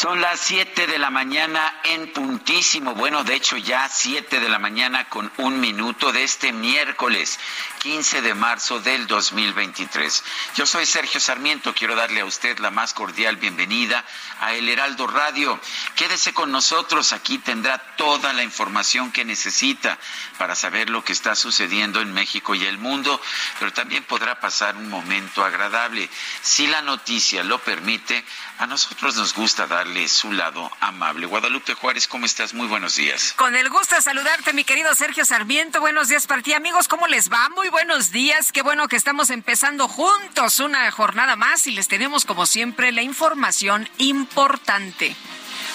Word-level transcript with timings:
Son 0.00 0.20
las 0.20 0.38
7 0.38 0.86
de 0.86 0.96
la 0.96 1.10
mañana 1.10 1.80
en 1.82 2.12
puntísimo. 2.12 2.94
Bueno, 2.94 3.24
de 3.24 3.34
hecho 3.34 3.56
ya 3.56 3.88
7 3.88 4.38
de 4.38 4.48
la 4.48 4.60
mañana 4.60 5.08
con 5.08 5.32
un 5.38 5.58
minuto 5.58 6.12
de 6.12 6.22
este 6.22 6.52
miércoles 6.52 7.36
15 7.80 8.22
de 8.22 8.34
marzo 8.34 8.78
del 8.78 9.08
2023. 9.08 10.24
Yo 10.54 10.66
soy 10.66 10.86
Sergio 10.86 11.18
Sarmiento. 11.18 11.74
Quiero 11.74 11.96
darle 11.96 12.20
a 12.20 12.26
usted 12.26 12.60
la 12.60 12.70
más 12.70 12.94
cordial 12.94 13.38
bienvenida 13.38 14.04
a 14.40 14.54
El 14.54 14.68
Heraldo 14.68 15.08
Radio. 15.08 15.58
Quédese 15.96 16.32
con 16.32 16.52
nosotros. 16.52 17.12
Aquí 17.12 17.38
tendrá 17.38 17.78
toda 17.96 18.32
la 18.32 18.44
información 18.44 19.10
que 19.10 19.24
necesita 19.24 19.98
para 20.38 20.54
saber 20.54 20.90
lo 20.90 21.02
que 21.02 21.12
está 21.12 21.34
sucediendo 21.34 22.00
en 22.00 22.12
México 22.12 22.54
y 22.54 22.64
el 22.64 22.78
mundo, 22.78 23.20
pero 23.58 23.72
también 23.72 24.04
podrá 24.04 24.38
pasar 24.38 24.76
un 24.76 24.88
momento 24.88 25.44
agradable. 25.44 26.08
Si 26.40 26.68
la 26.68 26.82
noticia 26.82 27.42
lo 27.42 27.58
permite, 27.58 28.24
a 28.58 28.66
nosotros 28.66 29.16
nos 29.16 29.34
gusta 29.34 29.66
darle 29.88 30.08
su 30.08 30.32
lado 30.32 30.70
amable. 30.80 31.26
Guadalupe 31.26 31.74
Juárez, 31.74 32.06
¿cómo 32.06 32.26
estás? 32.26 32.52
Muy 32.52 32.66
buenos 32.66 32.96
días. 32.96 33.32
Con 33.36 33.56
el 33.56 33.70
gusto 33.70 33.94
de 33.94 34.02
saludarte, 34.02 34.52
mi 34.52 34.64
querido 34.64 34.94
Sergio 34.94 35.24
Sarmiento. 35.24 35.80
Buenos 35.80 36.08
días 36.08 36.26
para 36.26 36.42
ti, 36.42 36.52
amigos. 36.52 36.88
¿Cómo 36.88 37.06
les 37.06 37.32
va? 37.32 37.48
Muy 37.50 37.68
buenos 37.70 38.10
días. 38.10 38.52
Qué 38.52 38.60
bueno 38.62 38.86
que 38.88 38.96
estamos 38.96 39.30
empezando 39.30 39.88
juntos 39.88 40.60
una 40.60 40.90
jornada 40.90 41.36
más 41.36 41.66
y 41.66 41.72
les 41.72 41.88
tenemos, 41.88 42.26
como 42.26 42.44
siempre, 42.44 42.92
la 42.92 43.02
información 43.02 43.88
importante. 43.96 45.16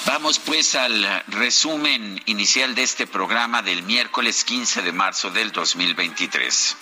Vamos 0.06 0.38
pues 0.38 0.76
al 0.76 1.24
resumen 1.28 2.22
inicial 2.28 2.76
de 2.76 2.84
este 2.84 3.08
programa 3.08 3.64
del 3.64 3.82
miércoles 3.82 4.44
15 4.44 4.84
de 4.84 4.92
marzo 4.92 5.32
del 5.32 5.52
2023. 5.52 6.78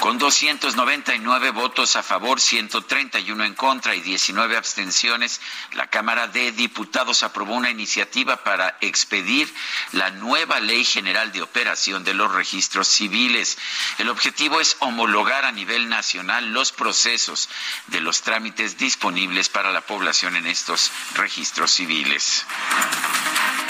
Con 0.00 0.16
299 0.16 1.50
votos 1.50 1.94
a 1.94 2.02
favor, 2.02 2.40
131 2.40 3.44
en 3.44 3.54
contra 3.54 3.94
y 3.94 4.00
19 4.00 4.56
abstenciones, 4.56 5.42
la 5.74 5.88
Cámara 5.88 6.26
de 6.26 6.52
Diputados 6.52 7.22
aprobó 7.22 7.54
una 7.54 7.68
iniciativa 7.68 8.42
para 8.42 8.78
expedir 8.80 9.52
la 9.92 10.08
nueva 10.08 10.58
Ley 10.58 10.86
General 10.86 11.30
de 11.32 11.42
Operación 11.42 12.02
de 12.02 12.14
los 12.14 12.32
Registros 12.32 12.88
Civiles. 12.88 13.58
El 13.98 14.08
objetivo 14.08 14.58
es 14.58 14.78
homologar 14.80 15.44
a 15.44 15.52
nivel 15.52 15.90
nacional 15.90 16.50
los 16.50 16.72
procesos 16.72 17.50
de 17.88 18.00
los 18.00 18.22
trámites 18.22 18.78
disponibles 18.78 19.50
para 19.50 19.70
la 19.70 19.82
población 19.82 20.34
en 20.34 20.46
estos 20.46 20.90
registros 21.14 21.72
civiles. 21.72 22.46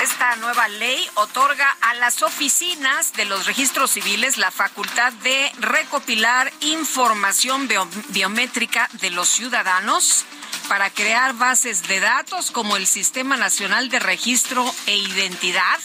Esta 0.00 0.36
nueva 0.36 0.68
ley 0.68 1.10
otorga 1.14 1.76
a 1.82 1.94
las 1.94 2.22
oficinas 2.22 3.12
de 3.14 3.26
los 3.26 3.46
registros 3.46 3.90
civiles 3.90 4.38
la 4.38 4.50
facultad 4.50 5.12
de 5.12 5.52
recopilar 5.58 6.19
información 6.60 7.66
biométrica 8.08 8.90
de 9.00 9.10
los 9.10 9.26
ciudadanos 9.26 10.26
para 10.68 10.90
crear 10.90 11.32
bases 11.32 11.88
de 11.88 11.98
datos 11.98 12.50
como 12.50 12.76
el 12.76 12.86
Sistema 12.86 13.38
Nacional 13.38 13.88
de 13.88 14.00
Registro 14.00 14.70
e 14.86 14.98
Identidad, 14.98 15.78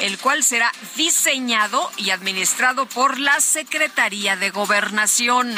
el 0.00 0.18
cual 0.18 0.44
será 0.44 0.70
diseñado 0.96 1.90
y 1.96 2.10
administrado 2.10 2.84
por 2.84 3.18
la 3.18 3.40
Secretaría 3.40 4.36
de 4.36 4.50
Gobernación. 4.50 5.54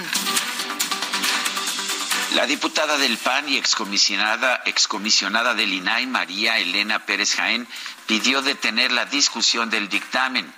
La 2.35 2.47
diputada 2.47 2.99
del 2.99 3.19
PAN 3.19 3.49
y 3.49 3.57
excomisionada, 3.57 4.63
excomisionada 4.65 5.55
del 5.55 5.73
INAI, 5.73 6.07
María 6.07 6.59
Elena 6.59 7.05
Pérez 7.05 7.35
Jaén, 7.35 7.67
pidió 8.07 8.43
detener 8.43 8.93
la 8.93 9.07
discusión 9.07 9.71
del 9.71 9.89
dictamen, 9.89 10.55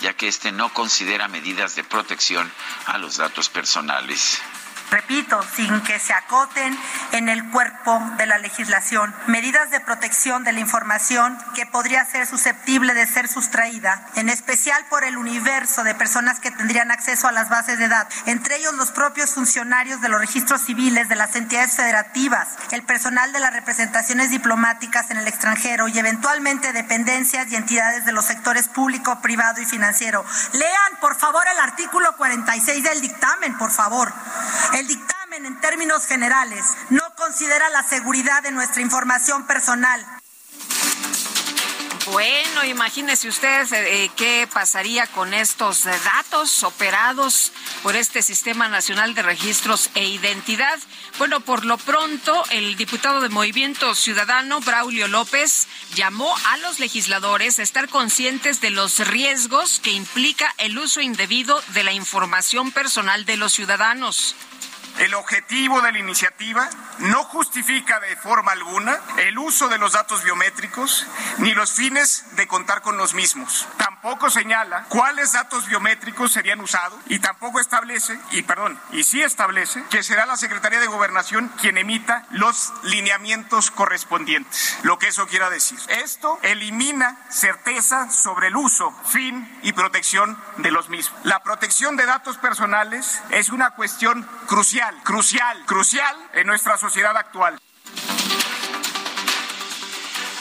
ya 0.00 0.14
que 0.14 0.28
este 0.28 0.52
no 0.52 0.72
considera 0.72 1.28
medidas 1.28 1.74
de 1.74 1.84
protección 1.84 2.50
a 2.86 2.98
los 2.98 3.16
datos 3.16 3.48
personales 3.48 4.40
repito, 4.90 5.40
sin 5.54 5.80
que 5.82 5.98
se 5.98 6.12
acoten 6.12 6.78
en 7.12 7.28
el 7.28 7.50
cuerpo 7.50 8.00
de 8.18 8.26
la 8.26 8.38
legislación, 8.38 9.14
medidas 9.26 9.70
de 9.70 9.80
protección 9.80 10.44
de 10.44 10.52
la 10.52 10.60
información 10.60 11.38
que 11.54 11.66
podría 11.66 12.04
ser 12.04 12.26
susceptible 12.26 12.94
de 12.94 13.06
ser 13.06 13.28
sustraída, 13.28 14.06
en 14.14 14.28
especial 14.28 14.84
por 14.88 15.04
el 15.04 15.16
universo 15.16 15.84
de 15.84 15.94
personas 15.94 16.40
que 16.40 16.50
tendrían 16.50 16.90
acceso 16.90 17.28
a 17.28 17.32
las 17.32 17.48
bases 17.48 17.78
de 17.78 17.88
datos, 17.88 18.14
entre 18.26 18.56
ellos 18.56 18.74
los 18.74 18.90
propios 18.90 19.34
funcionarios 19.34 20.00
de 20.00 20.08
los 20.08 20.20
registros 20.20 20.62
civiles 20.62 21.08
de 21.08 21.16
las 21.16 21.36
entidades 21.36 21.74
federativas, 21.74 22.48
el 22.70 22.82
personal 22.82 23.32
de 23.32 23.40
las 23.40 23.52
representaciones 23.52 24.30
diplomáticas 24.30 25.10
en 25.10 25.18
el 25.18 25.28
extranjero 25.28 25.88
y 25.88 25.98
eventualmente 25.98 26.72
dependencias 26.72 27.50
y 27.50 27.56
entidades 27.56 28.04
de 28.04 28.12
los 28.12 28.24
sectores 28.24 28.68
público, 28.68 29.20
privado 29.20 29.60
y 29.60 29.64
financiero. 29.64 30.24
Lean, 30.52 31.00
por 31.00 31.16
favor, 31.16 31.42
el 31.52 31.60
artículo 31.60 32.16
46 32.16 32.82
del 32.82 33.00
dictamen, 33.00 33.56
por 33.58 33.70
favor. 33.70 34.12
El 34.76 34.86
dictamen, 34.88 35.46
en 35.46 35.58
términos 35.62 36.04
generales, 36.04 36.62
no 36.90 37.00
considera 37.16 37.70
la 37.70 37.82
seguridad 37.82 38.42
de 38.42 38.50
nuestra 38.50 38.82
información 38.82 39.46
personal. 39.46 40.04
Bueno, 42.06 42.64
imagínese 42.64 43.28
usted 43.28 43.66
eh, 43.72 44.08
qué 44.16 44.48
pasaría 44.52 45.08
con 45.08 45.34
estos 45.34 45.86
eh, 45.86 45.90
datos 46.04 46.62
operados 46.62 47.50
por 47.82 47.96
este 47.96 48.22
Sistema 48.22 48.68
Nacional 48.68 49.14
de 49.14 49.22
Registros 49.22 49.90
e 49.96 50.06
Identidad. 50.06 50.78
Bueno, 51.18 51.40
por 51.40 51.64
lo 51.64 51.78
pronto, 51.78 52.44
el 52.50 52.76
diputado 52.76 53.20
de 53.20 53.28
Movimiento 53.28 53.92
Ciudadano, 53.96 54.60
Braulio 54.60 55.08
López, 55.08 55.66
llamó 55.96 56.32
a 56.46 56.58
los 56.58 56.78
legisladores 56.78 57.58
a 57.58 57.64
estar 57.64 57.88
conscientes 57.88 58.60
de 58.60 58.70
los 58.70 59.00
riesgos 59.08 59.80
que 59.80 59.90
implica 59.90 60.54
el 60.58 60.78
uso 60.78 61.00
indebido 61.00 61.60
de 61.74 61.82
la 61.82 61.92
información 61.92 62.70
personal 62.70 63.24
de 63.24 63.36
los 63.36 63.52
ciudadanos. 63.52 64.36
El 64.98 65.14
objetivo 65.14 65.82
de 65.82 65.92
la 65.92 65.98
iniciativa 65.98 66.68
no 67.00 67.22
justifica 67.24 68.00
de 68.00 68.16
forma 68.16 68.52
alguna 68.52 68.98
el 69.18 69.38
uso 69.38 69.68
de 69.68 69.76
los 69.76 69.92
datos 69.92 70.24
biométricos 70.24 71.06
ni 71.38 71.52
los 71.52 71.72
fines 71.72 72.24
de 72.36 72.46
contar 72.46 72.80
con 72.80 72.96
los 72.96 73.12
mismos. 73.12 73.68
Tampoco 73.76 74.30
señala 74.30 74.84
cuáles 74.88 75.32
datos 75.32 75.66
biométricos 75.68 76.32
serían 76.32 76.60
usados 76.60 76.98
y 77.06 77.18
tampoco 77.18 77.60
establece, 77.60 78.18
y 78.30 78.42
perdón, 78.42 78.80
y 78.92 79.04
sí 79.04 79.22
establece 79.22 79.84
que 79.90 80.02
será 80.02 80.24
la 80.24 80.36
Secretaría 80.36 80.80
de 80.80 80.86
Gobernación 80.86 81.52
quien 81.60 81.76
emita 81.76 82.24
los 82.30 82.72
lineamientos 82.84 83.70
correspondientes. 83.70 84.78
Lo 84.82 84.98
que 84.98 85.08
eso 85.08 85.26
quiera 85.26 85.50
decir. 85.50 85.78
Esto 85.88 86.38
elimina 86.42 87.18
certeza 87.28 88.10
sobre 88.10 88.48
el 88.48 88.56
uso, 88.56 88.92
fin 89.04 89.58
y 89.62 89.72
protección 89.72 90.40
de 90.58 90.70
los 90.70 90.88
mismos. 90.88 91.20
La 91.24 91.42
protección 91.42 91.96
de 91.96 92.06
datos 92.06 92.38
personales 92.38 93.20
es 93.30 93.50
una 93.50 93.72
cuestión 93.72 94.26
crucial 94.46 94.85
crucial, 95.02 95.64
crucial, 95.66 96.16
en 96.34 96.46
nuestra 96.46 96.76
sociedad 96.76 97.16
actual. 97.16 97.58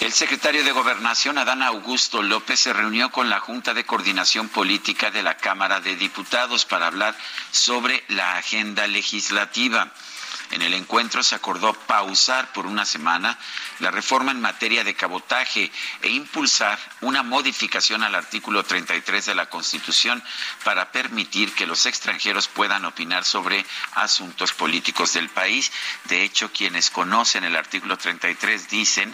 El 0.02 0.14
secretario 0.14 0.64
de 0.64 0.72
Gobernación, 0.72 1.38
Adán 1.38 1.64
Augusto 1.64 2.22
López, 2.22 2.60
se 2.60 2.74
reunió 2.74 3.12
con 3.12 3.30
la 3.30 3.40
Junta 3.40 3.74
de 3.74 3.86
Coordinación 3.86 4.50
Política 4.50 5.10
de 5.10 5.24
la 5.24 5.38
Cámara 5.38 5.80
de 5.80 5.96
Diputados 5.96 6.66
para 6.66 6.88
hablar 6.88 7.16
sobre 7.50 8.04
la 8.10 8.38
agenda 8.38 8.86
legislativa. 8.86 9.92
En 10.56 10.62
el 10.62 10.74
encuentro 10.74 11.22
se 11.22 11.36
acordó 11.36 11.74
pausar 11.74 12.54
por 12.54 12.66
una 12.66 12.86
semana 12.86 13.38
la 13.80 13.92
reforma 13.92 14.32
en 14.32 14.40
materia 14.40 14.86
de 14.86 14.96
cabotaje 14.96 15.70
e 16.02 16.08
impulsar 16.08 16.80
una 17.02 17.24
modificación 17.24 18.04
al 18.04 18.16
artículo 18.16 18.64
33 18.64 19.26
de 19.26 19.36
la 19.36 19.50
Constitución 19.50 20.24
para 20.64 20.94
permitir 20.94 21.54
que 21.54 21.68
los 21.68 21.86
extranjeros 21.86 22.48
puedan 22.48 22.86
opinar 22.86 23.26
sobre 23.26 23.66
asuntos 23.96 24.54
políticos 24.54 25.12
del 25.12 25.28
país. 25.28 25.74
De 26.06 26.24
hecho, 26.24 26.50
quienes 26.54 26.90
conocen 26.90 27.44
el 27.44 27.58
artículo 27.58 27.98
33 27.98 28.70
dicen 28.70 29.14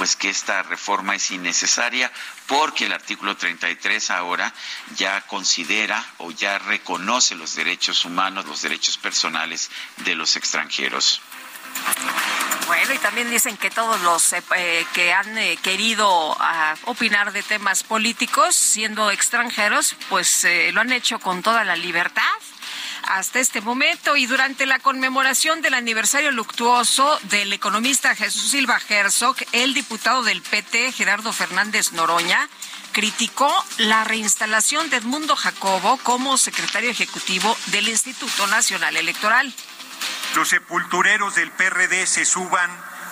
pues 0.00 0.16
que 0.16 0.30
esta 0.30 0.62
reforma 0.62 1.14
es 1.14 1.30
innecesaria 1.30 2.10
porque 2.46 2.86
el 2.86 2.92
artículo 2.94 3.36
33 3.36 4.10
ahora 4.12 4.50
ya 4.96 5.20
considera 5.26 6.02
o 6.16 6.30
ya 6.30 6.58
reconoce 6.58 7.34
los 7.34 7.54
derechos 7.54 8.06
humanos, 8.06 8.46
los 8.46 8.62
derechos 8.62 8.96
personales 8.96 9.70
de 9.98 10.14
los 10.14 10.36
extranjeros. 10.36 11.20
Bueno, 12.66 12.94
y 12.94 12.98
también 12.98 13.30
dicen 13.30 13.58
que 13.58 13.68
todos 13.68 14.00
los 14.00 14.32
eh, 14.32 14.42
eh, 14.56 14.86
que 14.94 15.12
han 15.12 15.36
eh, 15.36 15.58
querido 15.62 16.34
ah, 16.40 16.74
opinar 16.86 17.32
de 17.32 17.42
temas 17.42 17.82
políticos, 17.82 18.56
siendo 18.56 19.10
extranjeros, 19.10 19.96
pues 20.08 20.46
lo 20.72 20.80
han 20.80 20.92
hecho 20.92 21.18
con 21.18 21.42
toda 21.42 21.62
la 21.62 21.76
libertad 21.76 22.22
hasta 23.04 23.40
este 23.40 23.60
momento 23.60 24.16
y 24.16 24.26
durante 24.26 24.66
la 24.66 24.78
conmemoración 24.78 25.62
del 25.62 25.74
aniversario 25.74 26.30
luctuoso 26.30 27.18
del 27.24 27.52
economista 27.52 28.14
Jesús 28.14 28.50
Silva 28.50 28.80
Herzog, 28.88 29.36
el 29.52 29.74
diputado 29.74 30.22
del 30.22 30.42
PT, 30.42 30.92
Gerardo 30.92 31.32
Fernández 31.32 31.92
Noroña, 31.92 32.48
criticó 32.92 33.52
la 33.78 34.04
reinstalación 34.04 34.90
de 34.90 34.98
Edmundo 34.98 35.36
Jacobo 35.36 35.98
como 36.02 36.36
secretario 36.38 36.90
ejecutivo 36.90 37.56
del 37.66 37.88
Instituto 37.88 38.46
Nacional 38.46 38.96
Electoral. 38.96 39.52
Los 40.34 40.48
sepultureros 40.48 41.34
del 41.34 41.50
PRD 41.50 42.06
se 42.06 42.24
suban 42.24 42.70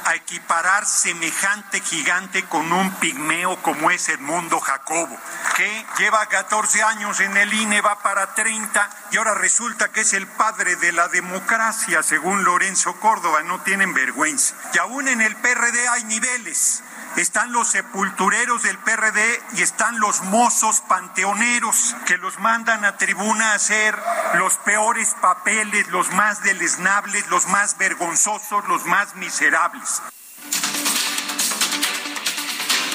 a 0.08 0.14
equiparar 0.14 0.86
semejante 0.86 1.80
gigante 1.82 2.42
con 2.44 2.72
un 2.72 2.90
pigmeo 2.94 3.60
como 3.62 3.90
es 3.90 4.08
Edmundo 4.08 4.58
Jacobo, 4.58 5.14
que 5.54 5.86
lleva 5.98 6.24
14 6.24 6.82
años 6.82 7.20
en 7.20 7.36
el 7.36 7.52
INE, 7.52 7.82
va 7.82 7.98
para 7.98 8.34
30 8.34 8.90
y 9.10 9.18
ahora 9.18 9.34
resulta 9.34 9.88
que 9.88 10.00
es 10.00 10.14
el 10.14 10.26
padre 10.26 10.76
de 10.76 10.92
la 10.92 11.08
democracia, 11.08 12.02
según 12.02 12.42
Lorenzo 12.42 12.98
Córdoba, 13.00 13.42
no 13.42 13.60
tienen 13.60 13.92
vergüenza. 13.92 14.54
Y 14.72 14.78
aún 14.78 15.08
en 15.08 15.20
el 15.20 15.36
PRD 15.36 15.88
hay 15.88 16.04
niveles 16.04 16.82
están 17.16 17.52
los 17.52 17.68
sepultureros 17.68 18.62
del 18.62 18.78
PRD 18.78 19.42
y 19.54 19.62
están 19.62 19.98
los 20.00 20.22
mozos 20.22 20.80
panteoneros 20.82 21.94
que 22.06 22.16
los 22.18 22.38
mandan 22.38 22.84
a 22.84 22.96
tribuna 22.96 23.52
a 23.52 23.54
hacer 23.54 23.98
los 24.34 24.54
peores 24.58 25.14
papeles, 25.20 25.88
los 25.88 26.10
más 26.12 26.42
deleznables, 26.42 27.28
los 27.28 27.46
más 27.46 27.76
vergonzosos, 27.78 28.66
los 28.68 28.84
más 28.84 29.16
miserables. 29.16 30.02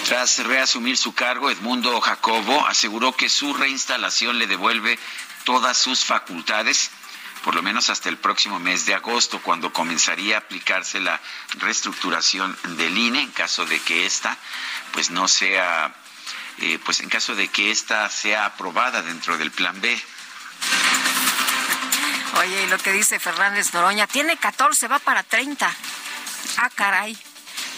Tras 0.07 0.39
reasumir 0.39 0.97
su 0.97 1.13
cargo, 1.15 1.49
Edmundo 1.49 1.99
Jacobo 2.01 2.67
aseguró 2.67 3.13
que 3.13 3.29
su 3.29 3.53
reinstalación 3.53 4.37
le 4.37 4.47
devuelve 4.47 4.99
todas 5.45 5.77
sus 5.77 6.03
facultades 6.05 6.91
por 7.43 7.55
lo 7.55 7.61
menos 7.61 7.89
hasta 7.89 8.09
el 8.09 8.17
próximo 8.17 8.59
mes 8.59 8.85
de 8.85 8.93
agosto, 8.93 9.41
cuando 9.41 9.73
comenzaría 9.73 10.35
a 10.35 10.39
aplicarse 10.39 10.99
la 10.99 11.19
reestructuración 11.59 12.57
del 12.77 12.97
INE, 12.97 13.21
en 13.21 13.31
caso 13.31 13.65
de 13.65 13.79
que 13.79 14.05
esta, 14.05 14.37
pues 14.93 15.11
no 15.11 15.27
sea, 15.27 15.93
eh, 16.59 16.79
pues 16.83 17.01
en 17.01 17.09
caso 17.09 17.35
de 17.35 17.49
que 17.49 17.69
esta 17.71 18.09
sea 18.09 18.45
aprobada 18.45 19.01
dentro 19.01 19.37
del 19.37 19.51
Plan 19.51 19.79
B. 19.81 20.01
Oye, 22.39 22.63
y 22.63 22.67
lo 22.67 22.77
que 22.79 22.93
dice 22.93 23.19
Fernández 23.19 23.73
Noroña, 23.73 24.07
tiene 24.07 24.37
14, 24.37 24.87
va 24.87 24.99
para 24.99 25.21
30. 25.21 25.71
Ah, 26.57 26.69
caray. 26.73 27.17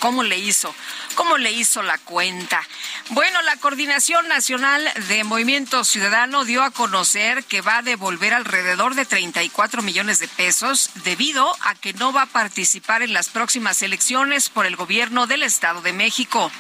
¿Cómo 0.06 0.22
le 0.22 0.38
hizo? 0.38 0.72
¿Cómo 1.16 1.40
le 1.40 1.52
hizo 1.52 1.82
la 1.82 1.98
cuenta? 1.98 2.62
Bueno, 3.10 3.42
la 3.42 3.58
Coordinación 3.58 4.28
Nacional 4.28 4.88
de 5.08 5.24
Movimiento 5.24 5.84
Ciudadano 5.84 6.46
dio 6.46 6.62
a 6.62 6.70
conocer 6.70 7.44
que 7.44 7.62
va 7.62 7.80
a 7.80 7.82
devolver 7.82 8.36
alrededor 8.36 8.94
de 8.94 9.06
34 9.06 9.82
millones 9.82 10.20
de 10.20 10.28
pesos 10.28 10.92
debido 11.06 11.52
a 11.62 11.74
que 11.74 11.94
no 11.94 12.14
va 12.14 12.22
a 12.22 12.28
participar 12.28 13.02
en 13.02 13.14
las 13.14 13.30
próximas 13.30 13.82
elecciones 13.82 14.50
por 14.50 14.68
el 14.68 14.76
gobierno 14.76 15.26
del 15.26 15.42
Estado 15.42 15.82
de 15.82 15.94
México. 15.94 16.52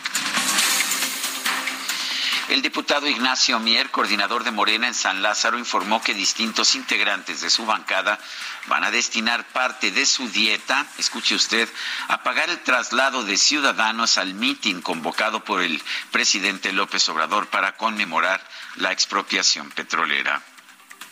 El 2.48 2.62
diputado 2.62 3.08
Ignacio 3.08 3.60
Mier, 3.60 3.90
coordinador 3.90 4.44
de 4.44 4.52
Morena 4.52 4.88
en 4.88 4.94
San 4.94 5.24
Lázaro, 5.24 5.58
informó 5.58 6.04
que 6.04 6.14
distintos 6.14 6.76
integrantes 6.76 7.42
de 7.42 7.50
su 7.50 7.66
bancada 7.66 8.20
van 8.68 8.84
a 8.84 8.92
destinar 8.92 9.46
parte 9.48 9.90
de 9.90 10.06
su 10.06 10.30
dieta, 10.30 10.86
escuche 11.00 11.34
usted, 11.34 11.68
a 12.08 12.22
pagar 12.22 12.52
el 12.52 12.62
traslado 12.62 13.24
de 13.24 13.38
ciudadanos 13.38 14.20
al 14.20 14.36
mitin 14.36 14.82
convocado 14.82 15.44
por 15.44 15.62
el 15.62 15.82
presidente 16.12 16.72
López 16.72 17.10
Obrador 17.10 17.48
para 17.48 17.78
conmemorar 17.78 18.48
la 18.76 18.92
expropiación 18.92 19.72
petrolera 19.72 20.44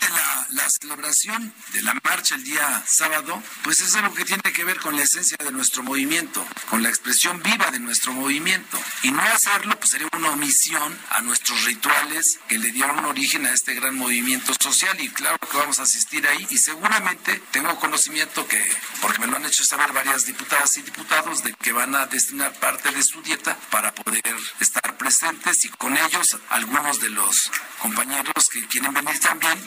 la, 0.09 0.69
celebración 0.69 1.53
de 1.73 1.81
la 1.81 1.93
marcha 2.03 2.35
el 2.35 2.43
día 2.43 2.83
sábado, 2.87 3.41
pues 3.63 3.81
es 3.81 3.95
algo 3.95 4.13
que 4.13 4.25
tiene 4.25 4.41
que 4.53 4.63
ver 4.63 4.79
con 4.79 4.95
la 4.95 5.03
esencia 5.03 5.37
de 5.37 5.51
nuestro 5.51 5.83
movimiento, 5.83 6.45
con 6.69 6.81
la 6.81 6.89
expresión 6.89 7.41
viva 7.43 7.69
de 7.71 7.79
nuestro 7.79 8.13
movimiento. 8.13 8.81
Y 9.03 9.11
no 9.11 9.21
hacerlo, 9.21 9.77
pues 9.77 9.91
sería 9.91 10.07
una 10.15 10.31
omisión 10.31 10.97
a 11.09 11.21
nuestros 11.21 11.63
rituales 11.65 12.39
que 12.47 12.57
le 12.57 12.71
dieron 12.71 13.03
origen 13.05 13.45
a 13.45 13.53
este 13.53 13.73
gran 13.73 13.95
movimiento 13.95 14.53
social. 14.59 14.99
Y 14.99 15.09
claro 15.09 15.37
que 15.39 15.57
vamos 15.57 15.79
a 15.79 15.83
asistir 15.83 16.25
ahí. 16.27 16.47
Y 16.49 16.57
seguramente 16.57 17.41
tengo 17.51 17.77
conocimiento 17.79 18.47
que, 18.47 18.63
porque 19.01 19.19
me 19.19 19.27
lo 19.27 19.35
han 19.35 19.45
hecho 19.45 19.63
saber 19.63 19.91
varias 19.91 20.25
diputadas 20.25 20.77
y 20.77 20.81
diputados, 20.81 21.43
de 21.43 21.53
que 21.53 21.71
van 21.71 21.95
a 21.95 22.05
destinar 22.05 22.53
parte 22.59 22.91
de 22.91 23.03
su 23.03 23.21
dieta 23.21 23.57
para 23.69 23.93
poder 23.93 24.35
estar 24.59 24.97
presentes 24.97 25.65
y 25.65 25.69
con 25.69 25.95
ellos 25.97 26.37
algunos 26.49 26.99
de 26.99 27.09
los 27.09 27.51
compañeros 27.79 28.49
que 28.51 28.65
quieren 28.67 28.93
venir 28.93 29.19
también 29.19 29.59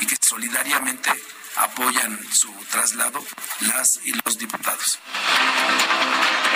y 0.00 0.06
que 0.06 0.16
solidariamente 0.20 1.10
apoyan 1.56 2.18
su 2.32 2.52
traslado 2.70 3.24
las 3.60 4.00
y 4.04 4.12
los 4.24 4.38
diputados. 4.38 4.98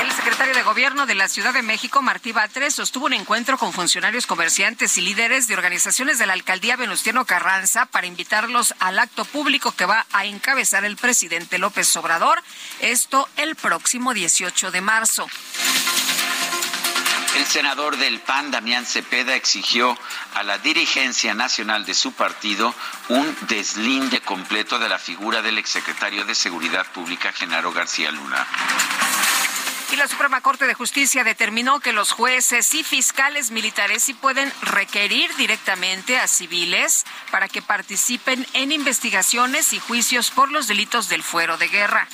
El 0.00 0.10
secretario 0.12 0.54
de 0.54 0.62
Gobierno 0.62 1.06
de 1.06 1.14
la 1.14 1.28
Ciudad 1.28 1.52
de 1.52 1.62
México, 1.62 2.02
Martí 2.02 2.32
Batres, 2.32 2.74
sostuvo 2.74 3.06
un 3.06 3.12
encuentro 3.12 3.58
con 3.58 3.72
funcionarios 3.72 4.26
comerciantes 4.26 4.96
y 4.96 5.00
líderes 5.00 5.48
de 5.48 5.54
organizaciones 5.54 6.18
de 6.18 6.26
la 6.26 6.32
alcaldía 6.32 6.76
Venustiano 6.76 7.24
Carranza 7.24 7.86
para 7.86 8.06
invitarlos 8.06 8.74
al 8.78 8.98
acto 8.98 9.24
público 9.24 9.72
que 9.72 9.86
va 9.86 10.06
a 10.12 10.24
encabezar 10.24 10.84
el 10.84 10.96
presidente 10.96 11.58
López 11.58 11.94
Obrador, 11.96 12.42
esto 12.80 13.28
el 13.36 13.54
próximo 13.56 14.14
18 14.14 14.70
de 14.70 14.80
marzo. 14.80 15.26
El 17.36 17.46
senador 17.46 17.96
del 17.96 18.20
PAN, 18.20 18.50
Damián 18.50 18.84
Cepeda, 18.84 19.34
exigió 19.34 19.98
a 20.34 20.42
la 20.42 20.58
dirigencia 20.58 21.32
nacional 21.32 21.86
de 21.86 21.94
su 21.94 22.12
partido 22.12 22.74
un 23.08 23.36
deslinde 23.48 24.20
completo 24.20 24.78
de 24.78 24.88
la 24.88 24.98
figura 24.98 25.40
del 25.40 25.56
exsecretario 25.56 26.26
de 26.26 26.34
Seguridad 26.34 26.86
Pública, 26.92 27.32
Genaro 27.32 27.72
García 27.72 28.10
Luna. 28.10 28.46
Y 29.92 29.96
la 29.96 30.08
Suprema 30.08 30.40
Corte 30.42 30.66
de 30.66 30.74
Justicia 30.74 31.24
determinó 31.24 31.80
que 31.80 31.92
los 31.92 32.12
jueces 32.12 32.74
y 32.74 32.82
fiscales 32.82 33.50
militares 33.50 34.02
sí 34.02 34.14
pueden 34.14 34.52
requerir 34.62 35.34
directamente 35.36 36.18
a 36.18 36.28
civiles 36.28 37.04
para 37.30 37.48
que 37.48 37.62
participen 37.62 38.46
en 38.52 38.72
investigaciones 38.72 39.72
y 39.72 39.78
juicios 39.78 40.30
por 40.30 40.50
los 40.50 40.66
delitos 40.66 41.08
del 41.08 41.22
fuero 41.22 41.56
de 41.56 41.68
guerra. 41.68 42.08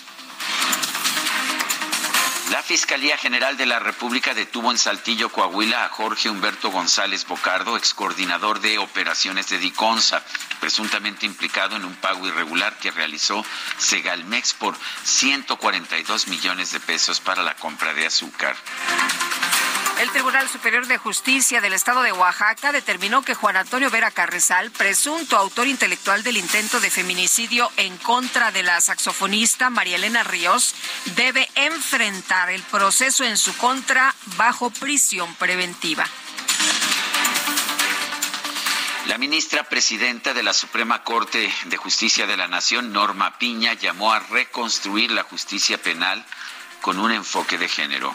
La 2.51 2.63
Fiscalía 2.63 3.19
General 3.19 3.59
de 3.59 3.67
la 3.67 3.79
República 3.79 4.33
detuvo 4.33 4.71
en 4.71 4.79
Saltillo, 4.79 5.29
Coahuila, 5.29 5.85
a 5.85 5.89
Jorge 5.91 6.31
Humberto 6.31 6.71
González 6.71 7.27
Bocardo, 7.27 7.77
ex 7.77 7.93
coordinador 7.93 8.61
de 8.61 8.79
operaciones 8.79 9.51
de 9.51 9.59
Diconsa, 9.59 10.23
presuntamente 10.59 11.27
implicado 11.27 11.77
en 11.77 11.85
un 11.85 11.95
pago 11.97 12.27
irregular 12.27 12.79
que 12.79 12.91
realizó 12.91 13.45
Segalmex 13.77 14.55
por 14.55 14.75
142 15.05 16.29
millones 16.29 16.73
de 16.73 16.81
pesos 16.81 17.21
para 17.21 17.43
la 17.43 17.55
compra 17.55 17.93
de 17.93 18.07
azúcar. 18.07 18.57
El 20.01 20.11
Tribunal 20.13 20.49
Superior 20.49 20.87
de 20.87 20.97
Justicia 20.97 21.61
del 21.61 21.73
Estado 21.73 22.03
de 22.03 22.13
Oaxaca 22.13 22.71
determinó 22.71 23.23
que 23.23 23.35
Juan 23.35 23.57
Antonio 23.57 23.91
Vera 23.91 24.13
Carrizal, 24.13 24.71
presunto 24.71 25.37
autor 25.37 25.67
intelectual 25.67 26.23
del 26.23 26.37
intento 26.37 26.79
de 26.79 26.89
feminicidio 26.89 27.69
en 27.77 27.97
contra 27.99 28.53
de 28.53 28.63
la 28.63 28.81
saxofonista 28.81 29.71
María 29.71 29.97
Elena 29.97 30.23
Ríos, 30.23 30.77
debe 31.17 31.49
enfrentar 31.57 32.51
el 32.51 32.63
proceso 32.63 33.25
en 33.25 33.37
su 33.37 33.57
contra 33.57 34.15
bajo 34.37 34.71
prisión 34.71 35.35
preventiva. 35.35 36.07
La 39.07 39.19
ministra 39.19 39.65
presidenta 39.65 40.33
de 40.33 40.45
la 40.45 40.53
Suprema 40.53 41.03
Corte 41.03 41.53
de 41.65 41.77
Justicia 41.77 42.29
de 42.29 42.37
la 42.37 42.47
Nación, 42.47 42.93
Norma 42.93 43.37
Piña, 43.39 43.73
llamó 43.73 44.13
a 44.13 44.21
reconstruir 44.21 45.11
la 45.11 45.25
justicia 45.25 45.77
penal 45.77 46.25
con 46.83 47.01
un 47.01 47.11
enfoque 47.11 47.59
de 47.59 47.69
género. 47.69 48.15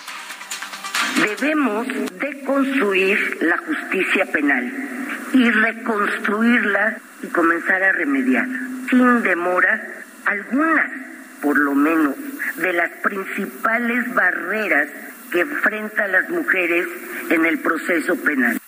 Debemos 1.21 1.87
de 2.19 2.43
construir 2.45 3.37
la 3.41 3.57
justicia 3.57 4.25
penal 4.31 4.71
y 5.33 5.49
reconstruirla 5.49 6.97
y 7.21 7.27
comenzar 7.27 7.83
a 7.83 7.91
remediar 7.91 8.47
sin 8.89 9.23
demora 9.23 9.81
alguna 10.25 11.03
por 11.43 11.59
lo 11.59 11.75
menos, 11.75 12.15
de 12.55 12.73
las 12.73 12.89
principales 13.03 14.13
barreras 14.15 14.87
que 15.29 15.41
enfrentan 15.41 16.11
las 16.13 16.29
mujeres 16.29 16.87
en 17.29 17.45
el 17.45 17.59
proceso 17.59 18.15
penal. 18.15 18.62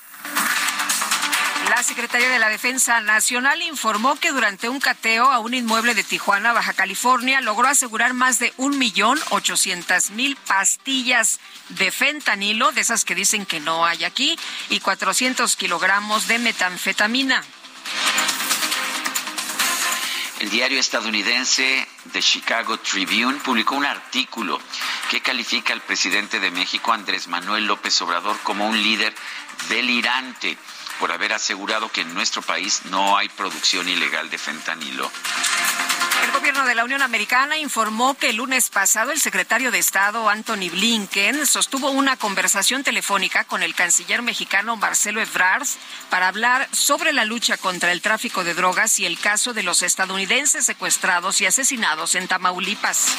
La 1.70 1.82
Secretaría 1.82 2.30
de 2.30 2.38
la 2.38 2.50
Defensa 2.50 3.02
Nacional 3.02 3.62
informó 3.64 4.16
que 4.18 4.32
durante 4.32 4.70
un 4.70 4.80
cateo 4.80 5.32
a 5.32 5.40
un 5.40 5.56
inmueble 5.56 5.96
de 5.96 6.04
Tijuana, 6.04 6.54
Baja 6.54 6.74
California, 6.74 7.42
logró 7.42 7.68
asegurar 7.68 8.14
más 8.14 8.38
de 8.38 8.54
un 8.58 8.78
millón 8.78 9.20
ochocientas 9.32 10.12
mil 10.12 10.36
pastillas 10.36 11.40
de 11.70 11.92
fentanilo, 11.92 12.72
de 12.72 12.82
esas 12.82 13.04
que 13.04 13.16
dicen 13.16 13.48
que 13.48 13.60
no 13.60 13.84
hay 13.84 14.04
aquí, 14.04 14.38
y 14.70 14.80
400 14.80 15.56
kilogramos 15.56 16.28
de 16.28 16.38
metanfetamina. 16.38 17.44
El 20.40 20.52
diario 20.52 20.80
estadounidense 20.80 21.88
The 22.12 22.22
Chicago 22.22 22.78
Tribune 22.78 23.40
publicó 23.40 23.76
un 23.76 23.86
artículo 23.86 24.62
que 25.10 25.22
califica 25.22 25.74
al 25.74 25.82
presidente 25.82 26.40
de 26.40 26.52
México, 26.52 26.94
Andrés 26.94 27.28
Manuel 27.28 27.66
López 27.66 28.00
Obrador, 28.02 28.38
como 28.44 28.68
un 28.68 28.82
líder 28.82 29.16
delirante 29.70 30.58
por 31.00 31.12
haber 31.12 31.34
asegurado 31.34 31.90
que 31.90 32.02
en 32.02 32.14
nuestro 32.14 32.42
país 32.42 32.82
no 32.86 33.18
hay 33.18 33.30
producción 33.30 33.88
ilegal 33.88 34.30
de 34.30 34.38
fentanilo. 34.38 35.12
El 36.24 36.32
gobierno 36.32 36.66
de 36.66 36.76
la 36.76 36.84
Unión 36.84 37.02
Americana 37.02 37.58
informó 37.58 38.16
que 38.16 38.30
el 38.30 38.38
lunes 38.38 38.70
pasado 38.70 39.12
el 39.12 39.20
secretario 39.20 39.72
de 39.72 39.80
Estado 39.80 40.30
Anthony 40.30 40.70
Blinken 40.72 41.46
sostuvo 41.46 41.92
una 41.92 42.18
conversación 42.18 42.84
telefónica 42.84 43.44
con 43.44 43.64
el 43.64 43.76
canciller 43.76 44.22
mexicano 44.22 44.76
Marcelo 44.76 45.22
Ebrard 45.22 45.68
para 46.10 46.28
hablar 46.28 46.68
sobre 46.72 47.14
la 47.14 47.26
lucha 47.26 47.58
contra 47.58 47.92
el 47.92 48.02
tráfico 48.02 48.44
de 48.44 48.54
drogas 48.54 49.00
y 49.00 49.06
el 49.06 49.20
caso 49.20 49.54
de 49.54 49.64
los 49.64 49.82
estadounidenses 49.82 50.66
secuestrados 50.66 51.42
y 51.42 51.46
asesinados 51.46 52.16
en 52.16 52.28
Tamaulipas. 52.28 53.16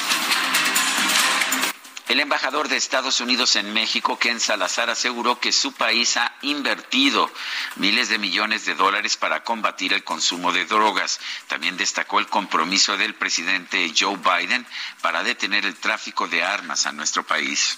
El 2.07 2.21
embajador 2.21 2.69
de 2.69 2.77
Estados 2.77 3.19
Unidos 3.19 3.57
en 3.57 3.73
México, 3.73 4.17
Ken 4.17 4.39
Salazar, 4.39 4.89
aseguró 4.89 5.41
que 5.41 5.51
su 5.51 5.73
país 5.73 6.15
ha 6.15 6.33
invertido 6.41 7.29
miles 7.75 8.07
de 8.07 8.17
millones 8.17 8.65
de 8.65 8.75
dólares 8.75 9.17
para 9.17 9.43
combatir 9.43 9.91
el 9.91 10.05
consumo 10.05 10.53
de 10.53 10.63
drogas. 10.63 11.19
También 11.47 11.75
destacó 11.75 12.19
el 12.19 12.27
compromiso 12.27 12.95
del 12.95 13.13
presidente 13.13 13.91
Joe 13.97 14.17
Biden 14.17 14.65
para 15.01 15.21
detener 15.21 15.65
el 15.65 15.75
tráfico 15.75 16.29
de 16.29 16.43
armas 16.43 16.85
a 16.85 16.93
nuestro 16.93 17.23
país. 17.23 17.77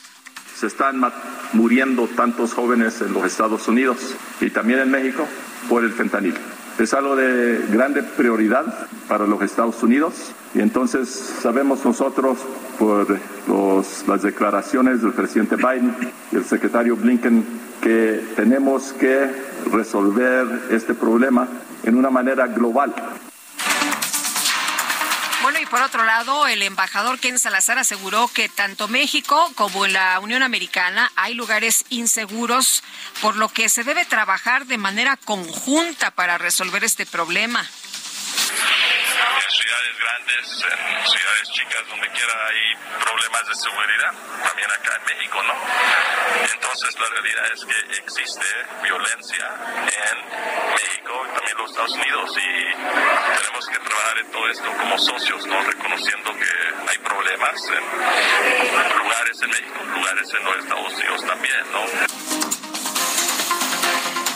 Se 0.56 0.68
están 0.68 1.02
muriendo 1.54 2.08
tantos 2.10 2.54
jóvenes 2.54 3.02
en 3.02 3.14
los 3.14 3.24
Estados 3.24 3.68
Unidos 3.68 3.98
y 4.40 4.52
también 4.52 4.80
en 4.80 4.92
México 4.92 5.28
por 5.68 5.84
el 5.84 5.92
fentanil. 5.92 6.36
Es 6.80 6.94
algo 6.94 7.18
de 7.18 7.60
grande 7.70 8.02
prioridad 8.04 8.88
para 9.10 9.28
los 9.28 9.42
Estados 9.42 9.84
Unidos 9.84 10.14
y 10.56 10.62
entonces 10.62 11.10
sabemos 11.10 11.84
nosotros 11.84 12.38
por 12.80 13.20
las 14.08 14.22
declaraciones 14.22 15.02
del 15.02 15.12
presidente 15.12 15.58
Biden 15.58 15.94
y 16.32 16.38
el 16.38 16.46
secretario 16.46 16.96
Blinken 16.96 17.44
que 17.82 18.24
tenemos 18.38 18.94
que 18.94 19.30
resolver 19.70 20.48
este 20.72 20.94
problema 20.94 21.50
en 21.84 21.96
una 21.96 22.10
manera 22.10 22.48
global. 22.48 22.96
Por 25.70 25.82
otro 25.84 26.04
lado, 26.04 26.48
el 26.48 26.64
embajador 26.64 27.20
Ken 27.20 27.38
Salazar 27.38 27.78
aseguró 27.78 28.28
que 28.28 28.50
tanto 28.50 28.88
México 28.88 29.52
como 29.56 29.86
la 29.86 30.20
Unión 30.20 30.42
Americana 30.42 31.12
hay 31.16 31.36
lugares 31.36 31.86
inseguros, 31.90 32.84
por 33.22 33.36
lo 33.36 33.50
que 33.50 33.70
se 33.70 33.84
debe 33.84 34.04
trabajar 34.06 34.66
de 34.66 34.80
manera 34.80 35.16
conjunta 35.16 36.10
para 36.12 36.40
resolver 36.40 36.84
este 36.84 37.06
problema 37.06 37.70
ciudades 39.50 39.98
grandes, 39.98 40.64
en 40.64 41.08
ciudades 41.08 41.50
chicas, 41.52 41.88
donde 41.90 42.08
quiera 42.10 42.34
hay 42.48 42.76
problemas 43.04 43.48
de 43.48 43.56
seguridad, 43.56 44.14
también 44.44 44.72
acá 44.72 44.96
en 44.96 45.18
México, 45.18 45.44
¿no? 45.44 45.54
Entonces 46.54 47.00
la 47.00 47.08
realidad 47.10 47.52
es 47.54 47.66
que 47.66 47.98
existe 47.98 48.46
violencia 48.84 49.46
en 49.90 50.74
México 50.74 51.26
y 51.26 51.36
también 51.36 51.58
los 51.58 51.70
Estados 51.72 51.94
Unidos 51.94 52.38
y 52.38 53.40
tenemos 53.42 53.68
que 53.68 53.80
trabajar 53.80 54.18
en 54.20 54.32
todo 54.32 54.50
esto 54.50 54.72
como 54.78 54.98
socios, 54.98 55.46
¿no? 55.48 55.62
Reconociendo 55.64 56.32
que 56.36 56.90
hay 56.90 56.98
problemas 57.00 57.64
en 57.70 58.98
lugares 58.98 59.42
en 59.42 59.50
México, 59.50 59.84
lugares 59.84 60.34
en 60.34 60.44
los 60.44 60.58
Estados 60.58 60.94
Unidos 60.94 61.26
también, 61.26 61.72
¿no? 61.72 62.49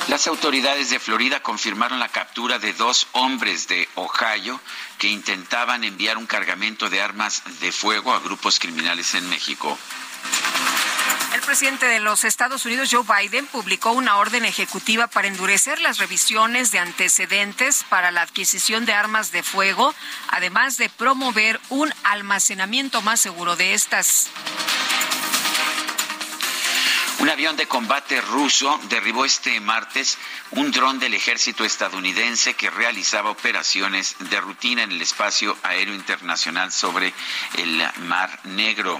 Las 0.09 0.27
autoridades 0.27 0.89
de 0.89 0.99
Florida 0.99 1.41
confirmaron 1.41 1.97
la 1.99 2.09
captura 2.09 2.59
de 2.59 2.73
dos 2.73 3.07
hombres 3.13 3.67
de 3.67 3.87
Ohio 3.95 4.59
que 4.97 5.07
intentaban 5.07 5.83
enviar 5.83 6.17
un 6.17 6.25
cargamento 6.25 6.89
de 6.89 7.01
armas 7.01 7.41
de 7.61 7.71
fuego 7.71 8.13
a 8.13 8.19
grupos 8.19 8.59
criminales 8.59 9.15
en 9.15 9.29
México. 9.29 9.77
El 11.33 11.41
presidente 11.41 11.87
de 11.87 11.99
los 11.99 12.25
Estados 12.25 12.65
Unidos, 12.65 12.89
Joe 12.91 13.03
Biden, 13.03 13.47
publicó 13.47 13.91
una 13.91 14.17
orden 14.17 14.45
ejecutiva 14.45 15.07
para 15.07 15.27
endurecer 15.27 15.79
las 15.79 15.97
revisiones 15.97 16.71
de 16.71 16.79
antecedentes 16.79 17.85
para 17.89 18.11
la 18.11 18.21
adquisición 18.21 18.85
de 18.85 18.93
armas 18.93 19.31
de 19.31 19.41
fuego, 19.41 19.95
además 20.27 20.77
de 20.77 20.89
promover 20.89 21.59
un 21.69 21.91
almacenamiento 22.03 23.01
más 23.01 23.19
seguro 23.19 23.55
de 23.55 23.73
estas. 23.73 24.29
Un 27.23 27.29
avión 27.29 27.55
de 27.55 27.67
combate 27.67 28.19
ruso 28.19 28.81
derribó 28.89 29.23
este 29.23 29.57
martes 29.61 30.17
un 30.51 30.71
dron 30.71 30.99
del 30.99 31.13
ejército 31.13 31.63
estadounidense 31.63 32.53
que 32.55 32.69
realizaba 32.69 33.29
operaciones 33.29 34.17
de 34.19 34.41
rutina 34.41 34.83
en 34.83 34.91
el 34.91 35.01
espacio 35.01 35.55
aéreo 35.63 35.95
internacional 35.95 36.73
sobre 36.73 37.13
el 37.55 37.81
Mar 37.99 38.41
Negro. 38.43 38.99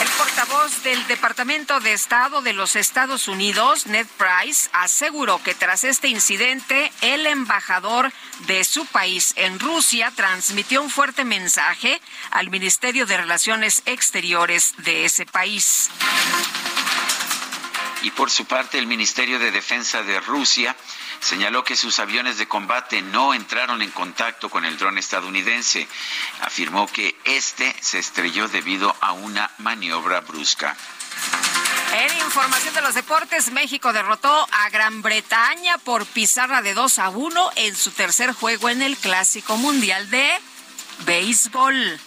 El 0.00 0.08
portavoz 0.08 0.82
del 0.84 1.06
Departamento 1.06 1.80
de 1.80 1.92
Estado 1.92 2.40
de 2.40 2.54
los 2.54 2.76
Estados 2.76 3.28
Unidos, 3.28 3.86
Ned 3.86 4.06
Price, 4.16 4.70
aseguró 4.72 5.42
que 5.42 5.54
tras 5.54 5.84
este 5.84 6.08
incidente, 6.08 6.90
el 7.02 7.26
embajador 7.26 8.10
de 8.46 8.64
su 8.64 8.86
país 8.86 9.34
en 9.36 9.60
Rusia 9.60 10.12
transmitió 10.16 10.80
un 10.80 10.88
fuerte 10.88 11.24
mensaje 11.24 12.00
al 12.30 12.48
Ministerio 12.48 13.04
de 13.04 13.18
Relaciones 13.18 13.82
Exteriores 13.84 14.72
de 14.78 15.04
ese 15.04 15.26
país. 15.26 15.90
Y 18.06 18.12
por 18.12 18.30
su 18.30 18.44
parte, 18.44 18.78
el 18.78 18.86
Ministerio 18.86 19.40
de 19.40 19.50
Defensa 19.50 20.04
de 20.04 20.20
Rusia 20.20 20.76
señaló 21.18 21.64
que 21.64 21.74
sus 21.74 21.98
aviones 21.98 22.38
de 22.38 22.46
combate 22.46 23.02
no 23.02 23.34
entraron 23.34 23.82
en 23.82 23.90
contacto 23.90 24.48
con 24.48 24.64
el 24.64 24.78
dron 24.78 24.96
estadounidense. 24.96 25.88
Afirmó 26.42 26.86
que 26.86 27.16
este 27.24 27.74
se 27.80 27.98
estrelló 27.98 28.46
debido 28.46 28.94
a 29.00 29.10
una 29.10 29.50
maniobra 29.58 30.20
brusca. 30.20 30.76
En 31.94 32.16
información 32.18 32.74
de 32.74 32.82
los 32.82 32.94
deportes, 32.94 33.50
México 33.50 33.92
derrotó 33.92 34.46
a 34.52 34.70
Gran 34.70 35.02
Bretaña 35.02 35.76
por 35.78 36.06
pizarra 36.06 36.62
de 36.62 36.74
2 36.74 37.00
a 37.00 37.08
1 37.08 37.50
en 37.56 37.74
su 37.74 37.90
tercer 37.90 38.32
juego 38.34 38.68
en 38.68 38.82
el 38.82 38.96
Clásico 38.96 39.56
Mundial 39.56 40.08
de 40.10 40.30
Béisbol. 41.06 41.98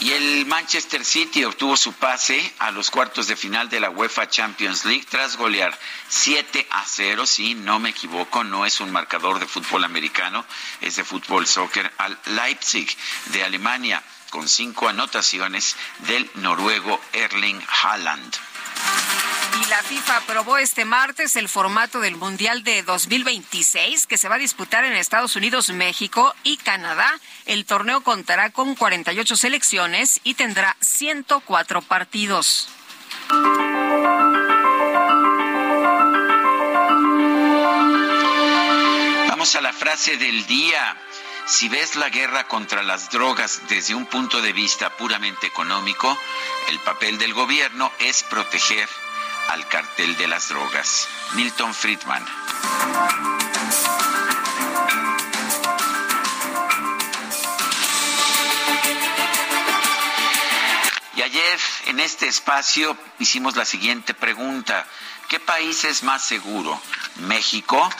Y 0.00 0.12
el 0.12 0.46
Manchester 0.46 1.04
City 1.04 1.44
obtuvo 1.44 1.76
su 1.76 1.92
pase 1.92 2.54
a 2.58 2.70
los 2.70 2.90
cuartos 2.90 3.26
de 3.26 3.36
final 3.36 3.68
de 3.68 3.80
la 3.80 3.90
UEFA 3.90 4.30
Champions 4.30 4.86
League 4.86 5.04
tras 5.10 5.36
golear 5.36 5.78
7 6.08 6.66
a 6.70 6.84
0, 6.86 7.26
si 7.26 7.54
no 7.54 7.78
me 7.78 7.90
equivoco, 7.90 8.42
no 8.42 8.64
es 8.64 8.80
un 8.80 8.90
marcador 8.90 9.38
de 9.38 9.46
fútbol 9.46 9.84
americano, 9.84 10.46
es 10.80 10.96
de 10.96 11.04
fútbol 11.04 11.46
soccer 11.46 11.92
al 11.98 12.18
Leipzig 12.26 12.88
de 13.26 13.44
Alemania 13.44 14.02
con 14.30 14.48
cinco 14.48 14.88
anotaciones 14.88 15.76
del 15.98 16.30
noruego 16.36 16.98
Erling 17.12 17.60
Haaland. 17.68 18.36
Y 19.58 19.64
la 19.66 19.82
FIFA 19.82 20.16
aprobó 20.18 20.58
este 20.58 20.84
martes 20.84 21.34
el 21.36 21.48
formato 21.48 22.00
del 22.00 22.16
Mundial 22.16 22.62
de 22.62 22.82
2026 22.82 24.06
que 24.06 24.16
se 24.16 24.28
va 24.28 24.36
a 24.36 24.38
disputar 24.38 24.84
en 24.84 24.92
Estados 24.92 25.34
Unidos, 25.34 25.70
México 25.70 26.34
y 26.44 26.56
Canadá. 26.56 27.18
El 27.46 27.64
torneo 27.64 28.02
contará 28.02 28.50
con 28.50 28.76
48 28.76 29.36
selecciones 29.36 30.20
y 30.22 30.34
tendrá 30.34 30.76
104 30.80 31.82
partidos. 31.82 32.68
Vamos 39.28 39.56
a 39.56 39.60
la 39.60 39.72
frase 39.72 40.16
del 40.16 40.46
día. 40.46 40.96
Si 41.46 41.68
ves 41.68 41.96
la 41.96 42.08
guerra 42.08 42.46
contra 42.46 42.84
las 42.84 43.10
drogas 43.10 43.62
desde 43.68 43.94
un 43.96 44.06
punto 44.06 44.40
de 44.40 44.52
vista 44.52 44.90
puramente 44.96 45.48
económico, 45.48 46.16
el 46.68 46.78
papel 46.80 47.18
del 47.18 47.34
gobierno 47.34 47.90
es 47.98 48.22
proteger 48.22 48.88
al 49.50 49.66
cartel 49.66 50.16
de 50.16 50.28
las 50.28 50.48
drogas. 50.48 51.08
Milton 51.34 51.74
Friedman. 51.74 52.24
Y 61.16 61.22
ayer 61.22 61.58
en 61.86 61.98
este 61.98 62.28
espacio 62.28 62.96
hicimos 63.18 63.56
la 63.56 63.64
siguiente 63.64 64.14
pregunta. 64.14 64.86
¿Qué 65.28 65.40
país 65.40 65.82
es 65.84 66.04
más 66.04 66.24
seguro? 66.24 66.80
¿México? 67.16 67.90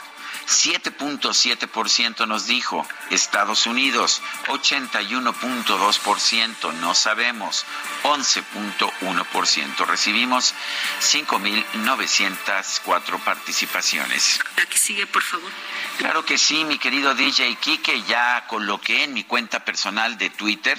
7.7% 0.51 2.27
nos 2.27 2.47
dijo 2.47 2.87
Estados 3.11 3.67
Unidos, 3.67 4.21
81.2%, 4.49 6.73
no 6.75 6.95
sabemos, 6.95 7.65
11.1%. 8.03 9.87
Recibimos 9.87 10.55
5.904 11.01 13.21
participaciones. 13.21 14.41
La 14.57 14.67
que 14.67 14.77
sigue, 14.77 15.07
por 15.07 15.23
favor. 15.23 15.51
Claro 15.99 16.25
que 16.25 16.37
sí, 16.37 16.65
mi 16.65 16.79
querido 16.79 17.15
DJ 17.15 17.55
Kike, 17.57 18.03
ya 18.03 18.45
coloqué 18.49 19.05
en 19.05 19.15
mi 19.15 19.23
cuenta 19.25 19.65
personal 19.65 20.19
de 20.19 20.29
Twitter 20.31 20.77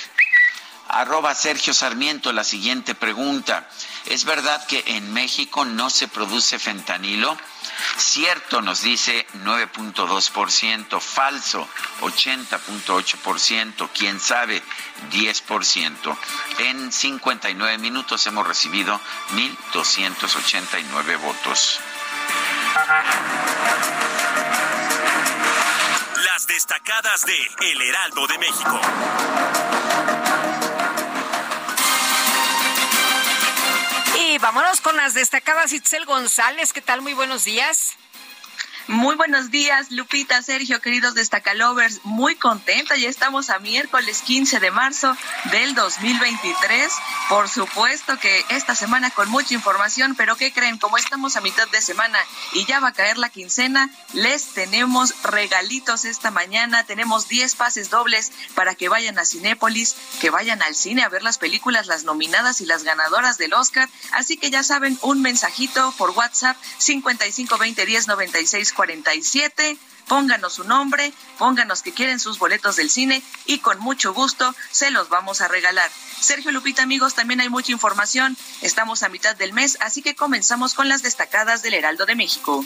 Arroba 0.94 1.34
Sergio 1.36 1.74
Sarmiento, 1.74 2.34
la 2.34 2.44
siguiente 2.44 2.96
pregunta. 2.96 3.66
¿Es 4.08 4.26
verdad 4.26 4.68
que 4.68 4.84
en 4.88 5.14
México 5.14 5.64
no 5.64 5.90
se 5.90 6.10
produce 6.10 6.60
fentanilo? 6.60 7.38
Cierto, 7.98 8.62
nos 8.62 8.82
dice 8.82 9.26
9.2%, 9.44 11.00
falso 11.00 11.68
80.8%, 12.02 13.90
quién 13.98 14.20
sabe 14.20 14.62
10%. 15.12 16.18
En 16.60 16.92
59 16.92 17.78
minutos 17.78 18.26
hemos 18.28 18.48
recibido 18.48 19.00
1.289 19.32 21.18
votos. 21.20 21.80
Las 26.24 26.48
destacadas 26.48 27.26
de 27.26 27.38
El 27.72 27.82
Heraldo 27.82 28.28
de 28.28 28.38
México. 28.38 28.82
Vámonos 34.42 34.82
con 34.82 34.98
las 34.98 35.14
destacadas 35.14 35.72
Itzel 35.72 36.06
González. 36.06 36.74
¿Qué 36.74 36.82
tal? 36.82 37.02
Muy 37.02 37.14
buenos 37.14 37.46
días. 37.46 37.96
Muy 38.88 39.16
buenos 39.16 39.52
días, 39.52 39.92
Lupita, 39.92 40.42
Sergio, 40.42 40.82
queridos 40.82 41.14
destacalovers. 41.14 42.02
Muy 42.04 42.36
contenta, 42.36 42.98
ya 42.98 43.10
estamos 43.10 43.52
a 43.52 43.60
miércoles 43.60 44.24
15 44.24 44.60
de 44.60 44.72
marzo 44.72 45.16
del 45.52 45.76
2023. 45.76 46.92
Por 47.30 47.48
supuesto 47.48 48.18
que 48.18 48.44
esta 48.50 48.74
semana 48.74 49.12
con 49.12 49.30
mucha 49.30 49.54
información, 49.54 50.16
pero 50.16 50.36
¿qué 50.36 50.52
creen? 50.52 50.80
Como 50.80 50.98
estamos 50.98 51.36
a 51.36 51.42
mitad 51.42 51.68
de 51.70 51.80
semana 51.80 52.18
y 52.54 52.66
ya 52.66 52.80
va 52.80 52.90
a 52.90 52.94
caer 52.94 53.20
la 53.20 53.30
quincena, 53.30 53.90
les 54.14 54.48
tenemos 54.48 55.14
regalitos 55.24 56.04
esta 56.04 56.32
mañana. 56.32 56.84
Tenemos 56.84 57.28
10 57.28 57.56
pases 57.56 57.92
dobles 57.92 58.32
para 58.56 58.74
que 58.74 58.90
vayan 58.90 59.20
a 59.20 59.26
Cinépolis, 59.26 59.96
que 60.20 60.32
vayan 60.32 60.62
al 60.64 60.74
cine 60.74 61.04
a 61.04 61.10
ver 61.10 61.22
las 61.22 61.38
películas, 61.38 61.86
las 61.86 62.04
nominadas 62.04 62.62
y 62.62 62.66
las 62.66 62.84
ganadoras 62.84 63.38
del 63.38 63.54
Oscar. 63.54 63.88
Así 64.12 64.38
que 64.38 64.50
ya 64.50 64.64
saben, 64.64 64.98
un 65.04 65.22
mensajito 65.22 65.94
por 66.00 66.10
WhatsApp 66.10 66.58
5520 66.80 67.86
10 67.86 68.08
96 68.08 68.71
47. 68.74 69.78
Pónganos 70.08 70.54
su 70.54 70.64
nombre, 70.66 71.14
pónganos 71.38 71.82
que 71.82 71.94
quieren 71.94 72.20
sus 72.20 72.38
boletos 72.38 72.76
del 72.76 72.90
cine 72.90 73.24
y 73.46 73.60
con 73.60 73.80
mucho 73.80 74.14
gusto 74.14 74.54
se 74.70 74.92
los 74.92 75.08
vamos 75.08 75.40
a 75.42 75.48
regalar. 75.48 75.90
Sergio 76.20 76.52
Lupita, 76.52 76.84
amigos, 76.84 77.14
también 77.14 77.40
hay 77.40 77.50
mucha 77.50 77.72
información. 77.72 78.36
Estamos 78.62 79.04
a 79.04 79.10
mitad 79.10 79.36
del 79.36 79.54
mes, 79.54 79.78
así 79.80 80.02
que 80.02 80.16
comenzamos 80.16 80.74
con 80.74 80.90
las 80.90 81.02
destacadas 81.02 81.62
del 81.62 81.76
Heraldo 81.76 82.06
de 82.06 82.16
México. 82.16 82.66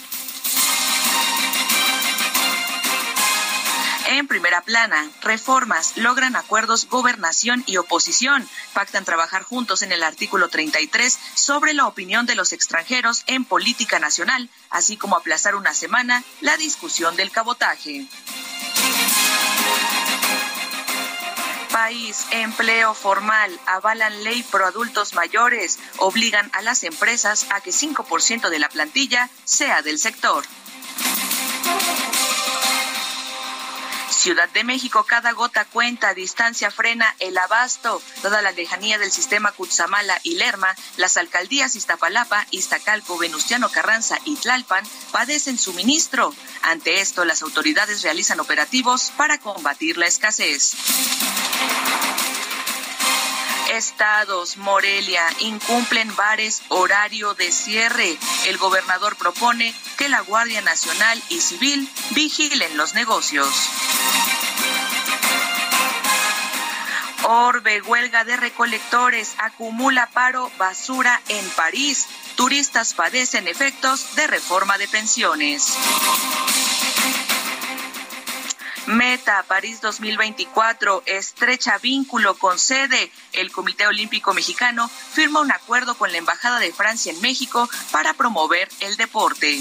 En 4.07 4.27
primera 4.27 4.62
plana, 4.62 5.09
reformas 5.21 5.97
logran 5.97 6.35
acuerdos 6.35 6.88
gobernación 6.89 7.63
y 7.65 7.77
oposición. 7.77 8.47
Pactan 8.74 9.03
trabajar 9.03 9.41
juntos 9.41 9.81
en 9.81 9.91
el 9.91 10.03
artículo 10.03 10.47
33 10.47 11.17
sobre 11.33 11.74
la 11.74 11.88
opinión 11.88 12.27
de 12.27 12.35
los 12.35 12.53
extranjeros 12.53 13.24
en 13.25 13.45
política 13.45 13.97
nacional, 13.97 14.50
así 14.69 14.95
como 14.95 15.15
aplazar 15.15 15.55
una 15.55 15.74
semana 15.74 16.24
la 16.41 16.55
discusión 16.57 17.15
del 17.15 17.31
cabotaje. 17.31 18.07
País, 21.71 22.25
empleo 22.31 22.93
formal, 22.93 23.59
avalan 23.65 24.24
ley 24.24 24.43
pro 24.43 24.67
adultos 24.67 25.13
mayores, 25.13 25.79
obligan 25.97 26.50
a 26.53 26.62
las 26.62 26.83
empresas 26.83 27.47
a 27.50 27.59
que 27.59 27.71
5% 27.71 28.50
de 28.50 28.59
la 28.59 28.69
plantilla 28.69 29.29
sea 29.43 29.81
del 29.81 29.98
sector. 29.98 30.46
Ciudad 34.25 34.50
de 34.50 34.64
México, 34.64 35.05
cada 35.07 35.33
gota 35.33 35.66
cuenta, 35.66 36.16
distancia 36.16 36.72
frena 36.72 37.16
el 37.20 37.38
abasto. 37.38 38.01
Toda 38.24 38.42
la 38.42 38.51
lejanía 38.53 38.98
del 38.98 39.11
sistema 39.11 39.51
Cutzamala 39.51 40.20
y 40.24 40.33
Lerma, 40.33 40.74
las 40.98 41.18
alcaldías 41.18 41.75
Iztapalapa, 41.75 42.48
Iztacalco, 42.50 43.20
Venustiano 43.20 43.70
Carranza 43.70 44.18
y 44.25 44.35
Tlalpan 44.38 44.83
padecen 45.11 45.59
suministro. 45.59 46.33
Ante 46.64 47.01
esto, 47.01 47.24
las 47.24 47.44
autoridades 47.44 48.01
realizan 48.01 48.40
operativos 48.40 49.14
para 49.16 49.38
combatir 49.38 50.00
la 50.00 50.07
escasez. 50.07 50.74
Estados, 53.75 54.55
Morelia, 54.57 55.25
incumplen 55.40 56.16
bares 56.16 56.64
horario 56.70 57.33
de 57.33 57.51
cierre. 57.51 58.18
El 58.48 58.57
gobernador 58.57 59.18
propone 59.18 59.75
que 59.98 60.07
la 60.07 60.22
Guardia 60.22 60.61
Nacional 60.61 61.22
y 61.29 61.42
Civil 61.42 61.90
vigilen 62.11 62.77
los 62.77 62.94
negocios. 62.94 63.50
Orbe, 67.24 67.81
huelga 67.81 68.24
de 68.24 68.38
recolectores, 68.38 69.33
acumula 69.40 70.09
paro, 70.14 70.51
basura 70.57 71.22
en 71.27 71.50
París. 71.51 72.07
Turistas 72.35 72.94
padecen 72.94 73.48
efectos 73.48 74.16
de 74.16 74.27
reforma 74.27 74.77
de 74.77 74.88
pensiones. 74.88 75.74
Meta 78.87 79.43
París 79.48 79.81
2024 79.81 81.03
estrecha 81.07 81.79
vínculo 81.79 82.35
con 82.35 82.59
sede. 82.59 83.11
El 83.33 83.51
Comité 83.51 83.87
Olímpico 83.87 84.33
Mexicano 84.33 84.87
firma 84.87 85.39
un 85.39 85.51
acuerdo 85.51 85.95
con 85.95 86.11
la 86.11 86.19
Embajada 86.19 86.59
de 86.59 86.71
Francia 86.71 87.11
en 87.11 87.19
México 87.21 87.67
para 87.91 88.13
promover 88.13 88.69
el 88.81 88.95
deporte. 88.95 89.59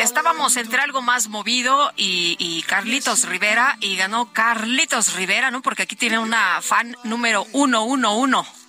estábamos 0.00 0.56
entre 0.56 0.80
algo 0.80 1.02
más 1.02 1.28
movido 1.28 1.92
y, 1.96 2.36
y, 2.38 2.62
Carlitos 2.62 3.28
Rivera 3.28 3.76
y 3.80 3.96
ganó 3.96 4.32
Carlitos 4.32 5.12
Rivera, 5.14 5.50
¿no? 5.50 5.60
Porque 5.60 5.82
aquí 5.82 5.94
tiene 5.94 6.18
una 6.18 6.62
fan 6.62 6.96
número 7.04 7.44
111. 7.52 8.59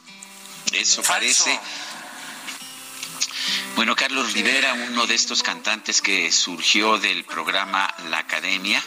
Eso 0.71 1.03
parece. 1.03 1.59
Bueno, 3.75 3.95
Carlos 3.95 4.33
Rivera, 4.33 4.73
uno 4.73 5.07
de 5.07 5.15
estos 5.15 5.43
cantantes 5.43 6.01
que 6.01 6.31
surgió 6.31 6.97
del 6.97 7.23
programa 7.23 7.93
La 8.09 8.19
Academia, 8.19 8.81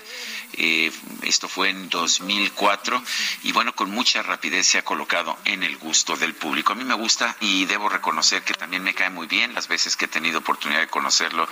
Eh, 0.56 0.92
esto 1.22 1.48
fue 1.48 1.70
en 1.70 1.88
2004 1.88 3.02
y 3.42 3.52
bueno, 3.52 3.74
con 3.74 3.90
mucha 3.90 4.22
rapidez 4.22 4.66
se 4.66 4.78
ha 4.78 4.82
colocado 4.84 5.36
en 5.44 5.62
el 5.62 5.76
gusto 5.78 6.16
del 6.16 6.34
público. 6.34 6.72
A 6.72 6.76
mí 6.76 6.84
me 6.84 6.94
gusta 6.94 7.36
y 7.40 7.64
debo 7.64 7.88
reconocer 7.88 8.42
que 8.42 8.54
también 8.54 8.82
me 8.82 8.94
cae 8.94 9.10
muy 9.10 9.26
bien. 9.26 9.54
Las 9.54 9.66
veces 9.66 9.96
que 9.96 10.04
he 10.04 10.08
tenido 10.08 10.38
oportunidad 10.38 10.80
de 10.80 10.86
conocerlo, 10.86 11.48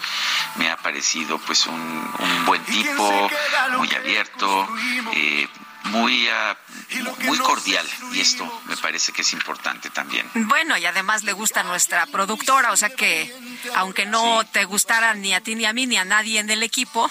me 0.56 0.70
ha 0.70 0.76
parecido 0.76 1.38
pues 1.38 1.66
un, 1.66 1.74
un 1.74 2.46
buen 2.46 2.62
tipo, 2.64 3.30
muy 3.76 3.92
abierto, 3.92 4.68
eh, 5.14 5.48
muy, 5.84 6.28
ah, 6.28 6.56
muy 7.24 7.38
cordial 7.38 7.86
y 8.12 8.20
esto 8.20 8.62
me 8.66 8.76
parece 8.76 9.12
que 9.12 9.22
es 9.22 9.32
importante 9.32 9.90
también. 9.90 10.28
Bueno, 10.34 10.76
y 10.76 10.86
además 10.86 11.24
le 11.24 11.32
gusta 11.32 11.62
nuestra 11.62 12.06
productora, 12.06 12.72
o 12.72 12.76
sea 12.76 12.90
que 12.90 13.32
aunque 13.74 14.06
no 14.06 14.44
te 14.46 14.64
gustara 14.64 15.14
ni 15.14 15.34
a 15.34 15.40
ti 15.40 15.54
ni 15.54 15.64
a 15.64 15.72
mí 15.72 15.86
ni 15.86 15.96
a 15.96 16.04
nadie 16.04 16.40
en 16.40 16.50
el 16.50 16.62
equipo. 16.62 17.10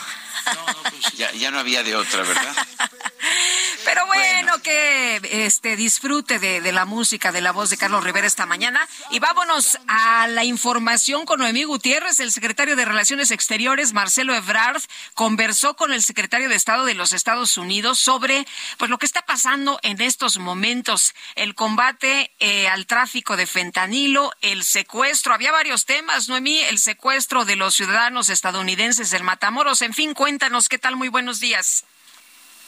Pues 0.84 1.14
ya, 1.18 1.32
ya 1.34 1.52
no 1.52 1.60
había 1.60 1.84
de 1.84 1.96
otra, 1.96 2.24
¿verdad? 2.24 2.56
Pero 3.86 4.06
bueno, 4.08 4.60
que 4.62 5.46
este 5.46 5.76
disfrute 5.76 6.40
de, 6.40 6.62
de, 6.62 6.72
la 6.72 6.86
música, 6.86 7.32
de 7.32 7.42
la 7.42 7.52
voz 7.52 7.70
de 7.70 7.78
Carlos 7.78 8.04
Rivera 8.04 8.28
esta 8.28 8.46
mañana. 8.46 8.88
Y 9.10 9.20
vámonos 9.20 9.78
a 9.88 10.28
la 10.28 10.44
información 10.44 11.26
con 11.26 11.40
Noemí 11.40 11.64
Gutiérrez. 11.64 12.20
El 12.20 12.32
secretario 12.32 12.76
de 12.76 12.86
Relaciones 12.86 13.32
Exteriores, 13.32 13.94
Marcelo 13.94 14.36
Ebrard, 14.36 14.82
conversó 15.14 15.76
con 15.76 15.94
el 15.94 16.02
secretario 16.02 16.50
de 16.50 16.56
Estado 16.56 16.86
de 16.86 16.94
los 16.94 17.14
Estados 17.14 17.58
Unidos 17.58 18.00
sobre 18.00 18.46
pues 18.78 18.90
lo 18.90 18.98
que 18.98 19.06
está 19.06 19.22
pasando 19.24 19.80
en 19.84 20.02
estos 20.02 20.38
momentos. 20.38 21.14
El 21.36 21.56
combate 21.56 22.32
eh, 22.40 22.68
al 22.68 22.86
tráfico 22.86 23.38
de 23.38 23.48
fentanilo, 23.48 24.32
el 24.42 24.64
secuestro. 24.64 25.34
Había 25.34 25.52
varios 25.52 25.86
temas, 25.86 26.30
Noemí, 26.30 26.60
el 26.62 26.80
secuestro 26.80 27.46
de 27.46 27.56
los 27.56 27.76
ciudadanos 27.76 28.30
estadounidenses 28.30 29.14
en 29.14 29.24
Matamoros. 29.24 29.82
En 29.82 29.94
fin, 29.94 30.14
cuéntanos 30.14 30.70
qué 30.70 30.78
tal. 30.78 30.96
Muy 30.96 31.10
buenos 31.10 31.40
días. 31.40 31.86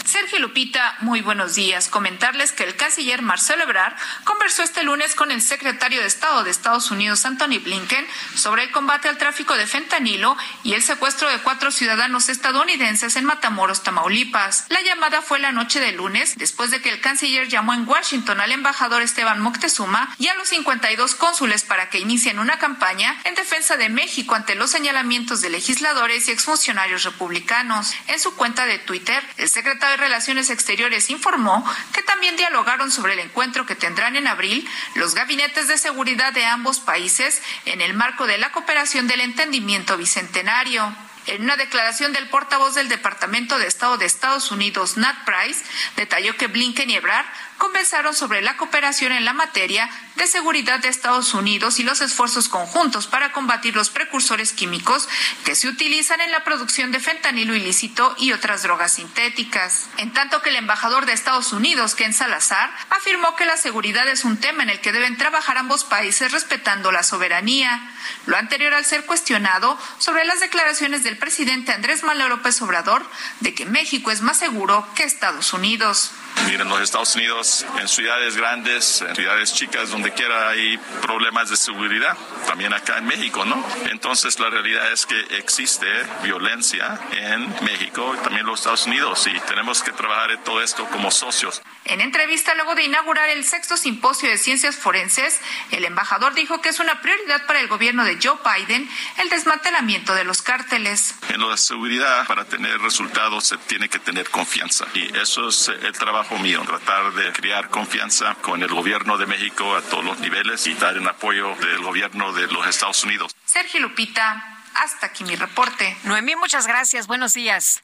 Sergio 0.05 0.39
Lupita, 0.39 0.97
muy 0.99 1.21
buenos 1.21 1.55
días. 1.55 1.87
Comentarles 1.87 2.51
que 2.51 2.63
el 2.63 2.75
canciller 2.75 3.21
Marcelo 3.21 3.63
Ebrard 3.63 3.95
conversó 4.25 4.61
este 4.61 4.83
lunes 4.83 5.15
con 5.15 5.31
el 5.31 5.41
secretario 5.41 6.01
de 6.01 6.07
Estado 6.07 6.43
de 6.43 6.51
Estados 6.51 6.91
Unidos, 6.91 7.25
Anthony 7.25 7.59
Blinken, 7.63 8.05
sobre 8.35 8.63
el 8.63 8.71
combate 8.71 9.07
al 9.07 9.17
tráfico 9.17 9.55
de 9.55 9.65
fentanilo 9.65 10.35
y 10.63 10.73
el 10.73 10.83
secuestro 10.83 11.29
de 11.29 11.39
cuatro 11.39 11.71
ciudadanos 11.71 12.27
estadounidenses 12.27 13.15
en 13.15 13.25
Matamoros, 13.25 13.83
Tamaulipas. 13.83 14.65
La 14.69 14.81
llamada 14.81 15.21
fue 15.21 15.39
la 15.39 15.53
noche 15.53 15.79
de 15.79 15.93
lunes, 15.93 16.35
después 16.37 16.69
de 16.69 16.81
que 16.81 16.89
el 16.89 16.99
canciller 16.99 17.47
llamó 17.47 17.73
en 17.73 17.87
Washington 17.87 18.41
al 18.41 18.51
embajador 18.51 19.01
Esteban 19.01 19.39
Moctezuma 19.39 20.13
y 20.19 20.27
a 20.27 20.35
los 20.35 20.49
52 20.49 21.15
cónsules 21.15 21.63
para 21.63 21.89
que 21.89 21.99
inicien 21.99 22.39
una 22.39 22.59
campaña 22.59 23.15
en 23.23 23.35
defensa 23.35 23.77
de 23.77 23.89
México 23.89 24.35
ante 24.35 24.55
los 24.55 24.69
señalamientos 24.69 25.41
de 25.41 25.49
legisladores 25.49 26.27
y 26.27 26.31
exfuncionarios 26.31 27.03
republicanos. 27.03 27.93
En 28.07 28.19
su 28.19 28.35
cuenta 28.35 28.65
de 28.65 28.79
Twitter, 28.79 29.23
el 29.37 29.49
secretario 29.49 29.92
de 29.93 29.97
Relaciones 29.97 30.49
Exteriores 30.49 31.11
informó 31.11 31.63
que 31.93 32.01
también 32.01 32.35
dialogaron 32.35 32.89
sobre 32.89 33.13
el 33.13 33.19
encuentro 33.19 33.67
que 33.67 33.75
tendrán 33.75 34.15
en 34.15 34.27
abril 34.27 34.67
los 34.95 35.13
gabinetes 35.13 35.67
de 35.67 35.77
seguridad 35.77 36.33
de 36.33 36.45
ambos 36.45 36.79
países 36.79 37.41
en 37.65 37.79
el 37.79 37.93
marco 37.93 38.25
de 38.25 38.39
la 38.39 38.51
cooperación 38.51 39.07
del 39.07 39.21
entendimiento 39.21 39.95
bicentenario. 39.95 40.95
En 41.27 41.43
una 41.43 41.57
declaración 41.57 42.11
del 42.11 42.27
portavoz 42.27 42.73
del 42.73 42.89
Departamento 42.89 43.57
de 43.57 43.67
Estado 43.67 43.97
de 43.97 44.05
Estados 44.05 44.51
Unidos, 44.51 44.97
Nat 44.97 45.15
Price, 45.25 45.63
detalló 45.95 46.35
que 46.35 46.47
Blinken 46.47 46.89
y 46.89 46.95
Ebrard 46.95 47.25
conversaron 47.63 48.13
sobre 48.13 48.41
la 48.41 48.57
cooperación 48.57 49.13
en 49.13 49.23
la 49.23 49.31
materia 49.31 49.89
de 50.17 50.27
seguridad 50.27 50.81
de 50.81 50.89
Estados 50.89 51.33
Unidos 51.33 51.79
y 51.79 51.83
los 51.83 52.01
esfuerzos 52.01 52.49
conjuntos 52.49 53.07
para 53.07 53.31
combatir 53.31 53.73
los 53.73 53.89
precursores 53.89 54.51
químicos 54.51 55.07
que 55.45 55.55
se 55.55 55.69
utilizan 55.69 56.19
en 56.19 56.31
la 56.31 56.43
producción 56.43 56.91
de 56.91 56.99
fentanilo 56.99 57.55
ilícito 57.55 58.15
y 58.19 58.33
otras 58.33 58.63
drogas 58.63 58.91
sintéticas. 58.95 59.87
En 59.95 60.11
tanto 60.11 60.41
que 60.41 60.49
el 60.49 60.57
embajador 60.57 61.05
de 61.05 61.13
Estados 61.13 61.53
Unidos, 61.53 61.95
Ken 61.95 62.13
Salazar, 62.13 62.69
afirmó 62.89 63.37
que 63.37 63.45
la 63.45 63.55
seguridad 63.55 64.09
es 64.09 64.25
un 64.25 64.41
tema 64.41 64.63
en 64.63 64.69
el 64.69 64.81
que 64.81 64.91
deben 64.91 65.15
trabajar 65.15 65.57
ambos 65.57 65.85
países 65.85 66.33
respetando 66.33 66.91
la 66.91 67.03
soberanía. 67.03 67.93
Lo 68.25 68.35
anterior 68.35 68.73
al 68.73 68.83
ser 68.83 69.05
cuestionado 69.05 69.79
sobre 69.99 70.25
las 70.25 70.41
declaraciones 70.41 71.05
del 71.05 71.17
presidente 71.17 71.71
Andrés 71.71 72.03
Manuel 72.03 72.27
López 72.27 72.61
Obrador 72.61 73.09
de 73.39 73.55
que 73.55 73.65
México 73.65 74.11
es 74.11 74.19
más 74.19 74.37
seguro 74.37 74.85
que 74.95 75.03
Estados 75.03 75.53
Unidos. 75.53 76.11
Miren, 76.47 76.67
los 76.67 76.81
Estados 76.81 77.15
Unidos, 77.15 77.65
en 77.79 77.87
ciudades 77.87 78.35
grandes, 78.35 79.01
en 79.01 79.15
ciudades 79.15 79.53
chicas, 79.53 79.89
donde 79.89 80.11
quiera 80.11 80.49
hay 80.49 80.77
problemas 81.01 81.49
de 81.49 81.57
seguridad, 81.57 82.17
también 82.45 82.73
acá 82.73 82.97
en 82.97 83.05
México, 83.05 83.45
¿no? 83.45 83.65
Entonces 83.89 84.39
la 84.39 84.49
realidad 84.49 84.91
es 84.91 85.05
que 85.05 85.19
existe 85.37 85.87
violencia 86.23 86.99
en 87.11 87.47
México 87.63 88.13
y 88.13 88.17
también 88.17 88.41
en 88.41 88.47
los 88.47 88.59
Estados 88.59 88.85
Unidos 88.85 89.27
y 89.27 89.39
tenemos 89.47 89.81
que 89.81 89.91
trabajar 89.91 90.31
en 90.31 90.43
todo 90.43 90.61
esto 90.61 90.85
como 90.89 91.11
socios. 91.11 91.61
En 91.85 92.01
entrevista 92.01 92.55
luego 92.55 92.75
de 92.75 92.83
inaugurar 92.83 93.29
el 93.29 93.43
sexto 93.43 93.75
simposio 93.77 94.29
de 94.29 94.37
ciencias 94.37 94.75
forenses, 94.75 95.39
el 95.71 95.85
embajador 95.85 96.33
dijo 96.33 96.61
que 96.61 96.69
es 96.69 96.79
una 96.79 97.01
prioridad 97.01 97.45
para 97.45 97.59
el 97.59 97.67
gobierno 97.67 98.05
de 98.05 98.17
Joe 98.21 98.37
Biden 98.43 98.89
el 99.17 99.29
desmantelamiento 99.29 100.13
de 100.13 100.23
los 100.23 100.41
cárteles. 100.41 101.15
En 101.29 101.47
la 101.47 101.57
seguridad, 101.57 102.25
para 102.27 102.45
tener 102.45 102.79
resultados, 102.79 103.45
se 103.45 103.57
tiene 103.57 103.89
que 103.89 103.99
tener 103.99 104.29
confianza 104.29 104.85
y 104.93 105.15
eso 105.17 105.49
es 105.49 105.69
el 105.69 105.93
trabajo 105.93 106.22
mío, 106.39 106.61
tratar 106.65 107.13
de 107.13 107.31
crear 107.33 107.69
confianza 107.69 108.35
con 108.41 108.61
el 108.61 108.69
gobierno 108.69 109.17
de 109.17 109.25
México 109.25 109.75
a 109.75 109.81
todos 109.81 110.03
los 110.03 110.19
niveles 110.19 110.65
y 110.67 110.73
dar 110.73 110.95
el 110.95 111.07
apoyo 111.07 111.55
del 111.55 111.81
gobierno 111.81 112.33
de 112.33 112.47
los 112.47 112.65
Estados 112.67 113.03
Unidos. 113.03 113.35
Sergio 113.45 113.79
Lupita, 113.81 114.59
hasta 114.75 115.07
aquí 115.07 115.23
mi 115.23 115.35
reporte. 115.35 115.97
Noemí, 116.03 116.35
muchas 116.35 116.67
gracias. 116.67 117.07
Buenos 117.07 117.33
días. 117.33 117.83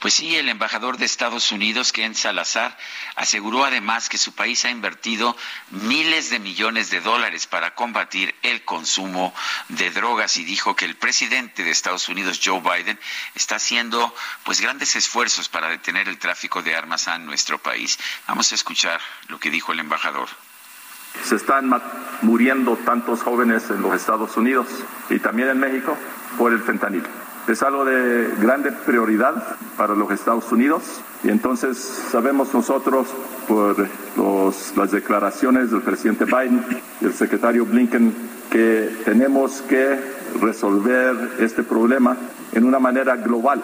Pues 0.00 0.14
sí, 0.14 0.36
el 0.36 0.48
embajador 0.48 0.98
de 0.98 1.04
Estados 1.04 1.52
Unidos, 1.52 1.92
Ken 1.92 2.14
Salazar, 2.14 2.76
aseguró 3.16 3.64
además 3.64 4.08
que 4.08 4.18
su 4.18 4.34
país 4.34 4.64
ha 4.64 4.70
invertido 4.70 5.36
miles 5.70 6.30
de 6.30 6.38
millones 6.38 6.90
de 6.90 7.00
dólares 7.00 7.46
para 7.46 7.74
combatir 7.74 8.34
el 8.42 8.64
consumo 8.64 9.34
de 9.68 9.90
drogas 9.90 10.36
y 10.36 10.44
dijo 10.44 10.76
que 10.76 10.84
el 10.84 10.96
presidente 10.96 11.64
de 11.64 11.70
Estados 11.70 12.08
Unidos, 12.08 12.40
Joe 12.44 12.60
Biden, 12.60 12.98
está 13.34 13.56
haciendo 13.56 14.14
pues 14.44 14.60
grandes 14.60 14.96
esfuerzos 14.96 15.48
para 15.48 15.68
detener 15.68 16.08
el 16.08 16.18
tráfico 16.18 16.62
de 16.62 16.76
armas 16.76 17.08
a 17.08 17.18
nuestro 17.18 17.58
país. 17.58 17.98
Vamos 18.26 18.52
a 18.52 18.54
escuchar 18.54 19.00
lo 19.28 19.38
que 19.38 19.50
dijo 19.50 19.72
el 19.72 19.80
embajador. 19.80 20.28
Se 21.22 21.36
están 21.36 21.70
muriendo 22.22 22.76
tantos 22.78 23.22
jóvenes 23.22 23.70
en 23.70 23.82
los 23.82 23.94
Estados 23.94 24.36
Unidos 24.36 24.66
y 25.08 25.20
también 25.20 25.48
en 25.48 25.60
México 25.60 25.96
por 26.36 26.52
el 26.52 26.60
fentanilo 26.60 27.23
es 27.48 27.62
algo 27.62 27.84
de 27.84 28.34
grande 28.38 28.72
prioridad 28.72 29.56
para 29.76 29.94
los 29.94 30.10
Estados 30.10 30.50
Unidos 30.50 30.82
y 31.22 31.28
entonces 31.28 31.78
sabemos 32.10 32.54
nosotros 32.54 33.08
por 33.46 33.76
las 34.76 34.90
declaraciones 34.90 35.70
del 35.70 35.82
presidente 35.82 36.24
Biden 36.24 36.82
y 37.00 37.04
el 37.04 37.14
secretario 37.14 37.66
Blinken 37.66 38.14
que 38.50 39.02
tenemos 39.04 39.62
que 39.62 39.98
resolver 40.40 41.36
este 41.40 41.62
problema 41.62 42.16
en 42.52 42.64
una 42.64 42.78
manera 42.78 43.16
global. 43.16 43.62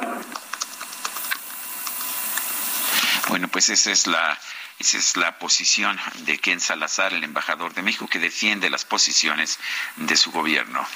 Bueno, 3.28 3.48
pues 3.48 3.70
esa 3.70 3.92
es 3.92 4.06
la 4.06 4.38
esa 4.80 4.96
es 4.96 5.16
la 5.18 5.38
posición 5.38 5.98
de 6.24 6.38
Ken 6.38 6.58
Salazar, 6.58 7.12
el 7.12 7.22
embajador 7.22 7.74
de 7.74 7.82
México, 7.82 8.08
que 8.08 8.18
defiende 8.18 8.70
las 8.70 8.86
posiciones 8.86 9.58
de 9.96 10.16
su 10.16 10.32
gobierno. 10.32 10.86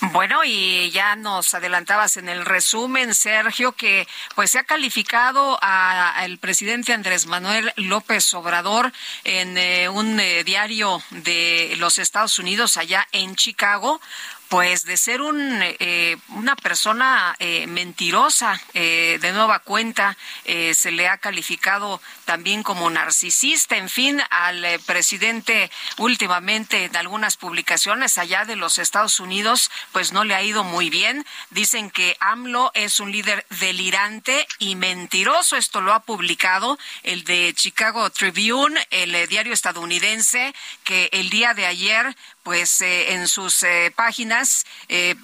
Bueno, 0.00 0.44
y 0.44 0.92
ya 0.92 1.16
nos 1.16 1.54
adelantabas 1.54 2.18
en 2.18 2.28
el 2.28 2.44
resumen, 2.44 3.16
Sergio, 3.16 3.72
que 3.72 4.06
pues 4.36 4.52
se 4.52 4.60
ha 4.60 4.64
calificado 4.64 5.58
al 5.60 6.38
presidente 6.38 6.92
Andrés 6.92 7.26
Manuel 7.26 7.72
López 7.74 8.32
Obrador 8.34 8.92
en 9.24 9.58
eh, 9.58 9.88
un 9.88 10.20
eh, 10.20 10.44
diario 10.44 11.02
de 11.10 11.74
los 11.78 11.98
Estados 11.98 12.38
Unidos 12.38 12.76
allá 12.76 13.08
en 13.10 13.34
Chicago 13.34 14.00
pues 14.48 14.84
de 14.84 14.96
ser 14.96 15.20
un, 15.20 15.60
eh, 15.62 16.16
una 16.28 16.56
persona 16.56 17.36
eh, 17.38 17.66
mentirosa 17.66 18.60
eh, 18.74 19.18
de 19.20 19.32
nueva 19.32 19.58
cuenta, 19.60 20.16
se 20.44 20.90
le 20.90 21.08
ha 21.08 21.18
calificado 21.18 22.00
también 22.24 22.62
como 22.62 22.88
narcisista, 22.88 23.76
en 23.76 23.88
fin, 23.88 24.20
al 24.30 24.64
presidente 24.86 25.70
últimamente 25.98 26.84
en 26.84 26.96
algunas 26.96 27.36
publicaciones 27.36 28.18
allá 28.18 28.44
de 28.44 28.56
los 28.56 28.78
Estados 28.78 29.20
Unidos, 29.20 29.70
pues 29.92 30.12
no 30.12 30.24
le 30.24 30.34
ha 30.34 30.42
ido 30.42 30.64
muy 30.64 30.90
bien. 30.90 31.24
Dicen 31.50 31.90
que 31.90 32.16
AMLO 32.20 32.70
es 32.74 33.00
un 33.00 33.12
líder 33.12 33.46
delirante 33.60 34.46
y 34.58 34.74
mentiroso. 34.74 35.56
Esto 35.56 35.80
lo 35.80 35.92
ha 35.92 36.00
publicado 36.00 36.78
el 37.02 37.24
de 37.24 37.52
Chicago 37.54 38.10
Tribune, 38.10 38.86
el 38.90 39.28
diario 39.28 39.52
estadounidense, 39.52 40.54
que 40.84 41.10
el 41.12 41.30
día 41.30 41.54
de 41.54 41.66
ayer 41.66 42.16
pues 42.48 42.80
eh, 42.80 43.12
en 43.12 43.28
sus 43.28 43.62
eh, 43.62 43.92
páginas 43.94 44.64
eh, 44.88 45.16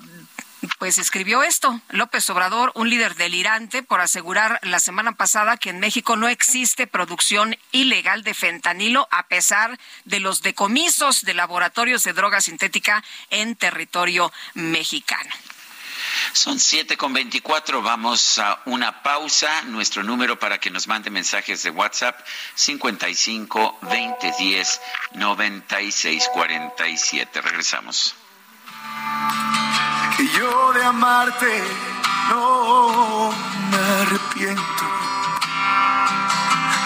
pues 0.79 0.99
escribió 0.99 1.43
esto, 1.43 1.81
López 1.89 2.29
Obrador, 2.29 2.71
un 2.75 2.91
líder 2.91 3.15
delirante, 3.15 3.83
por 3.83 4.03
asegurar 4.03 4.61
la 4.63 4.79
semana 4.79 5.13
pasada 5.13 5.57
que 5.57 5.71
en 5.71 5.81
México 5.81 6.17
no 6.17 6.29
existe 6.29 6.87
producción 6.87 7.57
ilegal 7.73 8.25
de 8.25 8.35
fentanilo 8.35 9.09
a 9.11 9.27
pesar 9.27 9.79
de 10.05 10.21
los 10.21 10.43
decomisos 10.43 11.23
de 11.23 11.33
laboratorios 11.33 12.03
de 12.03 12.13
droga 12.13 12.43
sintética 12.43 13.03
en 13.31 13.57
territorio 13.57 14.31
mexicano. 14.53 15.31
Son 16.33 16.59
siete 16.59 16.97
con 16.97 17.13
veinticuatro. 17.13 17.83
Vamos 17.83 18.39
a 18.39 18.61
una 18.67 19.03
pausa. 19.03 19.63
Nuestro 19.63 20.03
número 20.03 20.39
para 20.39 20.59
que 20.59 20.71
nos 20.71 20.89
mande 20.89 21.11
mensajes 21.11 21.63
de 21.63 21.71
WhatsApp, 21.71 22.19
55 22.55 23.79
20 23.83 24.35
10 24.39 24.81
96 25.15 26.31
47. 26.33 27.41
Regresamos. 27.41 28.15
Que 30.17 30.29
yo 30.29 30.73
de 30.73 30.85
amarte 30.85 31.63
no 32.29 33.33
me 33.71 33.77
arrepiento. 34.03 34.85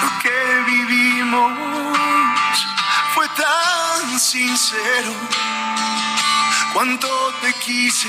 Lo 0.03 0.23
que 0.23 0.71
vivimos 0.71 1.53
fue 3.15 3.29
tan 3.29 4.19
sincero. 4.19 5.13
Cuánto 6.73 7.09
te 7.43 7.53
quise 7.55 8.09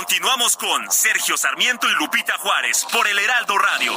Continuamos 0.00 0.56
con 0.56 0.90
Sergio 0.90 1.36
Sarmiento 1.36 1.86
y 1.86 1.92
Lupita 1.96 2.32
Juárez 2.38 2.86
por 2.90 3.06
el 3.06 3.18
Heraldo 3.18 3.58
Radio. 3.58 3.92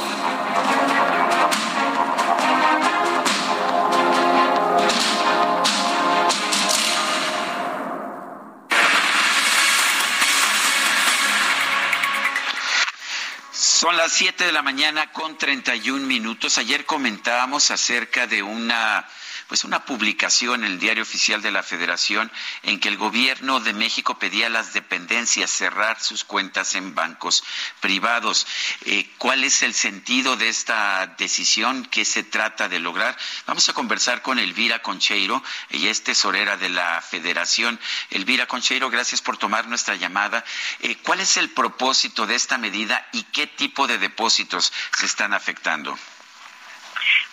Son 13.50 13.96
las 13.96 14.12
7 14.12 14.44
de 14.44 14.52
la 14.52 14.60
mañana 14.60 15.10
con 15.10 15.38
31 15.38 16.06
minutos. 16.06 16.58
Ayer 16.58 16.84
comentábamos 16.84 17.70
acerca 17.70 18.26
de 18.26 18.42
una 18.42 19.08
pues 19.54 19.62
una 19.62 19.84
publicación 19.84 20.64
en 20.64 20.72
el 20.72 20.80
Diario 20.80 21.04
Oficial 21.04 21.40
de 21.40 21.52
la 21.52 21.62
Federación 21.62 22.28
en 22.64 22.80
que 22.80 22.88
el 22.88 22.96
gobierno 22.96 23.60
de 23.60 23.72
México 23.72 24.18
pedía 24.18 24.48
a 24.48 24.50
las 24.50 24.72
dependencias 24.72 25.48
cerrar 25.48 26.02
sus 26.02 26.24
cuentas 26.24 26.74
en 26.74 26.96
bancos 26.96 27.44
privados. 27.78 28.48
Eh, 28.84 29.08
¿Cuál 29.16 29.44
es 29.44 29.62
el 29.62 29.72
sentido 29.72 30.36
de 30.36 30.48
esta 30.48 31.06
decisión? 31.18 31.84
¿Qué 31.84 32.04
se 32.04 32.24
trata 32.24 32.68
de 32.68 32.80
lograr? 32.80 33.16
Vamos 33.46 33.68
a 33.68 33.74
conversar 33.74 34.22
con 34.22 34.40
Elvira 34.40 34.82
Concheiro, 34.82 35.40
ella 35.70 35.92
es 35.92 36.02
tesorera 36.02 36.56
de 36.56 36.70
la 36.70 37.00
Federación. 37.00 37.78
Elvira 38.10 38.48
Concheiro, 38.48 38.90
gracias 38.90 39.22
por 39.22 39.36
tomar 39.36 39.68
nuestra 39.68 39.94
llamada. 39.94 40.44
Eh, 40.80 40.96
¿Cuál 40.96 41.20
es 41.20 41.36
el 41.36 41.48
propósito 41.50 42.26
de 42.26 42.34
esta 42.34 42.58
medida 42.58 43.06
y 43.12 43.22
qué 43.22 43.46
tipo 43.46 43.86
de 43.86 43.98
depósitos 43.98 44.72
se 44.98 45.06
están 45.06 45.32
afectando? 45.32 45.96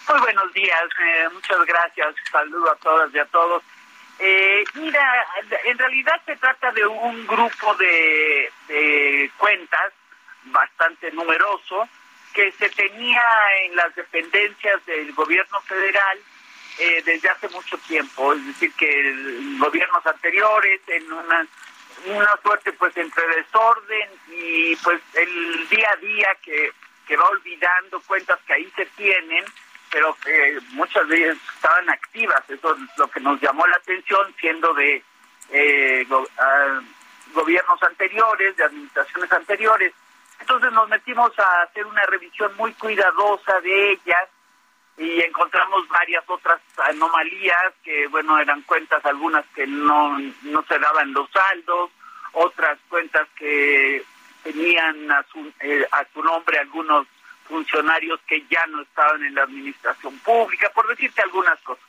Muy 0.08 0.20
buenos 0.20 0.54
días, 0.54 0.84
eh, 1.00 1.30
muchas 1.32 1.66
gracias, 1.66 2.16
saludo 2.32 2.72
a 2.72 2.76
todas 2.76 3.14
y 3.14 3.20
a 3.20 3.26
todos. 3.26 3.64
Eh, 4.20 4.64
mira, 4.76 5.26
en 5.66 5.78
realidad 5.78 6.22
se 6.26 6.36
trata 6.36 6.72
de 6.72 6.86
un 6.86 7.26
grupo 7.26 7.76
de, 7.76 8.52
cuentas 9.38 9.94
bastante 10.46 11.12
numeroso 11.12 11.88
que 12.34 12.52
se 12.54 12.70
tenía 12.70 13.22
en 13.66 13.76
las 13.76 13.96
dependencias 13.96 14.86
del 14.86 15.12
gobierno 15.14 15.60
federal 15.62 16.20
eh, 16.80 17.02
desde 17.06 17.30
hace 17.30 17.50
mucho 17.50 17.78
tiempo, 17.80 18.34
es 18.34 18.46
decir, 18.46 18.74
que 18.74 19.16
gobiernos 19.60 20.06
anteriores 20.06 20.82
en 20.88 21.12
una 21.12 21.48
una 22.06 22.36
suerte 22.42 22.74
pues 22.74 22.96
entre 22.98 23.28
desorden 23.28 24.10
y 24.30 24.76
pues 24.78 25.02
el 25.14 25.70
día 25.70 25.90
a 25.92 25.96
día 25.98 26.38
que, 26.42 26.72
que 27.12 27.18
va 27.18 27.28
olvidando 27.28 28.00
cuentas 28.08 28.40
que 28.48 28.54
ahí 28.54 28.72
se 28.74 28.86
tienen 28.86 29.44
pero 29.92 30.16
que 30.24 30.58
muchas 30.70 31.06
veces 31.10 31.38
estaban 31.54 31.90
activas. 31.90 32.42
Eso 32.50 32.74
es 32.74 32.98
lo 32.98 33.10
que 33.10 33.20
nos 33.20 33.42
llamó 33.42 33.68
la 33.68 33.76
atención, 33.76 34.34
siendo 34.40 34.74
de 34.74 35.04
eh, 35.50 36.08
ah, 36.40 36.80
gobiernos 37.34 37.84
anteriores, 37.84 38.56
de 38.56 38.64
administraciones 38.64 39.30
anteriores. 39.34 39.94
Entonces 40.40 40.72
nos 40.72 40.88
metimos 40.88 41.38
a 41.38 41.64
hacer 41.64 41.86
una 41.86 42.06
revisión 42.06 42.56
muy 42.56 42.72
cuidadosa 42.76 43.60
de 43.60 43.92
ellas 43.92 44.30
y 44.98 45.20
encontramos 45.20 45.86
varias 45.90 46.24
otras 46.30 46.62
anomalías 46.78 47.74
que, 47.84 48.08
bueno, 48.08 48.40
eran 48.40 48.62
cuentas 48.62 49.06
algunas 49.06 49.46
que 49.48 49.68
no, 49.68 50.18
no 50.44 50.64
se 50.70 50.80
daban 50.80 51.12
los 51.12 51.30
saldos, 51.32 51.92
otras 52.32 52.80
cuentas 52.88 53.28
que 53.36 54.06
tenían 54.44 55.12
a 55.12 55.24
su, 55.32 55.52
eh, 55.60 55.86
a 55.92 56.06
su 56.14 56.24
nombre 56.24 56.58
algunos 56.60 57.08
funcionarios 57.48 58.20
que 58.28 58.46
ya 58.50 58.66
no 58.68 58.82
estaban 58.82 59.24
en 59.24 59.36
la 59.36 59.44
administración 59.44 60.18
pública, 60.20 60.70
por 60.74 60.88
decirte 60.88 61.22
algunas 61.22 61.60
cosas. 61.62 61.84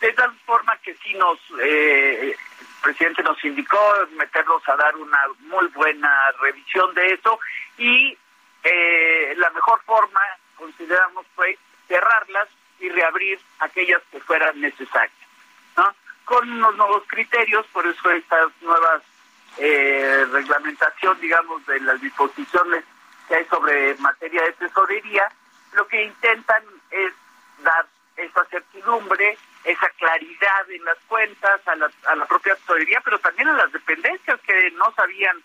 De 0.00 0.12
tal 0.14 0.32
forma 0.46 0.76
que 0.78 0.94
sí 0.94 1.14
nos, 1.14 1.38
eh, 1.62 2.30
el 2.30 2.36
presidente 2.82 3.22
nos 3.22 3.42
indicó 3.44 3.78
meternos 4.16 4.66
a 4.68 4.76
dar 4.76 4.96
una 4.96 5.18
muy 5.40 5.66
buena 5.68 6.32
revisión 6.40 6.94
de 6.94 7.12
eso 7.14 7.38
y 7.76 8.16
eh, 8.64 9.34
la 9.36 9.50
mejor 9.50 9.80
forma, 9.82 10.20
consideramos, 10.56 11.26
fue 11.34 11.58
cerrarlas 11.86 12.48
y 12.78 12.88
reabrir 12.88 13.38
aquellas 13.58 14.02
que 14.10 14.20
fueran 14.20 14.60
necesarias, 14.60 15.12
¿no? 15.76 15.94
Con 16.24 16.50
unos 16.50 16.76
nuevos 16.76 17.02
criterios, 17.06 17.66
por 17.72 17.86
eso 17.86 18.10
estas 18.10 18.50
nuevas 18.62 19.02
eh, 19.58 20.26
reglamentación, 20.32 21.20
digamos, 21.20 21.64
de 21.66 21.80
las 21.80 22.00
disposiciones 22.00 22.84
que 23.28 23.36
hay 23.36 23.44
sobre 23.46 23.94
materia 23.96 24.42
de 24.42 24.52
tesorería, 24.52 25.30
lo 25.72 25.86
que 25.86 26.04
intentan 26.04 26.62
es 26.90 27.12
dar 27.62 27.86
esa 28.16 28.44
certidumbre, 28.46 29.38
esa 29.64 29.88
claridad 29.90 30.70
en 30.70 30.84
las 30.84 30.98
cuentas 31.06 31.60
a 31.66 31.76
la, 31.76 31.90
a 32.08 32.14
la 32.16 32.26
propia 32.26 32.54
tesorería, 32.56 33.00
pero 33.04 33.18
también 33.18 33.48
a 33.48 33.52
las 33.54 33.72
dependencias 33.72 34.40
que 34.40 34.70
no 34.72 34.92
sabían 34.94 35.36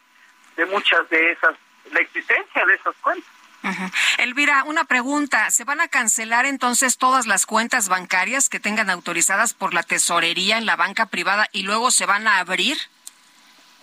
de 0.55 0.65
muchas 0.65 1.07
de 1.09 1.31
esas, 1.31 1.55
la 1.91 1.99
existencia 1.99 2.65
de 2.65 2.73
esas 2.73 2.95
cuentas. 2.97 3.31
Elvira, 4.19 4.63
una 4.65 4.85
pregunta. 4.85 5.49
¿Se 5.49 5.63
van 5.63 5.81
a 5.81 5.87
cancelar 5.87 6.45
entonces 6.45 6.97
todas 6.97 7.25
las 7.25 7.45
cuentas 7.45 7.89
bancarias 7.89 8.47
que 8.47 8.59
tengan 8.59 8.89
autorizadas 8.89 9.53
por 9.53 9.73
la 9.73 9.81
tesorería 9.81 10.57
en 10.57 10.65
la 10.65 10.75
banca 10.75 11.07
privada 11.07 11.47
y 11.51 11.63
luego 11.63 11.89
se 11.89 12.05
van 12.05 12.27
a 12.27 12.39
abrir? 12.39 12.77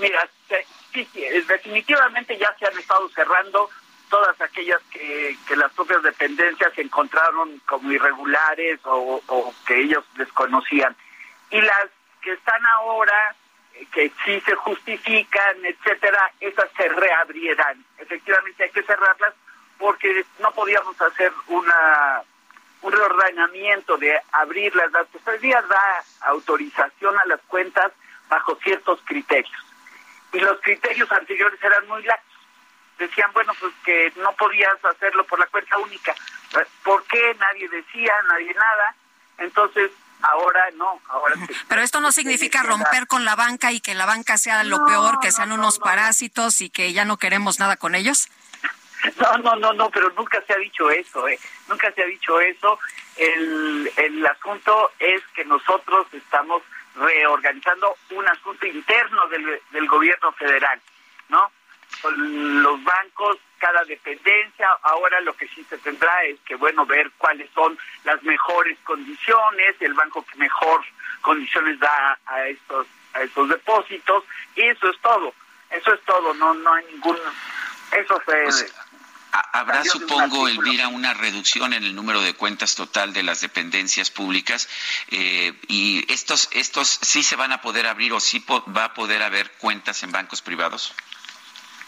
Mira, 0.03 0.29
sí, 0.93 1.09
definitivamente 1.47 2.37
ya 2.37 2.53
se 2.59 2.67
han 2.67 2.77
estado 2.77 3.09
cerrando 3.11 3.71
todas 4.11 4.39
aquellas 4.41 4.83
que, 4.91 5.37
las 5.55 5.73
propias 5.75 6.03
dependencias 6.03 6.77
encontraron 6.77 7.61
como 7.67 7.93
irregulares 7.93 8.81
o, 8.83 9.55
que 9.65 9.81
ellos 9.81 10.05
desconocían. 10.17 10.97
Y 11.51 11.61
las 11.61 11.89
que 12.21 12.33
están 12.33 12.67
ahora, 12.67 13.37
eh, 13.75 13.87
que 13.93 14.13
sí 14.25 14.41
se 14.41 14.57
justifican, 14.57 15.65
etcétera, 15.65 16.33
esas 16.41 16.69
se 16.77 16.89
reabrirán. 16.89 17.85
Efectivamente 17.99 18.65
hay 18.65 18.71
que 18.71 18.83
cerrarlas 18.83 19.35
porque 19.79 20.27
no 20.41 20.51
podíamos 20.51 21.01
hacer 21.01 21.33
una 21.47 22.23
un 22.83 22.91
reordenamiento 22.91 23.97
de 23.99 24.21
abrirlas. 24.33 24.91
La 24.91 25.05
tesorería 25.05 25.63
da 25.63 26.05
autorización 26.23 27.17
a 27.17 27.27
las 27.27 27.41
cuentas 27.43 27.93
bajo 28.29 28.57
ciertos 28.57 28.99
criterios. 29.05 29.72
Y 30.33 30.41
los 30.41 30.61
criterios 30.61 31.11
anteriores 31.13 31.63
eran 31.63 31.87
muy 31.89 32.03
laxos 32.03 32.33
decían, 32.99 33.31
bueno, 33.33 33.53
pues 33.59 33.73
que 33.85 34.13
no 34.17 34.33
podías 34.33 34.85
hacerlo 34.85 35.25
por 35.25 35.39
la 35.39 35.47
cuenta 35.47 35.77
única. 35.79 36.15
¿Por 36.83 37.05
qué? 37.05 37.35
Nadie 37.39 37.69
decía, 37.69 38.13
nadie 38.29 38.55
nada. 38.55 38.95
Entonces, 39.39 39.91
ahora 40.23 40.65
no, 40.77 41.01
ahora 41.09 41.35
Pero 41.69 41.83
esto 41.83 42.01
no 42.01 42.13
significa 42.13 42.63
romper 42.63 43.07
con 43.07 43.25
la 43.25 43.35
banca 43.35 43.73
y 43.73 43.81
que 43.81 43.95
la 43.95 44.07
banca 44.07 44.39
sea 44.39 44.63
lo 44.63 44.85
peor, 44.87 45.19
que 45.21 45.33
sean 45.33 45.53
unos 45.53 45.79
parásitos 45.79 46.61
y 46.61 46.71
que 46.71 46.93
ya 46.93 47.05
no 47.05 47.17
queremos 47.17 47.59
nada 47.59 47.77
con 47.77 47.95
ellos. 47.95 48.29
No, 49.19 49.37
no, 49.39 49.57
no, 49.57 49.73
no, 49.73 49.91
pero 49.91 50.11
nunca 50.11 50.41
se 50.47 50.53
ha 50.53 50.59
dicho 50.59 50.89
eso, 50.89 51.27
¿eh? 51.27 51.37
Nunca 51.67 51.91
se 51.91 52.05
ha 52.05 52.07
dicho 52.07 52.41
eso. 52.41 52.79
El, 53.17 53.91
el 53.97 54.25
asunto 54.25 54.93
es 55.01 55.21
que 55.35 55.45
nosotros 55.45 56.07
estamos 56.13 56.63
reorganizando 56.95 57.97
un 58.11 58.29
asunto 58.29 58.67
interno 58.67 59.27
del, 59.29 59.61
del 59.71 59.89
gobierno 59.89 60.33
federal, 60.33 60.81
¿no? 61.29 61.51
los 62.17 62.83
bancos, 62.83 63.39
cada 63.59 63.85
dependencia. 63.85 64.69
Ahora 64.83 65.21
lo 65.21 65.35
que 65.35 65.47
sí 65.49 65.65
se 65.65 65.79
tendrá 65.79 66.25
es 66.25 66.39
que, 66.41 66.55
bueno, 66.57 66.85
ver 66.87 67.11
cuáles 67.19 67.49
son 67.51 67.79
las 68.05 68.23
mejores 68.23 68.79
condiciones, 68.85 69.77
el 69.81 69.95
banco 69.95 70.25
que 70.25 70.39
mejor 70.39 70.83
condiciones 71.21 71.79
da 71.79 72.19
a 72.27 72.47
estos 72.47 72.87
a 73.15 73.23
esos 73.23 73.47
depósitos 73.49 74.25
y 74.57 74.63
eso 74.63 74.89
es 74.89 74.99
todo. 75.01 75.35
Eso 75.71 75.95
es 75.95 76.01
todo, 76.03 76.35
no 76.35 76.55
no 76.55 76.73
hay 76.75 76.85
ningún 76.87 77.17
eso 77.93 78.21
pues, 78.25 78.75
Habrá, 79.33 79.83
supongo, 79.83 80.47
Elvira, 80.47 80.89
una 80.89 81.15
reducción 81.15 81.73
en 81.73 81.85
el 81.85 81.95
número 81.95 82.21
de 82.21 82.35
cuentas 82.35 82.75
total 82.75 83.15
de 83.15 83.23
las 83.23 83.41
dependencias 83.41 84.11
públicas 84.11 84.69
eh, 85.11 85.55
y 85.69 86.05
estos, 86.13 86.51
estos 86.53 86.89
sí 87.01 87.23
se 87.23 87.35
van 87.37 87.51
a 87.51 87.63
poder 87.63 87.87
abrir 87.87 88.13
o 88.13 88.21
sí 88.21 88.45
va 88.77 88.85
a 88.85 88.95
poder 88.95 89.23
haber 89.23 89.51
cuentas 89.53 90.03
en 90.03 90.13
bancos 90.13 90.43
privados. 90.43 90.95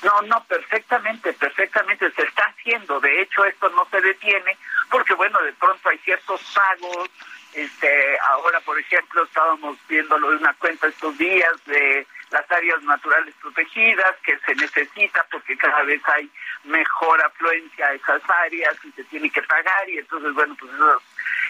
No, 0.02 0.22
no, 0.22 0.44
perfectamente, 0.44 1.34
perfectamente 1.34 2.10
se 2.12 2.22
está 2.22 2.44
haciendo. 2.44 3.00
De 3.00 3.22
hecho, 3.22 3.44
esto 3.44 3.68
no 3.70 3.86
se 3.90 4.00
detiene 4.00 4.56
porque, 4.90 5.14
bueno, 5.14 5.40
de 5.42 5.52
pronto 5.52 5.88
hay 5.88 5.98
ciertos 5.98 6.40
pagos. 6.54 7.10
Este, 7.52 8.18
ahora, 8.28 8.60
por 8.60 8.78
ejemplo, 8.78 9.22
estábamos 9.24 9.78
viéndolo 9.88 10.30
de 10.30 10.36
una 10.36 10.54
cuenta 10.54 10.88
estos 10.88 11.16
días 11.18 11.52
de 11.66 12.06
las 12.34 12.50
áreas 12.50 12.82
naturales 12.82 13.32
protegidas 13.40 14.16
que 14.24 14.36
se 14.40 14.56
necesita 14.56 15.24
porque 15.30 15.56
cada 15.56 15.84
vez 15.84 16.02
hay 16.08 16.28
mejor 16.64 17.22
afluencia 17.22 17.86
a 17.86 17.94
esas 17.94 18.22
áreas 18.28 18.76
y 18.84 18.90
se 18.90 19.04
tiene 19.04 19.30
que 19.30 19.42
pagar 19.42 19.88
y 19.88 19.98
entonces 19.98 20.34
bueno 20.34 20.56
pues 20.58 20.72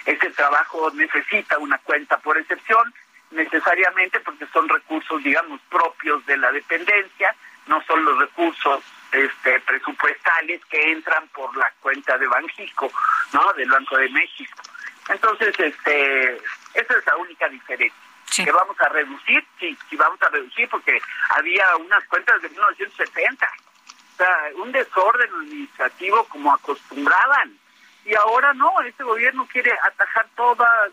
ese 0.05 0.29
trabajo 0.31 0.91
necesita 0.91 1.59
una 1.59 1.79
cuenta 1.79 2.19
por 2.19 2.37
excepción 2.37 2.93
necesariamente 3.31 4.21
porque 4.21 4.47
son 4.53 4.69
recursos 4.69 5.25
digamos 5.25 5.59
propios 5.71 6.25
de 6.27 6.37
la 6.37 6.53
dependencia 6.53 7.35
no 7.67 7.83
son 7.87 8.05
los 8.05 8.19
recursos 8.19 8.85
este 9.11 9.61
presupuestales 9.61 10.63
que 10.67 10.93
entran 10.93 11.27
por 11.29 11.57
la 11.57 11.73
cuenta 11.81 12.19
de 12.19 12.27
Banjico 12.27 12.93
no 13.33 13.53
del 13.55 13.71
Banco 13.71 13.97
de 13.97 14.11
México. 14.11 14.63
Entonces 15.09 15.59
este 15.59 16.37
esa 16.75 16.99
es 16.99 17.07
la 17.07 17.17
única 17.17 17.49
diferencia 17.49 18.04
que 18.37 18.53
vamos 18.53 18.81
a 18.81 18.89
reducir, 18.89 19.45
sí, 19.59 19.77
sí 19.89 19.97
vamos 19.97 20.21
a 20.23 20.29
reducir 20.29 20.69
porque 20.69 21.01
había 21.31 21.77
unas 21.77 22.05
cuentas 22.05 22.41
de 22.43 22.49
1970, 22.49 23.47
o 23.47 24.17
sea, 24.17 24.51
un 24.57 24.73
desorden 24.73 25.31
administrativo 25.35 26.25
como 26.25 26.53
acostumbraban. 26.53 27.59
Y 28.05 28.15
ahora 28.15 28.53
no, 28.55 28.81
este 28.83 29.03
gobierno 29.03 29.47
quiere 29.51 29.73
atajar 29.83 30.27
toda 30.37 30.89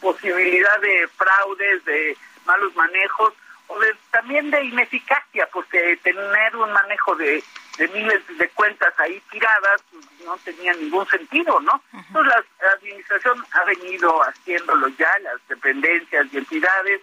posibilidad 0.00 0.80
de 0.80 1.08
fraudes, 1.08 1.84
de 1.84 2.16
malos 2.46 2.74
manejos, 2.76 3.34
o 3.68 3.78
de, 3.78 3.94
también 4.10 4.50
de 4.50 4.64
ineficacia, 4.64 5.48
porque 5.52 5.98
tener 6.02 6.56
un 6.56 6.72
manejo 6.72 7.16
de 7.16 7.42
de 7.78 7.88
miles 7.88 8.22
de 8.38 8.48
cuentas 8.50 8.94
ahí 8.98 9.20
tiradas, 9.30 9.82
no 10.24 10.36
tenía 10.38 10.72
ningún 10.74 11.06
sentido, 11.08 11.60
¿no? 11.60 11.82
Entonces 11.92 12.32
la, 12.60 12.72
administración 12.72 13.44
ha 13.52 13.64
venido 13.64 14.22
haciéndolo 14.22 14.88
ya, 14.88 15.10
las 15.20 15.48
dependencias 15.48 16.26
y 16.32 16.38
entidades, 16.38 17.00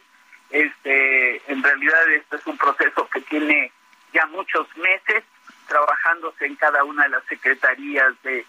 este, 0.50 1.42
en 1.52 1.64
realidad 1.64 2.10
esto 2.12 2.38
es 2.38 2.48
un 2.48 2.58
proceso 2.58 3.08
que 3.10 3.22
tiene 3.22 3.72
ya 4.14 4.26
muchos 4.28 4.68
meses 4.78 5.24
trabajándose 5.68 6.46
en 6.46 6.56
cada 6.56 6.84
una 6.84 7.04
de 7.04 7.10
las 7.10 7.24
secretarías 7.26 8.14
de, 8.24 8.46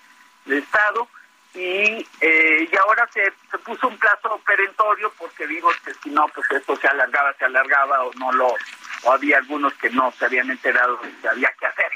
Estado 0.47 1.09
y, 1.55 2.07
eh, 2.21 2.69
y 2.71 2.77
ahora 2.77 3.09
se, 3.13 3.33
se 3.51 3.59
puso 3.59 3.89
un 3.89 3.99
plazo 3.99 4.41
perentorio 4.47 5.13
porque 5.19 5.47
vimos 5.47 5.75
que 5.85 5.93
si 5.95 6.11
no, 6.11 6.27
pues 6.29 6.51
esto 6.51 6.77
se 6.77 6.89
alargaba, 6.89 7.35
se 7.35 7.45
alargaba 7.45 8.05
o 8.05 8.13
no 8.15 8.33
lo, 8.33 8.55
o 9.03 9.13
había 9.13 9.39
algunos 9.39 9.75
que 9.75 9.91
no 9.91 10.13
se 10.13 10.25
habían 10.25 10.51
enterado 10.51 10.97
de 10.99 11.13
que 11.21 11.29
había 11.29 11.53
que 11.59 11.67
hacer. 11.67 11.93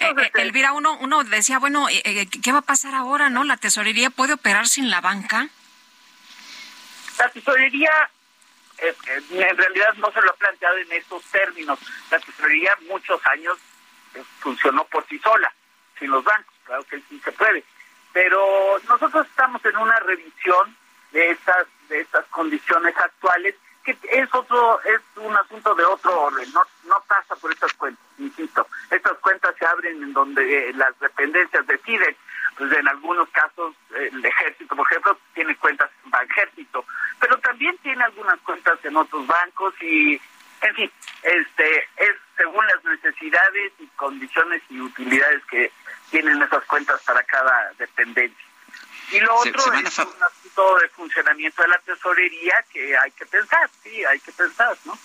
Eh, 0.00 0.14
eh, 0.18 0.30
Elvira, 0.34 0.72
uno, 0.72 0.96
uno 0.98 1.24
decía, 1.24 1.58
bueno, 1.58 1.88
eh, 1.88 2.28
¿qué 2.42 2.52
va 2.52 2.58
a 2.58 2.62
pasar 2.62 2.94
ahora, 2.94 3.30
no? 3.30 3.44
¿La 3.44 3.56
tesorería 3.56 4.10
puede 4.10 4.34
operar 4.34 4.66
sin 4.68 4.90
la 4.90 5.00
banca? 5.00 5.48
La 7.18 7.28
tesorería, 7.30 8.10
en 8.78 9.56
realidad 9.56 9.94
no 9.94 10.12
se 10.12 10.20
lo 10.20 10.30
ha 10.30 10.36
planteado 10.36 10.76
en 10.78 10.92
estos 10.92 11.22
términos. 11.24 11.78
La 12.10 12.18
tesorería 12.18 12.76
muchos 12.88 13.20
años 13.26 13.58
funcionó 14.40 14.84
por 14.84 15.06
sí 15.08 15.18
sola, 15.18 15.52
sin 15.98 16.10
los 16.10 16.22
bancos, 16.22 16.54
claro 16.64 16.84
que 16.84 17.00
sí 17.08 17.20
se 17.24 17.32
puede. 17.32 17.64
Pero 18.14 18.78
nosotros 18.88 19.26
estamos 19.26 19.62
en 19.66 19.76
una 19.76 19.98
revisión 20.00 20.74
de 21.12 21.32
estas, 21.32 21.66
de 21.88 22.00
estas 22.00 22.24
condiciones 22.26 22.96
actuales 22.96 23.54
que 23.84 23.96
es 24.10 24.34
otro, 24.34 24.80
es 24.84 25.00
un 25.16 25.36
asunto 25.36 25.74
de 25.74 25.84
otro 25.84 26.22
orden, 26.22 26.50
no, 26.54 26.62
no 26.84 27.04
pasa 27.06 27.36
por 27.36 27.52
estas 27.52 27.70
cuentas, 27.74 28.02
insisto. 28.16 28.66
Estas 28.90 29.18
cuentas 29.18 29.54
se 29.58 29.66
abren 29.66 30.02
en 30.02 30.12
donde 30.14 30.70
eh, 30.70 30.72
las 30.72 30.98
dependencias 31.00 31.66
deciden. 31.66 32.16
Pues 32.56 32.72
en 32.72 32.88
algunos 32.88 33.28
casos 33.30 33.74
el 33.94 34.24
ejército, 34.24 34.74
por 34.76 34.86
ejemplo, 34.90 35.18
tiene 35.34 35.56
cuentas 35.56 35.90
en 36.06 36.30
ejército, 36.30 36.84
pero 37.20 37.36
también 37.40 37.76
tiene 37.78 38.04
algunas 38.04 38.38
cuentas 38.40 38.78
en 38.84 38.96
otros 38.96 39.26
bancos 39.26 39.74
y, 39.82 40.20
en 40.62 40.74
fin, 40.74 40.92
este 41.22 41.88
es 41.96 42.16
según 42.36 42.66
las 42.66 42.84
necesidades 42.84 43.72
y 43.78 43.86
condiciones 43.96 44.62
y 44.70 44.80
utilidades 44.80 45.42
que 45.46 45.72
tienen 46.10 46.42
esas 46.42 46.64
cuentas 46.64 47.00
para 47.02 47.22
cada 47.24 47.72
dependencia. 47.78 48.44
Y 49.10 49.20
lo 49.20 49.34
otro 49.36 49.50
es 49.52 49.66
un 49.66 49.86
asunto 49.86 50.78
de 50.80 50.88
funcionamiento 50.88 51.62
de 51.62 51.68
la 51.68 51.78
tesorería 51.78 52.54
que 52.72 52.96
hay 52.96 53.10
que 53.12 53.26
pensar, 53.26 53.68
sí, 53.82 54.04
hay 54.04 54.18
que 54.20 54.32
pensar, 54.32 54.76
¿no? 54.84 54.98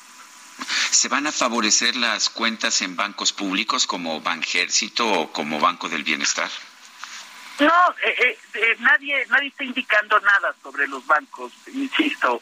¿Se 0.92 1.08
van 1.08 1.28
a 1.28 1.32
favorecer 1.32 1.96
las 1.96 2.30
cuentas 2.30 2.82
en 2.82 2.96
bancos 2.96 3.32
públicos 3.34 3.88
como 3.88 4.22
Banjército 4.22 5.08
o 5.08 5.32
como 5.32 5.60
Banco 5.60 5.90
del 5.90 6.04
Bienestar? 6.04 6.50
No, 7.60 7.96
eh, 8.04 8.16
eh, 8.18 8.40
eh, 8.54 8.76
nadie 8.80 9.26
nadie 9.28 9.50
está 9.50 9.64
indicando 9.66 10.20
nada 10.22 10.56
sobre 10.64 10.88
los 10.88 11.06
bancos, 11.06 11.52
insisto. 11.68 12.42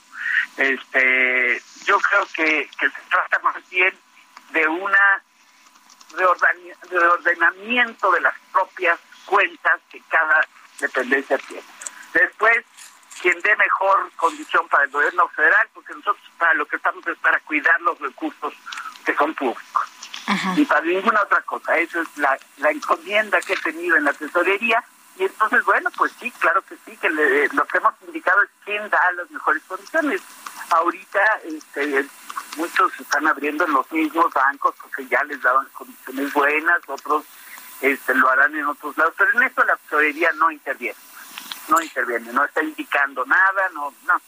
Este, 0.58 1.62
yo 1.86 2.00
creo 2.00 2.28
que, 2.34 2.70
que 2.80 2.90
se 2.90 3.02
trata 3.10 3.40
más 3.40 3.68
bien 3.70 3.94
de 4.52 4.68
una 4.68 5.24
reordenamiento 6.90 8.12
de 8.12 8.22
las 8.22 8.34
propias 8.52 9.00
cuentas 9.26 9.80
que 9.90 10.02
cada 10.10 10.48
dependencia 10.80 11.38
tiene. 11.38 11.64
Después, 12.14 12.64
quien 13.22 13.40
dé 13.42 13.56
mejor 13.56 14.12
condición 14.16 14.68
para 14.70 14.86
el 14.86 14.92
gobierno 14.92 15.28
federal, 15.30 15.68
porque 15.74 15.94
nosotros 15.94 16.32
para 16.38 16.54
lo 16.54 16.66
que 16.66 16.78
estamos 16.78 17.06
es 17.08 17.18
para 17.18 17.40
cuidar 17.42 17.80
los 17.82 18.00
recursos 18.00 18.54
que 19.06 19.16
son 19.16 19.34
públicos. 19.34 19.88
Y 20.58 20.66
para 20.66 20.82
ninguna 20.82 21.22
otra 21.22 21.42
cosa. 21.44 21.78
Esa 21.78 22.02
es 22.02 22.18
la, 22.18 22.38
la 22.58 22.72
encomienda 22.72 23.40
que 23.42 23.54
he 23.54 23.58
tenido 23.58 23.96
en 23.96 24.04
la 24.04 24.14
tesorería. 24.14 24.84
Y 25.18 25.24
entonces, 25.24 25.64
bueno, 25.64 25.90
pues 25.98 26.12
sí, 26.20 26.30
claro 26.32 26.62
que 26.64 26.76
sí, 26.86 26.98
que 26.98 27.10
lo 27.10 27.66
que 27.66 27.78
hemos 27.78 27.94
indicado 28.06 28.44
es 28.44 28.50
quién 28.66 28.90
da 28.90 29.12
las 29.14 29.32
mejores 29.32 29.64
condiciones. 29.64 30.22
Ahorita 30.70 31.22
este, 31.46 32.06
muchos 32.58 32.92
están 33.00 33.28
abriendo 33.28 33.66
en 33.66 33.72
los 33.72 33.90
mismos 33.92 34.34
bancos 34.34 34.76
porque 34.82 35.08
ya 35.08 35.24
les 35.24 35.42
daban 35.42 35.68
condiciones 35.74 36.34
buenas, 36.34 36.82
otros 36.88 37.24
este, 37.82 38.16
lo 38.16 38.30
harán 38.30 38.56
en 38.56 38.66
otros 38.66 38.98
lados, 38.98 39.14
pero 39.18 39.32
en 39.32 39.44
esto 39.44 39.64
la 39.64 39.76
tesorería 39.78 40.32
no 40.34 40.52
interviene, 40.52 40.98
no 41.70 41.80
interviene, 41.82 42.34
no 42.34 42.44
está 42.44 42.64
indicando 42.64 43.26
nada, 43.26 43.70
no, 43.74 43.94
no, 44.06 44.22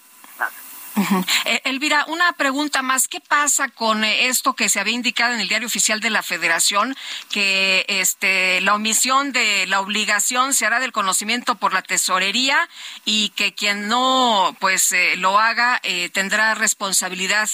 Eh, 1.45 1.61
Elvira, 1.65 2.05
una 2.07 2.33
pregunta 2.33 2.81
más. 2.81 3.07
¿Qué 3.07 3.19
pasa 3.21 3.69
con 3.69 4.03
eh, 4.03 4.27
esto 4.27 4.53
que 4.53 4.69
se 4.69 4.79
había 4.79 4.93
indicado 4.93 5.33
en 5.33 5.39
el 5.39 5.47
diario 5.47 5.67
oficial 5.67 5.99
de 5.99 6.09
la 6.09 6.23
Federación, 6.23 6.95
que 7.31 7.85
este, 7.87 8.61
la 8.61 8.75
omisión 8.75 9.31
de 9.31 9.65
la 9.67 9.79
obligación 9.79 10.53
se 10.53 10.65
hará 10.65 10.79
del 10.79 10.91
conocimiento 10.91 11.55
por 11.55 11.73
la 11.73 11.81
tesorería 11.81 12.69
y 13.05 13.29
que 13.29 13.53
quien 13.53 13.87
no 13.87 14.55
pues 14.59 14.91
eh, 14.91 15.15
lo 15.17 15.39
haga 15.39 15.81
tendrá 16.13 16.53
responsabilidad? 16.55 17.49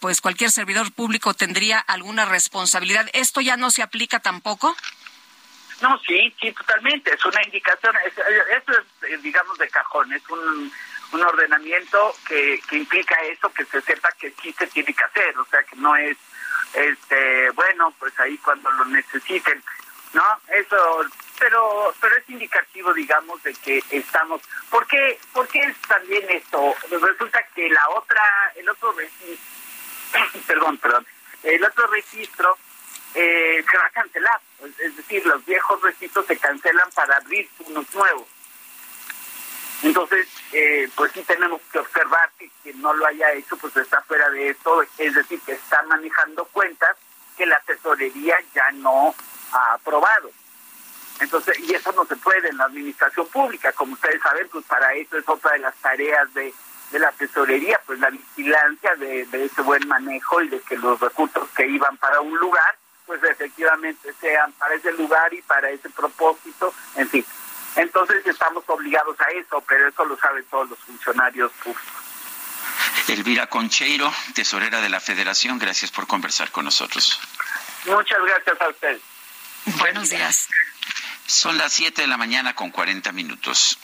pues 0.00 0.20
cualquier 0.20 0.50
servidor 0.50 0.92
público 0.92 1.34
tendría 1.34 1.78
alguna 1.78 2.24
responsabilidad. 2.24 3.08
¿Esto 3.12 3.40
ya 3.40 3.56
no 3.56 3.70
se 3.70 3.82
aplica 3.82 4.20
tampoco? 4.20 4.74
No, 5.82 5.98
sí, 6.06 6.32
sí, 6.40 6.52
totalmente. 6.52 7.12
Es 7.12 7.24
una 7.24 7.42
indicación, 7.44 7.94
esto 8.56 8.72
es, 9.08 9.22
digamos, 9.22 9.58
de 9.58 9.68
cajón, 9.68 10.12
es 10.12 10.22
un, 10.30 10.72
un 11.12 11.22
ordenamiento 11.22 12.14
que, 12.26 12.60
que 12.68 12.76
implica 12.78 13.14
eso, 13.22 13.52
que 13.52 13.64
se 13.64 13.80
sepa 13.82 14.10
que 14.12 14.32
sí 14.42 14.52
se 14.52 14.66
tiene 14.68 14.92
que 14.94 15.04
hacer, 15.04 15.38
o 15.38 15.44
sea, 15.46 15.62
que 15.64 15.76
no 15.76 15.94
es, 15.96 16.16
este, 16.74 17.50
bueno, 17.50 17.92
pues 17.98 18.18
ahí 18.20 18.38
cuando 18.38 18.70
lo 18.70 18.84
necesiten, 18.86 19.62
¿no? 20.14 20.24
Eso, 20.48 21.04
pero 21.38 21.94
pero 22.00 22.16
es 22.16 22.30
indicativo, 22.30 22.94
digamos, 22.94 23.42
de 23.42 23.52
que 23.54 23.82
estamos. 23.90 24.40
¿Por 24.70 24.86
qué, 24.86 25.18
es 25.54 25.76
también 25.88 26.28
esto? 26.30 26.74
Resulta 26.90 27.42
que 27.54 27.68
la 27.68 27.88
otra, 27.90 28.22
el 28.54 28.68
otro 28.68 28.92
registro, 28.92 29.36
perdón, 30.46 30.78
perdón, 30.78 31.06
el 31.42 31.64
otro 31.64 31.86
registro 31.88 32.56
eh, 33.14 33.64
se 33.70 33.76
va 33.76 33.86
a 33.86 33.90
cancelar. 33.90 34.40
Es 34.78 34.96
decir, 34.96 35.26
los 35.26 35.44
viejos 35.44 35.82
registros 35.82 36.26
se 36.26 36.38
cancelan 36.38 36.90
para 36.92 37.16
abrir 37.16 37.48
unos 37.66 37.92
nuevos. 37.94 38.26
Entonces, 39.82 40.28
eh, 40.52 40.88
pues 40.94 41.12
sí 41.12 41.22
tenemos 41.22 41.60
que 41.72 41.78
observar 41.78 42.30
que 42.38 42.50
quien 42.62 42.80
no 42.80 42.92
lo 42.94 43.06
haya 43.06 43.32
hecho, 43.32 43.56
pues 43.56 43.76
está 43.76 44.00
fuera 44.02 44.30
de 44.30 44.50
esto, 44.50 44.82
es 44.98 45.14
decir, 45.14 45.40
que 45.40 45.52
está 45.52 45.82
manejando 45.84 46.44
cuentas 46.46 46.96
que 47.36 47.46
la 47.46 47.58
tesorería 47.60 48.36
ya 48.54 48.70
no 48.72 49.14
ha 49.52 49.74
aprobado. 49.74 50.30
Entonces, 51.20 51.58
y 51.60 51.74
eso 51.74 51.92
no 51.92 52.04
se 52.04 52.16
puede 52.16 52.48
en 52.48 52.56
la 52.56 52.64
administración 52.64 53.26
pública, 53.28 53.72
como 53.72 53.94
ustedes 53.94 54.20
saben, 54.22 54.48
pues 54.50 54.64
para 54.66 54.94
eso 54.94 55.18
es 55.18 55.28
otra 55.28 55.52
de 55.52 55.58
las 55.58 55.74
tareas 55.76 56.32
de 56.34 56.52
de 56.92 56.98
la 56.98 57.10
tesorería, 57.12 57.80
pues 57.86 57.98
la 57.98 58.10
vigilancia 58.10 58.94
de, 58.96 59.24
de 59.26 59.44
ese 59.46 59.62
buen 59.62 59.86
manejo 59.88 60.42
y 60.42 60.48
de 60.48 60.60
que 60.60 60.76
los 60.76 61.00
recursos 61.00 61.48
que 61.56 61.66
iban 61.66 61.96
para 61.96 62.20
un 62.20 62.36
lugar, 62.36 62.76
pues 63.06 63.22
efectivamente 63.24 64.12
sean 64.20 64.52
para 64.52 64.74
ese 64.74 64.92
lugar 64.92 65.32
y 65.32 65.40
para 65.42 65.70
ese 65.70 65.88
propósito, 65.90 66.72
en 66.96 67.08
fin. 67.08 67.24
Entonces 67.76 68.26
estamos 68.26 68.64
obligados 68.66 69.18
a 69.20 69.30
eso, 69.30 69.62
pero 69.66 69.88
eso 69.88 70.04
lo 70.04 70.16
saben 70.18 70.44
todos 70.50 70.70
los 70.70 70.78
funcionarios 70.80 71.50
públicos. 71.62 72.02
Elvira 73.08 73.46
Concheiro, 73.48 74.12
tesorera 74.34 74.80
de 74.80 74.88
la 74.88 75.00
Federación, 75.00 75.58
gracias 75.58 75.90
por 75.90 76.06
conversar 76.06 76.50
con 76.50 76.64
nosotros. 76.64 77.18
Muchas 77.86 78.18
gracias 78.24 78.60
a 78.60 78.68
usted. 78.68 79.00
Buenos 79.78 80.10
días. 80.10 80.48
Son 81.26 81.56
las 81.56 81.72
7 81.72 82.02
de 82.02 82.08
la 82.08 82.16
mañana 82.16 82.54
con 82.54 82.70
40 82.70 83.12
minutos. 83.12 83.78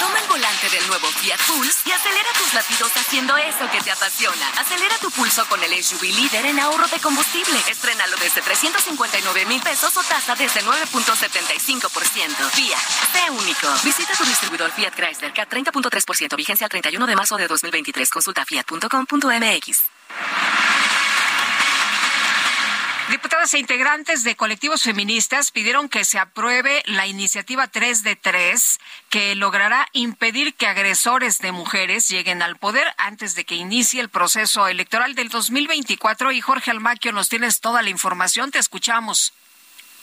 Toma 0.00 0.18
el 0.18 0.28
volante 0.28 0.70
del 0.70 0.86
nuevo 0.88 1.06
Fiat 1.08 1.38
Pulse 1.46 1.80
y 1.84 1.92
acelera 1.92 2.30
tus 2.38 2.54
latidos 2.54 2.90
haciendo 2.96 3.36
eso 3.36 3.70
que 3.70 3.82
te 3.82 3.90
apasiona. 3.90 4.48
Acelera 4.58 4.96
tu 4.98 5.10
pulso 5.10 5.46
con 5.46 5.62
el 5.62 5.84
SUV 5.84 6.04
líder 6.04 6.46
en 6.46 6.58
ahorro 6.58 6.88
de 6.88 6.98
combustible. 6.98 7.58
Estrenalo 7.68 8.16
desde 8.16 8.40
359 8.40 9.44
mil 9.44 9.60
pesos 9.60 9.94
o 9.96 10.02
tasa 10.02 10.34
desde 10.34 10.62
9.75%. 10.62 12.50
Fiat, 12.50 12.80
sé 13.12 13.30
único. 13.30 13.68
Visita 13.84 14.14
tu 14.14 14.24
distribuidor 14.24 14.72
Fiat 14.72 14.94
Chrysler 14.94 15.34
CAT 15.34 15.52
30.3%. 15.52 16.34
Vigencia 16.34 16.64
al 16.64 16.70
31 16.70 17.06
de 17.06 17.16
marzo 17.16 17.36
de 17.36 17.46
2023. 17.46 18.08
Consulta 18.08 18.46
fiat.com.mx. 18.46 20.59
Diputadas 23.10 23.52
e 23.54 23.58
integrantes 23.58 24.22
de 24.22 24.36
colectivos 24.36 24.84
feministas 24.84 25.50
pidieron 25.50 25.88
que 25.88 26.04
se 26.04 26.20
apruebe 26.20 26.80
la 26.86 27.08
iniciativa 27.08 27.66
3 27.66 28.04
de 28.04 28.14
3 28.14 28.78
que 29.08 29.34
logrará 29.34 29.88
impedir 29.92 30.54
que 30.54 30.68
agresores 30.68 31.38
de 31.40 31.50
mujeres 31.50 32.08
lleguen 32.08 32.40
al 32.40 32.56
poder 32.56 32.86
antes 32.98 33.34
de 33.34 33.44
que 33.44 33.56
inicie 33.56 34.00
el 34.00 34.10
proceso 34.10 34.68
electoral 34.68 35.16
del 35.16 35.28
2024. 35.28 36.30
Y 36.30 36.40
Jorge 36.40 36.70
Almaquio, 36.70 37.10
nos 37.10 37.28
tienes 37.28 37.58
toda 37.58 37.82
la 37.82 37.90
información. 37.90 38.52
Te 38.52 38.60
escuchamos. 38.60 39.32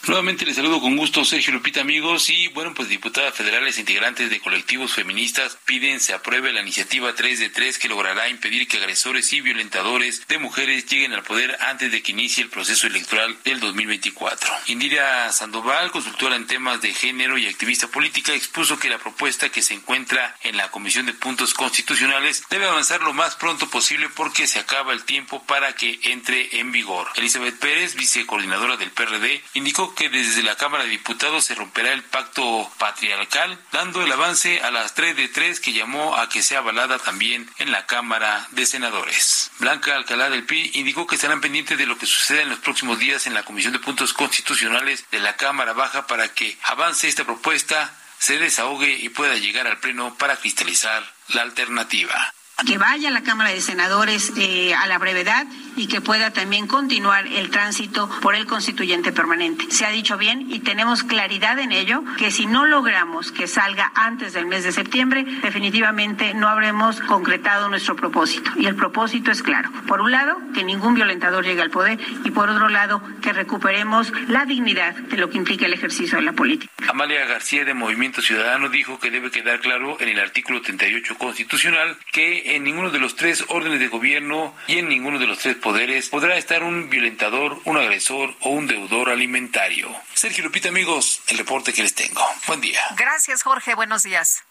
Nuevamente 0.06 0.46
les 0.46 0.56
saludo 0.56 0.80
con 0.80 0.96
gusto, 0.96 1.24
Sergio 1.24 1.52
Lupita, 1.52 1.82
amigos. 1.82 2.30
Y 2.30 2.48
bueno, 2.48 2.72
pues 2.72 2.88
diputadas 2.88 3.34
federales 3.34 3.78
integrantes 3.78 4.30
de 4.30 4.40
colectivos 4.40 4.92
feministas 4.92 5.58
piden 5.66 6.00
se 6.00 6.14
apruebe 6.14 6.52
la 6.52 6.62
iniciativa 6.62 7.14
3 7.14 7.38
de 7.38 7.50
3 7.50 7.78
que 7.78 7.88
logrará 7.88 8.28
impedir 8.28 8.66
que 8.68 8.78
agresores 8.78 9.30
y 9.34 9.42
violentadores 9.42 10.26
de 10.26 10.38
mujeres 10.38 10.86
lleguen 10.86 11.12
al 11.12 11.24
poder 11.24 11.58
antes 11.60 11.92
de 11.92 12.02
que 12.02 12.12
inicie 12.12 12.42
el 12.42 12.48
proceso 12.48 12.86
electoral 12.86 13.36
del 13.44 13.60
2024. 13.60 14.50
Indira 14.68 15.30
Sandoval, 15.32 15.90
consultora 15.90 16.36
en 16.36 16.46
temas 16.46 16.80
de 16.80 16.94
género 16.94 17.36
y 17.36 17.46
activista 17.46 17.88
política, 17.88 18.32
expuso 18.32 18.78
que 18.78 18.88
la 18.88 18.98
propuesta 18.98 19.50
que 19.50 19.62
se 19.62 19.74
encuentra 19.74 20.36
en 20.42 20.56
la 20.56 20.70
Comisión 20.70 21.04
de 21.06 21.12
Puntos 21.12 21.52
Constitucionales 21.52 22.44
debe 22.48 22.66
avanzar 22.66 23.02
lo 23.02 23.12
más 23.12 23.36
pronto 23.36 23.68
posible 23.68 24.08
porque 24.08 24.46
se 24.46 24.58
acaba 24.58 24.92
el 24.92 25.04
tiempo 25.04 25.42
para 25.44 25.74
que 25.74 26.00
entre 26.04 26.58
en 26.60 26.72
vigor. 26.72 27.08
Elizabeth 27.16 27.58
Pérez, 27.58 27.94
vicecoordinadora 27.94 28.76
del 28.76 28.90
PRD, 28.90 29.42
indicó 29.54 29.87
que 29.94 30.08
desde 30.08 30.42
la 30.42 30.56
Cámara 30.56 30.84
de 30.84 30.90
Diputados 30.90 31.44
se 31.44 31.54
romperá 31.54 31.92
el 31.92 32.02
pacto 32.02 32.70
patriarcal, 32.78 33.58
dando 33.72 34.02
el 34.02 34.12
avance 34.12 34.60
a 34.60 34.70
las 34.70 34.94
3 34.94 35.16
de 35.16 35.28
3 35.28 35.60
que 35.60 35.72
llamó 35.72 36.16
a 36.16 36.28
que 36.28 36.42
sea 36.42 36.58
avalada 36.58 36.98
también 36.98 37.48
en 37.58 37.70
la 37.70 37.86
Cámara 37.86 38.46
de 38.52 38.66
Senadores. 38.66 39.50
Blanca 39.58 39.96
Alcalá 39.96 40.30
del 40.30 40.44
PI 40.44 40.72
indicó 40.74 41.06
que 41.06 41.16
estarán 41.16 41.40
pendientes 41.40 41.78
de 41.78 41.86
lo 41.86 41.98
que 41.98 42.06
suceda 42.06 42.42
en 42.42 42.50
los 42.50 42.60
próximos 42.60 42.98
días 42.98 43.26
en 43.26 43.34
la 43.34 43.44
Comisión 43.44 43.72
de 43.72 43.78
Puntos 43.78 44.12
Constitucionales 44.12 45.04
de 45.10 45.20
la 45.20 45.36
Cámara 45.36 45.72
Baja 45.72 46.06
para 46.06 46.32
que 46.32 46.56
avance 46.64 47.08
esta 47.08 47.24
propuesta, 47.24 47.94
se 48.18 48.38
desahogue 48.38 48.98
y 49.00 49.08
pueda 49.10 49.36
llegar 49.36 49.66
al 49.66 49.78
Pleno 49.78 50.14
para 50.16 50.36
cristalizar 50.36 51.04
la 51.28 51.42
alternativa 51.42 52.34
que 52.66 52.76
vaya 52.76 53.08
a 53.08 53.12
la 53.12 53.22
Cámara 53.22 53.50
de 53.50 53.60
Senadores 53.60 54.32
eh, 54.36 54.74
a 54.74 54.86
la 54.88 54.98
brevedad 54.98 55.46
y 55.76 55.86
que 55.86 56.00
pueda 56.00 56.32
también 56.32 56.66
continuar 56.66 57.26
el 57.26 57.50
tránsito 57.50 58.10
por 58.20 58.34
el 58.34 58.46
constituyente 58.46 59.12
permanente. 59.12 59.66
Se 59.70 59.86
ha 59.86 59.90
dicho 59.90 60.18
bien 60.18 60.46
y 60.50 60.58
tenemos 60.58 61.04
claridad 61.04 61.58
en 61.60 61.70
ello 61.70 62.02
que 62.18 62.32
si 62.32 62.46
no 62.46 62.66
logramos 62.66 63.30
que 63.30 63.46
salga 63.46 63.92
antes 63.94 64.32
del 64.32 64.46
mes 64.46 64.64
de 64.64 64.72
septiembre, 64.72 65.24
definitivamente 65.40 66.34
no 66.34 66.48
habremos 66.48 67.00
concretado 67.00 67.68
nuestro 67.68 67.94
propósito. 67.94 68.50
Y 68.56 68.66
el 68.66 68.74
propósito 68.74 69.30
es 69.30 69.42
claro. 69.42 69.70
Por 69.86 70.00
un 70.00 70.10
lado, 70.10 70.36
que 70.52 70.64
ningún 70.64 70.94
violentador 70.94 71.44
llegue 71.44 71.62
al 71.62 71.70
poder 71.70 72.00
y 72.24 72.30
por 72.32 72.50
otro 72.50 72.68
lado, 72.68 73.00
que 73.22 73.32
recuperemos 73.32 74.12
la 74.26 74.46
dignidad 74.46 74.94
de 74.94 75.16
lo 75.16 75.30
que 75.30 75.38
implica 75.38 75.66
el 75.66 75.74
ejercicio 75.74 76.18
de 76.18 76.24
la 76.24 76.32
política. 76.32 76.72
Amalia 76.88 77.24
García 77.26 77.64
de 77.64 77.74
Movimiento 77.74 78.20
Ciudadano 78.20 78.68
dijo 78.68 78.98
que 78.98 79.12
debe 79.12 79.30
quedar 79.30 79.60
claro 79.60 79.96
en 80.00 80.08
el 80.08 80.18
artículo 80.18 80.60
38 80.60 81.16
constitucional 81.16 81.96
que 82.10 82.47
en 82.48 82.64
ninguno 82.64 82.90
de 82.90 82.98
los 82.98 83.16
tres 83.16 83.44
órdenes 83.48 83.80
de 83.80 83.88
gobierno 83.88 84.54
y 84.66 84.78
en 84.78 84.88
ninguno 84.88 85.18
de 85.18 85.26
los 85.26 85.38
tres 85.38 85.56
poderes 85.56 86.08
podrá 86.08 86.36
estar 86.36 86.62
un 86.62 86.88
violentador, 86.90 87.60
un 87.64 87.76
agresor 87.76 88.34
o 88.40 88.50
un 88.50 88.66
deudor 88.66 89.10
alimentario. 89.10 89.88
Sergio 90.14 90.44
Lupita, 90.44 90.68
amigos, 90.68 91.20
el 91.28 91.38
reporte 91.38 91.72
que 91.72 91.82
les 91.82 91.94
tengo. 91.94 92.22
Buen 92.46 92.60
día. 92.60 92.80
Gracias, 92.96 93.42
Jorge. 93.42 93.74
Buenos 93.74 94.02
días. 94.02 94.44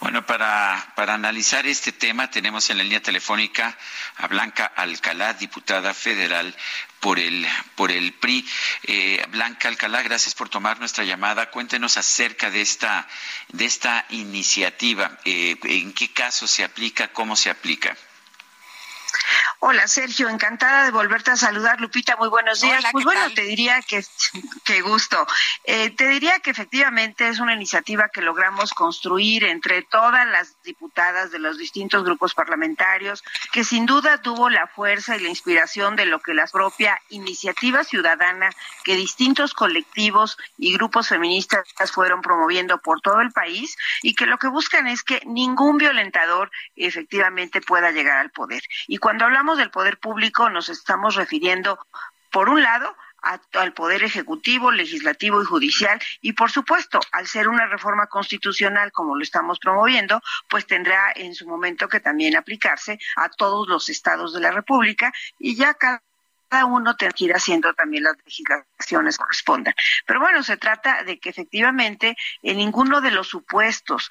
Bueno, 0.00 0.24
para, 0.24 0.92
para 0.96 1.12
analizar 1.12 1.66
este 1.66 1.92
tema 1.92 2.30
tenemos 2.30 2.70
en 2.70 2.78
la 2.78 2.84
línea 2.84 3.02
telefónica 3.02 3.76
a 4.16 4.28
Blanca 4.28 4.64
Alcalá, 4.64 5.34
diputada 5.34 5.92
federal 5.92 6.56
por 7.00 7.18
el, 7.18 7.46
por 7.74 7.92
el 7.92 8.14
PRI. 8.14 8.48
Eh, 8.84 9.22
Blanca 9.28 9.68
Alcalá, 9.68 10.02
gracias 10.02 10.34
por 10.34 10.48
tomar 10.48 10.78
nuestra 10.78 11.04
llamada. 11.04 11.50
Cuéntenos 11.50 11.98
acerca 11.98 12.50
de 12.50 12.62
esta, 12.62 13.06
de 13.48 13.66
esta 13.66 14.06
iniciativa. 14.08 15.18
Eh, 15.26 15.58
¿En 15.64 15.92
qué 15.92 16.10
caso 16.14 16.46
se 16.46 16.64
aplica? 16.64 17.08
¿Cómo 17.08 17.36
se 17.36 17.50
aplica? 17.50 17.94
Hola 19.62 19.86
Sergio, 19.88 20.30
encantada 20.30 20.86
de 20.86 20.90
volverte 20.90 21.32
a 21.32 21.36
saludar. 21.36 21.82
Lupita, 21.82 22.16
muy 22.16 22.30
buenos 22.30 22.62
días. 22.62 22.82
pues 22.92 23.04
bueno, 23.04 23.30
te 23.34 23.42
diría 23.42 23.82
que, 23.82 24.02
qué 24.64 24.80
gusto. 24.80 25.26
Eh, 25.64 25.90
te 25.90 26.08
diría 26.08 26.38
que 26.38 26.50
efectivamente 26.50 27.28
es 27.28 27.40
una 27.40 27.52
iniciativa 27.52 28.08
que 28.08 28.22
logramos 28.22 28.72
construir 28.72 29.44
entre 29.44 29.82
todas 29.82 30.26
las 30.26 30.56
diputadas 30.62 31.30
de 31.30 31.40
los 31.40 31.58
distintos 31.58 32.04
grupos 32.04 32.32
parlamentarios, 32.32 33.22
que 33.52 33.62
sin 33.62 33.84
duda 33.84 34.22
tuvo 34.22 34.48
la 34.48 34.66
fuerza 34.66 35.18
y 35.18 35.20
la 35.20 35.28
inspiración 35.28 35.94
de 35.94 36.06
lo 36.06 36.20
que 36.20 36.32
la 36.32 36.46
propia 36.46 36.98
iniciativa 37.10 37.84
ciudadana 37.84 38.48
que 38.82 38.96
distintos 38.96 39.52
colectivos 39.52 40.38
y 40.56 40.72
grupos 40.72 41.08
feministas 41.08 41.66
fueron 41.92 42.22
promoviendo 42.22 42.78
por 42.78 43.02
todo 43.02 43.20
el 43.20 43.30
país 43.30 43.76
y 44.00 44.14
que 44.14 44.24
lo 44.24 44.38
que 44.38 44.48
buscan 44.48 44.86
es 44.86 45.02
que 45.02 45.20
ningún 45.26 45.76
violentador 45.76 46.50
efectivamente 46.76 47.60
pueda 47.60 47.90
llegar 47.90 48.16
al 48.16 48.30
poder. 48.30 48.62
Y 48.88 48.96
cuando 48.96 49.26
hablamos 49.26 49.49
del 49.56 49.70
poder 49.70 49.98
público 49.98 50.50
nos 50.50 50.68
estamos 50.68 51.14
refiriendo, 51.14 51.78
por 52.30 52.48
un 52.48 52.62
lado, 52.62 52.96
al 53.52 53.72
Poder 53.72 54.02
Ejecutivo, 54.02 54.70
Legislativo 54.70 55.42
y 55.42 55.44
Judicial 55.44 56.00
y, 56.20 56.32
por 56.32 56.50
supuesto, 56.50 57.00
al 57.12 57.26
ser 57.26 57.48
una 57.48 57.66
reforma 57.66 58.06
constitucional 58.06 58.92
como 58.92 59.16
lo 59.16 59.22
estamos 59.22 59.58
promoviendo, 59.58 60.22
pues 60.48 60.66
tendrá 60.66 61.12
en 61.14 61.34
su 61.34 61.46
momento 61.46 61.88
que 61.88 62.00
también 62.00 62.36
aplicarse 62.36 62.98
a 63.16 63.28
todos 63.28 63.68
los 63.68 63.88
estados 63.88 64.32
de 64.32 64.40
la 64.40 64.50
República 64.50 65.12
y 65.38 65.56
ya 65.56 65.74
cada 65.74 66.02
uno 66.66 66.96
tendrá 66.96 67.14
que 67.14 67.24
ir 67.26 67.34
haciendo 67.34 67.72
también 67.74 68.04
las 68.04 68.16
legislaciones 68.24 69.18
correspondan. 69.18 69.74
Pero 70.06 70.20
bueno, 70.20 70.42
se 70.42 70.56
trata 70.56 71.04
de 71.04 71.18
que 71.18 71.30
efectivamente 71.30 72.16
en 72.42 72.56
ninguno 72.56 73.00
de 73.00 73.10
los 73.12 73.28
supuestos 73.28 74.10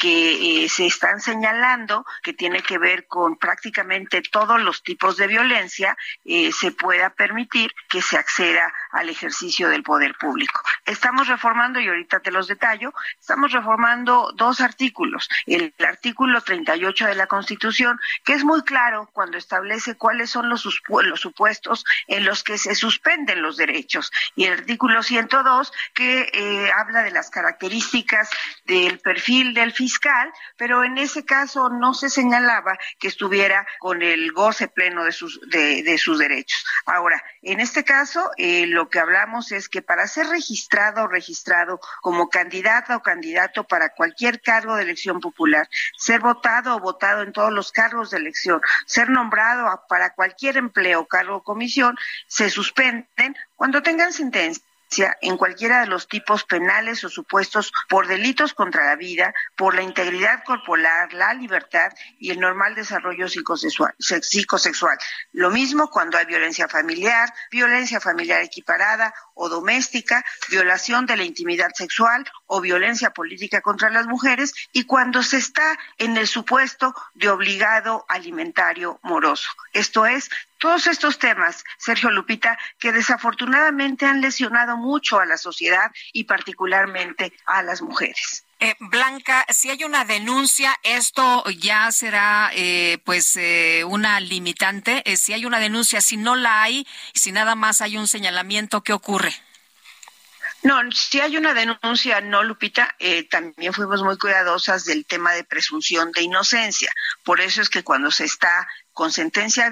que 0.00 0.64
eh, 0.64 0.68
se 0.70 0.86
están 0.86 1.20
señalando, 1.20 2.06
que 2.22 2.32
tiene 2.32 2.62
que 2.62 2.78
ver 2.78 3.06
con 3.06 3.36
prácticamente 3.36 4.22
todos 4.22 4.58
los 4.58 4.82
tipos 4.82 5.18
de 5.18 5.26
violencia, 5.26 5.94
eh, 6.24 6.52
se 6.52 6.72
pueda 6.72 7.10
permitir 7.10 7.74
que 7.86 8.00
se 8.00 8.16
acceda 8.16 8.72
al 8.92 9.10
ejercicio 9.10 9.68
del 9.68 9.82
poder 9.82 10.14
público. 10.14 10.58
Estamos 10.86 11.28
reformando, 11.28 11.80
y 11.80 11.88
ahorita 11.88 12.20
te 12.20 12.30
los 12.30 12.48
detallo, 12.48 12.94
estamos 13.20 13.52
reformando 13.52 14.32
dos 14.34 14.62
artículos. 14.62 15.28
El, 15.44 15.74
artículo 15.86 16.40
38 16.40 17.06
de 17.06 17.14
la 17.14 17.26
Constitución, 17.26 18.00
que 18.24 18.32
es 18.32 18.42
muy 18.42 18.62
claro 18.62 19.10
cuando 19.12 19.36
establece 19.36 19.96
cuáles 19.96 20.30
son 20.30 20.48
los, 20.48 20.64
los 20.88 21.20
supuestos 21.20 21.84
en 22.06 22.24
los 22.24 22.42
que 22.42 22.56
se 22.56 22.74
suspenden 22.74 23.42
los 23.42 23.58
derechos, 23.58 24.10
y 24.34 24.46
el 24.46 24.54
artículo 24.54 25.02
102, 25.02 25.72
que 25.92 26.30
eh, 26.32 26.70
habla 26.74 27.02
de 27.02 27.10
las 27.10 27.28
características 27.28 28.30
del 28.64 28.98
perfil 29.00 29.52
del 29.52 29.72
fiscal 29.72 29.89
fiscal, 29.90 30.32
pero 30.56 30.84
en 30.84 30.98
ese 30.98 31.24
caso 31.24 31.68
no 31.68 31.94
se 31.94 32.10
señalaba 32.10 32.78
que 32.98 33.08
estuviera 33.08 33.66
con 33.80 34.02
el 34.02 34.30
goce 34.32 34.68
pleno 34.68 35.04
de 35.04 35.10
sus, 35.10 35.40
de, 35.48 35.98
sus 35.98 36.18
derechos. 36.18 36.64
Ahora, 36.86 37.20
en 37.42 37.58
este 37.58 37.82
caso, 37.82 38.30
eh, 38.36 38.66
lo 38.66 38.88
que 38.88 39.00
hablamos 39.00 39.50
es 39.50 39.68
que 39.68 39.82
para 39.82 40.06
ser 40.06 40.28
registrado 40.28 41.04
o 41.04 41.08
registrado 41.08 41.80
como 42.02 42.28
candidata 42.28 42.96
o 42.96 43.02
candidato 43.02 43.64
para 43.64 43.88
cualquier 43.88 44.40
cargo 44.40 44.76
de 44.76 44.84
elección 44.84 45.20
popular, 45.20 45.68
ser 45.96 46.20
votado 46.20 46.76
o 46.76 46.80
votado 46.80 47.22
en 47.22 47.32
todos 47.32 47.52
los 47.52 47.72
cargos 47.72 48.10
de 48.10 48.18
elección, 48.18 48.60
ser 48.86 49.10
nombrado 49.10 49.66
para 49.88 50.14
cualquier 50.14 50.56
empleo, 50.56 51.06
cargo 51.06 51.36
o 51.36 51.42
comisión, 51.42 51.96
se 52.28 52.48
suspenden 52.48 53.36
cuando 53.56 53.82
tengan 53.82 54.12
sentencia 54.12 54.69
en 55.20 55.36
cualquiera 55.36 55.80
de 55.80 55.86
los 55.86 56.08
tipos 56.08 56.44
penales 56.44 57.04
o 57.04 57.08
supuestos 57.08 57.72
por 57.88 58.08
delitos 58.08 58.54
contra 58.54 58.86
la 58.86 58.96
vida, 58.96 59.32
por 59.56 59.74
la 59.74 59.82
integridad 59.82 60.42
corporal, 60.44 61.08
la 61.12 61.32
libertad 61.34 61.92
y 62.18 62.30
el 62.30 62.40
normal 62.40 62.74
desarrollo 62.74 63.28
psicosexual. 63.28 64.98
Lo 65.32 65.50
mismo 65.50 65.90
cuando 65.90 66.18
hay 66.18 66.26
violencia 66.26 66.68
familiar, 66.68 67.32
violencia 67.50 68.00
familiar 68.00 68.42
equiparada 68.42 69.14
o 69.34 69.48
doméstica, 69.48 70.24
violación 70.48 71.06
de 71.06 71.16
la 71.16 71.24
intimidad 71.24 71.70
sexual 71.74 72.24
o 72.46 72.60
violencia 72.60 73.10
política 73.10 73.60
contra 73.60 73.90
las 73.90 74.06
mujeres 74.06 74.52
y 74.72 74.84
cuando 74.84 75.22
se 75.22 75.36
está 75.36 75.78
en 75.98 76.16
el 76.16 76.26
supuesto 76.26 76.94
de 77.14 77.28
obligado 77.28 78.04
alimentario 78.08 78.98
moroso. 79.02 79.50
Esto 79.72 80.06
es, 80.06 80.30
todos 80.60 80.86
estos 80.86 81.18
temas, 81.18 81.64
Sergio 81.78 82.10
Lupita, 82.10 82.56
que 82.78 82.92
desafortunadamente 82.92 84.06
han 84.06 84.20
lesionado 84.20 84.76
mucho 84.76 85.18
a 85.18 85.26
la 85.26 85.38
sociedad 85.38 85.90
y 86.12 86.24
particularmente 86.24 87.32
a 87.46 87.62
las 87.62 87.82
mujeres. 87.82 88.44
Eh, 88.60 88.76
Blanca, 88.78 89.46
si 89.48 89.70
hay 89.70 89.84
una 89.84 90.04
denuncia, 90.04 90.76
esto 90.82 91.44
ya 91.48 91.90
será 91.92 92.50
eh, 92.52 92.98
pues 93.06 93.34
eh, 93.36 93.84
una 93.86 94.20
limitante. 94.20 95.02
si 95.16 95.32
hay 95.32 95.46
una 95.46 95.58
denuncia, 95.58 96.02
si 96.02 96.18
no 96.18 96.36
la 96.36 96.62
hay, 96.62 96.86
si 97.14 97.32
nada 97.32 97.54
más 97.54 97.80
hay 97.80 97.96
un 97.96 98.06
señalamiento, 98.06 98.82
¿qué 98.82 98.92
ocurre? 98.92 99.34
No, 100.62 100.78
si 100.92 101.20
hay 101.20 101.38
una 101.38 101.54
denuncia, 101.54 102.20
no, 102.20 102.42
Lupita, 102.42 102.94
también 103.30 103.72
fuimos 103.72 104.02
muy 104.02 104.18
cuidadosas 104.18 104.84
del 104.84 105.06
tema 105.06 105.32
de 105.32 105.42
presunción 105.42 106.12
de 106.12 106.20
inocencia. 106.20 106.92
Por 107.24 107.40
eso 107.40 107.62
es 107.62 107.70
que 107.70 107.82
cuando 107.82 108.10
se 108.10 108.26
está 108.26 108.68
con 108.92 109.10
sentencia 109.10 109.70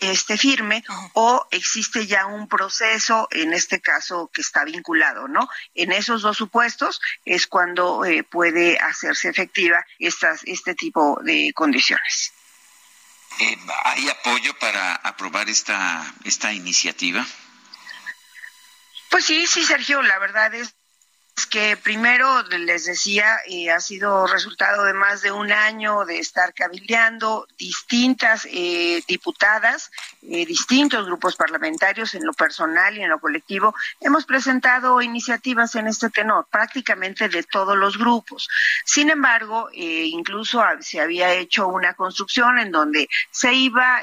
este 0.00 0.36
firme 0.36 0.84
o 1.14 1.46
existe 1.50 2.06
ya 2.06 2.26
un 2.26 2.48
proceso 2.48 3.28
en 3.30 3.52
este 3.52 3.80
caso 3.80 4.30
que 4.32 4.40
está 4.40 4.64
vinculado, 4.64 5.28
¿no? 5.28 5.48
En 5.74 5.92
esos 5.92 6.22
dos 6.22 6.36
supuestos 6.36 7.00
es 7.24 7.46
cuando 7.46 8.04
eh, 8.04 8.22
puede 8.22 8.78
hacerse 8.78 9.28
efectiva 9.28 9.84
estas 9.98 10.42
este 10.44 10.74
tipo 10.74 11.20
de 11.22 11.52
condiciones. 11.54 12.32
Eh, 13.38 13.56
¿Hay 13.84 14.08
apoyo 14.08 14.58
para 14.58 14.94
aprobar 14.96 15.48
esta 15.48 16.14
esta 16.24 16.52
iniciativa? 16.52 17.26
Pues 19.10 19.24
sí, 19.24 19.46
sí, 19.46 19.64
Sergio, 19.64 20.02
la 20.02 20.18
verdad 20.18 20.54
es 20.54 20.74
que 21.50 21.76
primero 21.76 22.42
les 22.44 22.84
decía 22.84 23.38
eh, 23.46 23.70
ha 23.70 23.80
sido 23.80 24.26
resultado 24.26 24.84
de 24.84 24.94
más 24.94 25.20
de 25.20 25.32
un 25.32 25.50
año 25.50 26.04
de 26.04 26.18
estar 26.18 26.54
cabildeando 26.54 27.46
distintas 27.58 28.46
eh, 28.50 29.02
diputadas, 29.08 29.90
eh, 30.22 30.46
distintos 30.46 31.06
grupos 31.06 31.36
parlamentarios 31.36 32.14
en 32.14 32.24
lo 32.24 32.32
personal 32.32 32.96
y 32.96 33.02
en 33.02 33.10
lo 33.10 33.18
colectivo. 33.18 33.74
Hemos 34.00 34.26
presentado 34.26 35.02
iniciativas 35.02 35.74
en 35.74 35.88
este 35.88 36.08
tenor, 36.10 36.46
prácticamente 36.50 37.28
de 37.28 37.42
todos 37.42 37.76
los 37.76 37.98
grupos. 37.98 38.48
Sin 38.84 39.10
embargo, 39.10 39.68
incluso 39.72 40.62
se 40.80 41.00
había 41.00 41.32
hecho 41.34 41.68
una 41.68 41.94
construcción 41.94 42.58
en 42.58 42.70
donde 42.70 43.08
se 43.30 43.52
iba 43.52 44.02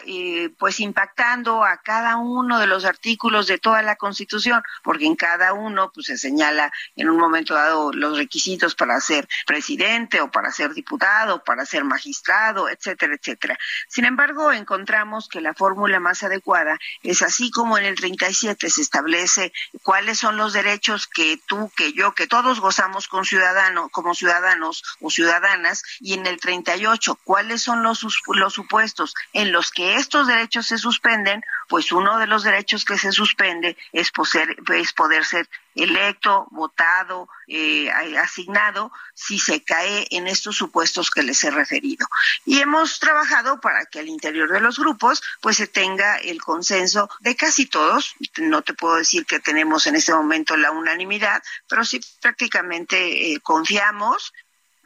pues 0.58 0.80
impactando 0.80 1.64
a 1.64 1.78
cada 1.78 2.18
uno 2.18 2.60
de 2.60 2.68
los 2.68 2.86
artículos 2.86 3.48
de 3.48 3.58
toda 3.58 3.82
la 3.82 3.96
Constitución, 3.96 4.62
porque 4.84 5.06
en 5.06 5.16
cada 5.16 5.54
uno 5.54 5.92
pues 5.94 6.08
se 6.08 6.18
señala 6.18 6.72
en 6.96 7.10
un 7.10 7.16
momento 7.18 7.53
dado 7.53 7.91
los 7.93 8.18
requisitos 8.18 8.76
para 8.76 8.99
ser 8.99 9.28
presidente 9.45 10.22
o 10.22 10.32
para 10.32 10.51
ser 10.51 10.74
diputado, 10.74 11.43
para 11.43 11.65
ser 11.65 11.84
magistrado, 11.84 12.70
etcétera, 12.70 13.15
etcétera. 13.15 13.57
Sin 13.88 14.05
embargo, 14.05 14.51
encontramos 14.51 15.28
que 15.28 15.41
la 15.41 15.53
fórmula 15.53 15.99
más 15.99 16.24
adecuada 16.24 16.78
es 17.03 17.22
así 17.22 17.51
como 17.51 17.78
en 17.78 17.86
el 17.86 17.95
37 17.95 18.70
se 18.70 18.82
establece 18.82 19.53
cuáles 19.84 20.20
son 20.20 20.38
los 20.38 20.53
derechos 20.53 21.07
que 21.07 21.39
tú, 21.45 21.72
que 21.76 21.93
yo, 21.93 22.13
que 22.13 22.28
todos 22.28 22.59
gozamos 22.59 23.07
con 23.07 23.26
ciudadano, 23.26 23.89
como 23.89 24.13
ciudadanos 24.13 24.84
o 25.01 25.09
ciudadanas, 25.09 25.84
y 25.99 26.13
en 26.13 26.26
el 26.26 26.39
38 26.39 27.20
cuáles 27.24 27.61
son 27.61 27.84
los, 27.84 28.05
los 28.28 28.53
supuestos 28.53 29.13
en 29.34 29.51
los 29.51 29.72
que 29.72 29.95
estos 29.95 30.28
derechos 30.28 30.68
se 30.68 30.78
suspenden, 30.78 31.43
pues 31.68 31.91
uno 31.91 32.18
de 32.20 32.28
los 32.28 32.43
derechos 32.43 32.86
que 32.86 32.97
se 32.97 33.11
suspende 33.11 33.78
es 33.91 34.11
poder, 34.11 34.57
es 34.74 34.93
poder 34.93 35.26
ser 35.26 35.49
electo, 35.78 36.48
votado, 36.52 37.30
eh, 37.48 37.90
asignado, 38.20 38.92
si 39.14 39.40
se 39.40 39.64
cae 39.64 40.08
en 40.12 40.28
estos 40.28 40.58
supuestos 40.58 41.12
que 41.12 41.24
les 41.24 41.44
he 41.44 41.52
referido. 41.52 42.08
Y 42.46 42.60
hemos 42.60 43.00
trabajado 43.00 43.62
para 43.62 43.86
que 43.86 44.00
al 44.00 44.10
interior 44.10 44.52
de 44.52 44.60
los 44.60 44.80
grupos 44.80 45.22
pues 45.42 45.58
se 45.58 45.68
tenga 45.68 46.18
el 46.18 46.42
consenso 46.42 47.10
de 47.20 47.36
casi 47.36 47.66
todos. 47.66 48.16
No 48.38 48.62
te 48.62 48.74
puedo 48.74 48.96
decir 48.96 49.26
que 49.26 49.40
tenemos 49.40 49.88
en 49.88 49.96
este 49.96 50.14
momento 50.14 50.58
la 50.58 50.72
unanimidad, 50.72 51.42
pero 51.68 51.86
sí 51.86 52.02
prácticamente 52.22 53.34
eh, 53.34 53.40
confiamos 53.42 54.34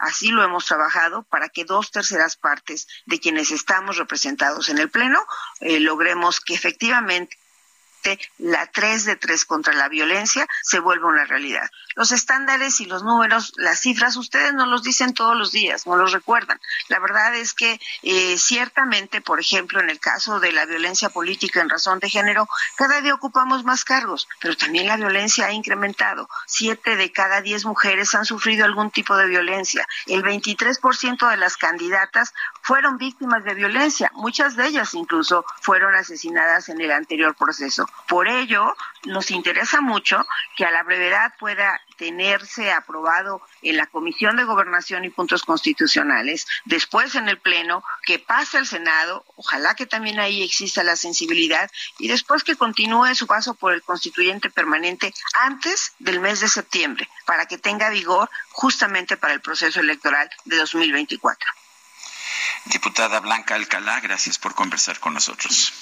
Así 0.02 0.32
lo 0.32 0.44
hemos 0.44 0.66
trabajado 0.66 1.22
para 1.22 1.50
que 1.50 1.64
dos 1.64 1.92
terceras 1.92 2.36
partes 2.36 2.88
de 3.06 3.20
quienes 3.20 3.52
estamos 3.52 3.98
representados 3.98 4.70
en 4.70 4.80
el 4.80 4.90
Pleno 4.90 5.24
eh, 5.60 5.80
logremos 5.80 6.42
que 6.42 6.56
efectivamente 6.56 7.38
la 8.38 8.68
3 8.68 9.06
de 9.06 9.16
3 9.16 9.46
contra 9.46 9.74
la 9.74 9.90
violencia 9.90 10.48
se 10.64 10.80
vuelva 10.80 11.10
una 11.10 11.26
realidad. 11.26 11.70
Los 11.96 12.12
estándares 12.12 12.80
y 12.80 12.86
los 12.86 13.04
números, 13.04 13.54
las 13.58 13.82
cifras, 13.82 14.16
ustedes 14.16 14.54
no 14.54 14.66
los 14.66 14.84
dicen 14.84 15.14
todos 15.14 15.38
los 15.38 15.52
días, 15.52 15.86
no 15.86 15.96
los 15.96 16.12
recuerdan. 16.12 16.60
La 16.88 17.00
verdad 17.00 17.36
es 17.36 17.54
que 17.54 17.80
eh, 18.04 18.38
ciertamente, 18.38 19.22
por 19.22 19.40
ejemplo, 19.40 19.80
en 19.80 19.90
el 19.90 20.00
caso 20.00 20.40
de 20.40 20.52
la 20.52 20.66
violencia 20.66 21.10
política 21.10 21.62
en 21.62 21.70
razón 21.70 22.00
de 22.00 22.10
género, 22.10 22.48
cada 22.76 23.02
día 23.02 23.14
ocupamos 23.14 23.64
más 23.64 23.84
cargos, 23.84 24.28
pero 24.40 24.56
también 24.56 24.88
la 24.88 24.98
violencia 24.98 25.48
ha 25.48 25.54
incrementado. 25.54 26.30
Siete 26.48 26.96
de 26.96 27.12
cada 27.12 27.42
diez 27.42 27.66
mujeres 27.66 28.16
han 28.16 28.26
sufrido 28.26 28.66
algún 28.66 28.92
tipo 28.92 29.16
de 29.18 29.28
violencia. 29.28 29.88
El 30.08 30.24
23% 30.24 31.30
de 31.30 31.38
las 31.38 31.58
candidatas 31.58 32.34
fueron 32.62 32.98
víctimas 32.98 33.44
de 33.44 33.54
violencia. 33.54 34.12
Muchas 34.14 34.56
de 34.56 34.68
ellas 34.68 34.94
incluso 34.94 35.46
fueron 35.62 35.96
asesinadas 35.96 36.70
en 36.70 36.80
el 36.82 36.92
anterior 36.92 37.36
proceso. 37.36 37.88
Por 38.08 38.28
ello, 38.28 38.76
nos 39.06 39.32
interesa 39.32 39.80
mucho 39.80 40.26
que 40.58 40.66
a 40.66 40.72
la 40.72 40.84
brevedad 40.84 41.34
pueda 41.40 41.80
tenerse 41.96 42.72
aprobado 42.72 43.42
en 43.62 43.78
la 43.78 43.86
Comisión 43.86 44.36
de 44.36 44.44
Gobernación 44.44 45.06
y 45.06 45.10
Puntos 45.10 45.44
Constitucionales, 45.44 46.46
después 46.66 47.16
en 47.16 47.30
el 47.30 47.38
Pleno, 47.38 47.84
que 48.06 48.20
pase 48.20 48.58
al 48.58 48.68
Senado, 48.68 49.24
ojalá 49.38 49.76
que 49.76 49.86
también 49.86 50.20
ahí 50.20 50.44
exista 50.44 50.84
la 50.84 50.98
sensibilidad, 50.98 51.72
y 52.00 52.10
después 52.10 52.44
que 52.44 52.58
continúe 52.58 53.16
su 53.16 53.28
paso 53.28 53.54
por 53.54 53.72
el 53.74 53.82
constituyente 53.82 54.50
permanente 54.50 55.14
antes 55.40 55.94
del 56.00 56.20
mes 56.20 56.42
de 56.42 56.50
septiembre, 56.50 57.08
para 57.26 57.46
que 57.46 57.58
tenga 57.58 57.90
vigor 57.90 58.30
justamente 58.50 59.16
para 59.16 59.34
el 59.34 59.40
proceso 59.40 59.80
electoral 59.80 60.30
de 60.44 60.58
2024. 60.58 61.50
Diputada 62.66 63.22
Blanca 63.22 63.56
Alcalá, 63.56 64.02
gracias 64.02 64.38
por 64.38 64.54
conversar 64.54 65.00
con 65.00 65.14
nosotros. 65.14 65.74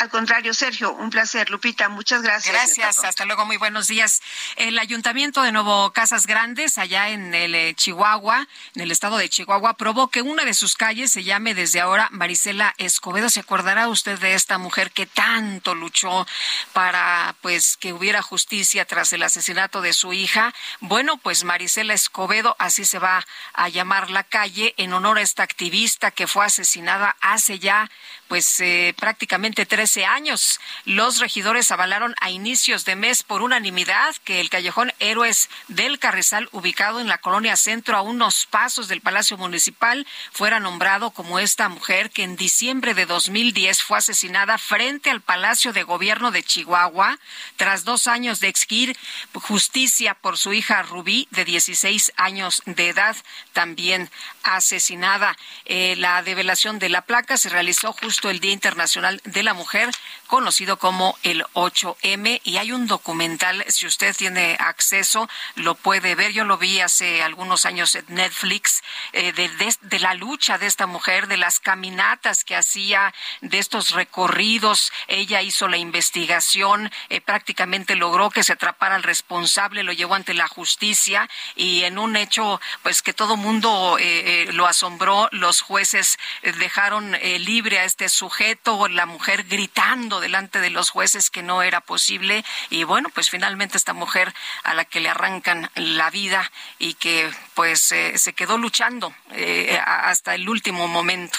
Al 0.00 0.08
contrario, 0.08 0.54
Sergio, 0.54 0.94
un 0.94 1.10
placer. 1.10 1.50
Lupita, 1.50 1.90
muchas 1.90 2.22
gracias. 2.22 2.54
Gracias, 2.54 3.04
hasta 3.04 3.26
luego, 3.26 3.44
muy 3.44 3.58
buenos 3.58 3.86
días. 3.86 4.22
El 4.56 4.78
Ayuntamiento 4.78 5.42
de 5.42 5.52
Nuevo 5.52 5.92
Casas 5.92 6.26
Grandes, 6.26 6.78
allá 6.78 7.10
en 7.10 7.34
el 7.34 7.54
eh, 7.54 7.74
Chihuahua, 7.74 8.48
en 8.74 8.80
el 8.80 8.92
estado 8.92 9.18
de 9.18 9.28
Chihuahua, 9.28 9.74
probó 9.74 10.08
que 10.08 10.22
una 10.22 10.46
de 10.46 10.54
sus 10.54 10.74
calles 10.74 11.12
se 11.12 11.22
llame 11.22 11.54
desde 11.54 11.82
ahora 11.82 12.08
Marisela 12.12 12.74
Escobedo. 12.78 13.28
¿Se 13.28 13.40
acordará 13.40 13.88
usted 13.88 14.18
de 14.18 14.32
esta 14.32 14.56
mujer 14.56 14.90
que 14.90 15.04
tanto 15.04 15.74
luchó 15.74 16.26
para 16.72 17.34
pues 17.42 17.76
que 17.76 17.92
hubiera 17.92 18.22
justicia 18.22 18.86
tras 18.86 19.12
el 19.12 19.22
asesinato 19.22 19.82
de 19.82 19.92
su 19.92 20.14
hija? 20.14 20.54
Bueno, 20.80 21.18
pues 21.18 21.44
Marisela 21.44 21.92
Escobedo, 21.92 22.56
así 22.58 22.86
se 22.86 22.98
va 22.98 23.26
a 23.52 23.68
llamar 23.68 24.08
la 24.08 24.24
calle 24.24 24.72
en 24.78 24.94
honor 24.94 25.18
a 25.18 25.20
esta 25.20 25.42
activista 25.42 26.10
que 26.10 26.26
fue 26.26 26.46
asesinada 26.46 27.16
hace 27.20 27.58
ya 27.58 27.90
pues 28.30 28.60
eh, 28.60 28.94
prácticamente 28.96 29.66
13 29.66 30.04
años. 30.04 30.60
Los 30.84 31.18
regidores 31.18 31.72
avalaron 31.72 32.14
a 32.20 32.30
inicios 32.30 32.84
de 32.84 32.94
mes 32.94 33.24
por 33.24 33.42
unanimidad 33.42 34.14
que 34.22 34.40
el 34.40 34.50
callejón 34.50 34.92
Héroes 35.00 35.50
del 35.66 35.98
Carrizal, 35.98 36.48
ubicado 36.52 37.00
en 37.00 37.08
la 37.08 37.18
colonia 37.18 37.56
Centro 37.56 37.96
a 37.96 38.02
unos 38.02 38.46
pasos 38.46 38.86
del 38.86 39.00
Palacio 39.00 39.36
Municipal, 39.36 40.06
fuera 40.30 40.60
nombrado 40.60 41.10
como 41.10 41.40
esta 41.40 41.68
mujer 41.68 42.10
que 42.10 42.22
en 42.22 42.36
diciembre 42.36 42.94
de 42.94 43.04
2010 43.04 43.82
fue 43.82 43.98
asesinada 43.98 44.58
frente 44.58 45.10
al 45.10 45.22
Palacio 45.22 45.72
de 45.72 45.82
Gobierno 45.82 46.30
de 46.30 46.44
Chihuahua 46.44 47.18
tras 47.56 47.82
dos 47.82 48.06
años 48.06 48.38
de 48.38 48.46
exigir 48.46 48.96
justicia 49.34 50.14
por 50.14 50.38
su 50.38 50.52
hija 50.52 50.82
Rubí, 50.82 51.26
de 51.32 51.44
16 51.44 52.12
años 52.14 52.62
de 52.64 52.90
edad, 52.90 53.16
también 53.52 54.08
asesinada. 54.42 55.36
Eh, 55.64 55.94
la 55.96 56.22
develación 56.22 56.78
de 56.78 56.88
la 56.88 57.02
placa 57.02 57.36
se 57.36 57.48
realizó 57.48 57.92
justo 57.92 58.30
el 58.30 58.40
Día 58.40 58.52
Internacional 58.52 59.20
de 59.24 59.42
la 59.42 59.54
Mujer 59.54 59.60
mujer, 59.60 59.90
conocido 60.30 60.78
como 60.78 61.18
el 61.24 61.44
8M. 61.54 62.40
Y 62.44 62.58
hay 62.58 62.70
un 62.70 62.86
documental, 62.86 63.64
si 63.66 63.86
usted 63.86 64.14
tiene 64.14 64.56
acceso, 64.60 65.28
lo 65.56 65.74
puede 65.74 66.14
ver. 66.14 66.30
Yo 66.30 66.44
lo 66.44 66.56
vi 66.56 66.78
hace 66.78 67.24
algunos 67.24 67.66
años 67.66 67.96
en 67.96 68.04
Netflix, 68.06 68.84
eh, 69.12 69.32
de, 69.32 69.98
la 69.98 70.14
lucha 70.14 70.56
de 70.56 70.66
esta 70.66 70.86
mujer, 70.86 71.26
de 71.26 71.36
las 71.36 71.58
caminatas 71.58 72.44
que 72.44 72.54
hacía, 72.54 73.12
de 73.40 73.58
estos 73.58 73.90
recorridos. 73.90 74.92
Ella 75.08 75.42
hizo 75.42 75.66
la 75.66 75.78
investigación, 75.78 76.92
eh, 77.08 77.20
prácticamente 77.20 77.96
logró 77.96 78.30
que 78.30 78.44
se 78.44 78.52
atrapara 78.52 78.94
al 78.94 79.02
responsable, 79.02 79.82
lo 79.82 79.92
llevó 79.92 80.14
ante 80.14 80.32
la 80.32 80.46
justicia 80.46 81.28
y 81.56 81.82
en 81.82 81.98
un 81.98 82.14
hecho, 82.14 82.60
pues 82.84 83.02
que 83.02 83.12
todo 83.12 83.36
mundo 83.36 83.96
eh, 83.98 84.48
lo 84.52 84.68
asombró, 84.68 85.28
los 85.32 85.60
jueces 85.60 86.18
dejaron 86.42 87.18
libre 87.20 87.80
a 87.80 87.84
este 87.84 88.08
sujeto, 88.08 88.86
la 88.86 89.06
mujer 89.06 89.42
gritando 89.42 90.19
delante 90.20 90.60
de 90.60 90.70
los 90.70 90.90
jueces 90.90 91.30
que 91.30 91.42
no 91.42 91.62
era 91.62 91.80
posible 91.80 92.44
y 92.68 92.84
bueno, 92.84 93.08
pues 93.10 93.30
finalmente 93.30 93.76
esta 93.76 93.92
mujer 93.92 94.32
a 94.62 94.74
la 94.74 94.84
que 94.84 95.00
le 95.00 95.08
arrancan 95.08 95.70
la 95.74 96.10
vida 96.10 96.50
y 96.78 96.94
que 96.94 97.30
pues 97.54 97.92
eh, 97.92 98.18
se 98.18 98.32
quedó 98.32 98.58
luchando 98.58 99.14
eh, 99.32 99.78
hasta 99.84 100.34
el 100.34 100.48
último 100.48 100.88
momento. 100.88 101.38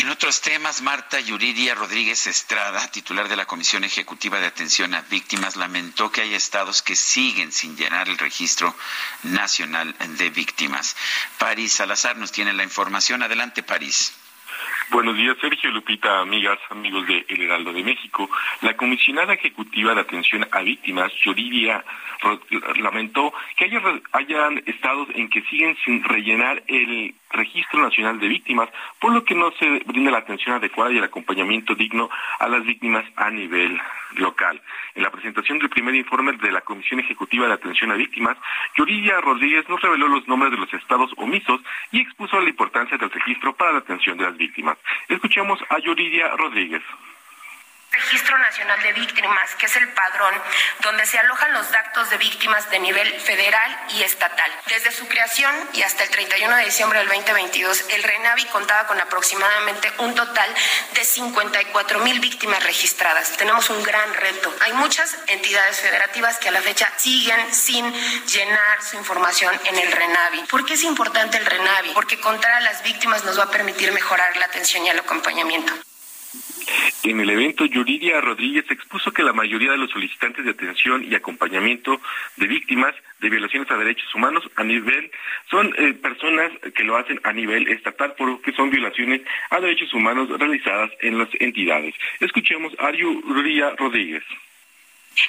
En 0.00 0.08
otros 0.08 0.40
temas, 0.40 0.80
Marta 0.80 1.20
Yuridia 1.20 1.74
Rodríguez 1.74 2.26
Estrada, 2.26 2.90
titular 2.90 3.28
de 3.28 3.36
la 3.36 3.44
Comisión 3.44 3.84
Ejecutiva 3.84 4.40
de 4.40 4.46
Atención 4.46 4.94
a 4.94 5.02
Víctimas, 5.02 5.56
lamentó 5.56 6.10
que 6.10 6.22
hay 6.22 6.34
estados 6.34 6.80
que 6.80 6.96
siguen 6.96 7.52
sin 7.52 7.76
llenar 7.76 8.08
el 8.08 8.16
registro 8.16 8.74
nacional 9.24 9.94
de 10.16 10.30
víctimas. 10.30 10.96
París 11.36 11.74
Salazar 11.74 12.16
nos 12.16 12.32
tiene 12.32 12.54
la 12.54 12.64
información. 12.64 13.22
Adelante, 13.22 13.62
París. 13.62 14.14
Buenos 14.90 15.16
días, 15.16 15.36
Sergio 15.40 15.70
Lupita, 15.70 16.18
amigas, 16.18 16.58
amigos 16.68 17.06
de 17.06 17.24
El 17.28 17.42
Heraldo 17.42 17.72
de 17.72 17.84
México. 17.84 18.28
La 18.60 18.76
comisionada 18.76 19.34
ejecutiva 19.34 19.94
de 19.94 20.00
atención 20.00 20.44
a 20.50 20.62
víctimas, 20.62 21.12
Yuridia, 21.22 21.84
lamentó 22.80 23.32
que 23.56 23.66
haya, 23.66 23.80
hayan 24.10 24.60
estados 24.66 25.06
en 25.14 25.30
que 25.30 25.42
siguen 25.42 25.76
sin 25.84 26.02
rellenar 26.02 26.64
el 26.66 27.14
registro 27.30 27.80
nacional 27.80 28.18
de 28.18 28.26
víctimas, 28.26 28.68
por 28.98 29.12
lo 29.12 29.22
que 29.22 29.36
no 29.36 29.52
se 29.52 29.78
brinda 29.86 30.10
la 30.10 30.18
atención 30.18 30.56
adecuada 30.56 30.92
y 30.92 30.98
el 30.98 31.04
acompañamiento 31.04 31.76
digno 31.76 32.10
a 32.40 32.48
las 32.48 32.64
víctimas 32.64 33.04
a 33.14 33.30
nivel 33.30 33.80
local. 34.16 34.60
En 34.94 35.02
la 35.02 35.10
presentación 35.10 35.58
del 35.58 35.68
primer 35.68 35.94
informe 35.94 36.32
de 36.32 36.52
la 36.52 36.60
Comisión 36.60 37.00
Ejecutiva 37.00 37.46
de 37.46 37.54
Atención 37.54 37.90
a 37.90 37.94
Víctimas, 37.94 38.36
Yuridia 38.76 39.20
Rodríguez 39.20 39.68
nos 39.68 39.80
reveló 39.80 40.08
los 40.08 40.26
nombres 40.28 40.52
de 40.52 40.58
los 40.58 40.72
estados 40.74 41.10
omisos 41.16 41.60
y 41.92 42.00
expuso 42.00 42.40
la 42.40 42.48
importancia 42.48 42.98
del 42.98 43.10
registro 43.10 43.54
para 43.54 43.72
la 43.72 43.78
atención 43.78 44.16
de 44.18 44.24
las 44.24 44.36
víctimas. 44.36 44.78
Escuchamos 45.08 45.58
a 45.68 45.78
Yuridia 45.78 46.36
Rodríguez. 46.36 46.82
Registro 47.92 48.38
Nacional 48.38 48.80
de 48.82 48.92
Víctimas, 48.92 49.54
que 49.56 49.66
es 49.66 49.76
el 49.76 49.88
padrón 49.88 50.34
donde 50.82 51.06
se 51.06 51.18
alojan 51.18 51.52
los 51.52 51.70
datos 51.72 52.08
de 52.10 52.18
víctimas 52.18 52.70
de 52.70 52.78
nivel 52.78 53.20
federal 53.20 53.76
y 53.90 54.02
estatal. 54.02 54.50
Desde 54.66 54.92
su 54.92 55.08
creación 55.08 55.54
y 55.72 55.82
hasta 55.82 56.04
el 56.04 56.10
31 56.10 56.56
de 56.56 56.64
diciembre 56.64 57.00
del 57.00 57.08
2022, 57.08 57.84
el 57.90 58.02
RENAVI 58.02 58.44
contaba 58.46 58.86
con 58.86 59.00
aproximadamente 59.00 59.92
un 59.98 60.14
total 60.14 60.54
de 60.94 61.04
54 61.04 61.98
mil 62.00 62.20
víctimas 62.20 62.62
registradas. 62.62 63.36
Tenemos 63.36 63.68
un 63.70 63.82
gran 63.82 64.14
reto. 64.14 64.54
Hay 64.60 64.72
muchas 64.74 65.16
entidades 65.26 65.80
federativas 65.80 66.38
que 66.38 66.48
a 66.48 66.52
la 66.52 66.62
fecha 66.62 66.92
siguen 66.96 67.52
sin 67.52 67.92
llenar 68.26 68.82
su 68.82 68.96
información 68.96 69.60
en 69.64 69.76
el 69.76 69.90
RENAVI. 69.90 70.44
¿Por 70.44 70.64
qué 70.64 70.74
es 70.74 70.84
importante 70.84 71.38
el 71.38 71.46
RENAVI? 71.46 71.90
Porque 71.90 72.20
contar 72.20 72.52
a 72.52 72.60
las 72.60 72.82
víctimas 72.84 73.24
nos 73.24 73.38
va 73.38 73.44
a 73.44 73.50
permitir 73.50 73.90
mejorar 73.92 74.36
la 74.36 74.46
atención 74.46 74.86
y 74.86 74.90
el 74.90 75.00
acompañamiento. 75.00 75.72
En 77.02 77.18
el 77.18 77.30
evento, 77.30 77.64
Yuridia 77.64 78.20
Rodríguez 78.20 78.70
expuso 78.70 79.10
que 79.12 79.22
la 79.22 79.32
mayoría 79.32 79.72
de 79.72 79.78
los 79.78 79.90
solicitantes 79.90 80.44
de 80.44 80.50
atención 80.50 81.02
y 81.02 81.14
acompañamiento 81.14 82.00
de 82.36 82.46
víctimas 82.46 82.94
de 83.20 83.30
violaciones 83.30 83.70
a 83.70 83.76
derechos 83.76 84.14
humanos 84.14 84.44
a 84.56 84.64
nivel 84.64 85.10
son 85.50 85.74
eh, 85.78 85.94
personas 85.94 86.52
que 86.74 86.84
lo 86.84 86.96
hacen 86.96 87.20
a 87.24 87.32
nivel 87.32 87.68
estatal 87.68 88.14
porque 88.16 88.52
son 88.52 88.70
violaciones 88.70 89.22
a 89.50 89.60
derechos 89.60 89.92
humanos 89.94 90.28
realizadas 90.38 90.90
en 91.00 91.18
las 91.18 91.28
entidades. 91.40 91.94
Escuchemos 92.20 92.74
a 92.78 92.92
Yuridia 92.92 93.74
Rodríguez. 93.76 94.22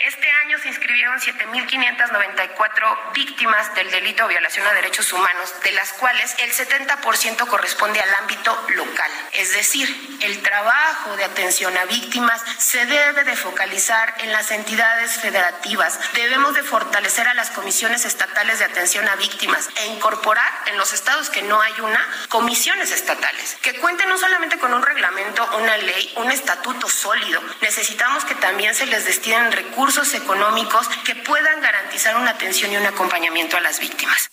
Este 0.05 0.29
año 0.45 0.59
se 0.59 0.67
inscribieron 0.67 1.19
7.594 1.19 3.13
víctimas 3.13 3.73
del 3.73 3.89
delito 3.89 4.23
de 4.23 4.29
violación 4.29 4.67
a 4.67 4.73
derechos 4.73 5.11
humanos, 5.11 5.55
de 5.63 5.71
las 5.71 5.91
cuales 5.93 6.35
el 6.39 6.51
70% 6.51 7.47
corresponde 7.47 7.99
al 7.99 8.13
ámbito 8.15 8.55
local. 8.75 9.11
Es 9.33 9.53
decir, 9.53 10.19
el 10.21 10.41
trabajo 10.43 11.17
de 11.17 11.23
atención 11.23 11.75
a 11.77 11.85
víctimas 11.85 12.43
se 12.59 12.85
debe 12.85 13.23
de 13.23 13.35
focalizar 13.35 14.13
en 14.19 14.31
las 14.31 14.51
entidades 14.51 15.13
federativas. 15.19 15.99
Debemos 16.13 16.53
de 16.53 16.63
fortalecer 16.63 17.27
a 17.27 17.33
las 17.33 17.49
comisiones 17.49 18.05
estatales 18.05 18.59
de 18.59 18.65
atención 18.65 19.07
a 19.09 19.15
víctimas 19.15 19.67
e 19.77 19.87
incorporar 19.87 20.51
en 20.67 20.77
los 20.77 20.93
estados 20.93 21.31
que 21.31 21.41
no 21.41 21.59
hay 21.59 21.73
una, 21.81 22.07
comisiones 22.29 22.91
estatales, 22.91 23.57
que 23.63 23.79
cuenten 23.79 24.09
no 24.09 24.17
solamente 24.17 24.59
con 24.59 24.75
un 24.75 24.83
reglamento, 24.83 25.43
una 25.57 25.75
ley, 25.77 26.13
un 26.17 26.31
estatuto 26.31 26.87
sólido. 26.87 27.41
Necesitamos 27.61 28.25
que 28.25 28.35
también 28.35 28.75
se 28.75 28.85
les 28.85 29.05
destinen 29.05 29.51
recursos 29.51 29.70
recursos 29.71 30.13
económicos 30.13 30.89
que 31.05 31.15
puedan 31.15 31.61
garantizar 31.61 32.17
una 32.17 32.31
atención 32.31 32.73
y 32.73 32.75
un 32.75 32.85
acompañamiento 32.85 33.55
a 33.55 33.61
las 33.61 33.79
víctimas. 33.79 34.29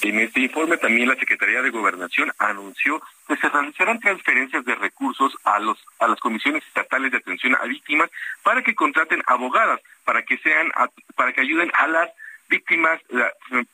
En 0.00 0.18
este 0.18 0.40
informe 0.40 0.76
también 0.76 1.08
la 1.08 1.14
Secretaría 1.14 1.62
de 1.62 1.70
Gobernación 1.70 2.32
anunció 2.38 3.00
que 3.28 3.36
se 3.36 3.48
realizarán 3.48 4.00
transferencias 4.00 4.64
de 4.64 4.74
recursos 4.74 5.32
a 5.44 5.60
los 5.60 5.78
a 6.00 6.08
las 6.08 6.18
comisiones 6.18 6.64
estatales 6.66 7.12
de 7.12 7.18
atención 7.18 7.54
a 7.54 7.64
víctimas 7.64 8.10
para 8.42 8.62
que 8.62 8.74
contraten 8.74 9.22
abogadas 9.26 9.80
para 10.04 10.24
que 10.24 10.36
sean 10.38 10.70
para 11.14 11.32
que 11.32 11.40
ayuden 11.40 11.70
a 11.74 11.86
las 11.86 12.10
víctimas 12.48 13.00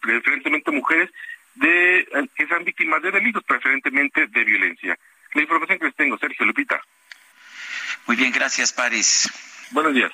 preferentemente 0.01 0.71
mujeres 0.71 1.11
de 1.55 2.07
que 2.37 2.47
sean 2.47 2.65
víctimas 2.65 3.03
de 3.03 3.13
delitos 3.13 3.43
preferentemente 3.45 4.27
de 4.27 4.45
violencia. 4.45 4.99
La 5.33 5.43
información 5.43 5.79
que 5.79 5.87
les 5.87 5.97
tengo, 5.97 6.19
Sergio 6.19 6.45
Lupita. 6.45 6.81
Muy 8.07 8.17
bien, 8.17 8.31
gracias, 8.31 8.73
París. 8.73 9.29
Buenos 9.71 9.95
días. 9.95 10.13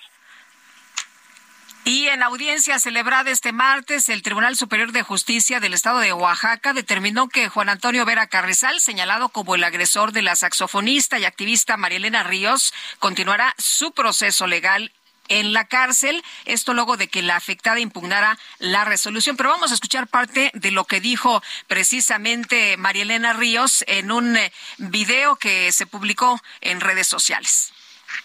Y 1.88 2.08
en 2.08 2.24
audiencia 2.24 2.80
celebrada 2.80 3.30
este 3.30 3.52
martes, 3.52 4.08
el 4.08 4.22
Tribunal 4.22 4.56
Superior 4.56 4.90
de 4.90 5.04
Justicia 5.04 5.60
del 5.60 5.72
Estado 5.72 6.00
de 6.00 6.12
Oaxaca 6.12 6.72
determinó 6.72 7.28
que 7.28 7.48
Juan 7.48 7.68
Antonio 7.68 8.04
Vera 8.04 8.26
Carrizal, 8.26 8.80
señalado 8.80 9.28
como 9.28 9.54
el 9.54 9.62
agresor 9.62 10.10
de 10.10 10.22
la 10.22 10.34
saxofonista 10.34 11.20
y 11.20 11.24
activista 11.24 11.76
Marielena 11.76 12.24
Ríos, 12.24 12.74
continuará 12.98 13.54
su 13.56 13.92
proceso 13.92 14.48
legal 14.48 14.90
en 15.28 15.52
la 15.52 15.66
cárcel, 15.66 16.24
esto 16.44 16.74
luego 16.74 16.96
de 16.96 17.06
que 17.06 17.22
la 17.22 17.36
afectada 17.36 17.78
impugnara 17.78 18.36
la 18.58 18.84
resolución. 18.84 19.36
Pero 19.36 19.50
vamos 19.50 19.70
a 19.70 19.74
escuchar 19.74 20.08
parte 20.08 20.50
de 20.54 20.72
lo 20.72 20.86
que 20.86 21.00
dijo 21.00 21.40
precisamente 21.68 22.76
Marielena 22.78 23.32
Ríos 23.32 23.84
en 23.86 24.10
un 24.10 24.36
eh, 24.36 24.52
video 24.78 25.36
que 25.36 25.70
se 25.70 25.86
publicó 25.86 26.42
en 26.62 26.80
redes 26.80 27.06
sociales 27.06 27.72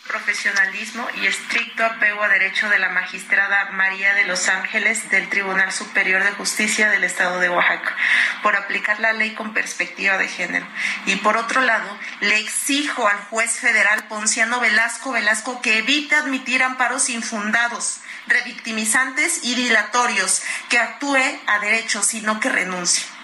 profesionalismo 0.07 1.07
y 1.21 1.27
estricto 1.27 1.85
apego 1.85 2.23
a 2.23 2.27
derecho 2.27 2.69
de 2.69 2.79
la 2.79 2.89
magistrada 2.89 3.71
María 3.71 4.13
de 4.13 4.25
los 4.25 4.49
Ángeles 4.49 5.09
del 5.09 5.29
Tribunal 5.29 5.71
Superior 5.71 6.23
de 6.23 6.31
Justicia 6.31 6.89
del 6.89 7.03
Estado 7.03 7.39
de 7.39 7.49
Oaxaca 7.49 7.95
por 8.43 8.55
aplicar 8.55 8.99
la 8.99 9.13
ley 9.13 9.31
con 9.31 9.53
perspectiva 9.53 10.17
de 10.17 10.27
género. 10.27 10.67
Y 11.05 11.15
por 11.17 11.37
otro 11.37 11.61
lado, 11.61 11.97
le 12.19 12.39
exijo 12.39 13.07
al 13.07 13.17
juez 13.25 13.59
federal 13.59 14.03
Ponciano 14.07 14.59
Velasco 14.59 15.11
Velasco 15.11 15.61
que 15.61 15.77
evite 15.77 16.15
admitir 16.15 16.63
amparos 16.63 17.09
infundados, 17.09 17.99
revictimizantes 18.27 19.43
y 19.43 19.55
dilatorios, 19.55 20.41
que 20.69 20.79
actúe 20.79 21.17
a 21.47 21.59
derecho, 21.59 22.03
sino 22.03 22.39
que 22.39 22.49
renuncie. 22.49 23.20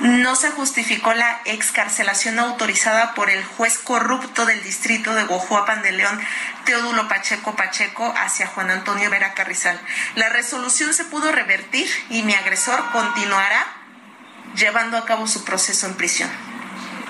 No 0.00 0.36
se 0.36 0.52
justificó 0.52 1.12
la 1.12 1.40
excarcelación 1.44 2.38
autorizada 2.38 3.14
por 3.14 3.30
el 3.30 3.44
juez 3.44 3.78
corrupto 3.78 4.46
del 4.46 4.62
distrito 4.62 5.12
de 5.14 5.24
Guajuapan 5.24 5.82
de 5.82 5.90
León, 5.90 6.20
Teodulo 6.64 7.08
Pacheco 7.08 7.56
Pacheco, 7.56 8.14
hacia 8.16 8.46
Juan 8.46 8.70
Antonio 8.70 9.10
Vera 9.10 9.34
Carrizal. 9.34 9.80
La 10.14 10.28
resolución 10.28 10.94
se 10.94 11.04
pudo 11.04 11.32
revertir 11.32 11.88
y 12.10 12.22
mi 12.22 12.34
agresor 12.34 12.90
continuará 12.92 13.66
llevando 14.54 14.96
a 14.96 15.04
cabo 15.04 15.26
su 15.26 15.44
proceso 15.44 15.86
en 15.86 15.94
prisión. 15.94 16.30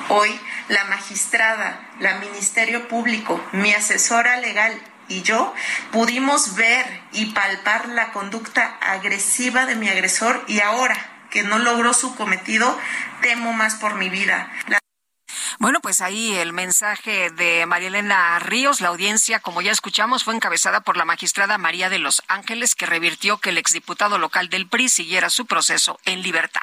Hoy, 0.09 0.41
la 0.69 0.85
magistrada, 0.85 1.81
la 2.01 2.15
Ministerio 2.15 2.89
Público, 2.89 3.45
mi 3.53 3.75
asesora 3.75 4.39
legal 4.39 4.81
y 5.09 5.21
yo 5.21 5.55
pudimos 5.93 6.55
ver 6.55 7.03
y 7.13 7.27
palpar 7.33 7.89
la 7.89 8.13
conducta 8.13 8.79
agresiva 8.81 9.67
de 9.67 9.75
mi 9.75 9.91
agresor 9.91 10.43
y 10.47 10.61
ahora 10.61 11.18
que 11.31 11.43
no 11.43 11.59
logró 11.59 11.95
su 11.95 12.15
cometido, 12.17 12.79
temo 13.21 13.53
más 13.53 13.75
por 13.77 13.95
mi 13.95 14.09
vida. 14.09 14.51
Bueno, 15.59 15.81
pues 15.81 16.01
ahí 16.01 16.37
el 16.37 16.53
mensaje 16.53 17.31
de 17.31 17.67
María 17.67 17.89
Elena 17.89 18.39
Ríos. 18.39 18.81
La 18.81 18.89
audiencia, 18.89 19.41
como 19.41 19.61
ya 19.61 19.73
escuchamos, 19.73 20.23
fue 20.23 20.35
encabezada 20.35 20.83
por 20.83 20.97
la 20.97 21.05
magistrada 21.05 21.59
María 21.59 21.91
de 21.91 21.99
los 21.99 22.23
Ángeles, 22.29 22.77
que 22.77 22.87
revirtió 22.87 23.39
que 23.39 23.51
el 23.51 23.59
exdiputado 23.59 24.19
local 24.19 24.51
del 24.51 24.69
PRI 24.69 24.89
siguiera 24.89 25.31
su 25.31 25.47
proceso 25.47 25.99
en 26.05 26.23
libertad. 26.23 26.63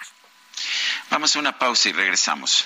Vamos 1.10 1.36
a 1.36 1.40
una 1.40 1.60
pausa 1.60 1.90
y 1.90 1.92
regresamos. 1.92 2.66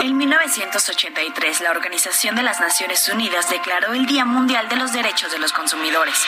En 0.00 0.16
1983, 0.16 1.60
la 1.60 1.70
Organización 1.70 2.34
de 2.34 2.42
las 2.42 2.60
Naciones 2.60 3.08
Unidas 3.08 3.48
declaró 3.48 3.92
el 3.94 4.06
Día 4.06 4.24
Mundial 4.24 4.68
de 4.68 4.76
los 4.76 4.92
Derechos 4.92 5.30
de 5.30 5.38
los 5.38 5.52
Consumidores, 5.52 6.20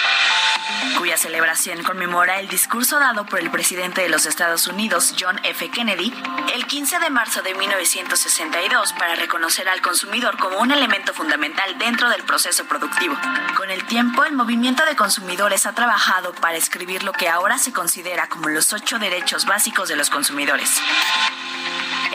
cuya 0.97 1.17
celebración 1.17 1.83
conmemora 1.83 2.39
el 2.39 2.49
discurso 2.49 3.01
dado 3.01 3.27
por 3.27 3.41
el 3.41 3.51
presidente 3.51 4.01
de 4.01 4.09
los 4.09 4.27
Estados 4.27 4.69
Unidos, 4.69 5.15
John 5.19 5.41
F. 5.43 5.71
Kennedy, 5.71 6.15
el 6.55 6.67
15 6.67 7.01
de 7.01 7.11
marzo 7.11 7.43
de 7.43 7.55
1962 7.55 8.93
para 8.93 9.17
reconocer 9.17 9.69
al 9.69 9.83
consumidor 9.83 10.39
como 10.39 10.59
un 10.59 10.71
elemento 10.71 11.13
fundamental 11.13 11.77
dentro 11.79 12.09
del 12.11 12.23
proceso 12.23 12.65
productivo. 12.67 13.17
Con 13.57 13.71
el 13.71 13.85
tiempo, 13.87 14.25
el 14.25 14.35
movimiento 14.35 14.85
de 14.87 14.95
consumidores 14.95 15.67
ha 15.67 15.75
trabajado 15.75 16.33
para 16.35 16.57
escribir 16.57 17.03
lo 17.03 17.13
que 17.13 17.29
ahora 17.29 17.59
se 17.59 17.73
considera 17.73 18.29
como 18.29 18.49
los 18.49 18.73
ocho 18.73 18.99
derechos 18.99 19.47
básicos 19.47 19.89
de 19.89 19.97
los 19.97 20.11
consumidores. 20.11 20.81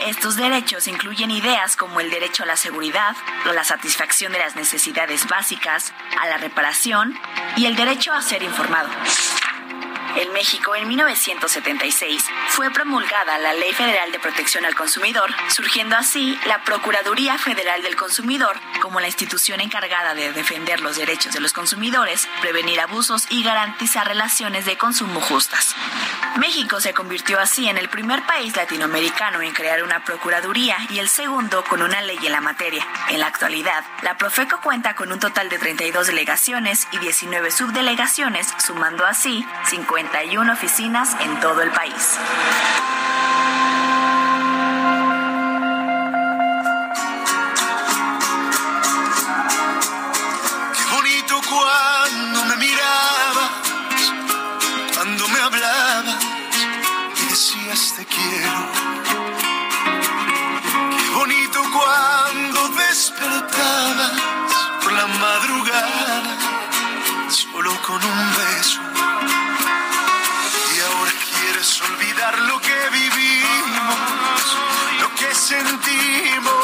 Estos 0.06 0.36
derechos 0.36 0.88
incluyen 0.88 1.30
ideas 1.30 1.76
como 1.76 2.00
el 2.00 2.10
derecho 2.10 2.44
a 2.44 2.46
la 2.46 2.56
seguridad, 2.56 3.14
la 3.54 3.64
satisfacción 3.64 4.32
de 4.32 4.38
las 4.38 4.56
necesidades 4.56 5.26
básicas, 5.28 5.92
a 6.18 6.26
la 6.26 6.38
reparación 6.38 7.14
y 7.56 7.66
el 7.66 7.76
derecho 7.76 8.12
a 8.12 8.22
ser 8.22 8.42
informado. 8.42 8.88
En 10.16 10.32
México, 10.32 10.74
en 10.74 10.88
1976, 10.88 12.24
fue 12.48 12.70
promulgada 12.70 13.38
la 13.38 13.52
Ley 13.52 13.72
Federal 13.72 14.10
de 14.10 14.18
Protección 14.18 14.64
al 14.64 14.74
Consumidor, 14.74 15.30
surgiendo 15.48 15.96
así 15.96 16.38
la 16.46 16.64
Procuraduría 16.64 17.38
Federal 17.38 17.82
del 17.82 17.94
Consumidor 17.94 18.58
como 18.82 19.00
la 19.00 19.06
institución 19.06 19.60
encargada 19.60 20.14
de 20.14 20.32
defender 20.32 20.80
los 20.80 20.96
derechos 20.96 21.32
de 21.32 21.40
los 21.40 21.52
consumidores, 21.52 22.28
prevenir 22.40 22.80
abusos 22.80 23.26
y 23.30 23.44
garantizar 23.44 24.08
relaciones 24.08 24.64
de 24.64 24.76
consumo 24.76 25.20
justas. 25.20 25.76
México 26.38 26.80
se 26.80 26.94
convirtió 26.94 27.38
así 27.38 27.68
en 27.68 27.78
el 27.78 27.88
primer 27.88 28.24
país 28.26 28.56
latinoamericano 28.56 29.42
en 29.42 29.52
crear 29.52 29.82
una 29.82 30.04
Procuraduría 30.04 30.76
y 30.90 30.98
el 30.98 31.08
segundo 31.08 31.62
con 31.64 31.82
una 31.82 32.00
ley 32.00 32.18
en 32.24 32.32
la 32.32 32.40
materia. 32.40 32.86
En 33.10 33.20
la 33.20 33.26
actualidad, 33.26 33.84
la 34.02 34.16
Profeco 34.16 34.60
cuenta 34.60 34.94
con 34.94 35.12
un 35.12 35.20
total 35.20 35.48
de 35.48 35.58
32 35.58 36.08
delegaciones 36.08 36.88
y 36.92 36.98
19 36.98 37.50
subdelegaciones, 37.50 38.48
sumando 38.58 39.04
así 39.06 39.46
51 40.00 40.50
oficinas 40.50 41.14
en 41.20 41.40
todo 41.40 41.60
el 41.60 41.70
país. 41.72 42.18
Qué 50.74 50.84
bonito 50.96 51.40
cuando 51.50 52.44
me 52.46 52.56
mirabas, 52.56 53.50
cuando 54.94 55.28
me 55.28 55.38
hablabas 55.38 56.24
y 57.20 57.26
decías 57.28 57.94
te 57.96 58.06
quiero. 58.06 58.60
Qué 60.96 61.10
bonito 61.14 61.62
cuando 61.76 62.68
despertabas 62.70 64.12
por 64.82 64.92
la 64.94 65.06
madrugada, 65.06 66.36
solo 67.28 67.70
con 67.82 68.02
un 68.02 68.34
beso. 68.34 68.89
Sentimos 75.50 76.59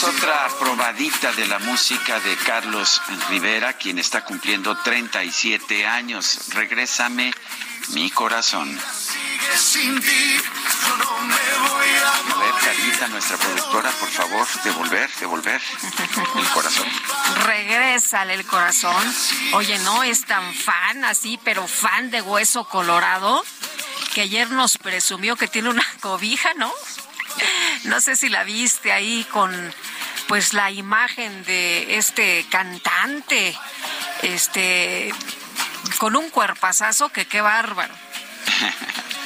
tenemos 0.00 0.04
otra 0.04 0.48
probadita 0.58 1.32
de 1.32 1.46
la 1.46 1.58
música 1.58 2.20
de 2.20 2.36
Carlos 2.36 3.00
Rivera, 3.28 3.74
quien 3.74 3.98
está 3.98 4.24
cumpliendo 4.24 4.76
37 4.76 5.86
años. 5.86 6.48
Regrésame 6.50 7.32
mi 7.90 8.10
corazón. 8.10 8.68
sigue 8.68 9.56
sin 9.56 10.00
ti, 10.00 10.36
yo 10.36 10.96
no 10.96 11.20
me 11.22 11.68
voy 11.68 11.88
a 11.88 12.34
A 12.34 12.38
ver, 12.38 12.54
Carlita, 12.64 13.08
nuestra 13.08 13.36
productora, 13.36 13.90
por 13.90 14.08
favor, 14.08 14.46
devolver, 14.64 15.10
devolver 15.18 15.60
el 16.36 16.48
corazón. 16.50 16.86
Regrésale 17.44 18.34
el 18.34 18.46
corazón. 18.46 19.14
Oye, 19.52 19.78
no 19.80 20.02
es 20.02 20.24
tan 20.24 20.54
fan 20.54 21.04
así, 21.04 21.38
pero 21.44 21.66
fan 21.66 22.10
de 22.10 22.22
hueso 22.22 22.64
colorado, 22.64 23.44
que 24.14 24.22
ayer 24.22 24.50
nos 24.50 24.78
presumió 24.78 25.36
que 25.36 25.48
tiene 25.48 25.70
una 25.70 25.86
cobija, 26.00 26.54
¿no? 26.54 26.72
No 27.84 28.00
sé 28.00 28.16
si 28.16 28.28
la 28.28 28.44
viste 28.44 28.92
ahí 28.92 29.26
con 29.30 29.50
pues 30.30 30.54
la 30.54 30.70
imagen 30.70 31.44
de 31.44 31.96
este 31.96 32.46
cantante, 32.50 33.52
este 34.22 35.12
con 35.98 36.14
un 36.14 36.30
cuerpazazo 36.30 37.08
que 37.08 37.26
qué 37.26 37.40
bárbaro. 37.40 37.92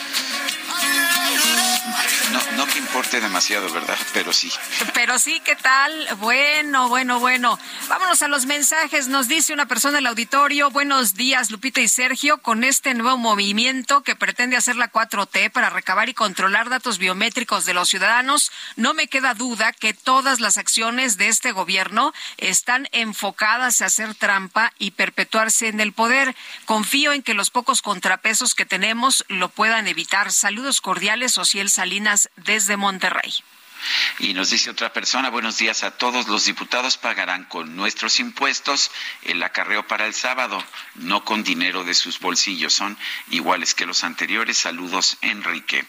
No, 2.32 2.56
no 2.56 2.66
que 2.66 2.78
importe 2.78 3.20
demasiado, 3.20 3.70
¿verdad? 3.70 3.98
Pero 4.14 4.32
sí. 4.32 4.50
Pero 4.94 5.18
sí, 5.18 5.40
¿qué 5.44 5.54
tal? 5.54 6.08
Bueno, 6.16 6.88
bueno, 6.88 7.20
bueno. 7.20 7.58
Vámonos 7.88 8.22
a 8.22 8.28
los 8.28 8.46
mensajes. 8.46 9.08
Nos 9.08 9.28
dice 9.28 9.52
una 9.52 9.66
persona 9.66 9.96
del 9.96 10.06
auditorio, 10.06 10.70
buenos 10.70 11.14
días, 11.14 11.50
Lupita 11.50 11.82
y 11.82 11.88
Sergio, 11.88 12.38
con 12.38 12.64
este 12.64 12.94
nuevo 12.94 13.18
movimiento 13.18 14.02
que 14.02 14.16
pretende 14.16 14.56
hacer 14.56 14.76
la 14.76 14.90
4T 14.90 15.50
para 15.50 15.68
recabar 15.68 16.08
y 16.08 16.14
controlar 16.14 16.70
datos 16.70 16.96
biométricos 16.96 17.66
de 17.66 17.74
los 17.74 17.90
ciudadanos, 17.90 18.50
no 18.76 18.94
me 18.94 19.08
queda 19.08 19.34
duda 19.34 19.72
que 19.72 19.92
todas 19.92 20.40
las 20.40 20.56
acciones 20.56 21.18
de 21.18 21.28
este 21.28 21.52
gobierno 21.52 22.14
están 22.38 22.88
enfocadas 22.92 23.82
a 23.82 23.86
hacer 23.86 24.14
trampa 24.14 24.72
y 24.78 24.92
perpetuarse 24.92 25.68
en 25.68 25.80
el 25.80 25.92
poder. 25.92 26.34
Confío 26.64 27.12
en 27.12 27.22
que 27.22 27.34
los 27.34 27.50
pocos 27.50 27.82
contrapesos 27.82 28.54
que 28.54 28.64
tenemos 28.64 29.24
lo 29.28 29.50
puedan 29.50 29.86
evitar. 29.86 30.32
Saludos 30.32 30.80
cordiales, 30.80 31.36
Ociel 31.36 31.73
Salinas 31.74 32.30
desde 32.36 32.76
Monterrey. 32.76 33.32
Y 34.18 34.32
nos 34.32 34.50
dice 34.50 34.70
otra 34.70 34.92
persona, 34.92 35.28
buenos 35.28 35.58
días 35.58 35.82
a 35.82 35.90
todos. 35.90 36.28
Los 36.28 36.46
diputados 36.46 36.96
pagarán 36.96 37.44
con 37.44 37.76
nuestros 37.76 38.18
impuestos 38.20 38.90
el 39.22 39.42
acarreo 39.42 39.86
para 39.86 40.06
el 40.06 40.14
sábado, 40.14 40.64
no 40.94 41.24
con 41.24 41.44
dinero 41.44 41.84
de 41.84 41.94
sus 41.94 42.18
bolsillos. 42.20 42.72
Son 42.72 42.96
iguales 43.30 43.74
que 43.74 43.86
los 43.86 44.04
anteriores. 44.04 44.56
Saludos, 44.56 45.18
Enrique. 45.20 45.84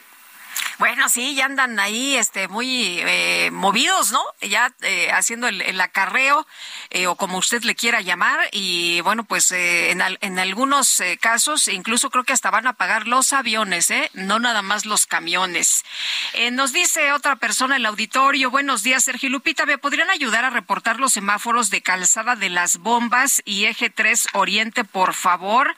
Bueno, 0.77 1.07
sí, 1.07 1.35
ya 1.35 1.45
andan 1.45 1.79
ahí 1.79 2.17
este, 2.17 2.49
muy 2.49 2.99
eh, 2.99 3.49
movidos, 3.51 4.11
¿no? 4.11 4.21
Ya 4.41 4.73
eh, 4.81 5.09
haciendo 5.11 5.47
el, 5.47 5.79
acarreo, 5.79 6.45
eh, 6.89 7.07
o 7.07 7.15
como 7.15 7.37
usted 7.37 7.63
le 7.63 7.75
quiera 7.75 8.01
llamar, 8.01 8.49
y 8.51 8.99
bueno, 9.01 9.23
pues 9.23 9.51
en, 9.51 10.01
en, 10.01 10.39
algunos 10.39 11.01
casos, 11.21 11.69
incluso 11.69 12.09
creo 12.09 12.25
que 12.25 12.33
hasta 12.33 12.51
van 12.51 12.67
a 12.67 12.73
pagar 12.73 13.07
los 13.07 13.31
aviones, 13.31 13.89
¿eh? 13.89 14.11
No 14.13 14.39
nada 14.39 14.61
más 14.61 14.85
los 14.85 15.05
camiones. 15.05 15.83
nos 16.51 16.73
dice 16.73 17.13
otra 17.13 17.37
persona 17.37 17.75
en 17.75 17.81
el 17.81 17.85
auditorio, 17.85 18.51
buenos 18.51 18.83
días, 18.83 19.03
Sergio 19.03 19.29
Lupita, 19.29 19.65
¿me 19.65 19.77
podrían 19.77 20.09
ayudar 20.09 20.43
a 20.43 20.49
reportar 20.49 20.99
los 20.99 21.13
semáforos 21.13 21.69
de 21.69 21.81
calzada 21.81 22.35
de 22.35 22.49
las 22.49 22.77
bombas 22.77 23.41
y 23.45 23.65
eje 23.65 23.89
3 23.89 24.27
Oriente, 24.33 24.83
por 24.83 25.13
favor? 25.13 25.75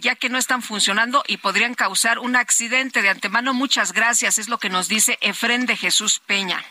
Ya 0.00 0.14
que 0.16 0.28
no 0.28 0.38
están 0.38 0.62
funcionando 0.62 1.22
y 1.26 1.36
podrían 1.38 1.74
causar 1.74 2.18
un 2.18 2.36
accidente. 2.36 3.02
De 3.02 3.08
antemano, 3.08 3.54
muchas 3.54 3.92
gracias 3.92 4.00
gracias, 4.10 4.38
es 4.38 4.48
lo 4.48 4.58
que 4.58 4.70
nos 4.70 4.88
dice 4.88 5.18
Efren 5.20 5.66
de 5.66 5.76
Jesús 5.76 6.20
Peña. 6.26 6.64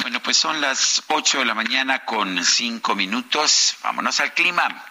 Bueno, 0.00 0.22
pues 0.22 0.36
son 0.36 0.60
las 0.60 1.02
8 1.08 1.40
de 1.40 1.44
la 1.44 1.54
mañana 1.54 2.04
con 2.04 2.44
5 2.44 2.94
minutos. 2.94 3.76
Vámonos 3.82 4.20
al 4.20 4.32
clima. 4.32 4.84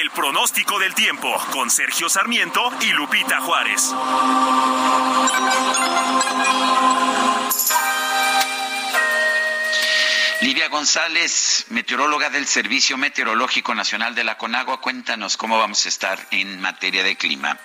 El 0.00 0.10
pronóstico 0.12 0.78
del 0.78 0.94
tiempo 0.94 1.28
con 1.50 1.70
Sergio 1.70 2.08
Sarmiento 2.08 2.72
y 2.80 2.92
Lupita 2.92 3.40
Juárez. 3.40 3.92
Lidia 10.40 10.68
González, 10.68 11.66
meteoróloga 11.70 12.30
del 12.30 12.46
Servicio 12.46 12.96
Meteorológico 12.96 13.74
Nacional 13.74 14.14
de 14.14 14.22
la 14.22 14.38
Conagua, 14.38 14.80
cuéntanos 14.80 15.36
cómo 15.36 15.58
vamos 15.58 15.84
a 15.84 15.88
estar 15.88 16.18
en 16.30 16.60
materia 16.60 17.02
de 17.02 17.16
clima. 17.16 17.58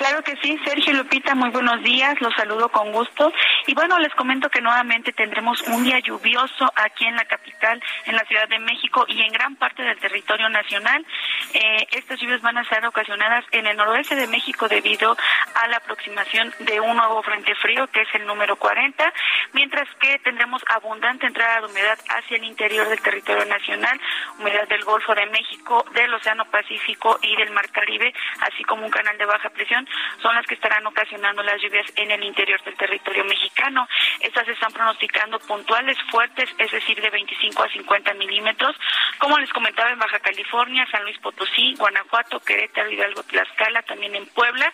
Claro 0.00 0.22
que 0.22 0.34
sí, 0.40 0.58
Sergio 0.64 0.94
Lupita, 0.94 1.34
muy 1.34 1.50
buenos 1.50 1.82
días, 1.82 2.18
los 2.22 2.34
saludo 2.34 2.70
con 2.70 2.90
gusto. 2.90 3.30
Y 3.66 3.74
bueno, 3.74 3.98
les 3.98 4.14
comento 4.14 4.48
que 4.48 4.62
nuevamente 4.62 5.12
tendremos 5.12 5.60
un 5.68 5.84
día 5.84 5.98
lluvioso 5.98 6.72
aquí 6.74 7.04
en 7.04 7.16
la 7.16 7.26
capital, 7.26 7.82
en 8.06 8.16
la 8.16 8.24
Ciudad 8.24 8.48
de 8.48 8.58
México 8.60 9.04
y 9.08 9.20
en 9.20 9.30
gran 9.30 9.56
parte 9.56 9.82
del 9.82 9.98
territorio 9.98 10.48
nacional. 10.48 11.04
Eh, 11.52 11.86
estas 11.90 12.18
lluvias 12.18 12.40
van 12.40 12.56
a 12.56 12.64
ser 12.64 12.82
ocasionadas 12.86 13.44
en 13.50 13.66
el 13.66 13.76
noroeste 13.76 14.16
de 14.16 14.26
México 14.26 14.68
debido 14.68 15.18
a 15.54 15.68
la 15.68 15.76
aproximación 15.76 16.50
de 16.60 16.80
un 16.80 16.96
nuevo 16.96 17.22
frente 17.22 17.54
frío, 17.56 17.86
que 17.88 18.00
es 18.00 18.08
el 18.14 18.24
número 18.24 18.56
40, 18.56 19.12
mientras 19.52 19.86
que 19.96 20.18
tendremos 20.20 20.62
abundante 20.68 21.26
entrada 21.26 21.60
de 21.60 21.66
humedad 21.66 21.98
hacia 22.08 22.38
el 22.38 22.44
interior 22.44 22.88
del 22.88 23.02
territorio 23.02 23.44
nacional, 23.44 24.00
humedad 24.38 24.66
del 24.66 24.82
Golfo 24.82 25.14
de 25.14 25.26
México, 25.26 25.84
del 25.92 26.14
Océano 26.14 26.46
Pacífico 26.46 27.18
y 27.20 27.36
del 27.36 27.50
Mar 27.50 27.68
Caribe, 27.68 28.14
así 28.50 28.64
como 28.64 28.86
un 28.86 28.90
canal 28.90 29.18
de 29.18 29.26
baja 29.26 29.50
presión 29.50 29.86
son 30.22 30.34
las 30.34 30.46
que 30.46 30.54
estarán 30.54 30.86
ocasionando 30.86 31.42
las 31.42 31.60
lluvias 31.60 31.86
en 31.96 32.10
el 32.10 32.24
interior 32.24 32.62
del 32.64 32.76
territorio 32.76 33.24
mexicano. 33.24 33.88
Estas 34.20 34.46
están 34.48 34.72
pronosticando 34.72 35.38
puntuales 35.40 35.96
fuertes, 36.10 36.48
es 36.58 36.70
decir, 36.70 37.00
de 37.00 37.10
25 37.10 37.62
a 37.62 37.68
50 37.68 38.14
milímetros, 38.14 38.76
como 39.18 39.38
les 39.38 39.52
comentaba 39.52 39.90
en 39.90 39.98
Baja 39.98 40.18
California, 40.20 40.86
San 40.90 41.02
Luis 41.04 41.18
Potosí, 41.18 41.74
Guanajuato, 41.78 42.40
Querétaro, 42.40 42.90
Hidalgo, 42.90 43.22
Tlaxcala, 43.24 43.82
también 43.82 44.14
en 44.14 44.26
Puebla 44.26 44.72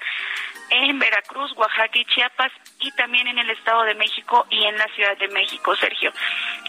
en 0.70 0.98
Veracruz, 0.98 1.52
Oaxaca 1.56 1.98
y 1.98 2.04
Chiapas 2.06 2.52
y 2.80 2.90
también 2.92 3.26
en 3.28 3.38
el 3.38 3.50
Estado 3.50 3.84
de 3.84 3.94
México 3.94 4.46
y 4.50 4.64
en 4.64 4.76
la 4.76 4.86
Ciudad 4.88 5.16
de 5.16 5.28
México, 5.28 5.74
Sergio. 5.76 6.12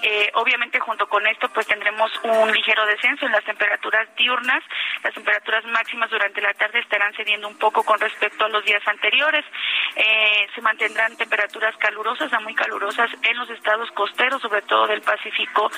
Eh, 0.04 0.32
obviamente 0.36 0.80
junto 0.80 1.08
con 1.08 1.26
esto 1.28 1.50
pues 1.50 1.68
tendremos 1.68 2.12
un 2.24 2.52
ligero 2.52 2.86
descenso 2.86 3.26
en 3.26 3.32
las 3.32 3.44
temperaturas 3.44 4.08
diurnas. 4.16 4.64
Las 5.04 5.14
temperaturas 5.14 5.66
máximas 5.66 6.10
durante 6.10 6.42
la 6.42 6.54
tarde 6.54 6.80
estarán 6.80 7.14
cediendo 7.14 7.48
un 7.48 7.58
poco 7.58 7.84
con 7.84 8.00
respecto 8.00 8.37
a 8.46 8.50
los 8.50 8.64
días 8.66 8.86
anteriores. 8.88 9.46
Eh, 9.96 10.48
se 10.54 10.62
mantendrán 10.62 11.16
temperaturas 11.18 11.76
calurosas 11.78 12.32
a 12.34 12.40
muy 12.40 12.54
calurosas 12.54 13.10
en 13.24 13.38
los 13.38 13.50
estados 13.50 13.90
costeros, 13.92 14.42
sobre 14.42 14.62
todo 14.64 14.88
del 14.88 15.02
Pacífico 15.02 15.72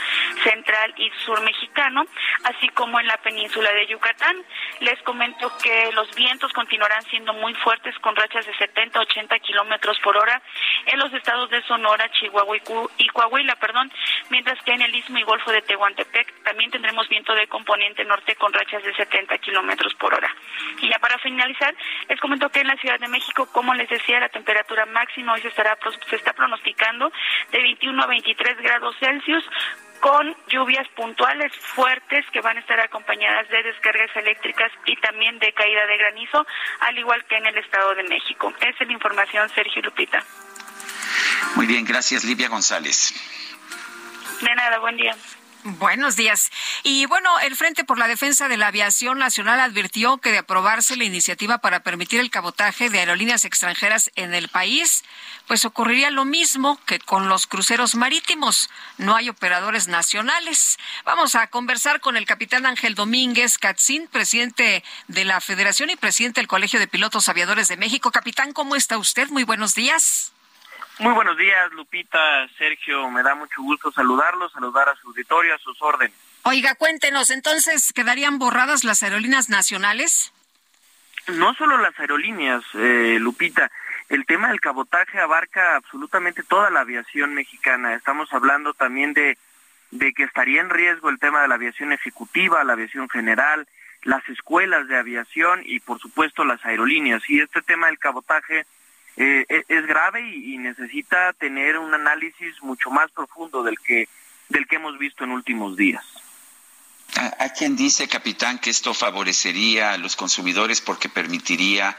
Central 0.44 0.94
y 0.98 1.10
Sur 1.26 1.42
mexicano, 1.42 2.06
así 2.44 2.70
como 2.70 3.00
en 3.00 3.08
la 3.08 3.18
península 3.18 3.72
de 3.74 3.88
Yucatán. 3.88 4.38
Les 4.82 5.02
comento 5.04 5.52
que 5.62 5.92
los 5.94 6.14
vientos 6.16 6.52
continuarán 6.54 7.04
siendo 7.04 7.34
muy 7.34 7.54
fuertes 7.56 7.98
con 8.00 8.16
rachas 8.16 8.46
de 8.46 8.56
70 8.56 9.00
80 9.00 9.40
kilómetros 9.40 10.00
por 10.00 10.18
hora 10.18 10.42
en 10.86 11.00
los 11.00 11.14
estados 11.14 11.50
de 11.50 11.62
Sonora, 11.64 12.10
Chihuahua 12.12 12.58
y 12.98 13.08
Coahuila, 13.08 13.56
perdón, 13.56 13.92
mientras 14.30 14.62
que 14.64 14.72
en 14.72 14.82
el 14.82 14.96
Istmo 14.96 15.18
y 15.18 15.24
Golfo 15.24 15.52
de 15.52 15.62
Tehuantepec 15.62 16.44
también 16.44 16.72
tendremos 16.72 17.08
viento 17.10 17.34
de 17.34 17.48
componente 17.48 18.04
norte 18.06 18.36
con 18.36 18.54
rachas 18.54 18.84
de 18.84 18.94
70 18.96 19.38
kilómetros 19.40 19.94
por 19.96 20.14
hora. 20.14 20.34
Y 20.82 20.90
ya 20.90 21.00
para 21.00 21.18
finalizar, 21.20 21.76
les 22.08 22.20
comento 22.20 22.49
que 22.52 22.62
en 22.62 22.68
la 22.68 22.78
Ciudad 22.78 23.00
de 23.00 23.08
México, 23.08 23.48
como 23.52 23.74
les 23.74 23.90
decía, 23.90 24.20
la 24.20 24.30
temperatura 24.30 24.86
máxima 24.86 25.34
hoy 25.34 25.42
se 25.42 25.50
estará 25.50 25.78
se 26.10 26.16
está 26.16 26.34
pronosticando 26.34 27.12
de 27.52 27.62
21 27.62 28.04
a 28.04 28.08
23 28.08 28.58
grados 28.62 28.96
Celsius 29.00 29.44
con 30.00 30.36
lluvias 30.48 30.88
puntuales 30.96 31.52
fuertes 31.76 32.26
que 32.32 32.42
van 32.42 32.58
a 32.58 32.60
estar 32.62 32.80
acompañadas 32.80 33.50
de 33.50 33.64
descargas 33.64 34.16
eléctricas 34.16 34.72
y 34.86 34.96
también 34.98 35.40
de 35.40 35.52
caída 35.54 35.86
de 35.86 35.98
granizo, 35.98 36.46
al 36.82 36.98
igual 36.98 37.24
que 37.26 37.36
en 37.36 37.46
el 37.46 37.58
Estado 37.58 37.96
de 37.96 38.04
México. 38.04 38.54
Esa 38.62 38.84
es 38.84 38.88
la 38.88 38.94
información, 38.94 39.50
Sergio 39.50 39.82
Lupita. 39.82 40.24
Muy 41.56 41.66
bien, 41.66 41.86
gracias, 41.86 42.24
Livia 42.24 42.48
González. 42.48 43.14
De 44.42 44.56
nada, 44.56 44.80
buen 44.80 44.96
día. 44.96 45.16
Buenos 45.64 46.16
días. 46.16 46.52
Y 46.84 47.06
bueno, 47.06 47.38
el 47.42 47.54
Frente 47.54 47.84
por 47.84 47.98
la 47.98 48.08
Defensa 48.08 48.48
de 48.48 48.56
la 48.56 48.68
Aviación 48.68 49.20
Nacional 49.20 49.60
advirtió 49.60 50.18
que 50.18 50.32
de 50.32 50.38
aprobarse 50.38 50.96
la 50.96 51.04
iniciativa 51.04 51.58
para 51.58 51.82
permitir 51.82 52.22
el 52.22 52.30
cabotaje 52.30 52.90
de 52.90 53.00
aerolíneas 53.00 53.44
extranjeras 53.44 54.10
en 54.16 54.34
el 54.34 54.48
país, 54.48 55.04
pues 55.48 55.66
ocurriría 55.66 56.12
lo 56.12 56.24
mismo 56.24 56.80
que 56.86 57.00
con 57.00 57.28
los 57.28 57.46
cruceros 57.46 57.96
marítimos. 57.96 58.70
No 58.98 59.18
hay 59.18 59.28
operadores 59.28 59.90
nacionales. 59.90 60.78
Vamos 61.04 61.36
a 61.36 61.48
conversar 61.48 62.00
con 62.00 62.16
el 62.16 62.26
capitán 62.26 62.66
Ángel 62.66 62.96
Domínguez 62.96 63.58
Catzín, 63.58 64.08
presidente 64.08 64.82
de 65.10 65.26
la 65.26 65.42
Federación 65.42 65.90
y 65.90 65.98
presidente 65.98 66.40
del 66.40 66.48
Colegio 66.48 66.80
de 66.80 66.88
Pilotos 66.88 67.28
Aviadores 67.28 67.68
de 67.68 67.76
México. 67.76 68.12
Capitán, 68.12 68.54
¿cómo 68.54 68.78
está 68.78 68.98
usted? 68.98 69.28
Muy 69.28 69.44
buenos 69.44 69.76
días. 69.76 70.32
Muy 71.00 71.14
buenos 71.14 71.38
días, 71.38 71.72
Lupita, 71.72 72.46
Sergio. 72.58 73.10
Me 73.10 73.24
da 73.24 73.34
mucho 73.34 73.62
gusto 73.62 73.90
saludarlos, 73.90 74.52
saludar 74.52 74.90
a 74.90 74.96
su 74.98 75.08
auditorio, 75.08 75.56
a 75.56 75.58
sus 75.58 75.82
órdenes. 75.82 76.14
Oiga, 76.44 76.76
cuéntenos, 76.76 77.30
entonces, 77.30 77.94
¿quedarían 77.94 78.38
borradas 78.38 78.84
las 78.84 79.02
aerolíneas 79.02 79.50
nacionales? 79.50 80.34
No 81.28 81.54
solo 81.54 81.78
las 81.78 81.98
aerolíneas, 81.98 82.64
eh, 82.74 83.18
Lupita. 83.18 83.72
El 84.10 84.26
tema 84.26 84.50
del 84.50 84.60
cabotaje 84.60 85.20
abarca 85.20 85.78
absolutamente 85.78 86.44
toda 86.44 86.70
la 86.70 86.82
aviación 86.82 87.34
mexicana. 87.34 87.94
Estamos 87.94 88.34
hablando 88.34 88.74
también 88.74 89.14
de, 89.14 89.38
de 89.92 90.12
que 90.12 90.24
estaría 90.24 90.60
en 90.60 90.70
riesgo 90.70 91.10
el 91.10 91.20
tema 91.20 91.42
de 91.42 91.48
la 91.48 91.56
aviación 91.56 91.94
ejecutiva, 91.94 92.64
la 92.66 92.74
aviación 92.74 93.08
general, 93.08 93.68
las 94.04 94.28
escuelas 94.28 94.88
de 94.90 94.98
aviación 94.98 95.62
y, 95.64 95.80
por 95.80 96.00
supuesto, 96.00 96.44
las 96.44 96.66
aerolíneas. 96.66 97.22
Y 97.30 97.40
este 97.40 97.62
tema 97.62 97.88
del 97.88 98.00
cabotaje 98.00 98.66
eh, 99.20 99.46
e, 99.50 99.66
es 99.68 99.86
grave 99.86 100.22
y, 100.22 100.58
necesita 100.58 101.34
tener 101.34 101.78
un 101.78 101.94
análisis 101.94 102.64
mucho 102.64 102.90
más 102.90 103.12
profundo 103.12 103.64
del 103.64 103.78
que 103.80 104.08
del 104.48 104.66
que 104.66 104.78
hemos 104.78 104.98
visto 104.98 105.26
en 105.26 105.32
últimos 105.32 105.76
días. 105.76 106.04
¿A 107.16 107.50
quien 107.50 107.76
dice, 107.76 108.08
capitán, 108.08 108.60
que 108.60 108.70
esto 108.70 108.94
favorecería 108.94 109.92
a 109.92 109.98
los 109.98 110.16
consumidores 110.16 110.80
porque 110.80 111.10
permitiría 111.10 111.96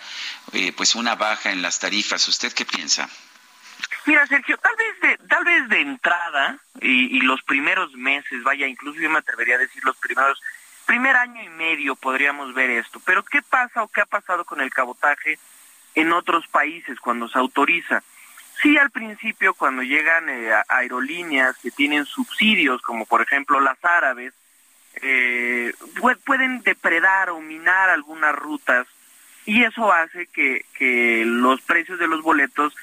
eh, 0.52 0.72
pues 0.72 0.94
una 0.94 1.14
baja 1.14 1.50
en 1.50 1.62
las 1.62 1.78
tarifas? 1.78 2.26
¿Usted 2.26 2.52
qué 2.52 2.64
piensa? 2.64 3.08
Mira, 4.06 4.26
Sergio, 4.26 4.56
tal 4.58 4.74
vez 4.76 5.00
de, 5.02 5.28
tal 5.28 5.44
vez 5.44 5.68
de 5.68 5.80
entrada 5.80 6.58
y, 6.80 7.18
y, 7.18 7.20
los 7.20 7.42
primeros 7.42 7.92
meses, 7.94 8.42
vaya, 8.42 8.66
incluso 8.66 8.98
yo 8.98 9.10
me 9.10 9.18
atrevería 9.18 9.56
a 9.56 9.58
decir 9.58 9.84
los 9.84 9.96
primeros, 9.98 10.40
primer 10.86 11.14
año 11.16 11.42
y 11.42 11.48
medio 11.50 11.96
podríamos 11.96 12.54
ver 12.54 12.70
esto. 12.70 13.00
Pero 13.04 13.22
¿qué 13.24 13.42
pasa 13.42 13.82
o 13.82 13.88
qué 13.88 14.00
ha 14.00 14.06
pasado 14.06 14.44
con 14.44 14.60
el 14.60 14.70
cabotaje 14.70 15.38
en 15.95 16.12
otros 16.12 16.47
países 16.49 16.99
cuando 17.01 17.28
se 17.28 17.38
autoriza. 17.38 18.03
Sí, 18.62 18.76
al 18.76 18.91
principio, 18.91 19.55
cuando 19.55 19.82
llegan 19.82 20.28
eh, 20.28 20.51
aerolíneas 20.68 21.57
que 21.59 21.70
tienen 21.70 22.05
subsidios, 22.05 22.82
como 22.82 23.07
por 23.07 23.22
ejemplo 23.22 23.59
las 23.61 23.82
árabes, 23.82 24.34
eh, 25.03 25.72
pueden 26.26 26.62
depredar 26.62 27.30
o 27.30 27.41
minar 27.41 27.88
algunas 27.88 28.34
rutas 28.34 28.86
y 29.47 29.64
eso 29.64 29.93
hace 29.93 30.26
que, 30.26 30.66
que 30.74 31.24
los 31.24 31.62
precios 31.62 31.99
de 31.99 32.09
los 32.09 32.22
boletos 32.22 32.74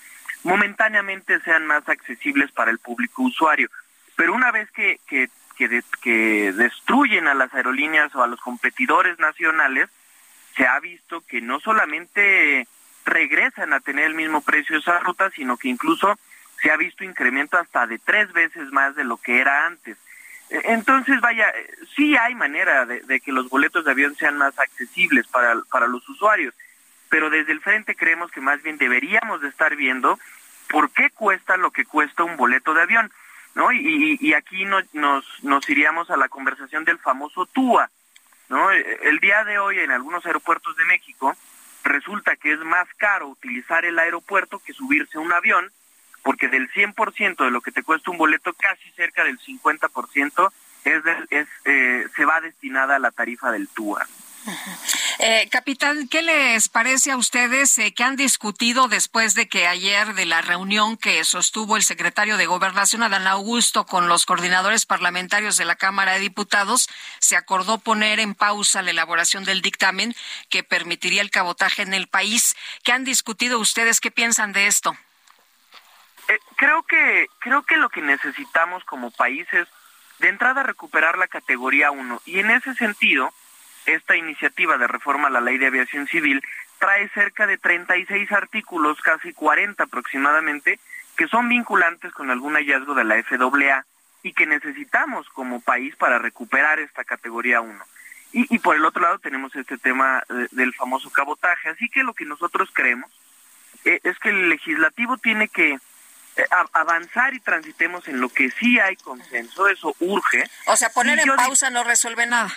momentáneamente 0.44 1.40
sean 1.42 1.68
más 1.68 1.88
accesibles 1.88 2.52
para 2.52 2.72
el 2.72 2.80
público 2.80 3.24
usuario. 3.24 3.70
Pero 4.16 4.34
una 4.34 4.52
vez 4.52 4.72
que, 4.72 5.00
que, 5.08 5.30
que, 5.56 5.84
que 6.02 6.54
destruyen 6.54 7.28
a 7.28 7.36
las 7.36 7.54
aerolíneas 7.54 8.16
o 8.16 8.24
a 8.24 8.28
los 8.28 8.40
competidores 8.42 9.20
nacionales, 9.20 9.90
se 10.56 10.66
ha 10.66 10.80
visto 10.80 11.22
que 11.22 11.42
no 11.42 11.60
solamente 11.60 12.68
regresan 13.08 13.74
a 13.74 13.80
tener 13.80 14.06
el 14.06 14.14
mismo 14.14 14.42
precio 14.42 14.78
esa 14.78 15.00
ruta, 15.00 15.32
sino 15.32 15.58
que 15.58 15.70
incluso 15.70 16.20
se 16.62 16.70
ha 16.70 16.78
visto 16.78 17.04
incremento 17.04 17.58
hasta 17.58 17.88
de 17.88 17.98
tres 18.00 18.32
veces 18.34 18.72
más 18.72 18.96
de 18.96 19.04
lo 19.04 19.18
que 19.18 19.40
era 19.40 19.66
antes. 19.66 19.98
E, 20.50 20.74
entonces, 20.74 21.20
vaya, 21.22 21.52
sí 21.96 22.16
hay 22.18 22.36
manera 22.36 22.86
de, 22.86 23.20
que 23.20 23.32
los 23.32 23.50
boletos 23.50 23.86
de 23.86 23.92
avión 23.92 24.16
sean 24.16 24.38
más 24.38 24.58
accesibles 24.60 25.28
para, 25.28 25.56
para 25.72 25.88
los 25.88 26.08
usuarios. 26.10 26.54
pero 27.10 27.30
desde 27.30 27.54
el 27.54 27.62
frente 27.62 27.96
creemos 27.96 28.32
que 28.32 28.42
más 28.42 28.62
bien 28.62 28.78
deberíamos 28.78 29.42
de 29.42 29.48
estar 29.48 29.76
viendo 29.76 30.20
por 30.70 30.92
qué 30.92 31.10
cuesta 31.12 31.56
lo 31.56 31.72
que 31.72 31.86
cuesta 31.86 32.26
un 32.26 32.36
boleto 32.36 32.74
de 32.74 32.82
avión, 32.82 33.10
¿no? 33.56 33.72
Y, 33.72 34.18
y 34.20 34.34
aquí 34.34 34.66
nos, 34.66 34.84
nos, 34.94 35.26
nos 35.42 35.70
iríamos 35.70 36.12
a 36.12 36.18
la 36.18 36.28
conversación 36.28 36.84
del 36.84 37.00
famoso 37.00 37.46
TUA, 37.46 37.90
¿no? 38.50 38.70
El 38.72 39.20
día 39.20 39.46
de 39.46 39.60
hoy 39.60 39.80
en 39.80 39.92
algunos 39.92 40.26
aeropuertos 40.26 40.76
de 40.76 40.86
México 40.86 41.38
resulta 41.88 42.36
que 42.36 42.54
es 42.54 42.60
más 42.60 42.88
caro 42.98 43.28
utilizar 43.28 43.86
el 43.86 44.00
aeropuerto 44.00 44.60
que 44.60 44.74
subirse 44.74 45.18
a 45.18 45.22
un 45.22 45.34
avión, 45.34 45.72
porque 46.24 46.48
del 46.48 46.70
100% 46.72 47.46
de 47.46 47.52
lo 47.52 47.62
que 47.62 47.72
te 47.72 47.84
cuesta 47.84 48.12
un 48.12 48.18
boleto, 48.18 48.54
casi 48.54 48.90
cerca 48.92 49.24
del 49.24 49.40
50% 49.40 50.52
es, 50.84 51.04
es 51.30 51.48
eh, 51.66 52.06
se 52.16 52.26
va 52.26 52.42
destinada 52.42 52.96
a 52.96 53.00
la 53.00 53.12
tarifa 53.12 53.52
del 53.52 53.68
TUA. 53.70 54.06
Eh, 55.20 55.50
capitán, 55.50 56.08
¿qué 56.08 56.22
les 56.22 56.70
parece 56.70 57.10
a 57.10 57.18
ustedes 57.18 57.76
eh, 57.80 57.92
que 57.92 58.04
han 58.04 58.16
discutido 58.16 58.88
después 58.88 59.34
de 59.34 59.50
que 59.50 59.66
ayer 59.66 60.14
de 60.14 60.28
la 60.28 60.42
reunión 60.42 60.96
que 60.96 61.24
sostuvo 61.24 61.76
el 61.76 61.82
secretario 61.82 62.38
de 62.38 62.46
Gobernación, 62.46 63.02
Adán 63.02 63.26
Augusto, 63.26 63.88
con 63.88 64.08
los 64.08 64.28
coordinadores 64.28 64.86
parlamentarios 64.86 65.58
de 65.58 65.66
la 65.66 65.76
Cámara 65.76 66.14
de 66.14 66.20
Diputados, 66.20 66.88
se 67.18 67.36
acordó 67.36 67.80
poner 67.80 68.20
en 68.20 68.36
pausa 68.36 68.84
la 68.84 68.92
elaboración 68.92 69.44
del 69.44 69.64
dictamen 69.64 70.14
que 70.50 70.64
permitiría 70.64 71.24
el 71.24 71.32
cabotaje 71.32 71.82
en 71.82 71.96
el 71.96 72.08
país? 72.08 72.56
¿Qué 72.84 72.92
han 72.92 73.04
discutido 73.04 73.58
ustedes? 73.58 74.00
¿Qué 74.00 74.12
piensan 74.12 74.54
de 74.54 74.68
esto? 74.68 74.96
Eh, 76.28 76.38
creo 76.58 76.84
que 76.84 77.26
creo 77.40 77.64
que 77.64 77.78
lo 77.78 77.90
que 77.90 78.02
necesitamos 78.02 78.84
como 78.84 79.10
país 79.10 79.48
es 79.52 79.68
de 80.20 80.30
entrada 80.30 80.62
recuperar 80.62 81.18
la 81.18 81.28
categoría 81.28 81.90
1 81.90 82.22
y 82.26 82.40
en 82.40 82.52
ese 82.52 82.76
sentido 82.76 83.34
esta 83.88 84.16
iniciativa 84.16 84.78
de 84.78 84.88
reforma 84.88 85.30
a 85.30 85.32
la 85.32 85.42
ley 85.42 85.58
de 85.58 85.68
aviación 85.68 86.08
civil 86.08 86.44
trae 86.78 87.10
cerca 87.10 87.48
de 87.48 87.58
36 87.58 88.32
artículos, 88.32 89.02
casi 89.02 89.34
40 89.34 89.84
aproximadamente, 89.84 90.80
que 91.16 91.28
son 91.28 91.50
vinculantes 91.50 92.12
con 92.14 92.30
algún 92.30 92.54
hallazgo 92.54 92.94
de 92.94 93.04
la 93.04 93.22
FAA 93.24 93.86
y 94.24 94.34
que 94.34 94.46
necesitamos 94.46 95.28
como 95.30 95.62
país 95.62 95.96
para 95.96 96.20
recuperar 96.20 96.80
esta 96.80 97.04
categoría 97.04 97.62
1. 97.62 97.84
Y, 98.34 98.60
por 98.60 98.76
el 98.76 98.86
otro 98.86 99.02
lado 99.02 99.18
tenemos 99.18 99.56
este 99.56 99.78
tema 99.78 100.22
eh, 100.30 100.48
del 100.52 100.74
famoso 100.76 101.10
cabotaje. 101.10 101.70
Así 101.70 101.90
que 101.90 102.04
lo 102.04 102.14
que 102.14 102.26
nosotros 102.26 102.70
creemos 102.72 103.10
eh, 103.86 104.00
es 104.04 104.20
que 104.20 104.30
el 104.30 104.50
legislativo 104.50 105.18
tiene 105.18 105.48
que 105.48 105.72
eh, 105.72 106.46
avanzar 106.74 107.34
y 107.34 107.40
transitemos 107.40 108.08
en 108.08 108.20
lo 108.20 108.30
que 108.30 108.52
sí 108.52 108.80
hay 108.80 108.96
consenso, 108.98 109.68
eso 109.70 109.96
urge. 110.02 110.44
O 110.68 110.76
sea, 110.76 110.90
poner 110.90 111.18
en 111.20 111.36
pausa 111.36 111.72
no 111.72 111.84
resuelve 111.84 112.28
nada 112.28 112.54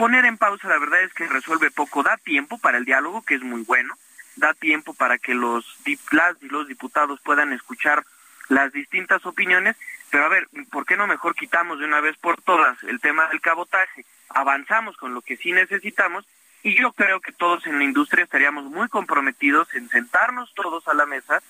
poner 0.00 0.24
en 0.24 0.38
pausa 0.38 0.66
la 0.66 0.78
verdad 0.78 1.02
es 1.02 1.12
que 1.12 1.28
resuelve 1.28 1.70
poco, 1.70 2.02
da 2.02 2.16
tiempo 2.16 2.56
para 2.56 2.78
el 2.78 2.86
diálogo, 2.86 3.20
que 3.20 3.34
es 3.34 3.42
muy 3.42 3.64
bueno, 3.64 3.94
da 4.36 4.54
tiempo 4.54 4.94
para 4.94 5.18
que 5.18 5.34
los, 5.34 5.76
las 6.10 6.42
y 6.42 6.48
los 6.48 6.66
diputados 6.68 7.20
puedan 7.20 7.52
escuchar 7.52 8.02
las 8.48 8.72
distintas 8.72 9.26
opiniones, 9.26 9.76
pero 10.08 10.24
a 10.24 10.28
ver, 10.28 10.48
¿por 10.72 10.86
qué 10.86 10.96
no 10.96 11.06
mejor 11.06 11.34
quitamos 11.34 11.78
de 11.78 11.84
una 11.84 12.00
vez 12.00 12.16
por 12.16 12.40
todas 12.40 12.82
el 12.84 12.98
tema 12.98 13.28
del 13.28 13.42
cabotaje? 13.42 14.06
Avanzamos 14.30 14.96
con 14.96 15.12
lo 15.12 15.20
que 15.20 15.36
sí 15.36 15.52
necesitamos 15.52 16.24
y 16.62 16.74
yo 16.80 16.92
creo 16.92 17.20
que 17.20 17.32
todos 17.32 17.66
en 17.66 17.76
la 17.76 17.84
industria 17.84 18.24
estaríamos 18.24 18.64
muy 18.64 18.88
comprometidos 18.88 19.74
en 19.74 19.90
sentarnos 19.90 20.54
todos 20.54 20.88
a 20.88 20.94
la 20.94 21.04
mesa 21.04 21.42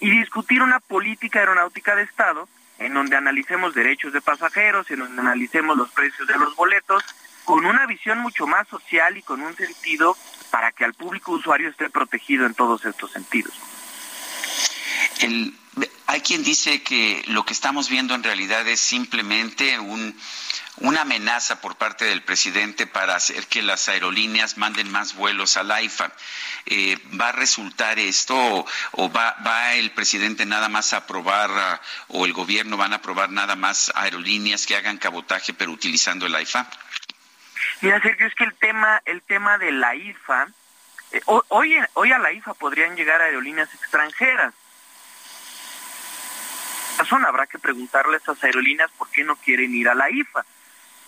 y 0.00 0.10
discutir 0.10 0.60
una 0.60 0.80
política 0.80 1.38
aeronáutica 1.38 1.94
de 1.94 2.02
Estado 2.02 2.48
en 2.80 2.94
donde 2.94 3.14
analicemos 3.14 3.74
derechos 3.74 4.12
de 4.12 4.20
pasajeros, 4.20 4.90
en 4.90 4.98
donde 4.98 5.22
analicemos 5.22 5.76
los 5.76 5.92
precios 5.92 6.26
de 6.26 6.36
los 6.36 6.56
boletos, 6.56 7.04
con 7.44 7.64
una 7.64 7.86
visión 7.86 8.18
mucho 8.18 8.46
más 8.46 8.68
social 8.68 9.16
y 9.16 9.22
con 9.22 9.40
un 9.42 9.56
sentido 9.56 10.16
para 10.50 10.72
que 10.72 10.84
al 10.84 10.94
público 10.94 11.32
usuario 11.32 11.70
esté 11.70 11.90
protegido 11.90 12.46
en 12.46 12.54
todos 12.54 12.84
estos 12.84 13.10
sentidos. 13.10 13.54
hay 16.06 16.20
quien 16.20 16.44
dice 16.44 16.82
que 16.82 17.22
lo 17.26 17.44
que 17.44 17.54
estamos 17.54 17.88
viendo 17.88 18.14
en 18.14 18.22
realidad 18.22 18.66
es 18.68 18.80
simplemente 18.80 19.78
un, 19.78 20.14
una 20.78 21.02
amenaza 21.02 21.60
por 21.60 21.76
parte 21.76 22.04
del 22.04 22.22
presidente 22.22 22.86
para 22.86 23.16
hacer 23.16 23.46
que 23.46 23.62
las 23.62 23.88
aerolíneas 23.88 24.58
manden 24.58 24.90
más 24.90 25.14
vuelos 25.14 25.56
al 25.56 25.70
AIFA. 25.70 26.12
Eh, 26.66 26.98
¿Va 27.18 27.28
a 27.28 27.32
resultar 27.32 27.98
esto 27.98 28.66
o, 28.92 29.12
va, 29.12 29.36
va, 29.46 29.74
el 29.74 29.90
presidente 29.92 30.46
nada 30.46 30.68
más 30.68 30.92
a 30.92 30.98
aprobar 30.98 31.80
o 32.08 32.24
el 32.24 32.32
gobierno 32.32 32.76
van 32.76 32.92
a 32.92 32.96
aprobar 32.96 33.30
nada 33.30 33.56
más 33.56 33.92
aerolíneas 33.94 34.66
que 34.66 34.76
hagan 34.76 34.98
cabotaje 34.98 35.54
pero 35.54 35.72
utilizando 35.72 36.26
el 36.26 36.34
AIFA? 36.34 36.68
Mira, 37.82 38.00
Sergio, 38.00 38.28
es 38.28 38.34
que 38.36 38.44
el 38.44 38.54
tema, 38.54 39.02
el 39.06 39.22
tema 39.22 39.58
de 39.58 39.72
la 39.72 39.96
IFA, 39.96 40.46
eh, 41.10 41.20
hoy, 41.26 41.76
hoy 41.94 42.12
a 42.12 42.18
la 42.20 42.32
IFA 42.32 42.54
podrían 42.54 42.94
llegar 42.94 43.20
aerolíneas 43.20 43.74
extranjeras. 43.74 44.54
Razón, 46.96 47.24
habrá 47.24 47.48
que 47.48 47.58
preguntarle 47.58 48.14
a 48.14 48.18
estas 48.18 48.42
aerolíneas 48.44 48.88
por 48.92 49.10
qué 49.10 49.24
no 49.24 49.34
quieren 49.34 49.74
ir 49.74 49.88
a 49.88 49.96
la 49.96 50.08
IFA. 50.08 50.44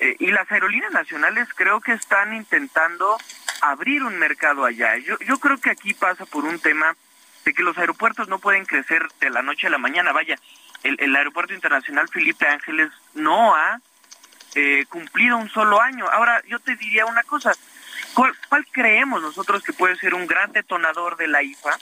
Eh, 0.00 0.16
y 0.18 0.32
las 0.32 0.50
aerolíneas 0.50 0.90
nacionales 0.90 1.48
creo 1.54 1.80
que 1.80 1.92
están 1.92 2.34
intentando 2.34 3.18
abrir 3.60 4.02
un 4.02 4.18
mercado 4.18 4.64
allá. 4.64 4.96
Yo, 4.96 5.16
yo 5.20 5.38
creo 5.38 5.58
que 5.58 5.70
aquí 5.70 5.94
pasa 5.94 6.26
por 6.26 6.44
un 6.44 6.58
tema 6.58 6.96
de 7.44 7.54
que 7.54 7.62
los 7.62 7.78
aeropuertos 7.78 8.26
no 8.26 8.40
pueden 8.40 8.64
crecer 8.64 9.06
de 9.20 9.30
la 9.30 9.42
noche 9.42 9.68
a 9.68 9.70
la 9.70 9.78
mañana. 9.78 10.10
Vaya, 10.10 10.36
el 10.82 11.14
aeropuerto 11.14 11.54
internacional 11.54 12.08
Felipe 12.08 12.48
Ángeles 12.48 12.90
no 13.14 13.54
ha 13.54 13.80
eh, 14.54 14.86
cumplido 14.88 15.36
un 15.36 15.50
solo 15.50 15.80
año. 15.80 16.08
Ahora, 16.10 16.42
yo 16.46 16.58
te 16.60 16.76
diría 16.76 17.06
una 17.06 17.22
cosa, 17.24 17.52
¿cuál, 18.14 18.66
creemos 18.70 19.20
nosotros 19.20 19.62
que 19.62 19.72
puede 19.72 19.96
ser 19.96 20.14
un 20.14 20.26
gran 20.26 20.52
detonador 20.52 21.16
de 21.16 21.28
la 21.28 21.42
IFA? 21.42 21.76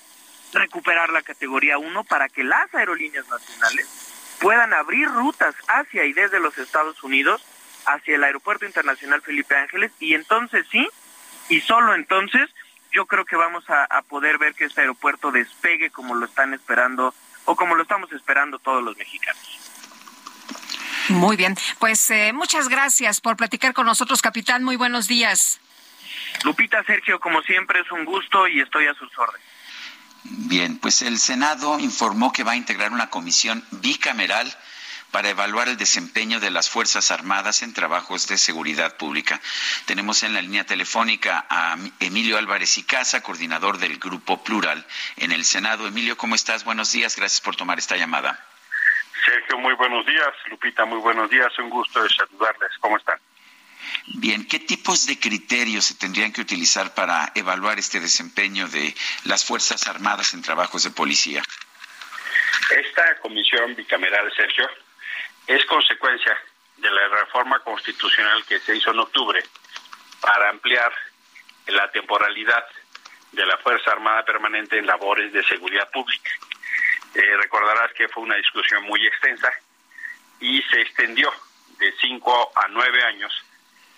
Recuperar 0.52 1.10
la 1.10 1.22
categoría 1.22 1.78
1 1.78 2.04
para 2.04 2.28
que 2.28 2.44
las 2.44 2.74
aerolíneas 2.74 3.28
nacionales 3.28 4.36
puedan 4.40 4.72
abrir 4.72 5.08
rutas 5.08 5.54
hacia 5.68 6.04
y 6.04 6.12
desde 6.12 6.40
los 6.40 6.56
Estados 6.58 7.02
Unidos 7.02 7.44
hacia 7.86 8.16
el 8.16 8.24
Aeropuerto 8.24 8.64
Internacional 8.66 9.22
Felipe 9.22 9.56
Ángeles 9.56 9.92
y 9.98 10.14
entonces 10.14 10.66
sí, 10.70 10.88
y 11.48 11.60
solo 11.60 11.94
entonces 11.94 12.50
yo 12.90 13.06
creo 13.06 13.24
que 13.24 13.36
vamos 13.36 13.68
a, 13.70 13.84
a, 13.84 14.02
poder 14.02 14.38
ver 14.38 14.54
que 14.54 14.64
este 14.64 14.82
aeropuerto 14.82 15.30
despegue 15.30 15.90
como 15.90 16.14
lo 16.14 16.26
están 16.26 16.54
esperando 16.54 17.14
o 17.44 17.56
como 17.56 17.74
lo 17.74 17.82
estamos 17.82 18.12
esperando 18.12 18.58
todos 18.58 18.82
los 18.82 18.96
mexicanos. 18.96 19.62
Muy 21.08 21.36
bien, 21.36 21.56
pues 21.78 22.10
eh, 22.10 22.32
muchas 22.32 22.68
gracias 22.68 23.20
por 23.20 23.36
platicar 23.36 23.72
con 23.72 23.86
nosotros, 23.86 24.22
capitán. 24.22 24.62
Muy 24.64 24.76
buenos 24.76 25.08
días. 25.08 25.60
Lupita, 26.44 26.82
Sergio, 26.84 27.20
como 27.20 27.42
siempre 27.42 27.80
es 27.80 27.90
un 27.92 28.04
gusto 28.04 28.46
y 28.48 28.60
estoy 28.60 28.86
a 28.86 28.94
sus 28.94 29.10
órdenes. 29.18 29.46
Bien, 30.24 30.78
pues 30.78 31.02
el 31.02 31.18
Senado 31.18 31.78
informó 31.80 32.32
que 32.32 32.44
va 32.44 32.52
a 32.52 32.56
integrar 32.56 32.92
una 32.92 33.10
comisión 33.10 33.64
bicameral 33.70 34.56
para 35.10 35.28
evaluar 35.28 35.68
el 35.68 35.76
desempeño 35.76 36.40
de 36.40 36.50
las 36.50 36.70
Fuerzas 36.70 37.10
Armadas 37.10 37.62
en 37.62 37.74
trabajos 37.74 38.28
de 38.28 38.38
seguridad 38.38 38.96
pública. 38.96 39.40
Tenemos 39.84 40.22
en 40.22 40.32
la 40.32 40.40
línea 40.40 40.64
telefónica 40.64 41.44
a 41.50 41.76
Emilio 42.00 42.38
Álvarez 42.38 42.78
y 42.78 42.82
Casa, 42.82 43.22
coordinador 43.22 43.78
del 43.78 43.98
Grupo 43.98 44.42
Plural 44.42 44.86
en 45.16 45.32
el 45.32 45.44
Senado. 45.44 45.86
Emilio, 45.86 46.16
¿cómo 46.16 46.34
estás? 46.34 46.64
Buenos 46.64 46.92
días, 46.92 47.16
gracias 47.16 47.40
por 47.40 47.56
tomar 47.56 47.78
esta 47.78 47.96
llamada. 47.96 48.51
Sergio, 49.24 49.58
muy 49.58 49.74
buenos 49.74 50.04
días. 50.06 50.32
Lupita, 50.48 50.84
muy 50.84 50.98
buenos 50.98 51.30
días. 51.30 51.56
Un 51.58 51.70
gusto 51.70 52.02
de 52.02 52.08
saludarles. 52.08 52.70
¿Cómo 52.80 52.96
están? 52.96 53.18
Bien, 54.06 54.46
¿qué 54.46 54.58
tipos 54.58 55.06
de 55.06 55.18
criterios 55.18 55.84
se 55.84 55.94
tendrían 55.94 56.32
que 56.32 56.40
utilizar 56.40 56.94
para 56.94 57.30
evaluar 57.34 57.78
este 57.78 58.00
desempeño 58.00 58.68
de 58.68 58.94
las 59.24 59.44
Fuerzas 59.44 59.86
Armadas 59.86 60.34
en 60.34 60.42
trabajos 60.42 60.84
de 60.84 60.90
policía? 60.90 61.42
Esta 62.70 63.18
comisión 63.20 63.74
bicameral, 63.74 64.32
Sergio, 64.34 64.68
es 65.46 65.64
consecuencia 65.66 66.36
de 66.78 66.90
la 66.90 67.08
reforma 67.08 67.60
constitucional 67.60 68.44
que 68.44 68.58
se 68.60 68.76
hizo 68.76 68.90
en 68.90 68.98
octubre 68.98 69.42
para 70.20 70.50
ampliar 70.50 70.92
la 71.66 71.90
temporalidad 71.90 72.64
de 73.32 73.46
la 73.46 73.56
Fuerza 73.58 73.92
Armada 73.92 74.24
Permanente 74.24 74.78
en 74.78 74.86
labores 74.86 75.32
de 75.32 75.42
seguridad 75.44 75.90
pública. 75.90 76.30
Eh, 77.14 77.36
recordarás 77.36 77.92
que 77.92 78.08
fue 78.08 78.22
una 78.22 78.36
discusión 78.36 78.84
muy 78.84 79.06
extensa 79.06 79.52
y 80.40 80.62
se 80.62 80.80
extendió 80.80 81.30
de 81.78 81.92
cinco 82.00 82.52
a 82.54 82.68
nueve 82.68 83.02
años 83.04 83.32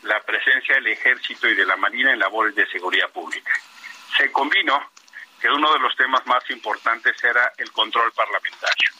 la 0.03 0.21
presencia 0.23 0.75
del 0.75 0.89
ejército 0.89 1.49
y 1.49 1.55
de 1.55 1.65
la 1.65 1.77
marina 1.77 2.13
en 2.13 2.19
labores 2.19 2.55
de 2.55 2.67
seguridad 2.67 3.11
pública. 3.11 3.53
Se 4.17 4.31
combinó 4.33 4.91
que 5.41 5.49
uno 5.49 5.73
de 5.73 5.79
los 5.79 5.95
temas 5.97 6.27
más 6.27 6.49
importantes 6.51 7.23
era 7.23 7.53
el 7.59 7.71
control 7.73 8.13
parlamentario 8.13 8.91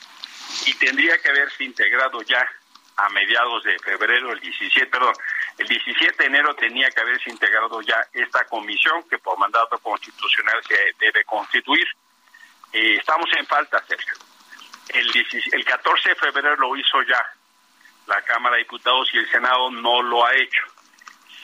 y 0.67 0.75
tendría 0.75 1.19
que 1.19 1.31
haberse 1.31 1.65
integrado 1.65 2.23
ya 2.23 2.47
a 2.97 3.09
mediados 3.11 3.65
de 3.65 3.79
febrero, 3.81 4.33
el 4.33 4.41
17, 4.41 4.87
perdón, 4.87 5.15
el 5.59 5.67
17 5.67 6.15
de 6.17 6.27
enero 6.27 6.55
tenía 6.55 6.89
que 6.91 7.01
haberse 7.01 7.31
integrado 7.31 7.81
ya 7.83 8.01
esta 8.13 8.45
comisión 8.47 9.03
que 9.09 9.19
por 9.19 9.37
mandato 9.39 9.79
constitucional 9.79 10.63
se 10.67 10.77
debe 11.01 11.25
constituir 11.25 11.87
eh, 12.75 12.97
estamos 12.97 13.31
en 13.39 13.47
falta, 13.47 13.83
Sergio. 13.87 14.15
El, 14.89 15.09
el 15.53 15.65
14 15.65 16.09
de 16.09 16.15
febrero 16.17 16.57
lo 16.57 16.77
hizo 16.77 17.03
ya 17.03 17.25
la 18.09 18.21
Cámara 18.23 18.57
de 18.57 18.65
Diputados 18.65 19.09
y 19.15 19.19
el 19.19 19.31
Senado 19.31 19.71
no 19.71 20.03
lo 20.03 20.27
ha 20.27 20.35
hecho. 20.35 20.63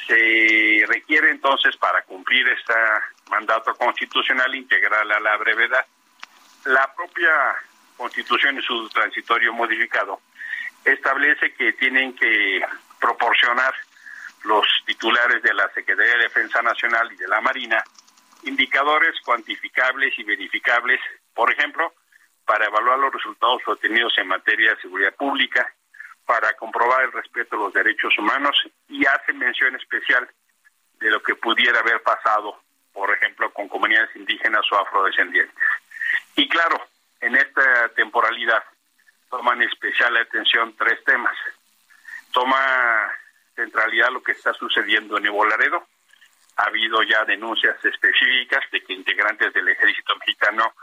Se 0.09 0.85
requiere 0.89 1.31
entonces 1.31 1.77
para 1.77 2.03
cumplir 2.03 2.49
esta 2.49 3.05
mandato 3.31 3.75
constitucional 3.77 4.53
integral 4.57 5.11
a 5.13 5.21
la 5.21 5.37
brevedad. 5.37 5.87
La 6.65 6.93
propia 6.95 7.31
Constitución 7.97 8.59
y 8.59 8.63
su 8.63 8.89
transitorio 8.89 9.53
modificado 9.53 10.21
establece 10.85 11.55
que 11.55 11.75
tienen 11.75 12.15
que 12.17 12.61
proporcionar 12.99 13.73
los 14.43 14.67
titulares 14.85 15.43
de 15.43 15.55
la 15.55 15.69
Secretaría 15.75 16.15
de 16.15 16.25
Defensa 16.25 16.61
Nacional 16.61 17.13
y 17.13 17.17
de 17.17 17.29
la 17.29 17.41
Marina 17.41 17.85
indicadores 18.45 19.21
cuantificables 19.25 20.19
y 20.19 20.25
verificables, 20.25 21.01
por 21.41 21.51
ejemplo, 21.51 21.95
para 22.45 22.67
evaluar 22.67 22.99
los 22.99 23.15
resultados 23.15 23.63
obtenidos 23.67 24.13
en 24.19 24.29
materia 24.29 24.75
de 24.75 24.81
seguridad 24.83 25.15
pública, 25.15 25.73
para 26.27 26.53
comprobar 26.53 27.05
el 27.05 27.13
respeto 27.13 27.57
a 27.57 27.61
los 27.61 27.73
derechos 27.73 28.13
humanos 28.19 28.55
y 28.89 29.07
hace 29.07 29.33
mención 29.33 29.75
especial 29.75 30.29
de 30.99 31.09
lo 31.09 31.23
que 31.23 31.35
pudiera 31.37 31.81
haber 31.81 32.03
pasado, 32.03 32.61
por 32.93 33.11
ejemplo, 33.11 33.51
con 33.55 33.71
comunidades 33.71 34.15
indígenas 34.17 34.71
o 34.71 34.81
afrodescendientes. 34.81 35.57
Y 36.37 36.47
claro, 36.47 36.77
en 37.23 37.37
esta 37.37 37.89
temporalidad 37.95 38.63
toman 39.31 39.63
especial 39.63 40.15
atención 40.19 40.77
tres 40.77 41.03
temas. 41.05 41.39
Toma 42.33 43.15
centralidad 43.57 44.11
lo 44.11 44.23
que 44.23 44.33
está 44.33 44.53
sucediendo 44.53 45.17
en 45.17 45.23
Nuevo. 45.23 45.87
Ha 46.57 46.65
habido 46.65 47.03
ya 47.03 47.25
denuncias 47.25 47.83
específicas 47.83 48.63
de 48.71 48.85
que 48.85 48.93
integrantes 48.93 49.55
del 49.55 49.69
ejército 49.69 50.15
mexicano 50.17 50.75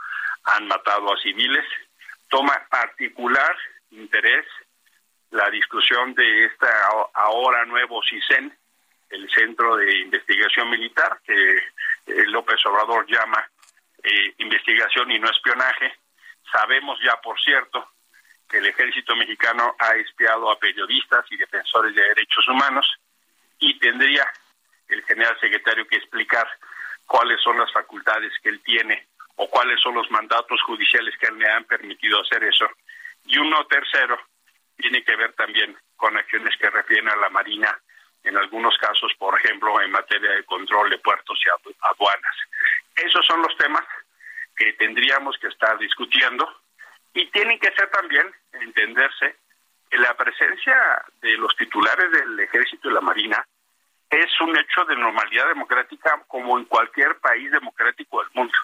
han 0.44 0.66
matado 0.66 1.12
a 1.12 1.20
civiles. 1.20 1.64
Toma 2.28 2.66
particular 2.70 3.56
interés 3.90 4.46
la 5.30 5.50
discusión 5.50 6.14
de 6.14 6.44
esta 6.46 6.68
ahora 7.14 7.64
nuevo 7.66 8.00
CISEN, 8.02 8.56
el 9.10 9.30
Centro 9.30 9.76
de 9.76 9.98
Investigación 9.98 10.70
Militar, 10.70 11.20
que 11.24 11.56
eh, 11.56 12.24
López 12.26 12.64
Obrador 12.66 13.06
llama 13.06 13.48
eh, 14.02 14.34
investigación 14.38 15.10
y 15.10 15.18
no 15.18 15.30
espionaje. 15.30 15.94
Sabemos 16.50 16.98
ya, 17.04 17.16
por 17.20 17.38
cierto, 17.40 17.92
que 18.48 18.58
el 18.58 18.66
ejército 18.66 19.14
mexicano 19.16 19.74
ha 19.78 19.94
espiado 19.96 20.50
a 20.50 20.58
periodistas 20.58 21.24
y 21.30 21.36
defensores 21.36 21.94
de 21.94 22.02
derechos 22.02 22.48
humanos 22.48 22.86
y 23.58 23.78
tendría 23.78 24.26
el 24.88 25.02
general 25.04 25.38
secretario 25.40 25.86
que 25.86 25.96
explicar 25.96 26.48
cuáles 27.06 27.40
son 27.42 27.58
las 27.58 27.70
facultades 27.72 28.32
que 28.42 28.48
él 28.48 28.62
tiene 28.62 29.08
o 29.38 29.48
cuáles 29.48 29.80
son 29.80 29.94
los 29.94 30.10
mandatos 30.10 30.60
judiciales 30.62 31.14
que 31.18 31.30
le 31.30 31.48
han 31.48 31.64
permitido 31.64 32.20
hacer 32.20 32.42
eso. 32.44 32.68
Y 33.24 33.38
uno 33.38 33.64
tercero 33.66 34.18
tiene 34.76 35.02
que 35.04 35.16
ver 35.16 35.32
también 35.34 35.76
con 35.96 36.16
acciones 36.16 36.56
que 36.58 36.70
refieren 36.70 37.08
a 37.08 37.16
la 37.16 37.28
Marina, 37.30 37.80
en 38.24 38.36
algunos 38.36 38.76
casos, 38.78 39.12
por 39.16 39.38
ejemplo, 39.38 39.80
en 39.80 39.92
materia 39.92 40.30
de 40.32 40.44
control 40.44 40.90
de 40.90 40.98
puertos 40.98 41.38
y 41.44 41.48
aduanas. 41.80 42.36
Esos 42.96 43.24
son 43.26 43.40
los 43.42 43.56
temas 43.56 43.84
que 44.56 44.72
tendríamos 44.72 45.38
que 45.38 45.48
estar 45.48 45.78
discutiendo 45.78 46.60
y 47.14 47.26
tienen 47.30 47.60
que 47.60 47.72
ser 47.72 47.88
también 47.90 48.28
entenderse 48.52 49.36
que 49.88 49.98
la 49.98 50.16
presencia 50.16 50.76
de 51.22 51.36
los 51.38 51.54
titulares 51.56 52.10
del 52.10 52.40
ejército 52.40 52.90
y 52.90 52.92
la 52.92 53.00
marina 53.00 53.46
es 54.10 54.40
un 54.40 54.56
hecho 54.58 54.84
de 54.84 54.96
normalidad 54.96 55.46
democrática 55.48 56.22
como 56.26 56.58
en 56.58 56.64
cualquier 56.64 57.18
país 57.20 57.50
democrático 57.52 58.20
del 58.22 58.30
mundo. 58.34 58.54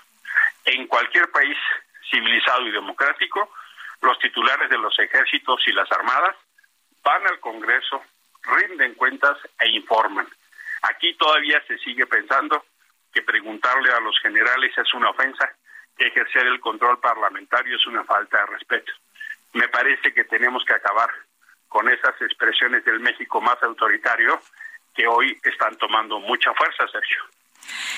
En 0.65 0.87
cualquier 0.87 1.31
país 1.31 1.57
civilizado 2.11 2.67
y 2.67 2.73
democrático, 2.73 3.51
los 4.01 4.19
titulares 4.19 4.69
de 4.71 4.79
los 4.79 4.99
ejércitos 4.99 5.63
y 5.67 5.73
las 5.73 5.91
armadas 5.93 6.37
van 7.03 7.27
al 7.27 7.41
Congreso, 7.41 8.03
rinden 8.43 8.95
cuentas 8.95 9.39
e 9.59 9.69
informan. 9.71 10.29
Aquí 10.83 11.15
todavía 11.15 11.63
se 11.67 11.79
sigue 11.79 12.07
pensando 12.07 12.65
que 13.13 13.23
preguntarle 13.23 13.91
a 13.93 14.01
los 14.01 14.19
generales 14.21 14.77
es 14.77 14.93
una 14.95 15.11
ofensa 15.11 15.51
que 15.97 16.09
ejercer 16.09 16.47
el 16.47 16.61
control 16.61 16.99
parlamentario 16.99 17.77
es 17.77 17.87
una 17.87 18.05
falta 18.05 18.39
de 18.39 18.47
respeto. 18.47 18.93
Me 19.53 19.69
parece 19.69 20.13
que 20.13 20.25
tenemos 20.25 20.65
que 20.65 20.75
acabar 20.75 21.11
con 21.69 21.89
esas 21.89 22.21
expresiones 22.21 22.85
del 22.85 23.01
México 23.01 23.41
más 23.41 23.63
autoritario 23.63 24.41
que 24.95 25.07
hoy 25.07 25.39
están 25.45 25.77
tomando 25.77 26.19
mucha 26.21 26.53
fuerza, 26.55 26.87
Sergio. 26.89 27.23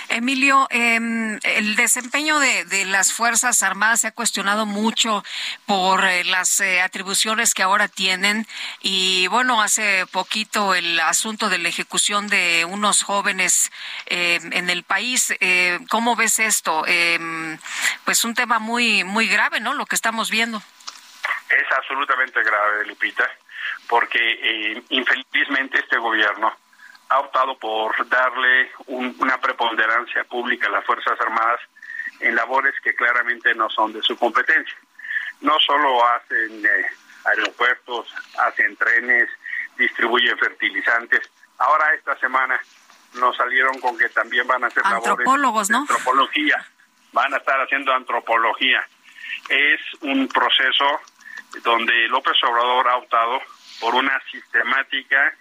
Emilio, 0.09 0.67
em, 0.71 1.39
el 1.43 1.77
desempeño 1.77 2.39
de, 2.39 2.85
las 2.87 3.13
Fuerzas 3.13 3.63
Armadas 3.63 4.01
se 4.01 4.09
ha 4.09 4.13
cuestionado 4.13 4.67
mucho 4.67 5.25
por 5.67 6.05
eh, 6.05 6.25
las 6.25 6.61
eh, 6.61 6.81
atribuciones 6.81 7.55
que 7.55 7.63
ahora 7.63 7.89
tienen 7.89 8.47
y 8.81 9.27
bueno, 9.29 9.63
hace 9.63 10.07
poquito 10.07 10.75
el 10.75 10.99
asunto 11.01 11.49
de 11.49 11.59
la 11.59 11.69
ejecución 11.69 12.29
de 12.29 12.65
unos 12.65 13.03
jóvenes 13.03 13.73
em, 14.07 14.53
en 14.53 14.71
el 14.71 14.85
país. 14.85 15.35
Eh, 15.41 15.79
¿Cómo 15.91 16.17
ves 16.17 16.39
esto? 16.39 16.85
Em, 16.87 17.59
pues 18.05 18.25
un 18.25 18.35
tema 18.35 18.59
muy 18.59 19.05
muy 19.05 19.27
grave, 19.27 19.61
¿no? 19.61 19.75
Lo 19.75 19.87
que 19.87 19.97
estamos 19.97 20.31
viendo. 20.31 20.63
Es 21.51 21.73
absolutamente 21.77 22.43
grave, 22.43 22.87
Lupita, 22.87 23.29
porque 23.89 24.83
infelizmente 24.91 25.81
este 25.81 25.99
gobierno 25.99 26.57
ha 27.09 27.21
optado 27.21 27.57
por 27.59 28.09
darle 28.09 28.71
una 28.87 29.39
preponderancia 29.41 30.25
pública 30.25 30.67
a 30.67 30.71
las 30.71 30.85
Fuerzas 30.85 31.19
Armadas 31.21 31.61
en 32.21 32.35
labores 32.35 32.75
que 32.83 32.95
claramente 32.95 33.55
no 33.55 33.71
son 33.71 33.93
de 33.93 34.03
su 34.03 34.17
competencia. 34.17 34.77
No 35.41 35.59
solo 35.61 36.05
hacen 36.07 36.65
eh, 36.65 36.87
aeropuertos, 37.25 38.13
hacen 38.39 38.77
trenes, 38.77 39.29
distribuyen 39.77 40.37
fertilizantes. 40.39 41.31
Ahora 41.59 41.95
esta 41.95 42.19
semana 42.19 42.59
nos 43.15 43.37
salieron 43.37 43.79
con 43.81 43.97
que 43.97 44.09
también 44.09 44.47
van 44.47 44.65
a 44.65 44.67
hacer 44.69 44.83
labores 44.85 45.69
de 45.69 45.77
antropología. 45.77 46.67
Van 47.13 47.33
a 47.33 47.37
estar 47.37 47.61
haciendo 47.61 47.93
antropología. 47.93 48.87
Es 49.49 49.81
un 50.01 50.29
proceso 50.29 51.01
donde 51.63 52.09
López 52.09 52.37
Obrador 52.43 52.89
ha 52.89 52.97
optado 52.97 53.41
por 53.81 53.95
una 53.95 54.21
sistemática 54.31 55.35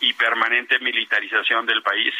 y 0.00 0.12
permanente 0.14 0.78
militarización 0.78 1.66
del 1.66 1.82
país, 1.82 2.14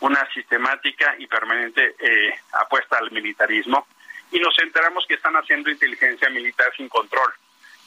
una 0.00 0.26
sistemática 0.32 1.14
y 1.18 1.26
permanente 1.26 1.94
eh, 1.98 2.34
apuesta 2.52 2.98
al 2.98 3.10
militarismo, 3.10 3.86
y 4.32 4.38
nos 4.38 4.58
enteramos 4.58 5.04
que 5.06 5.14
están 5.14 5.34
haciendo 5.34 5.70
inteligencia 5.70 6.30
militar 6.30 6.72
sin 6.76 6.88
control. 6.88 7.32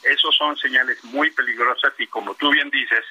Esos 0.02 0.36
son 0.36 0.56
señales 0.56 1.02
muy 1.04 1.30
peligrosas 1.30 1.94
y 1.98 2.06
como 2.06 2.34
tú 2.34 2.50
bien 2.50 2.70
dices, 2.70 3.04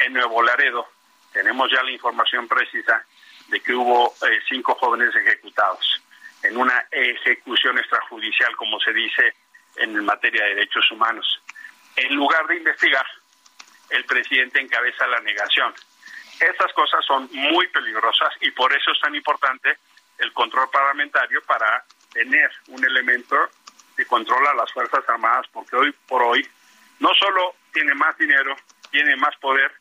en 0.00 0.12
Nuevo 0.12 0.42
Laredo 0.42 0.88
tenemos 1.32 1.70
ya 1.70 1.82
la 1.82 1.90
información 1.92 2.48
precisa 2.48 3.04
de 3.48 3.60
que 3.60 3.74
hubo 3.74 4.14
eh, 4.26 4.40
cinco 4.48 4.74
jóvenes 4.74 5.14
ejecutados 5.14 6.02
en 6.42 6.56
una 6.56 6.86
ejecución 6.90 7.78
extrajudicial, 7.78 8.54
como 8.56 8.78
se 8.80 8.92
dice 8.92 9.34
en 9.76 10.04
materia 10.04 10.44
de 10.44 10.54
derechos 10.56 10.90
humanos. 10.90 11.40
En 11.96 12.14
lugar 12.14 12.46
de 12.46 12.56
investigar, 12.56 13.06
el 13.90 14.04
presidente 14.04 14.60
encabeza 14.60 15.06
la 15.06 15.20
negación. 15.20 15.72
Estas 16.40 16.72
cosas 16.72 17.04
son 17.04 17.28
muy 17.32 17.68
peligrosas 17.68 18.34
y 18.40 18.50
por 18.50 18.72
eso 18.74 18.90
es 18.90 19.00
tan 19.00 19.14
importante 19.14 19.78
el 20.18 20.32
control 20.32 20.68
parlamentario 20.70 21.42
para 21.42 21.84
tener 22.12 22.50
un 22.68 22.84
elemento 22.84 23.36
de 23.96 24.06
control 24.06 24.46
a 24.46 24.54
las 24.54 24.72
Fuerzas 24.72 25.04
Armadas, 25.08 25.46
porque 25.52 25.76
hoy 25.76 25.94
por 26.06 26.22
hoy 26.22 26.46
no 26.98 27.10
solo 27.14 27.54
tiene 27.72 27.94
más 27.94 28.16
dinero, 28.18 28.56
tiene 28.90 29.16
más 29.16 29.36
poder, 29.36 29.72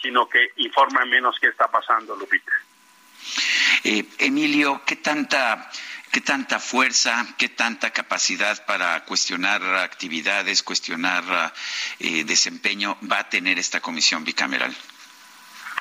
sino 0.00 0.28
que 0.28 0.50
informa 0.56 1.04
menos 1.04 1.36
qué 1.40 1.48
está 1.48 1.68
pasando, 1.68 2.16
Lupita. 2.16 2.52
Eh, 3.84 4.04
Emilio, 4.18 4.82
¿qué 4.86 4.96
tanta 4.96 5.70
¿Qué 6.12 6.20
tanta 6.20 6.58
fuerza, 6.58 7.24
qué 7.38 7.48
tanta 7.48 7.92
capacidad 7.92 8.66
para 8.66 9.04
cuestionar 9.04 9.62
actividades, 9.62 10.64
cuestionar 10.64 11.22
eh, 12.00 12.24
desempeño 12.24 12.98
va 13.10 13.20
a 13.20 13.28
tener 13.28 13.60
esta 13.60 13.80
comisión 13.80 14.24
bicameral? 14.24 14.74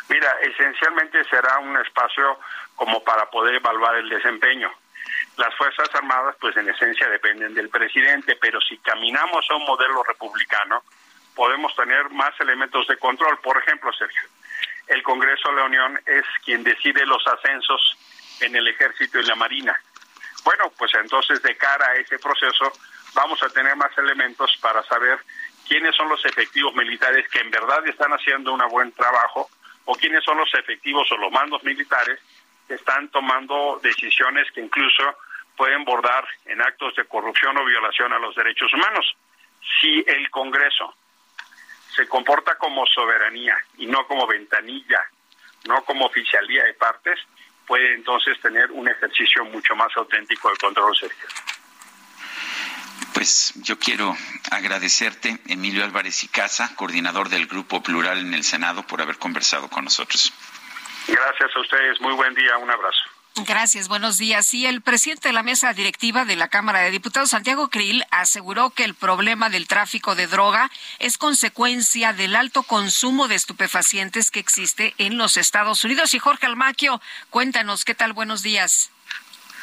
Mira, 0.07 0.31
esencialmente 0.43 1.23
será 1.23 1.57
un 1.57 1.75
espacio 1.77 2.39
como 2.75 3.03
para 3.03 3.27
poder 3.31 3.55
evaluar 3.55 3.95
el 3.95 4.07
desempeño. 4.07 4.71
Las 5.37 5.55
Fuerzas 5.55 5.89
Armadas, 5.95 6.35
pues 6.39 6.55
en 6.57 6.69
esencia 6.69 7.09
dependen 7.09 7.55
del 7.55 7.69
presidente, 7.69 8.35
pero 8.35 8.61
si 8.61 8.77
caminamos 8.77 9.47
a 9.49 9.55
un 9.55 9.65
modelo 9.65 10.03
republicano, 10.03 10.83
podemos 11.33 11.75
tener 11.75 12.07
más 12.11 12.39
elementos 12.39 12.85
de 12.87 12.97
control. 12.97 13.39
Por 13.39 13.57
ejemplo, 13.57 13.91
Sergio, 13.93 14.29
el 14.89 15.01
Congreso 15.01 15.49
de 15.49 15.55
la 15.55 15.63
Unión 15.63 15.99
es 16.05 16.23
quien 16.45 16.63
decide 16.63 17.03
los 17.07 17.25
ascensos 17.25 17.97
en 18.41 18.55
el 18.55 18.67
Ejército 18.67 19.19
y 19.19 19.25
la 19.25 19.35
Marina 19.35 19.79
bueno, 20.43 20.71
pues 20.77 20.91
entonces 20.95 21.41
de 21.41 21.55
cara 21.57 21.87
a 21.87 21.95
ese 21.95 22.19
proceso 22.19 22.71
vamos 23.13 23.41
a 23.43 23.49
tener 23.49 23.75
más 23.75 23.95
elementos 23.97 24.55
para 24.61 24.83
saber 24.83 25.19
quiénes 25.67 25.95
son 25.95 26.09
los 26.09 26.23
efectivos 26.25 26.73
militares 26.75 27.27
que 27.29 27.39
en 27.39 27.51
verdad 27.51 27.85
están 27.87 28.11
haciendo 28.11 28.53
un 28.53 28.61
buen 28.69 28.91
trabajo 28.91 29.49
o 29.85 29.95
quiénes 29.95 30.23
son 30.23 30.37
los 30.37 30.53
efectivos 30.53 31.11
o 31.11 31.17
los 31.17 31.31
mandos 31.31 31.63
militares 31.63 32.19
que 32.67 32.75
están 32.75 33.09
tomando 33.09 33.79
decisiones 33.81 34.51
que 34.51 34.61
incluso 34.61 35.03
pueden 35.57 35.83
bordar 35.83 36.25
en 36.45 36.61
actos 36.61 36.95
de 36.95 37.05
corrupción 37.05 37.57
o 37.57 37.65
violación 37.65 38.13
a 38.13 38.19
los 38.19 38.35
derechos 38.35 38.73
humanos. 38.73 39.15
Si 39.81 40.03
el 40.07 40.29
Congreso 40.29 40.95
se 41.95 42.07
comporta 42.07 42.55
como 42.57 42.85
soberanía 42.85 43.57
y 43.77 43.87
no 43.87 44.07
como 44.07 44.25
ventanilla, 44.25 45.03
no 45.67 45.83
como 45.83 46.05
oficialía 46.05 46.63
de 46.63 46.73
partes, 46.75 47.19
puede 47.69 47.93
entonces 47.93 48.41
tener 48.41 48.71
un 48.71 48.89
ejercicio 48.89 49.45
mucho 49.45 49.75
más 49.75 49.95
auténtico 49.95 50.49
del 50.49 50.57
control 50.57 50.97
Sergio. 50.97 51.27
Pues 53.13 53.53
yo 53.57 53.77
quiero 53.77 54.15
agradecerte, 54.49 55.37
Emilio 55.45 55.83
Álvarez 55.83 56.23
y 56.23 56.29
Casa, 56.29 56.75
coordinador 56.75 57.29
del 57.29 57.45
Grupo 57.45 57.83
Plural 57.83 58.17
en 58.17 58.33
el 58.33 58.43
Senado, 58.43 58.81
por 58.87 59.03
haber 59.03 59.19
conversado 59.19 59.69
con 59.69 59.83
nosotros. 59.83 60.33
Gracias 61.07 61.55
a 61.55 61.59
ustedes, 61.59 62.01
muy 62.01 62.13
buen 62.13 62.33
día, 62.33 62.57
un 62.57 62.71
abrazo. 62.71 63.18
Gracias, 63.45 63.87
buenos 63.87 64.17
días. 64.17 64.53
Y 64.53 64.65
el 64.65 64.81
presidente 64.81 65.29
de 65.29 65.33
la 65.33 65.43
mesa 65.43 65.73
directiva 65.73 66.25
de 66.25 66.35
la 66.35 66.47
Cámara 66.47 66.81
de 66.81 66.91
Diputados, 66.91 67.29
Santiago 67.29 67.69
Krill, 67.69 68.03
aseguró 68.11 68.71
que 68.71 68.83
el 68.83 68.95
problema 68.95 69.49
del 69.49 69.67
tráfico 69.67 70.15
de 70.15 70.27
droga 70.27 70.69
es 70.99 71.17
consecuencia 71.17 72.13
del 72.13 72.35
alto 72.35 72.63
consumo 72.63 73.27
de 73.27 73.35
estupefacientes 73.35 74.31
que 74.31 74.39
existe 74.39 74.93
en 74.97 75.17
los 75.17 75.37
Estados 75.37 75.83
Unidos. 75.83 76.13
Y 76.13 76.19
Jorge 76.19 76.45
Almaquio, 76.45 77.01
cuéntanos, 77.29 77.85
¿qué 77.85 77.95
tal? 77.95 78.13
Buenos 78.13 78.43
días. 78.43 78.91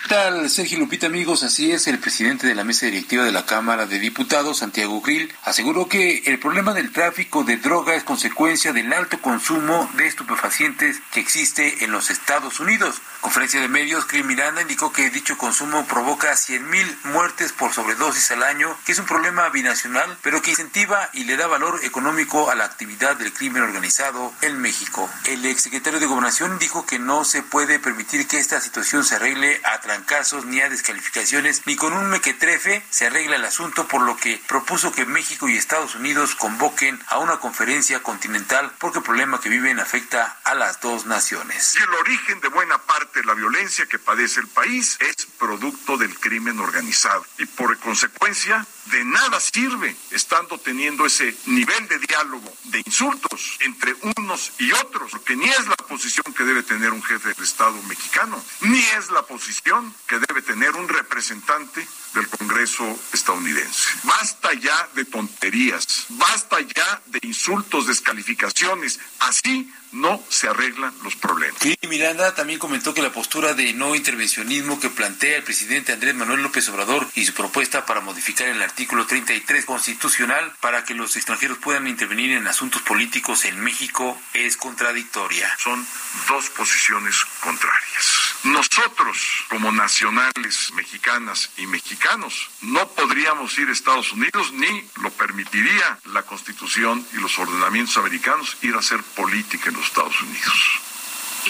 ¿Qué 0.07 0.15
tal, 0.15 0.49
Sergio 0.51 0.79
Lupita, 0.79 1.09
amigos? 1.09 1.43
Así 1.43 1.73
es, 1.73 1.89
el 1.89 1.99
presidente 1.99 2.47
de 2.47 2.55
la 2.55 2.63
mesa 2.63 2.87
directiva 2.87 3.25
de 3.25 3.33
la 3.33 3.45
Cámara 3.45 3.87
de 3.87 3.99
Diputados, 3.99 4.59
Santiago 4.59 5.01
Grill, 5.01 5.35
aseguró 5.43 5.89
que 5.89 6.23
el 6.27 6.39
problema 6.39 6.75
del 6.75 6.93
tráfico 6.93 7.43
de 7.43 7.57
droga 7.57 7.97
es 7.97 8.05
consecuencia 8.05 8.73
del 8.73 8.93
alto 8.93 9.21
consumo 9.21 9.91
de 9.95 10.07
estupefacientes 10.07 11.01
que 11.11 11.19
existe 11.19 11.83
en 11.83 11.91
los 11.91 12.11
Estados 12.11 12.61
Unidos. 12.61 13.03
Conferencia 13.21 13.61
de 13.61 13.67
medios, 13.67 14.07
Grill 14.07 14.23
Miranda 14.23 14.63
indicó 14.63 14.93
que 14.93 15.11
dicho 15.11 15.37
consumo 15.37 15.85
provoca 15.87 16.33
100.000 16.35 16.99
muertes 17.07 17.51
por 17.51 17.73
sobredosis 17.73 18.31
al 18.31 18.45
año, 18.45 18.79
que 18.85 18.93
es 18.93 19.01
un 19.01 19.07
problema 19.07 19.49
binacional, 19.49 20.17
pero 20.23 20.41
que 20.41 20.51
incentiva 20.51 21.11
y 21.15 21.25
le 21.25 21.37
da 21.37 21.49
valor 21.49 21.81
económico 21.83 22.49
a 22.49 22.55
la 22.55 22.65
actividad 22.65 23.17
del 23.17 23.33
crimen 23.33 23.65
organizado 23.65 24.33
en 24.43 24.61
México. 24.61 25.11
El 25.25 25.45
exsecretario 25.47 25.99
de 25.99 26.07
Gobernación 26.07 26.61
dijo 26.61 26.87
que 26.87 27.01
no 27.01 27.25
se 27.25 27.43
puede 27.43 27.81
permitir 27.81 28.29
que 28.29 28.39
esta 28.39 28.61
situación 28.61 29.03
se 29.03 29.17
arregle 29.17 29.61
a 29.65 29.81
trancazos 29.97 30.45
ni 30.45 30.61
a 30.61 30.69
descalificaciones, 30.69 31.63
ni 31.65 31.75
con 31.75 31.95
un 31.95 32.11
mequetrefe 32.11 32.85
se 32.91 33.07
arregla 33.07 33.37
el 33.37 33.45
asunto, 33.47 33.89
por 33.89 34.03
lo 34.03 34.15
que 34.17 34.39
propuso 34.47 34.93
que 34.93 35.07
México 35.07 35.49
y 35.49 35.57
Estados 35.57 35.95
Unidos 35.95 36.35
convoquen 36.35 37.01
a 37.09 37.19
una 37.19 37.39
conferencia 37.39 38.03
continental 38.03 38.73
porque 38.79 38.99
el 38.99 39.05
problema 39.05 39.41
que 39.41 39.49
viven 39.49 39.81
afecta 39.81 40.39
a 40.45 40.55
las 40.55 40.81
dos 40.83 41.07
naciones. 41.07 41.75
Y 41.77 41.79
el 41.79 41.95
origen 41.95 42.41
de 42.41 42.49
buena 42.49 42.77
parte 42.77 43.21
de 43.21 43.27
la 43.27 43.33
violencia 43.33 43.87
que 43.87 43.99
padece 43.99 44.41
el 44.41 44.49
país 44.49 44.99
es 45.01 45.27
producto 45.39 45.97
del 45.97 46.19
crimen 46.19 46.61
organizado 46.61 47.25
y 47.39 47.47
por 47.47 47.79
consecuencia 47.79 48.67
de 48.87 49.05
nada 49.05 49.41
sirve 49.41 49.97
estando 50.11 50.59
teniendo 50.59 51.07
ese 51.07 51.35
nivel 51.47 51.89
de 51.89 51.99
diálogo, 51.99 52.53
de 52.65 52.83
insultos 52.85 53.59
entre 53.61 53.95
unos 54.17 54.53
y 54.59 54.71
otros, 54.73 55.11
porque 55.11 55.37
ni 55.37 55.47
es 55.47 55.67
la 55.67 55.77
posición 55.77 56.35
que 56.35 56.45
debe 56.45 56.63
tener 56.63 56.93
un 56.93 57.03
jefe 57.03 57.31
del 57.31 57.43
Estado 57.43 57.81
mexicano, 57.85 58.43
ni 58.61 58.79
es 58.79 59.11
la 59.11 59.23
posición 59.23 59.86
que 60.07 60.19
debe 60.19 60.43
tener 60.43 60.71
un 60.77 60.89
representante 60.89 61.87
del 62.15 62.29
Congreso 62.29 62.99
estadounidense. 63.13 63.89
Basta 64.05 64.55
ya 64.55 64.89
de 64.95 65.05
tonterías, 65.05 66.07
basta 66.11 66.61
ya 66.61 67.03
de 67.07 67.21
insultos, 67.23 67.87
descalificaciones. 67.87 68.99
Así 69.21 69.71
no 69.93 70.23
se 70.29 70.49
arreglan 70.49 70.93
los 71.03 71.17
problemas. 71.17 71.61
Y 71.65 71.87
Miranda 71.87 72.35
también 72.35 72.59
comentó 72.59 72.95
que 72.95 73.03
la 73.03 73.13
postura 73.13 73.55
de 73.55 73.73
no 73.73 73.95
intervencionismo 73.95 74.81
que 74.81 74.91
plantea 74.91 75.39
el 75.39 75.45
presidente 75.45 75.93
Andrés 75.93 76.15
Manuel 76.15 76.43
López 76.43 76.69
Obrador 76.69 77.07
y 77.15 77.25
su 77.25 77.35
propuesta 77.35 77.87
para 77.87 78.01
modificar 78.01 78.49
el 78.49 78.63
artículo 78.63 79.07
33 79.07 79.65
constitucional 79.65 80.53
para 80.61 80.85
que 80.85 80.95
los 80.95 81.17
extranjeros 81.17 81.59
puedan 81.59 81.87
intervenir 81.87 82.33
en 82.33 82.47
asuntos 82.47 82.83
políticos 82.83 83.45
en 83.45 83.61
México 83.61 84.21
es 84.35 84.57
contradictoria. 84.57 85.49
Son 85.59 85.87
dos 86.29 86.51
posiciones 86.51 87.25
contrarias. 87.41 88.26
Nosotros, 88.47 89.45
como 89.49 89.73
nacionales 89.73 90.73
mexicanas 90.75 91.51
y 91.57 91.67
mexicanos, 91.67 92.49
no 92.63 92.87
podríamos 92.89 93.59
ir 93.59 93.69
a 93.69 93.73
Estados 93.73 94.13
Unidos 94.13 94.53
ni 94.53 94.89
lo 95.03 95.11
permitiría 95.11 95.99
la 96.13 96.23
Constitución 96.23 97.05
y 97.13 97.17
los 97.17 97.37
ordenamientos 97.41 97.97
americanos 97.97 98.57
ir 98.63 98.77
a 98.77 98.79
hacer 98.79 99.03
política 99.03 99.71
en 99.71 99.77
los 99.77 99.87
Estados 99.87 100.21
Unidos. 100.23 100.81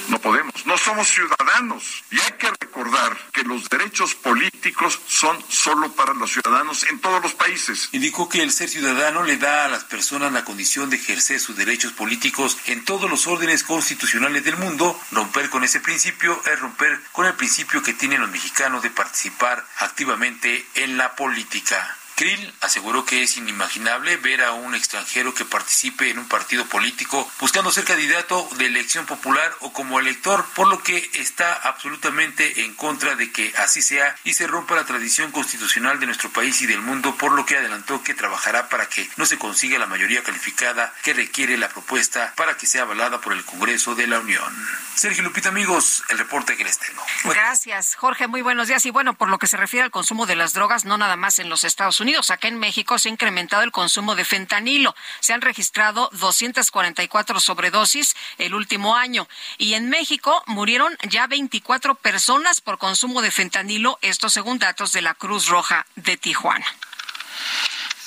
No 0.09 0.19
podemos, 0.21 0.55
no 0.67 0.77
somos 0.79 1.09
ciudadanos. 1.09 2.05
Y 2.11 2.21
hay 2.21 2.33
que 2.33 2.51
recordar 2.61 3.17
que 3.33 3.43
los 3.43 3.69
derechos 3.69 4.15
políticos 4.15 5.01
son 5.09 5.37
solo 5.49 5.93
para 5.93 6.15
los 6.15 6.33
ciudadanos 6.33 6.85
en 6.91 7.01
todos 7.01 7.23
los 7.23 7.35
países. 7.35 7.89
Indicó 7.93 8.29
que 8.29 8.43
el 8.43 8.53
ser 8.53 8.69
ciudadano 8.69 9.23
le 9.23 9.37
da 9.37 9.65
a 9.65 9.69
las 9.69 9.85
personas 9.85 10.33
la 10.33 10.45
condición 10.45 10.91
de 10.91 10.97
ejercer 10.97 11.41
sus 11.41 11.57
derechos 11.57 11.93
políticos 11.93 12.59
en 12.67 12.85
todos 12.85 13.11
los 13.11 13.27
órdenes 13.27 13.65
constitucionales 13.65 14.45
del 14.45 14.57
mundo. 14.57 14.99
Romper 15.13 15.51
con 15.51 15.65
ese 15.65 15.81
principio 15.81 16.41
es 16.47 16.59
romper 16.61 17.01
con 17.13 17.27
el 17.27 17.35
principio 17.35 17.83
que 17.83 17.95
tienen 17.95 18.21
los 18.21 18.31
mexicanos 18.31 18.83
de 18.83 18.91
participar 18.91 19.65
activamente 19.79 20.67
en 20.75 20.97
la 20.97 21.15
política. 21.17 21.97
Krill 22.17 22.55
aseguró 22.63 23.05
que 23.05 23.23
es 23.23 23.37
inimaginable 23.37 24.17
ver 24.17 24.43
a 24.43 24.53
un 24.53 24.75
extranjero 24.75 25.35
que 25.35 25.45
participe 25.45 26.09
en 26.09 26.19
un 26.19 26.27
partido 26.27 26.65
político 26.65 27.31
buscando 27.41 27.71
ser 27.71 27.85
candidato 27.85 28.49
de 28.57 28.65
elección 28.65 29.05
popular 29.05 29.55
o 29.61 29.75
como 29.75 30.01
elector, 30.01 30.47
por 30.55 30.67
lo 30.67 30.83
que 30.83 31.11
está 31.13 31.53
absolutamente 31.53 32.63
en 32.63 32.73
contra 32.73 33.17
de 33.17 33.31
que 33.31 33.53
así 33.59 33.83
sea 33.83 34.17
y 34.25 34.33
se 34.33 34.47
rompa 34.47 34.75
la 34.75 34.87
tradición 34.87 35.31
constitucional 35.31 36.01
de 36.01 36.07
nuestro 36.07 36.31
país 36.31 36.63
y 36.63 36.67
del 36.67 36.81
mundo, 36.81 37.15
por 37.17 37.33
lo 37.33 37.45
que 37.45 37.59
adelantó 37.59 38.03
que 38.03 38.15
trabajará 38.15 38.71
para 38.71 38.89
que 38.89 39.07
no 39.19 39.27
se 39.27 39.37
consiga 39.37 39.79
la 39.79 39.85
mayoría 39.85 40.23
calificada 40.23 40.95
que 41.03 41.13
requiere 41.13 41.59
la 41.59 41.69
propuesta 41.69 42.33
para 42.35 42.57
que 42.57 42.67
sea 42.67 42.83
avalada 42.83 43.21
por 43.21 43.35
el 43.35 43.45
Congreso 43.45 43.95
de 43.95 44.07
la 44.07 44.21
Unión. 44.21 44.51
Sergio 44.95 45.23
Lupita, 45.23 45.51
amigos, 45.51 46.03
el 46.09 46.17
reporte 46.17 46.57
que 46.57 46.65
les 46.65 46.79
tengo. 46.79 47.05
Gracias, 47.25 47.95
Jorge. 47.97 48.27
Muy 48.27 48.41
buenos 48.41 48.69
días. 48.69 48.87
Y 48.87 48.91
bueno, 48.91 49.13
por 49.13 49.29
lo 49.29 49.39
que 49.39 49.47
se 49.47 49.59
refiere 49.59 49.85
al 49.85 49.91
consumo 49.91 50.25
de 50.25 50.37
las 50.37 50.55
drogas, 50.55 50.87
no 50.87 50.97
nada 50.97 51.17
más 51.17 51.39
en 51.39 51.51
los 51.51 51.65
Estados 51.65 52.01
Unidos 52.01 52.06
Unidos. 52.07 52.31
Acá 52.31 52.47
en 52.47 52.61
México 52.61 53.01
se 53.01 53.09
ha 53.09 53.13
incrementado 53.13 53.65
el 53.65 53.73
consumo 53.73 54.15
de 54.15 54.25
fentanilo. 54.25 54.95
Se 55.19 55.33
han 55.33 55.41
registrado 55.41 56.09
244 56.13 57.41
sobredosis 57.41 58.15
el 58.39 58.55
último 58.55 58.95
año. 58.95 59.27
Y 59.59 59.75
en 59.75 59.91
México 59.91 60.45
murieron 60.47 60.97
ya 61.09 61.27
24 61.27 61.97
personas 61.97 62.61
por 62.61 62.79
consumo 62.79 63.23
de 63.23 63.33
fentanilo, 63.33 63.99
esto 64.03 64.31
según 64.31 64.61
datos 64.61 64.93
de 64.93 65.03
la 65.03 65.15
Cruz 65.15 65.49
Roja 65.49 65.85
de 65.97 66.17
Tijuana. 66.17 66.67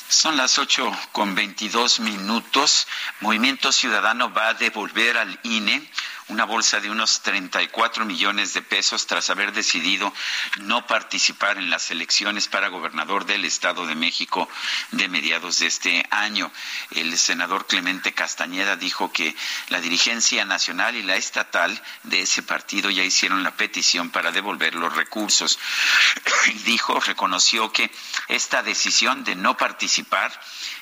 Son 0.07 0.38
las 0.38 0.57
ocho 0.59 0.89
con 1.11 1.35
veintidós 1.35 1.99
minutos. 1.99 2.88
Movimiento 3.19 3.73
Ciudadano 3.73 4.34
va 4.34 4.47
a 4.47 4.53
devolver 4.53 5.17
al 5.17 5.38
INE 5.43 5.85
una 6.30 6.45
bolsa 6.45 6.80
de 6.80 6.89
unos 6.89 7.22
34 7.22 8.06
millones 8.06 8.53
de 8.53 8.61
pesos 8.61 9.07
tras 9.07 9.30
haber 9.30 9.51
decidido 9.51 10.14
no 10.61 10.85
participar 10.85 11.57
en 11.57 11.69
las 11.69 11.91
elecciones 11.91 12.47
para 12.47 12.68
gobernador 12.68 13.26
del 13.26 13.45
Estado 13.45 13.85
de 13.88 13.95
México 13.95 14.47
de 14.91 15.07
mediados 15.07 15.60
de 15.60 15.68
este 15.68 16.06
año. 16.11 16.51
El 16.91 17.18
senador 17.18 17.65
Clemente 17.65 18.14
Castañeda 18.14 18.76
dijo 18.76 19.11
que 19.11 19.35
la 19.69 19.81
dirigencia 19.81 20.45
nacional 20.45 20.95
y 20.95 21.03
la 21.03 21.15
estatal 21.15 21.81
de 22.03 22.22
ese 22.22 22.43
partido 22.43 22.89
ya 22.89 23.03
hicieron 23.03 23.43
la 23.43 23.56
petición 23.56 24.11
para 24.11 24.31
devolver 24.31 24.76
los 24.76 24.95
recursos. 24.95 25.60
Dijo, 26.65 26.99
reconoció 26.99 27.72
que 27.72 27.91
esta 28.27 28.64
decisión 28.64 29.23
de 29.23 29.35
no 29.35 29.57
participar 29.57 30.31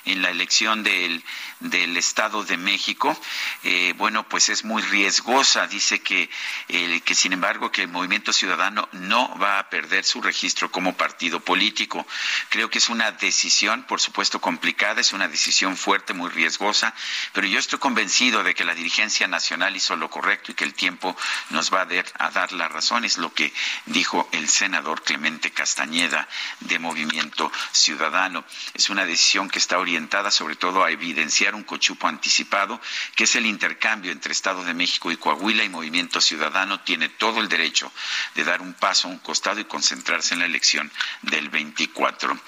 en 0.05 0.21
la 0.21 0.29
elección 0.29 0.83
del, 0.83 1.23
del 1.59 1.97
Estado 1.97 2.43
de 2.43 2.57
México, 2.57 3.19
eh, 3.63 3.93
bueno, 3.97 4.27
pues 4.27 4.49
es 4.49 4.63
muy 4.63 4.81
riesgosa. 4.81 5.36
Dice 5.37 6.01
que, 6.01 6.31
eh, 6.67 7.01
que, 7.05 7.13
sin 7.13 7.31
embargo, 7.31 7.71
que 7.71 7.83
el 7.83 7.89
Movimiento 7.89 8.33
Ciudadano 8.33 8.89
no 8.93 9.37
va 9.37 9.59
a 9.59 9.69
perder 9.69 10.03
su 10.03 10.19
registro 10.19 10.71
como 10.71 10.97
partido 10.97 11.39
político. 11.39 12.07
Creo 12.49 12.71
que 12.71 12.79
es 12.79 12.89
una 12.89 13.11
decisión, 13.11 13.83
por 13.83 13.99
supuesto, 13.99 14.41
complicada, 14.41 14.99
es 14.99 15.13
una 15.13 15.27
decisión 15.27 15.77
fuerte, 15.77 16.15
muy 16.15 16.31
riesgosa, 16.31 16.91
pero 17.33 17.45
yo 17.45 17.59
estoy 17.59 17.77
convencido 17.77 18.41
de 18.41 18.55
que 18.55 18.65
la 18.65 18.73
dirigencia 18.73 19.27
nacional 19.27 19.75
hizo 19.75 19.95
lo 19.95 20.09
correcto 20.09 20.51
y 20.51 20.55
que 20.55 20.63
el 20.63 20.73
tiempo 20.73 21.15
nos 21.51 21.71
va 21.71 21.81
a, 21.81 21.85
dar, 21.85 22.05
a 22.17 22.31
dar 22.31 22.51
la 22.53 22.67
razón. 22.67 23.05
Es 23.05 23.19
lo 23.19 23.31
que 23.31 23.53
dijo 23.85 24.27
el 24.31 24.49
senador 24.49 25.03
Clemente 25.03 25.51
Castañeda 25.51 26.27
de 26.61 26.79
Movimiento 26.79 27.51
Ciudadano. 27.71 28.43
Es 28.73 28.89
una 28.89 29.05
decisión 29.05 29.51
que 29.51 29.59
está 29.59 29.77
orientada 29.77 30.31
sobre 30.31 30.55
todo 30.55 30.83
a 30.83 30.89
evidenciar 30.89 31.53
un 31.53 31.63
cochupo 31.63 32.07
anticipado, 32.07 32.81
que 33.15 33.25
es 33.25 33.35
el 33.35 33.45
intercambio 33.45 34.11
entre 34.11 34.31
Estado 34.31 34.63
de 34.63 34.73
México 34.73 35.11
y 35.11 35.17
Coahuila 35.27 35.65
y 35.65 35.69
Movimiento 35.69 36.21
Ciudadano 36.21 36.79
tiene 36.79 37.09
todo 37.09 37.41
el 37.41 37.49
derecho 37.49 37.91
de 38.35 38.45
dar 38.45 38.61
un 38.61 38.73
paso 38.73 39.09
a 39.09 39.11
un 39.11 39.19
costado 39.19 39.59
y 39.59 39.65
concentrarse 39.65 40.33
en 40.33 40.39
la 40.39 40.45
elección 40.45 40.89
del 41.21 41.49
24. 41.49 42.39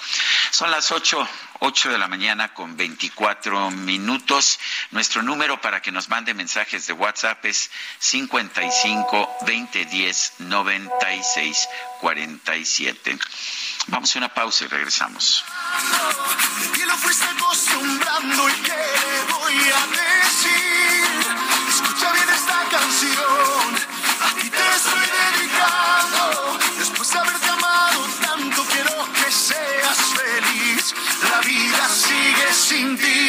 Son 0.51 0.72
las 0.72 0.89
8, 0.89 1.27
8 1.60 1.89
de 1.91 1.97
la 1.97 2.07
mañana 2.07 2.53
con 2.53 2.77
24 2.77 3.72
minutos. 3.72 4.61
Nuestro 4.91 5.22
número 5.22 5.60
para 5.60 5.81
que 5.81 5.91
nos 5.91 6.07
mande 6.07 6.34
mensajes 6.34 6.88
de 6.88 6.93
WhatsApp 6.93 7.43
es 7.43 7.69
55 7.99 9.30
2010 9.41 10.35
96 10.39 11.68
47. 11.99 13.19
Vamos 13.88 14.15
a 14.15 14.19
una 14.19 14.34
pausa 14.34 14.64
y 14.64 14.68
regresamos 14.68 15.43
canción 22.69 23.75
a 24.21 24.35
ti 24.39 24.49
te 24.49 24.67
estoy 24.75 25.07
dedicando. 25.19 26.59
Después 26.77 27.11
de 27.11 27.19
haberte 27.19 27.49
amado 27.49 27.99
tanto, 28.21 28.63
quiero 28.71 29.07
que 29.13 29.31
seas 29.31 29.97
feliz. 30.19 30.95
La 31.31 31.39
vida 31.41 31.89
sigue 31.89 32.53
sin 32.53 32.97
ti. 32.97 33.28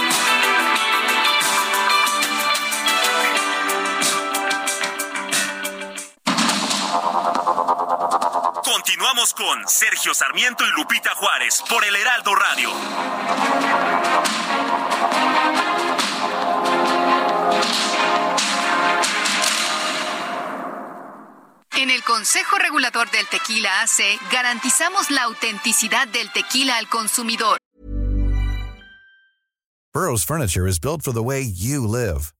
Con 9.21 9.67
Sergio 9.67 10.15
Sarmiento 10.15 10.63
y 10.65 10.71
Lupita 10.71 11.11
Juárez 11.13 11.61
por 11.69 11.85
el 11.85 11.95
Heraldo 11.95 12.33
Radio. 12.33 12.71
En 21.77 21.91
el 21.91 22.03
Consejo 22.03 22.57
Regulador 22.57 23.11
del 23.11 23.27
Tequila 23.27 23.83
AC 23.83 24.19
garantizamos 24.31 25.11
la 25.11 25.23
autenticidad 25.23 26.07
del 26.07 26.31
tequila 26.31 26.79
al 26.79 26.89
consumidor. 26.89 27.59
Burroughs 29.93 30.23
Furniture 30.23 30.67
is 30.67 30.79
built 30.79 31.03
for 31.03 31.13
the 31.13 31.23
way 31.23 31.41
you 31.41 31.87
live. 31.87 32.33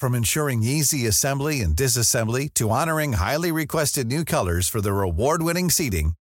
From 0.00 0.14
ensuring 0.14 0.62
easy 0.62 1.06
assembly 1.06 1.60
and 1.60 1.76
disassembly 1.76 2.48
to 2.54 2.70
honoring 2.70 3.14
highly 3.14 3.52
requested 3.52 4.06
new 4.06 4.24
colors 4.24 4.68
for 4.68 4.80
their 4.80 5.02
award-winning 5.02 5.68
seating, 5.68 6.14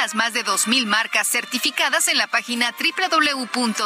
Las 0.00 0.14
más 0.14 0.32
de 0.32 0.42
2.000 0.46 0.86
marcas 0.86 1.28
certificadas 1.28 2.08
en 2.08 2.16
la 2.16 2.26
página 2.26 2.72
www.crt.org.mx. 2.72 3.82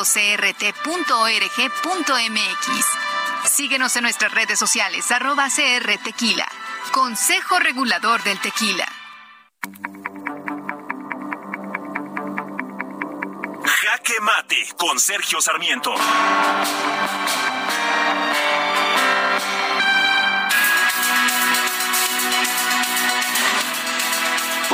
Síguenos 3.50 3.96
en 3.96 4.04
nuestras 4.04 4.30
redes 4.30 4.56
sociales, 4.56 5.10
arroba 5.10 5.48
CR 5.48 5.98
Tequila. 6.04 6.46
Consejo 6.92 7.58
Regulador 7.58 8.22
del 8.22 8.38
Tequila. 8.38 8.86
Jaque 13.64 14.20
Mate 14.20 14.68
con 14.76 15.00
Sergio 15.00 15.40
Sarmiento. 15.40 15.96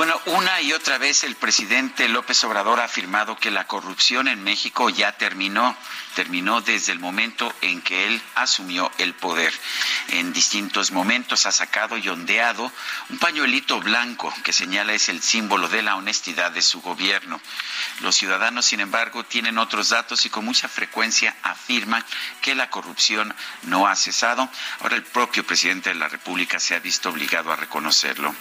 Bueno, 0.01 0.19
una 0.25 0.63
y 0.63 0.73
otra 0.73 0.97
vez 0.97 1.25
el 1.25 1.37
presidente 1.37 2.09
López 2.09 2.43
Obrador 2.45 2.81
ha 2.81 2.85
afirmado 2.85 3.37
que 3.37 3.51
la 3.51 3.67
corrupción 3.67 4.29
en 4.29 4.43
México 4.43 4.89
ya 4.89 5.13
terminó, 5.13 5.77
terminó 6.15 6.61
desde 6.61 6.93
el 6.93 6.99
momento 6.99 7.53
en 7.61 7.83
que 7.83 8.07
él 8.07 8.23
asumió 8.35 8.91
el 8.99 9.15
poder. 9.15 9.53
En 10.09 10.33
distintos 10.33 10.91
momentos 10.91 11.47
ha 11.47 11.53
sacado 11.53 11.97
y 11.97 12.09
ondeado 12.09 12.73
un 13.09 13.19
pañuelito 13.19 13.81
blanco 13.81 14.33
que 14.45 14.53
señala 14.53 14.93
es 14.93 15.09
el 15.09 15.23
símbolo 15.23 15.69
de 15.69 15.83
la 15.83 15.97
honestidad 15.97 16.53
de 16.53 16.63
su 16.63 16.81
gobierno. 16.81 17.41
Los 18.01 18.17
ciudadanos, 18.17 18.67
sin 18.67 18.81
embargo, 18.81 19.25
tienen 19.25 19.59
otros 19.59 19.91
datos 19.91 20.25
y 20.27 20.31
con 20.31 20.45
mucha 20.45 20.69
frecuencia 20.69 21.37
afirman 21.43 22.05
que 22.41 22.55
la 22.55 22.71
corrupción 22.71 23.35
no 23.63 23.87
ha 23.87 23.97
cesado. 23.97 24.49
Ahora 24.81 24.97
el 24.97 25.03
propio 25.03 25.45
presidente 25.45 25.91
de 25.91 25.97
la 25.97 26.09
República 26.09 26.59
se 26.59 26.75
ha 26.75 26.79
visto 26.79 27.11
obligado 27.11 27.53
a 27.53 27.57
reconocerlo. 27.57 28.35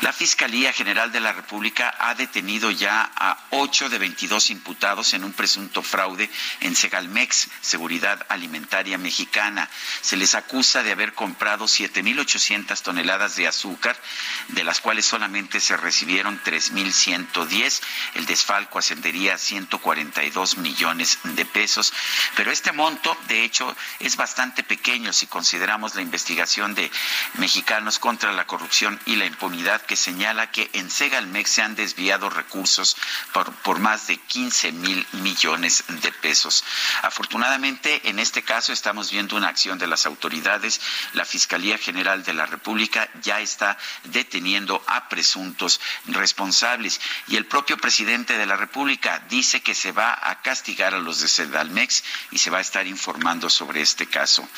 La 0.00 0.12
Fiscalía 0.12 0.72
General 0.72 1.10
de 1.12 1.20
la 1.20 1.32
República 1.32 1.94
ha 1.98 2.14
detenido 2.14 2.70
ya 2.70 3.10
a 3.14 3.38
8 3.50 3.88
de 3.88 3.98
22 3.98 4.50
imputados 4.50 5.14
en 5.14 5.24
un 5.24 5.32
presunto 5.32 5.82
fraude 5.82 6.30
en 6.60 6.74
Segalmex, 6.98 7.48
Seguridad 7.60 8.26
Alimentaria 8.28 8.98
Mexicana. 8.98 9.68
Se 10.00 10.16
les 10.16 10.34
acusa 10.34 10.82
de 10.82 10.90
haber 10.90 11.14
comprado 11.14 11.66
7.800 11.66 12.82
toneladas 12.82 13.36
de 13.36 13.46
azúcar, 13.46 13.96
de 14.48 14.64
las 14.64 14.80
cuales 14.80 15.06
solamente 15.06 15.60
se 15.60 15.76
recibieron 15.76 16.42
3.110. 16.42 17.80
El 18.14 18.26
desfalco 18.26 18.80
ascendería 18.80 19.34
a 19.34 19.38
142 19.38 20.58
millones 20.58 21.20
de 21.22 21.44
pesos. 21.44 21.92
Pero 22.34 22.50
este 22.50 22.72
monto, 22.72 23.16
de 23.28 23.44
hecho, 23.44 23.76
es 24.00 24.16
bastante 24.16 24.64
pequeño 24.64 25.12
si 25.12 25.28
consideramos 25.28 25.94
la 25.94 26.02
investigación 26.02 26.74
de 26.74 26.90
mexicanos 27.34 28.00
contra 28.00 28.32
la 28.32 28.46
corrupción 28.46 28.98
y 29.06 29.14
la 29.14 29.26
impunidad 29.26 29.82
que 29.82 29.94
señala 29.94 30.50
que 30.50 30.68
en 30.72 30.90
Segalmex 30.90 31.48
se 31.48 31.62
han 31.62 31.76
desviado 31.76 32.28
recursos 32.28 32.96
por, 33.32 33.52
por 33.62 33.78
más 33.78 34.08
de 34.08 34.16
15 34.16 34.72
mil 34.72 35.06
millones 35.12 35.84
de 35.86 36.10
pesos. 36.10 36.64
Afortunadamente, 37.02 38.08
en 38.08 38.18
este 38.18 38.42
caso 38.42 38.72
estamos 38.72 39.10
viendo 39.10 39.36
una 39.36 39.48
acción 39.48 39.78
de 39.78 39.86
las 39.86 40.06
autoridades. 40.06 40.80
La 41.14 41.24
Fiscalía 41.24 41.78
General 41.78 42.24
de 42.24 42.32
la 42.32 42.46
República 42.46 43.08
ya 43.22 43.40
está 43.40 43.78
deteniendo 44.04 44.82
a 44.86 45.08
presuntos 45.08 45.80
responsables 46.06 47.00
y 47.28 47.36
el 47.36 47.46
propio 47.46 47.76
presidente 47.76 48.36
de 48.36 48.46
la 48.46 48.56
República 48.56 49.24
dice 49.28 49.60
que 49.60 49.74
se 49.74 49.92
va 49.92 50.18
a 50.20 50.40
castigar 50.42 50.94
a 50.94 50.98
los 50.98 51.20
de 51.20 51.28
Segalmex 51.28 52.04
y 52.30 52.38
se 52.38 52.50
va 52.50 52.58
a 52.58 52.62
estar 52.62 52.86
informando 52.86 53.50
sobre 53.50 53.80
este 53.80 54.06
caso. 54.06 54.48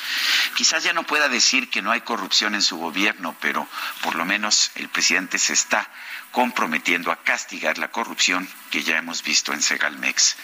Quizás 0.55 0.85
ya 0.85 0.93
no 0.93 1.05
pueda 1.05 1.28
decir 1.28 1.70
que 1.70 1.82
no 1.82 1.90
hay 1.90 2.01
corrupción 2.02 2.55
en 2.55 2.62
su 2.62 2.77
gobierno, 2.77 3.36
pero 3.40 3.69
por 4.02 4.15
lo 4.15 4.24
menos 4.24 4.70
el 4.74 4.89
presidente 4.89 5.39
se 5.39 5.52
está 5.52 5.89
comprometiendo 6.31 7.11
a 7.11 7.23
castigar 7.23 7.78
la 7.78 7.90
corrupción 7.90 8.48
que 8.70 8.82
ya 8.82 8.98
hemos 8.98 9.23
visto 9.23 9.52
en 9.52 9.62
Segalmex. 9.62 10.36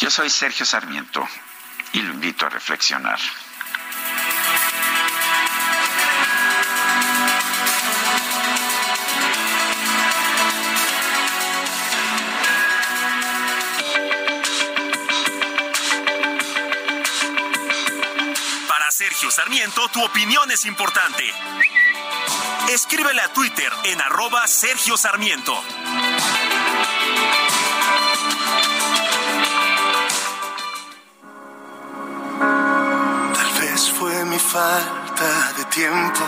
Yo 0.00 0.10
soy 0.10 0.30
Sergio 0.30 0.66
Sarmiento 0.66 1.26
y 1.92 2.02
lo 2.02 2.12
invito 2.14 2.46
a 2.46 2.50
reflexionar. 2.50 3.18
Sergio 18.92 19.30
Sarmiento, 19.30 19.88
tu 19.88 20.04
opinión 20.04 20.50
es 20.50 20.66
importante. 20.66 21.24
Escríbele 22.72 23.20
a 23.20 23.28
Twitter 23.28 23.70
en 23.84 24.00
arroba 24.00 24.46
Sergio 24.46 24.96
Sarmiento. 24.96 25.52
Tal 33.34 33.60
vez 33.60 33.90
fue 33.90 34.24
mi 34.24 34.38
falta 34.38 35.52
de 35.58 35.64
tiempo, 35.66 36.24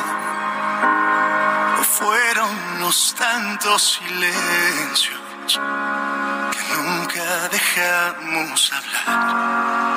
o 1.81 1.83
fueron 1.83 2.81
los 2.81 3.15
tantos 3.15 3.99
silencios 4.05 5.21
que 5.49 6.75
nunca 6.75 7.49
dejamos 7.49 8.71
hablar. 8.71 9.94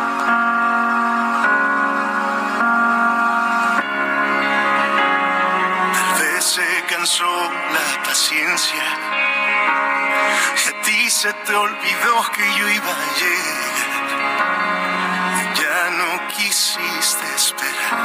la 7.08 8.04
paciencia. 8.04 8.84
A 10.68 10.82
ti 10.84 11.10
se 11.10 11.32
te 11.32 11.56
olvidó 11.56 12.32
que 12.36 12.44
yo 12.58 12.68
iba 12.68 12.92
a 12.92 13.08
llegar. 13.20 14.08
Ya 15.56 15.90
no 16.00 16.28
quisiste 16.28 17.26
esperar. 17.34 18.02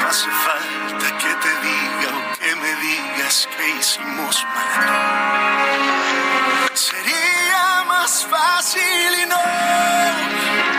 No 0.00 0.08
hace 0.08 0.30
falta 0.30 1.06
que 1.18 1.32
te 1.44 1.52
diga 1.66 2.10
o 2.16 2.20
que 2.38 2.52
me 2.56 2.72
digas 2.76 3.48
que 3.54 3.64
hicimos 3.78 4.46
mal. 4.54 4.88
Sería 6.72 7.84
más 7.86 8.26
fácil 8.30 9.10
y 9.22 9.26
no. 9.26 10.77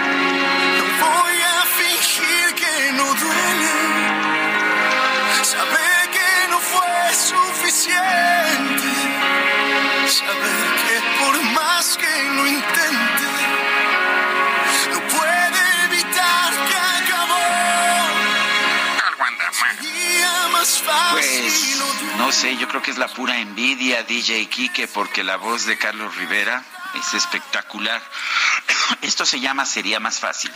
saber 10.09 10.67
que 10.87 10.95
por 11.23 11.41
más 11.53 11.97
que 11.97 12.23
lo 12.29 12.47
intente, 12.47 13.29
no 14.91 14.99
puede 15.07 15.61
evitar 15.85 16.51
que 16.67 16.77
acabó. 17.03 17.47
Algo 19.07 19.23
anda 19.23 19.51
más 20.51 20.81
fácil. 20.81 21.43
Pues, 21.43 22.17
no 22.17 22.31
sé, 22.31 22.57
yo 22.57 22.67
creo 22.67 22.81
que 22.81 22.91
es 22.91 22.97
la 22.97 23.07
pura 23.07 23.37
envidia, 23.37 24.03
DJ 24.03 24.47
Quique, 24.47 24.87
porque 24.87 25.23
la 25.23 25.37
voz 25.37 25.65
de 25.65 25.77
Carlos 25.77 26.15
Rivera 26.15 26.63
es 26.95 27.13
espectacular. 27.13 28.01
Esto 29.01 29.25
se 29.25 29.39
llama 29.39 29.65
Sería 29.65 29.99
más 29.99 30.19
fácil. 30.19 30.51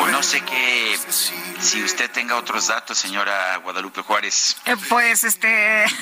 O 0.00 0.06
no 0.06 0.22
sé 0.22 0.40
qué, 0.40 0.98
si 1.60 1.82
usted 1.82 2.10
tenga 2.10 2.36
otros 2.36 2.68
datos, 2.68 2.96
señora 2.96 3.58
Guadalupe 3.58 4.00
Juárez. 4.00 4.56
Eh, 4.64 4.74
pues 4.88 5.24
este... 5.24 5.84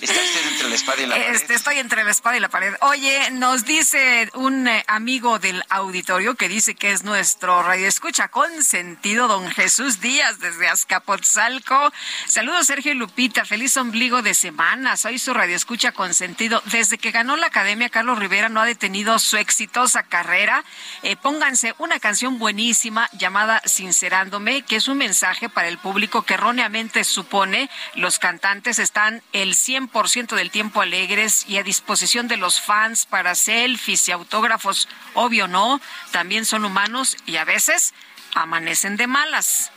¿Está 0.00 0.20
usted 0.20 0.48
entre 0.48 0.68
la 0.68 0.74
espada 0.74 1.02
y 1.02 1.06
la 1.06 1.14
pared? 1.14 1.34
Este, 1.34 1.54
estoy 1.54 1.78
entre 1.78 2.04
la 2.04 2.10
espada 2.10 2.36
y 2.36 2.40
la 2.40 2.48
pared. 2.50 2.74
Oye, 2.82 3.30
nos 3.30 3.64
dice 3.64 4.28
un 4.34 4.68
eh, 4.68 4.84
amigo 4.86 5.38
del 5.38 5.64
auditorio 5.70 6.34
que 6.34 6.48
dice 6.48 6.74
que 6.74 6.92
es 6.92 7.04
nuestro 7.04 7.62
radio 7.62 7.88
escucha 7.88 8.28
con 8.28 8.62
sentido, 8.62 9.28
don 9.28 9.50
Jesús 9.50 10.00
Díaz, 10.00 10.40
desde 10.40 10.68
Azcapotzalco. 10.68 11.90
Saludos, 12.26 12.66
Sergio 12.66 12.92
y 12.92 12.96
Lupita. 12.96 13.46
Feliz 13.46 13.76
ombligo 13.78 14.20
de 14.20 14.34
semana. 14.34 14.98
Soy 14.98 15.18
su 15.18 15.32
radio 15.32 15.56
escucha 15.56 15.92
con 15.92 16.12
sentido. 16.12 16.62
Desde 16.66 16.98
que 16.98 17.10
ganó 17.10 17.36
la 17.36 17.46
academia, 17.46 17.88
Carlos 17.88 18.18
Rivera 18.18 18.50
no 18.50 18.60
ha 18.60 18.66
detenido 18.66 19.18
su 19.18 19.38
exitosa 19.38 20.02
carrera. 20.02 20.64
Eh, 21.02 21.16
pónganse 21.16 21.74
una 21.78 21.98
canción 21.98 22.13
buenísima 22.38 23.08
llamada 23.12 23.60
Sincerándome, 23.64 24.62
que 24.62 24.76
es 24.76 24.88
un 24.88 24.98
mensaje 24.98 25.48
para 25.48 25.68
el 25.68 25.78
público 25.78 26.22
que 26.22 26.34
erróneamente 26.34 27.02
supone 27.04 27.68
los 27.94 28.18
cantantes 28.18 28.78
están 28.78 29.22
el 29.32 29.54
100% 29.54 30.08
ciento 30.08 30.36
del 30.36 30.50
tiempo 30.50 30.80
alegres 30.80 31.44
y 31.48 31.58
a 31.58 31.64
disposición 31.64 32.28
de 32.28 32.36
los 32.36 32.60
fans 32.60 33.06
para 33.06 33.34
selfies 33.34 34.08
y 34.08 34.12
autógrafos. 34.12 34.88
Obvio 35.14 35.48
no, 35.48 35.80
también 36.12 36.44
son 36.44 36.64
humanos 36.64 37.16
y 37.26 37.36
a 37.36 37.44
veces 37.44 37.94
amanecen 38.34 38.96
de 38.96 39.08
malas. 39.08 39.72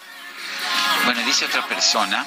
Bueno, 1.05 1.21
dice 1.23 1.45
otra 1.45 1.67
persona, 1.67 2.25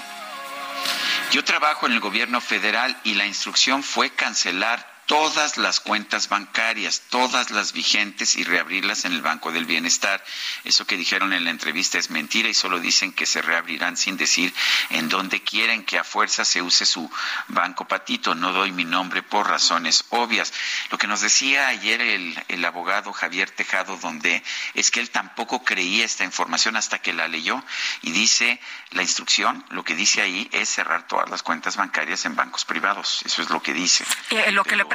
yo 1.30 1.44
trabajo 1.44 1.86
en 1.86 1.92
el 1.92 2.00
gobierno 2.00 2.40
federal 2.40 2.98
y 3.04 3.14
la 3.14 3.26
instrucción 3.26 3.84
fue 3.84 4.10
cancelar 4.10 4.89
todas 5.10 5.56
las 5.56 5.80
cuentas 5.80 6.28
bancarias, 6.28 7.02
todas 7.08 7.50
las 7.50 7.72
vigentes 7.72 8.36
y 8.36 8.44
reabrirlas 8.44 9.04
en 9.04 9.12
el 9.12 9.22
Banco 9.22 9.50
del 9.50 9.64
Bienestar. 9.64 10.22
Eso 10.62 10.86
que 10.86 10.96
dijeron 10.96 11.32
en 11.32 11.42
la 11.42 11.50
entrevista 11.50 11.98
es 11.98 12.10
mentira 12.10 12.48
y 12.48 12.54
solo 12.54 12.78
dicen 12.78 13.12
que 13.12 13.26
se 13.26 13.42
reabrirán 13.42 13.96
sin 13.96 14.16
decir 14.16 14.54
en 14.90 15.08
dónde 15.08 15.42
quieren 15.42 15.84
que 15.84 15.98
a 15.98 16.04
fuerza 16.04 16.44
se 16.44 16.62
use 16.62 16.86
su 16.86 17.10
banco 17.48 17.88
patito. 17.88 18.36
No 18.36 18.52
doy 18.52 18.70
mi 18.70 18.84
nombre 18.84 19.24
por 19.24 19.48
razones 19.48 20.04
obvias. 20.10 20.52
Lo 20.92 20.98
que 20.98 21.08
nos 21.08 21.22
decía 21.22 21.66
ayer 21.66 22.00
el, 22.00 22.44
el 22.46 22.64
abogado 22.64 23.12
Javier 23.12 23.50
Tejado 23.50 23.96
donde 23.96 24.44
es 24.74 24.92
que 24.92 25.00
él 25.00 25.10
tampoco 25.10 25.64
creía 25.64 26.04
esta 26.04 26.22
información 26.22 26.76
hasta 26.76 27.00
que 27.00 27.12
la 27.12 27.26
leyó 27.26 27.60
y 28.02 28.12
dice 28.12 28.60
la 28.92 29.02
instrucción, 29.02 29.64
lo 29.70 29.82
que 29.82 29.96
dice 29.96 30.22
ahí 30.22 30.48
es 30.52 30.68
cerrar 30.68 31.08
todas 31.08 31.28
las 31.30 31.42
cuentas 31.42 31.76
bancarias 31.76 32.26
en 32.26 32.36
bancos 32.36 32.64
privados. 32.64 33.22
Eso 33.24 33.42
es 33.42 33.50
lo 33.50 33.60
que 33.60 33.72
dice. 33.72 34.04
Eh, 34.30 34.44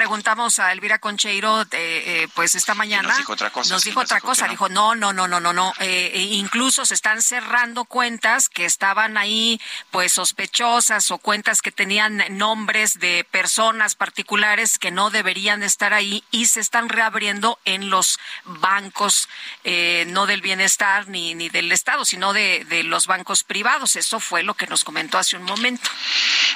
preguntamos 0.06 0.60
a 0.60 0.72
Elvira 0.72 1.00
Concheiro, 1.00 1.64
eh, 1.64 1.68
eh, 1.72 2.28
pues 2.36 2.54
esta 2.54 2.76
mañana. 2.76 3.08
nos 3.08 3.18
dijo 3.18 3.34
otra 3.34 3.50
cosa. 3.50 3.74
Nos 3.74 3.84
dijo 3.84 4.00
otra 4.02 4.22
cosa. 4.22 4.48
Dijo, 4.48 4.70
no, 4.70 4.94
no, 4.94 5.14
no, 5.14 5.28
no, 5.28 5.40
no, 5.40 5.52
no. 5.52 5.74
Eh, 5.80 6.12
e 6.14 6.22
incluso 6.36 6.86
se 6.86 6.94
están 6.94 7.24
cerrando 7.24 7.86
cuentas 7.86 8.48
que 8.48 8.66
estaban 8.66 9.18
ahí, 9.18 9.60
pues 9.90 10.14
sospechosas 10.14 11.10
o 11.10 11.18
cuentas 11.18 11.64
que 11.64 11.72
tenían 11.72 12.24
nombres 12.38 13.00
de 13.00 13.26
personas 13.32 13.96
particulares 13.96 14.78
que 14.78 14.92
no 14.92 15.10
deberían 15.10 15.64
estar 15.64 15.92
ahí 15.96 16.24
y 16.30 16.46
se 16.46 16.60
están 16.60 16.88
reabriendo 16.88 17.58
en 17.66 17.90
los 17.90 18.20
bancos, 18.44 19.28
no 19.64 20.28
del 20.28 20.42
bienestar 20.42 21.08
ni, 21.08 21.34
ni 21.34 21.50
del 21.50 21.72
Estado, 21.72 22.06
sino 22.06 22.32
de, 22.32 22.64
de 22.66 22.84
los 22.84 23.08
bancos 23.08 23.44
privados. 23.44 23.96
Eso 23.96 24.20
fue 24.20 24.44
lo 24.44 24.54
que 24.54 24.68
nos 24.68 24.84
comentó 24.84 25.18
hace 25.18 25.36
un 25.36 25.46
momento. 25.46 25.90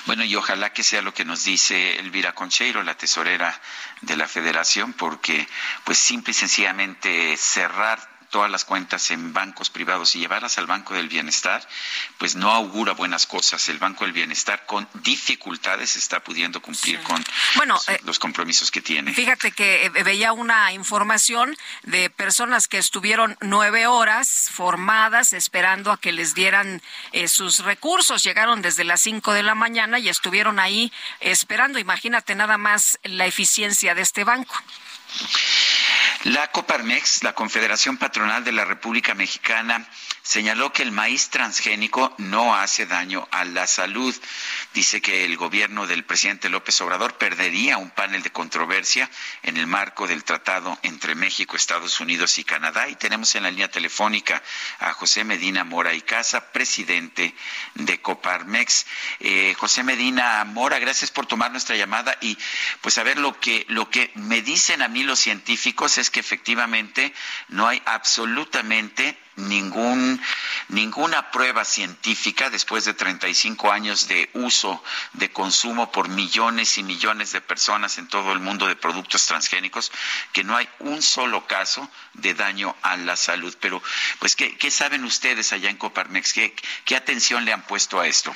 Bueno, 0.06 0.24
y 0.24 0.36
ojalá 0.36 0.72
que 0.72 0.84
sea 0.84 1.02
lo 1.02 1.16
que 1.16 1.26
nos 1.26 1.44
dice 1.46 1.98
Elvira 1.98 2.34
Concheiro, 2.34 2.84
la 2.84 2.96
tesorera 2.96 3.39
de 4.02 4.16
la 4.16 4.28
federación 4.28 4.94
porque 4.94 5.48
pues 5.84 5.98
simple 5.98 6.32
y 6.32 6.36
sencillamente 6.36 7.36
cerrar 7.38 8.19
todas 8.30 8.50
las 8.50 8.66
cuentas 8.66 9.12
en 9.12 9.34
bancos 9.34 9.70
privados 9.70 10.16
y 10.16 10.20
llevarlas 10.20 10.58
al 10.58 10.68
Banco 10.68 10.94
del 10.94 11.10
Bienestar, 11.10 11.68
pues 12.18 12.36
no 12.36 12.52
augura 12.52 12.94
buenas 12.94 13.26
cosas. 13.26 13.68
El 13.70 13.78
Banco 13.78 14.04
del 14.04 14.14
Bienestar 14.14 14.66
con 14.66 14.88
dificultades 14.94 15.96
está 15.96 16.20
pudiendo 16.22 16.62
cumplir 16.62 17.02
con 17.02 17.24
bueno, 17.56 17.80
eh, 17.88 18.00
los 18.04 18.20
compromisos 18.20 18.72
que 18.72 18.82
tiene. 18.82 19.14
Fíjate 19.14 19.52
que 19.52 19.86
eh, 19.86 20.04
veía 20.04 20.34
una 20.34 20.72
información 20.74 21.56
de 21.84 22.10
personas 22.10 22.68
que 22.68 22.78
estuvieron 22.78 23.38
nueve 23.42 23.88
horas 23.88 24.50
formadas 24.52 25.34
esperando 25.34 25.92
a 25.92 26.00
que 26.00 26.12
les 26.12 26.36
dieran 26.36 26.82
eh, 27.12 27.28
sus 27.28 27.60
recursos. 27.60 28.24
Llegaron 28.24 28.62
desde 28.62 28.84
las 28.84 29.02
cinco 29.02 29.34
de 29.34 29.44
la 29.44 29.56
mañana 29.56 30.00
y 30.00 30.10
estuvieron 30.10 30.60
ahí 30.60 30.92
esperando. 31.20 31.80
Imagínate 31.80 32.36
nada 32.36 32.58
más 32.58 33.00
la 33.04 33.26
eficiencia 33.26 33.96
de 33.96 34.02
este 34.02 34.24
banco. 34.24 34.56
La 36.24 36.52
Coparmex, 36.52 37.24
la 37.24 37.34
Confederación 37.34 37.98
Patronal 37.98 38.44
de 38.44 38.52
la 38.52 38.66
República 38.66 39.14
Mexicana, 39.14 39.88
señaló 40.22 40.74
que 40.74 40.84
el 40.84 40.92
maíz 40.92 41.30
transgénico 41.30 42.14
no 42.18 42.56
hace 42.56 42.86
daño 42.86 43.28
a 43.32 43.46
la 43.46 43.66
salud. 43.68 44.14
Dice 44.80 45.02
que 45.02 45.26
el 45.26 45.36
gobierno 45.36 45.88
del 45.88 46.06
presidente 46.06 46.48
López 46.48 46.80
Obrador 46.80 47.18
perdería 47.18 47.76
un 47.76 47.90
panel 47.90 48.24
de 48.24 48.32
controversia 48.32 49.12
en 49.44 49.58
el 49.58 49.68
marco 49.68 50.08
del 50.08 50.24
tratado 50.24 50.80
entre 50.84 51.16
México, 51.16 51.58
Estados 51.58 52.00
Unidos 52.00 52.40
y 52.40 52.46
Canadá. 52.46 52.88
Y 52.88 52.96
tenemos 52.96 53.36
en 53.36 53.44
la 53.44 53.52
línea 53.52 53.70
telefónica 53.70 54.42
a 54.80 54.94
José 54.94 55.26
Medina 55.26 55.66
Mora 55.66 55.94
y 55.94 56.00
Casa, 56.00 56.54
presidente 56.54 57.36
de 57.74 58.00
Coparmex. 58.00 58.86
Eh, 59.20 59.54
José 59.60 59.84
Medina 59.84 60.46
Mora, 60.46 60.80
gracias 60.80 61.12
por 61.12 61.26
tomar 61.26 61.52
nuestra 61.52 61.76
llamada 61.76 62.18
y 62.22 62.38
pues 62.80 62.98
a 63.00 63.04
ver 63.04 63.18
lo 63.18 63.38
que 63.38 63.66
lo 63.68 63.90
que 63.90 64.12
me 64.16 64.42
dicen 64.42 64.82
a 64.82 64.88
mí 64.88 65.04
los 65.04 65.20
científicos 65.20 65.98
es 65.98 66.10
que 66.10 66.22
efectivamente 66.22 67.14
no 67.50 67.68
hay 67.68 67.82
absolutamente 67.86 69.18
ningún, 69.40 70.22
ninguna 70.70 71.32
prueba 71.32 71.66
científica 71.66 72.50
después 72.50 72.86
de 72.86 72.94
35 72.94 73.72
años 73.72 74.08
de 74.08 74.30
uso, 74.34 74.69
de 75.14 75.32
consumo 75.32 75.92
por 75.92 76.10
millones 76.10 76.78
y 76.78 76.84
millones 76.84 77.32
de 77.32 77.42
personas 77.42 77.98
en 77.98 78.08
todo 78.08 78.34
el 78.34 78.40
mundo 78.40 78.68
de 78.68 78.76
productos 78.76 79.26
transgénicos, 79.26 79.92
que 80.34 80.44
no 80.44 80.56
hay 80.56 80.70
un 80.80 81.02
solo 81.02 81.46
caso 81.48 81.90
de 82.14 82.34
daño 82.34 82.76
a 82.82 82.98
la 82.98 83.16
salud. 83.16 83.56
Pero, 83.60 83.82
pues, 84.20 84.36
¿qué, 84.36 84.58
qué 84.58 84.72
saben 84.72 85.04
ustedes 85.04 85.54
allá 85.54 85.70
en 85.70 85.78
Coparmex? 85.78 86.34
¿Qué, 86.34 86.56
¿Qué 86.86 86.96
atención 86.96 87.46
le 87.46 87.54
han 87.54 87.64
puesto 87.64 88.00
a 88.00 88.08
esto? 88.08 88.34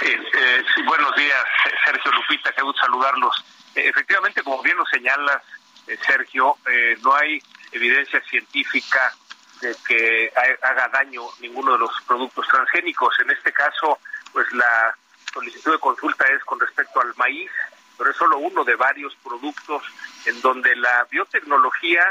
Sí, 0.00 0.08
eh, 0.08 0.64
buenos 0.84 1.16
días, 1.16 1.42
Sergio 1.84 2.12
Lupita, 2.12 2.52
qué 2.52 2.62
gusto 2.62 2.82
saludarlos. 2.82 3.44
Eh, 3.74 3.88
efectivamente, 3.88 4.42
como 4.42 4.62
bien 4.62 4.76
lo 4.76 4.86
señalas, 4.86 5.42
eh, 5.86 5.98
Sergio, 6.06 6.56
eh, 6.66 6.96
no 7.02 7.14
hay 7.14 7.40
evidencia 7.72 8.20
científica 8.28 9.12
de 9.60 9.74
que 9.86 10.32
haga 10.62 10.88
daño 10.88 11.22
ninguno 11.40 11.72
de 11.72 11.78
los 11.78 11.90
productos 12.06 12.46
transgénicos. 12.48 13.18
En 13.20 13.30
este 13.30 13.52
caso, 13.52 13.98
pues 14.32 14.50
la 14.52 14.96
solicitud 15.36 15.72
de 15.72 15.78
consulta 15.78 16.24
es 16.28 16.42
con 16.44 16.58
respecto 16.58 17.00
al 17.00 17.14
maíz, 17.16 17.50
pero 17.98 18.10
es 18.10 18.16
solo 18.16 18.38
uno 18.38 18.64
de 18.64 18.74
varios 18.74 19.14
productos 19.16 19.82
en 20.24 20.40
donde 20.40 20.74
la 20.76 21.06
biotecnología 21.10 22.04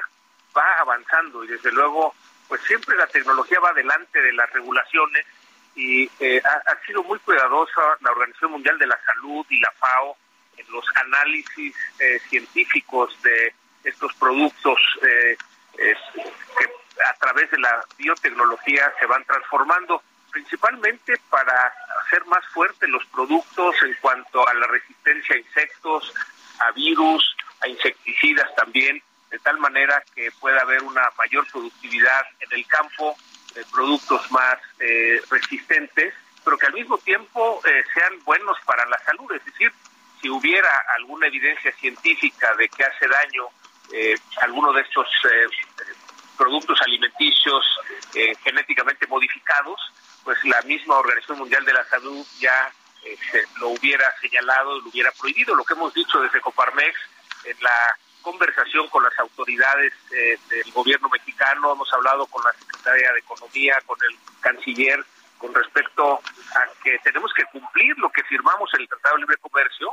va 0.55 0.79
avanzando 0.79 1.43
y 1.43 1.47
desde 1.47 1.71
luego, 1.71 2.13
pues 2.47 2.61
siempre 2.61 2.95
la 2.95 3.07
tecnología 3.07 3.59
va 3.59 3.73
delante 3.73 4.21
de 4.21 4.31
las 4.33 4.49
regulaciones 4.51 5.25
y 5.75 6.09
eh, 6.19 6.41
ha, 6.45 6.85
sido 6.85 7.03
muy 7.03 7.19
cuidadosa 7.19 7.81
la 8.01 8.11
Organización 8.11 8.51
Mundial 8.51 8.77
de 8.77 8.87
la 8.87 8.99
Salud 9.05 9.45
y 9.49 9.59
la 9.59 9.71
FAO 9.71 10.15
en 10.57 10.71
los 10.71 10.85
análisis 10.95 11.75
eh, 11.99 12.19
científicos 12.29 13.21
de 13.23 13.53
estos 13.83 14.13
productos 14.15 14.79
eh, 15.01 15.35
que 15.75 16.69
a 17.05 17.13
través 17.19 17.51
de 17.51 17.59
la 17.59 17.83
biotecnología 17.97 18.93
se 18.99 19.05
van 19.07 19.25
transformando, 19.25 20.01
principalmente 20.35 21.13
para 21.29 21.73
hacer 22.03 22.25
más 22.25 22.45
fuertes 22.47 22.89
los 22.89 23.05
productos 23.05 23.73
en 23.83 23.93
cuanto 24.01 24.45
a 24.45 24.53
la 24.53 24.67
resistencia 24.67 25.33
a 25.33 25.39
insectos, 25.39 26.13
a 26.59 26.71
virus, 26.71 27.23
a 27.61 27.69
insecticidas 27.69 28.53
también, 28.53 29.01
de 29.31 29.39
tal 29.39 29.57
manera 29.59 30.03
que 30.13 30.29
pueda 30.41 30.59
haber 30.59 30.83
una 30.83 31.09
mayor 31.17 31.47
productividad 31.49 32.25
en 32.41 32.51
el 32.51 32.67
campo, 32.67 33.15
de 33.53 33.63
productos 33.71 34.29
más 34.29 34.57
eh, 34.81 35.21
resistentes, 35.31 36.13
pero 36.43 36.57
que 36.57 36.65
al 36.65 36.73
mismo 36.73 36.97
tiempo 36.97 37.61
eh, 37.65 37.83
sean 37.93 38.21
buenos 38.25 38.57
para 38.65 38.85
la 38.87 38.97
salud, 39.05 39.31
es 39.31 39.45
decir, 39.45 39.71
si 40.21 40.29
hubiera 40.29 40.69
alguna 40.97 41.27
evidencia 41.27 41.71
científica 41.77 42.53
de 42.55 42.67
que 42.67 42.83
hace 42.83 43.07
daño 43.07 43.47
eh, 43.93 44.15
alguno 44.41 44.73
de 44.73 44.81
estos 44.81 45.07
eh, 45.31 45.47
productos 46.37 46.77
alimenticios 46.81 47.65
eh, 48.13 48.33
genéticamente 48.43 49.07
modificados, 49.07 49.79
pues 50.25 50.43
la 50.43 50.61
misma 50.63 50.97
Organización 50.97 51.37
Mundial 51.37 51.63
de 51.63 51.73
la 51.73 51.85
Salud 51.85 52.25
ya 52.39 52.71
eh, 53.05 53.15
lo 53.59 53.69
hubiera 53.69 54.11
señalado, 54.19 54.79
lo 54.81 54.89
hubiera 54.89 55.11
prohibido. 55.11 55.55
Lo 55.55 55.63
que 55.63 55.75
hemos 55.75 55.93
dicho 55.93 56.19
desde 56.19 56.41
Coparmex 56.41 56.95
en 57.45 57.55
la 57.61 57.97
conversación 58.23 58.87
con 58.89 59.03
las 59.03 59.17
autoridades 59.19 59.93
eh, 60.11 60.37
del 60.49 60.71
gobierno 60.71 61.07
mexicano, 61.09 61.73
hemos 61.73 61.93
hablado 61.93 62.25
con 62.25 62.43
la 62.43 62.51
Secretaría 62.53 63.13
de 63.13 63.19
Economía, 63.19 63.77
con 63.85 63.97
el 64.03 64.17
canciller, 64.41 65.05
con 65.37 65.53
respecto 65.53 66.15
a 66.55 66.83
que 66.83 66.97
tenemos 67.03 67.31
que 67.33 67.45
cumplir 67.45 67.95
lo 67.99 68.09
que 68.09 68.23
firmamos 68.23 68.73
en 68.73 68.81
el 68.81 68.89
Tratado 68.89 69.15
de 69.15 69.21
Libre 69.21 69.37
Comercio 69.37 69.89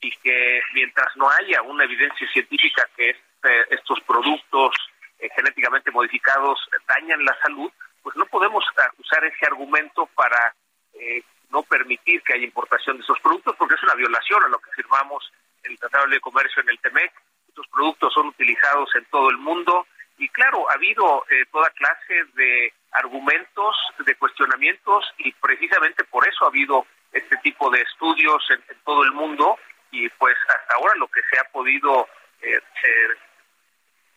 y 0.00 0.10
que 0.16 0.60
mientras 0.74 1.16
no 1.16 1.30
haya 1.30 1.62
una 1.62 1.84
evidencia 1.84 2.26
científica 2.32 2.88
que 2.96 3.10
este, 3.10 3.74
estos 3.74 4.00
productos 4.00 4.74
eh, 5.20 5.28
genéticamente 5.36 5.92
modificados 5.92 6.58
dañan 6.88 7.24
la 7.24 7.38
salud, 7.40 7.70
pues 8.06 8.14
no 8.14 8.26
podemos 8.26 8.64
usar 8.98 9.24
ese 9.24 9.46
argumento 9.46 10.06
para 10.14 10.54
eh, 10.94 11.24
no 11.50 11.64
permitir 11.64 12.22
que 12.22 12.34
haya 12.34 12.44
importación 12.44 12.98
de 12.98 13.02
esos 13.02 13.18
productos 13.18 13.56
porque 13.56 13.74
es 13.74 13.82
una 13.82 13.96
violación 13.96 14.44
a 14.44 14.48
lo 14.48 14.60
que 14.60 14.70
firmamos 14.76 15.28
en 15.64 15.72
el 15.72 15.78
Tratado 15.80 16.06
de 16.06 16.20
Comercio 16.20 16.62
en 16.62 16.68
el 16.68 16.78
TEMEC. 16.78 17.12
Estos 17.48 17.66
productos 17.66 18.14
son 18.14 18.28
utilizados 18.28 18.94
en 18.94 19.06
todo 19.06 19.28
el 19.28 19.38
mundo 19.38 19.88
y 20.18 20.28
claro, 20.28 20.70
ha 20.70 20.74
habido 20.74 21.24
eh, 21.30 21.46
toda 21.50 21.68
clase 21.70 22.14
de 22.34 22.72
argumentos, 22.92 23.74
de 23.98 24.14
cuestionamientos 24.14 25.04
y 25.18 25.32
precisamente 25.32 26.04
por 26.04 26.28
eso 26.28 26.44
ha 26.44 26.48
habido 26.48 26.86
este 27.10 27.36
tipo 27.38 27.70
de 27.70 27.80
estudios 27.80 28.40
en, 28.50 28.62
todo 28.84 29.02
el 29.02 29.10
mundo 29.10 29.58
y 29.90 30.08
pues 30.10 30.36
hasta 30.46 30.74
ahora 30.76 30.94
lo 30.94 31.08
que 31.08 31.22
se 31.28 31.40
ha 31.40 31.44
podido 31.50 32.06
eh, 32.40 32.60
eh, 32.84 33.08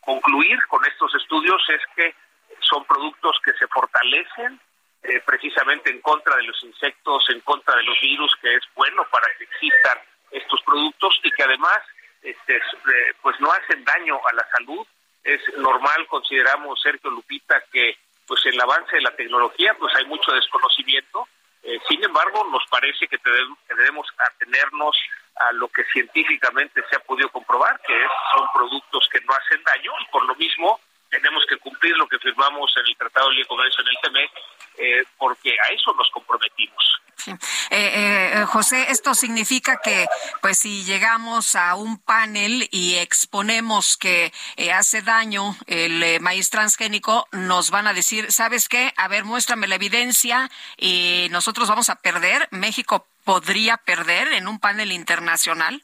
concluir 0.02 0.60
con 0.68 0.86
estos 0.86 1.16
estudios 1.16 1.60
es 1.70 1.82
que 1.95 2.14
son 2.70 2.86
productos 2.86 3.40
que 3.44 3.54
se 3.54 3.68
fortalecen 3.68 4.60
precisamente 5.26 5.90
en 5.90 6.02
contra 6.02 6.36
de 6.36 6.44
los 6.44 6.62
insectos, 6.64 7.26
en 7.30 7.40
contra 7.41 7.76
de 7.78 7.84
los 7.84 8.00
virus, 8.02 8.36
que 8.41 8.54
es 8.54 8.64
bueno 8.76 9.06
para 9.10 9.28
que 9.38 9.46
existan 9.46 9.98
estos 10.32 10.62
productos 10.64 11.20
y 11.24 11.32
que 11.32 11.44
además 11.44 11.80
este, 12.22 12.62
pues 13.22 13.40
no 13.40 13.50
hacen 13.52 13.84
daño 13.86 14.20
a 14.30 14.36
la 14.36 14.46
salud 14.58 14.86
es 15.24 15.41
normal, 15.58 16.08
consideramos, 16.08 16.82
Sergio 16.82 17.10
Lupita, 17.10 17.62
que 17.72 17.98
pues 18.26 18.46
el 18.46 18.60
avance 18.60 18.96
de 18.96 19.02
la 19.02 19.16
tecnología 19.16 19.76
pues 19.78 19.94
hay 19.96 20.06
mucho 20.06 20.32
desconocimiento. 20.32 21.28
Eh, 21.64 21.80
sin 21.90 22.04
embargo, 22.04 22.48
nos 22.52 22.64
parece 22.70 23.08
que 23.08 23.18
debemos 23.76 24.08
atenernos 24.18 24.96
a 25.36 25.52
lo 25.54 25.68
que 25.70 25.84
científicamente 25.86 26.82
se 26.90 26.96
ha 26.96 27.00
podido 27.00 27.30
comprobar, 27.30 27.80
que 27.82 28.00
son 28.34 28.48
productos 28.54 29.10
que 29.12 29.20
no 29.22 29.34
hacen 29.34 29.64
daño 29.64 29.91
y 30.00 30.12
por 30.12 30.26
lo 30.26 30.36
mismo 30.36 30.80
tenemos 31.10 31.44
que 31.48 31.57
cumplir 31.57 31.95
lo 31.98 32.07
que 32.07 32.19
firmamos 32.19 32.72
en 32.77 32.88
el 32.88 32.98
Tratado 32.98 33.30
de 33.30 33.36
Libre 33.36 33.48
Comercio 33.48 33.84
en 33.84 33.90
el 33.90 33.98
TEMEC, 34.02 34.31
eh, 34.77 35.03
porque 35.18 35.52
a 35.52 35.73
eso 35.73 35.94
nos 35.94 36.10
comprometimos. 36.11 36.99
Eh, 37.27 37.31
eh, 37.72 38.45
José, 38.48 38.88
esto 38.90 39.14
significa 39.14 39.80
que, 39.84 40.07
pues, 40.41 40.60
si 40.60 40.84
llegamos 40.84 41.56
a 41.56 41.76
un 41.76 42.02
panel 42.02 42.68
y 42.72 42.95
exponemos 42.95 43.98
que 43.98 44.31
eh, 44.56 44.72
hace 44.72 45.02
daño 45.02 45.56
el 45.68 46.19
maíz 46.22 46.49
transgénico, 46.49 47.27
nos 47.31 47.72
van 47.72 47.88
a 47.88 47.94
decir, 47.94 48.31
¿sabes 48.31 48.69
qué? 48.69 48.94
A 48.98 49.07
ver, 49.07 49.26
muéstrame 49.26 49.68
la 49.68 49.76
evidencia 49.76 50.49
y 50.77 51.27
nosotros 51.31 51.68
vamos 51.68 51.90
a 51.90 51.95
perder. 51.95 52.48
México 52.52 53.06
podría 53.23 53.77
perder 53.77 54.30
en 54.34 54.48
un 54.48 54.60
panel 54.60 54.91
internacional. 54.91 55.84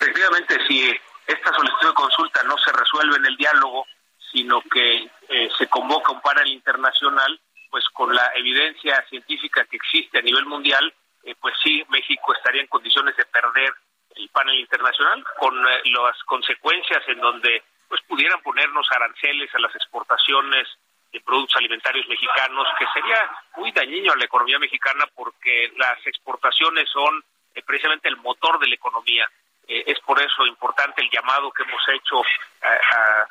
Efectivamente, 0.00 0.58
si 0.68 0.90
esta 1.26 1.52
solicitud 1.54 1.88
de 1.88 1.94
consulta 1.94 2.42
no 2.44 2.56
se 2.58 2.72
resuelve 2.72 3.16
en 3.16 3.26
el 3.26 3.36
diálogo, 3.36 3.86
sino 4.34 4.60
que 4.62 5.08
se 5.56 5.68
convoca 5.68 6.10
un 6.10 6.20
panel 6.20 6.48
internacional, 6.48 7.40
pues 7.70 7.88
con 7.92 8.14
la 8.14 8.32
evidencia 8.34 9.00
científica 9.08 9.64
que 9.64 9.76
existe 9.76 10.18
a 10.18 10.22
nivel 10.22 10.44
mundial, 10.44 10.92
eh, 11.24 11.34
pues 11.40 11.54
sí, 11.62 11.82
México 11.88 12.34
estaría 12.34 12.60
en 12.60 12.66
condiciones 12.66 13.16
de 13.16 13.24
perder 13.24 13.72
el 14.14 14.28
panel 14.28 14.60
internacional 14.60 15.24
con 15.38 15.56
eh, 15.56 15.80
las 15.86 16.22
consecuencias 16.24 17.02
en 17.08 17.18
donde 17.18 17.62
pues 17.88 18.00
pudieran 18.02 18.42
ponernos 18.42 18.86
aranceles 18.90 19.52
a 19.54 19.58
las 19.58 19.74
exportaciones 19.74 20.68
de 21.12 21.20
productos 21.20 21.56
alimentarios 21.56 22.06
mexicanos, 22.08 22.66
que 22.78 22.86
sería 22.92 23.30
muy 23.56 23.72
dañino 23.72 24.12
a 24.12 24.16
la 24.16 24.24
economía 24.24 24.58
mexicana 24.58 25.04
porque 25.14 25.72
las 25.76 26.04
exportaciones 26.06 26.88
son 26.90 27.24
eh, 27.54 27.62
precisamente 27.62 28.08
el 28.08 28.16
motor 28.18 28.58
de 28.58 28.68
la 28.68 28.74
economía. 28.74 29.26
Eh, 29.66 29.84
es 29.86 29.98
por 30.00 30.20
eso 30.20 30.46
importante 30.46 31.02
el 31.02 31.10
llamado 31.10 31.50
que 31.52 31.62
hemos 31.62 31.82
hecho 31.88 32.22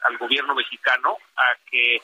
al 0.04 0.18
gobierno 0.18 0.54
mexicano 0.54 1.18
a 1.36 1.56
que 1.70 1.96
eh, 1.96 2.02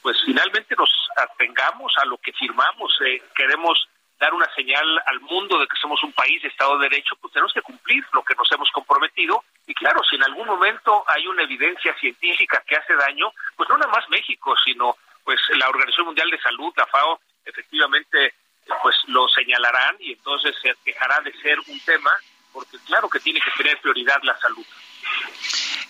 pues 0.00 0.16
finalmente 0.24 0.74
nos 0.76 0.90
atengamos 1.16 1.92
a 1.98 2.04
lo 2.04 2.18
que 2.18 2.32
firmamos. 2.32 2.96
Eh, 3.04 3.22
queremos 3.34 3.88
dar 4.18 4.34
una 4.34 4.52
señal 4.54 4.86
al 5.06 5.20
mundo 5.20 5.58
de 5.58 5.66
que 5.66 5.76
somos 5.80 6.02
un 6.02 6.12
país 6.12 6.42
de 6.42 6.48
Estado 6.48 6.78
de 6.78 6.88
Derecho, 6.88 7.16
pues 7.20 7.32
tenemos 7.32 7.52
que 7.52 7.62
cumplir 7.62 8.04
lo 8.12 8.22
que 8.22 8.34
nos 8.34 8.50
hemos 8.50 8.70
comprometido. 8.70 9.44
Y 9.66 9.74
claro, 9.74 10.02
si 10.08 10.16
en 10.16 10.24
algún 10.24 10.46
momento 10.46 11.04
hay 11.08 11.26
una 11.26 11.42
evidencia 11.42 11.94
científica 11.98 12.62
que 12.66 12.76
hace 12.76 12.94
daño, 12.94 13.32
pues 13.56 13.68
no 13.68 13.76
nada 13.76 13.92
más 13.92 14.08
México, 14.08 14.54
sino 14.64 14.96
pues 15.24 15.40
la 15.56 15.68
Organización 15.68 16.06
Mundial 16.06 16.30
de 16.30 16.40
Salud, 16.40 16.72
la 16.76 16.86
FAO, 16.86 17.20
efectivamente 17.44 18.34
pues 18.82 18.96
lo 19.06 19.28
señalarán 19.28 19.96
y 20.00 20.12
entonces 20.12 20.54
se 20.60 20.74
dejará 20.84 21.20
de 21.20 21.32
ser 21.40 21.58
un 21.60 21.80
tema 21.84 22.10
porque 22.58 22.78
claro 22.86 23.08
que 23.08 23.20
tiene 23.20 23.40
que 23.40 23.52
tener 23.56 23.80
prioridad 23.80 24.20
la 24.24 24.36
salud. 24.40 24.66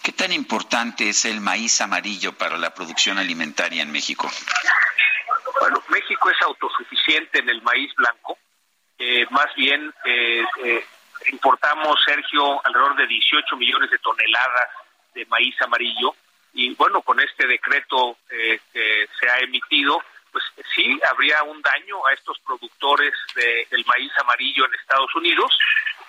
¿Qué 0.02 0.12
tan 0.12 0.32
importante 0.32 1.08
es 1.08 1.24
el 1.24 1.40
maíz 1.40 1.80
amarillo 1.80 2.34
para 2.36 2.58
la 2.58 2.74
producción 2.74 3.16
alimentaria 3.16 3.82
en 3.82 3.90
México? 3.90 4.30
Bueno, 5.60 5.82
México 5.88 6.28
es 6.28 6.36
autosuficiente 6.42 7.38
en 7.38 7.48
el 7.48 7.62
maíz 7.62 7.94
blanco. 7.94 8.36
Eh, 8.98 9.26
más 9.30 9.46
bien, 9.56 9.94
eh, 10.04 10.44
eh, 10.62 10.86
importamos, 11.32 11.96
Sergio, 12.04 12.60
alrededor 12.66 12.96
de 12.96 13.06
18 13.06 13.56
millones 13.56 13.90
de 13.90 13.98
toneladas 14.00 14.68
de 15.14 15.24
maíz 15.24 15.54
amarillo. 15.62 16.14
Y 16.52 16.74
bueno, 16.74 17.00
con 17.00 17.18
este 17.18 17.46
decreto 17.46 18.18
que 18.28 19.08
se 19.18 19.30
ha 19.30 19.38
emitido, 19.38 20.02
pues 20.30 20.44
sí 20.74 21.00
habría 21.08 21.42
un 21.44 21.62
daño 21.62 22.06
a 22.06 22.12
estos 22.12 22.38
productores 22.40 23.14
del 23.34 23.86
maíz 23.86 24.12
amarillo 24.18 24.66
en 24.66 24.74
Estados 24.74 25.14
Unidos 25.14 25.50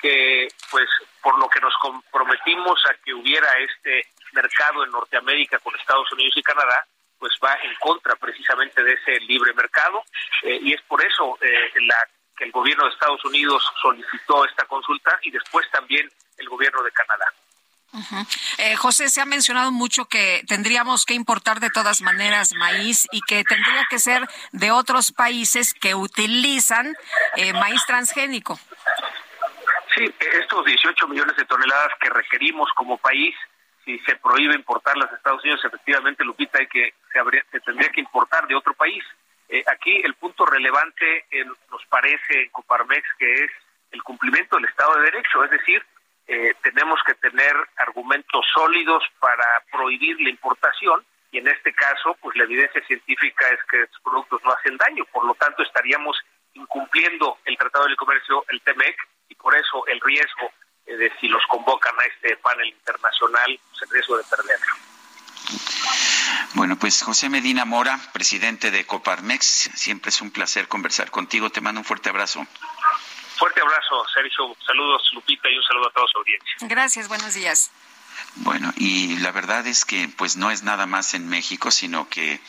que 0.02 0.48
pues 0.72 0.88
por 1.22 1.38
lo 1.40 1.50
que 1.50 1.60
nos 1.60 1.74
comprometimos 1.78 2.80
a 2.90 2.94
que 3.04 3.14
hubiera 3.14 3.48
este 3.60 4.08
mercado 4.34 4.84
en 4.84 4.92
Norteamérica 4.92 5.60
con 5.60 5.76
Estados 5.76 6.12
Unidos 6.12 6.34
y 6.38 6.44
Canadá, 6.44 6.86
pues 7.18 7.34
va 7.44 7.54
en 7.56 7.76
contra 7.80 8.16
precisamente 8.16 8.82
de 8.82 8.94
ese 8.94 9.20
libre 9.22 9.54
mercado 9.54 10.04
eh, 10.44 10.60
y 10.62 10.74
es 10.74 10.82
por 10.84 11.06
eso 11.06 11.38
eh, 11.42 11.72
la, 11.82 11.98
que 12.38 12.46
el 12.46 12.52
gobierno 12.52 12.86
de 12.86 12.92
Estados 12.92 13.24
Unidos 13.26 13.64
solicitó 13.82 14.46
esta 14.46 14.66
consulta 14.66 15.20
y 15.24 15.32
después 15.32 15.70
también 15.72 16.10
el 16.38 16.50
gobierno 16.50 16.82
de 16.82 16.92
Canadá. 16.92 17.26
Eh, 18.60 18.76
José, 18.76 19.10
se 19.10 19.20
ha 19.20 19.26
mencionado 19.26 19.72
mucho 19.72 20.06
que 20.06 20.44
tendríamos 20.48 21.06
que 21.06 21.16
importar 21.16 21.60
de 21.60 21.72
todas 21.72 22.02
maneras 22.02 22.54
maíz 22.54 23.08
y 23.12 23.20
que 23.22 23.44
tendría 23.44 23.84
que 23.90 23.98
ser 23.98 24.30
de 24.52 24.70
otros 24.70 25.12
países 25.12 25.74
que 25.74 25.96
utilizan 25.96 26.96
maíz 27.56 27.82
transgénico. 27.88 28.60
Sí, 30.00 30.10
estos 30.40 30.64
18 30.64 31.10
millones 31.10 31.36
de 31.36 31.44
toneladas 31.44 31.92
que 32.00 32.10
requerimos 32.10 32.72
como 32.72 32.98
país, 32.98 33.36
si 33.84 34.00
se 34.00 34.16
prohíbe 34.16 34.56
importarlas 34.56 35.12
a 35.12 35.16
Estados 35.18 35.44
Unidos, 35.44 35.66
efectivamente, 35.66 36.24
Lupita, 36.24 36.58
hay 36.58 36.68
que, 36.68 36.94
se, 37.52 37.60
tendría 37.60 37.90
que 37.90 38.00
importar 38.00 38.48
de 38.48 38.56
otro 38.56 38.74
país. 38.76 39.04
Eh, 39.50 39.62
aquí 39.68 40.00
el 40.02 40.14
punto 40.14 40.46
relevante 40.46 41.26
nos 41.70 41.86
parece 41.88 42.44
en 42.44 42.50
Coparmex 42.52 43.04
que 43.18 43.34
es 43.44 43.52
el 43.92 44.02
cumplimiento 44.02 44.56
del 44.56 44.70
Estado 44.70 44.96
de 44.96 45.12
Derecho, 45.12 45.44
es 45.44 45.52
decir, 45.52 45.84
eh, 46.28 46.54
tenemos 46.64 47.02
que 47.06 47.16
tener 47.16 47.54
argumentos 47.76 48.46
sólidos 48.54 49.04
para 49.20 49.66
prohibir 49.70 50.16
la 50.22 50.30
importación 50.30 51.04
y 51.32 51.40
en 51.40 51.48
este 51.50 51.74
caso, 51.74 52.16
pues 52.22 52.38
la 52.38 52.46
evidencia 52.46 52.82
científica 52.88 53.50
es 53.50 53.60
que 53.70 53.82
estos 53.82 54.00
productos 54.02 54.42
no 54.46 54.54
hacen 54.54 54.78
daño, 54.78 55.04
por 55.12 55.26
lo 55.26 55.34
tanto 55.36 55.62
estaríamos 55.62 56.18
incumpliendo 56.60 57.38
el 57.46 57.58
Tratado 57.58 57.88
de 57.88 57.96
Comercio, 57.96 58.46
el 58.50 58.62
TEMEC, 58.62 58.96
y 59.30 59.36
por 59.36 59.56
eso 59.56 59.86
el 59.88 60.00
riesgo 60.02 60.52
eh, 60.86 60.96
de 60.96 61.12
si 61.20 61.28
los 61.28 61.44
convocan 61.48 61.94
a 62.00 62.04
este 62.04 62.36
panel 62.38 62.68
internacional, 62.68 63.60
pues 63.70 63.82
el 63.84 63.90
riesgo 63.90 64.18
de 64.18 64.24
perderlo. 64.24 64.74
Bueno, 66.54 66.78
pues 66.78 67.02
José 67.04 67.30
Medina 67.30 67.66
Mora, 67.66 68.00
presidente 68.12 68.72
de 68.72 68.86
Coparmex, 68.86 69.46
siempre 69.76 70.10
es 70.10 70.22
un 70.22 70.32
placer 70.32 70.68
conversar 70.68 71.10
contigo. 71.12 71.50
Te 71.50 71.62
mando 71.62 71.80
un 71.82 71.86
fuerte 71.86 72.10
abrazo. 72.10 72.46
Fuerte 73.38 73.62
abrazo, 73.62 74.06
Sergio. 74.14 74.56
Saludos, 74.66 75.10
Lupita, 75.14 75.50
y 75.50 75.58
un 75.58 75.64
saludo 75.64 75.88
a 75.88 75.92
toda 75.92 76.08
su 76.08 76.18
audiencia. 76.18 76.56
Gracias, 76.62 77.08
buenos 77.08 77.34
días. 77.34 77.72
Bueno, 78.36 78.74
y 78.78 79.18
la 79.18 79.32
verdad 79.32 79.68
es 79.68 79.86
que 79.86 80.08
pues 80.08 80.38
no 80.38 80.52
es 80.52 80.64
nada 80.64 80.86
más 80.86 81.14
en 81.14 81.28
México, 81.28 81.72
sino 81.72 82.08
que 82.10 82.40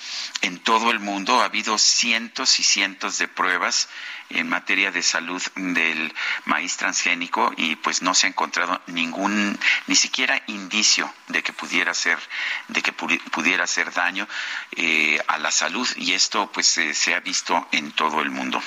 en 0.42 0.58
todo 0.58 0.90
el 0.90 1.00
mundo 1.00 1.40
ha 1.40 1.46
habido 1.46 1.78
cientos 1.78 2.58
y 2.60 2.62
cientos 2.62 3.18
de 3.18 3.28
pruebas 3.28 3.88
en 4.30 4.48
materia 4.48 4.90
de 4.90 5.02
salud 5.02 5.42
del 5.54 6.14
maíz 6.46 6.76
transgénico 6.76 7.52
y 7.56 7.76
pues 7.76 8.00
no 8.00 8.14
se 8.14 8.26
ha 8.26 8.30
encontrado 8.30 8.80
ningún 8.86 9.58
ni 9.86 9.94
siquiera 9.94 10.42
indicio 10.46 11.12
de 11.28 11.42
que 11.42 11.52
pudiera 11.52 11.92
ser 11.92 12.18
de 12.68 12.82
que 12.82 12.92
pudiera 12.92 13.64
hacer 13.64 13.92
daño 13.92 14.26
eh, 14.72 15.20
a 15.26 15.38
la 15.38 15.50
salud 15.50 15.88
y 15.96 16.14
esto 16.14 16.50
pues 16.52 16.78
eh, 16.78 16.94
se 16.94 17.14
ha 17.14 17.20
visto 17.20 17.68
en 17.72 17.92
todo 17.92 18.22
el 18.22 18.30
mundo. 18.30 18.62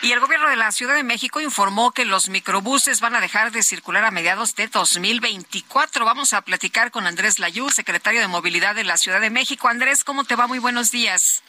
Y 0.00 0.10
el 0.10 0.18
gobierno 0.18 0.48
de 0.48 0.56
la 0.56 0.72
Ciudad 0.72 0.94
de 0.94 1.04
México 1.04 1.40
informó 1.40 1.92
que 1.92 2.04
los 2.04 2.28
microbuses 2.28 3.00
van 3.00 3.14
a 3.14 3.20
dejar 3.20 3.52
de 3.52 3.62
circular 3.62 4.04
a 4.04 4.10
mediados 4.10 4.56
de 4.56 4.66
2024. 4.66 6.04
Vamos 6.04 6.22
vamos 6.22 6.34
a 6.34 6.42
platicar 6.42 6.92
con 6.92 7.08
Andrés 7.08 7.40
Layú, 7.40 7.68
secretario 7.70 8.20
de 8.20 8.28
Movilidad 8.28 8.76
de 8.76 8.84
la 8.84 8.96
Ciudad 8.96 9.20
de 9.20 9.28
México. 9.28 9.66
Andrés, 9.66 10.04
¿cómo 10.04 10.22
te 10.22 10.36
va? 10.36 10.46
Muy 10.46 10.60
buenos 10.60 10.92
días. 10.92 11.42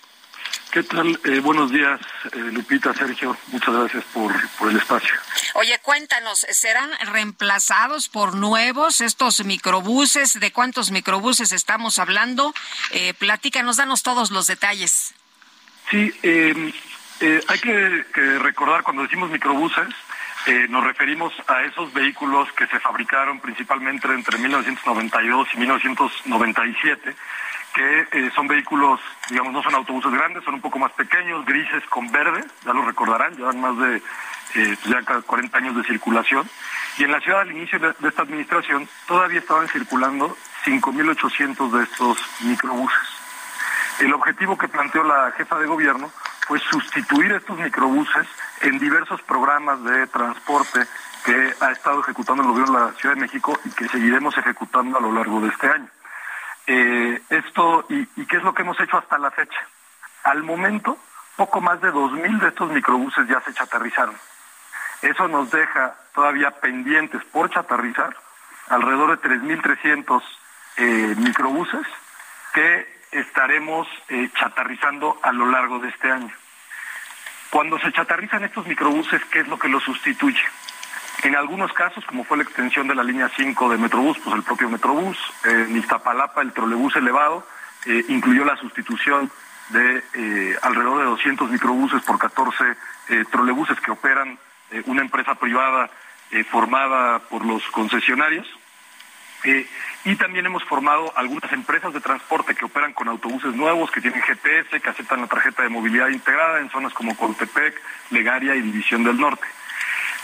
¿Qué 0.74 0.82
tal? 0.82 1.20
Eh, 1.26 1.40
buenos 1.40 1.72
días, 1.72 2.02
eh, 2.32 2.40
Lupita, 2.52 2.96
Sergio. 2.96 3.38
Muchas 3.50 3.76
gracias 3.76 4.04
por, 4.06 4.34
por 4.58 4.72
el 4.72 4.78
espacio. 4.78 5.14
Oye, 5.54 5.78
cuéntanos, 5.84 6.48
¿serán 6.50 6.90
reemplazados 7.12 8.10
por 8.10 8.34
nuevos 8.36 9.00
estos 9.00 9.46
microbuses? 9.46 10.40
¿De 10.40 10.52
cuántos 10.52 10.90
microbuses 10.90 11.52
estamos 11.52 12.00
hablando? 12.00 12.56
Eh, 12.90 13.14
platícanos, 13.14 13.78
danos 13.78 14.02
todos 14.02 14.32
los 14.32 14.48
detalles. 14.48 15.14
Sí, 15.92 16.12
eh, 16.24 16.74
hay 17.20 17.60
que, 17.60 18.06
que, 18.12 18.40
recordar 18.40 18.82
cuando 18.82 19.04
decimos 19.04 19.30
microbuses, 19.30 19.90
nos 20.70 20.84
referimos 20.84 21.34
a 21.48 21.62
esos 21.64 21.94
vehículos 21.94 22.52
que 22.54 22.66
se 22.68 22.80
fabricaron 22.80 23.40
principalmente 23.40 24.08
entre 24.08 24.40
1992 24.40 25.48
y 25.54 25.58
1997 25.58 27.16
que 27.74 28.08
eh, 28.12 28.32
son 28.36 28.48
vehículos, 28.48 29.00
digamos, 29.30 29.52
no 29.52 29.64
son 29.64 29.76
autobuses 29.76 30.12
grandes, 30.12 30.44
son 30.44 30.56
un 30.56 30.62
poco 30.62 30.80
más 30.80 30.92
pequeños, 30.92 31.46
grises 31.46 31.84
con 31.90 32.12
verde, 32.12 32.44
ya 32.64 32.74
lo 32.74 32.86
recordarán, 32.86 33.36
llevan 33.36 33.60
más 33.60 33.78
de 33.78 34.02
eh, 34.56 34.78
ya 34.86 35.02
40 35.22 35.58
años 35.58 35.76
de 35.76 35.84
circulación. 35.84 36.48
Y 36.98 37.04
en 37.04 37.12
la 37.12 37.20
ciudad 37.22 37.42
al 37.42 37.52
inicio 37.52 37.80
de, 37.80 37.94
esta 38.08 38.22
administración 38.22 38.88
todavía 39.08 39.40
estaban 39.40 39.68
circulando 39.68 40.38
5.800 40.66 41.72
de 41.72 41.84
estos 41.84 42.18
microbuses. 42.42 43.00
El 44.00 44.14
objetivo 44.14 44.58
que 44.58 44.68
planteó 44.68 45.04
la 45.04 45.32
jefa 45.36 45.58
de 45.58 45.66
gobierno 45.66 46.12
fue 46.48 46.60
sustituir 46.60 47.32
estos 47.32 47.58
microbuses 47.58 48.28
en 48.62 48.78
diversos 48.78 49.22
programas 49.24 49.84
de 49.84 50.08
transporte 50.08 50.82
que 51.26 51.54
ha 51.62 51.72
estado 51.72 52.02
ejecutando 52.02 52.44
el 52.44 52.50
gobierno 52.50 52.80
de 52.80 52.86
la 52.86 52.92
Ciudad 52.94 53.16
de 53.16 53.22
México 53.22 53.58
y 53.66 53.70
que 53.70 53.88
seguiremos 53.88 54.38
ejecutando 54.38 54.98
a 54.98 55.02
lo 55.02 55.12
largo 55.12 55.42
de 55.42 55.48
este 55.48 55.68
año. 55.68 55.88
Eh, 56.66 57.22
esto 57.30 57.86
y, 57.90 58.06
qué 58.26 58.38
es 58.38 58.44
lo 58.44 58.54
que 58.54 58.62
hemos 58.62 58.80
hecho 58.80 58.98
hasta 58.98 59.18
la 59.18 59.32
fecha. 59.32 59.68
Al 60.24 60.44
momento, 60.44 60.98
poco 61.36 61.62
más 61.62 61.82
de 61.82 61.92
2.000 61.92 62.40
de 62.40 62.48
estos 62.48 62.72
microbuses 62.72 63.28
ya 63.28 63.42
se 63.42 63.54
chatarrizaron. 63.54 64.16
Eso 65.02 65.28
nos 65.28 65.52
deja 65.52 65.96
todavía 66.14 66.52
pendientes 66.52 67.22
por 67.26 67.50
chatarrizar 67.50 68.16
alrededor 68.70 69.20
de 69.20 69.30
3.300 69.30 70.22
eh, 70.78 71.16
microbuses 71.18 71.86
que 72.54 73.02
estaremos 73.12 73.88
eh, 74.10 74.30
chatarrizando 74.34 75.20
a 75.22 75.32
lo 75.32 75.48
largo 75.48 75.80
de 75.80 75.90
este 75.90 76.10
año. 76.10 76.34
Cuando 77.50 77.78
se 77.80 77.92
chatarrizan 77.92 78.44
estos 78.44 78.66
microbuses, 78.66 79.24
¿qué 79.26 79.42
es 79.42 79.48
lo 79.48 79.60
que 79.60 79.68
los 79.68 79.84
sustituye? 79.84 80.42
En 81.24 81.38
algunos 81.38 81.72
casos, 81.72 82.04
como 82.06 82.26
fue 82.26 82.36
la 82.36 82.44
extensión 82.44 82.86
de 82.90 82.96
la 82.96 83.04
línea 83.04 83.32
5 83.34 83.70
de 83.70 83.78
Metrobús, 83.78 84.18
pues 84.20 84.36
el 84.36 84.44
propio 84.44 84.70
Metrobús, 84.70 85.18
en 85.46 85.78
Iztapalapa 85.78 86.42
el 86.42 86.52
trolebús 86.52 86.98
elevado, 86.98 87.48
eh, 87.86 88.04
incluyó 88.10 88.44
la 88.44 88.58
sustitución 88.58 89.32
de 89.70 90.04
eh, 90.16 90.58
alrededor 90.62 91.00
de 91.00 91.06
200 91.06 91.50
microbuses 91.50 92.02
por 92.04 92.20
14 92.20 92.64
eh, 93.08 93.24
trolebuses 93.32 93.80
que 93.80 93.92
operan 93.92 94.38
una 94.86 95.02
empresa 95.02 95.36
privada 95.36 95.90
formada 96.50 97.20
por 97.20 97.46
los 97.46 97.62
concesionarios. 97.68 98.48
y 99.44 100.16
también 100.16 100.48
hemos 100.48 100.64
formado 100.64 101.14
algunas 101.16 101.52
empresas 101.54 101.94
de 101.94 102.02
transporte 102.02 102.56
que 102.56 102.66
operan 102.66 102.92
con 102.94 103.08
autobuses 103.08 103.54
nuevos, 103.54 103.92
que 103.92 104.02
tienen 104.02 104.24
GPS, 104.24 104.82
que 104.82 104.90
aceptan 104.90 105.22
la 105.22 105.28
tarjeta 105.28 105.62
de 105.62 105.70
movilidad 105.70 106.08
integrada 106.08 106.60
en 106.60 106.72
zonas 106.72 106.92
como 106.94 107.16
Coltepec, 107.16 107.80
Legaria 108.10 108.56
y 108.56 108.62
División 108.62 109.04
del 109.04 109.20
Norte. 109.20 109.46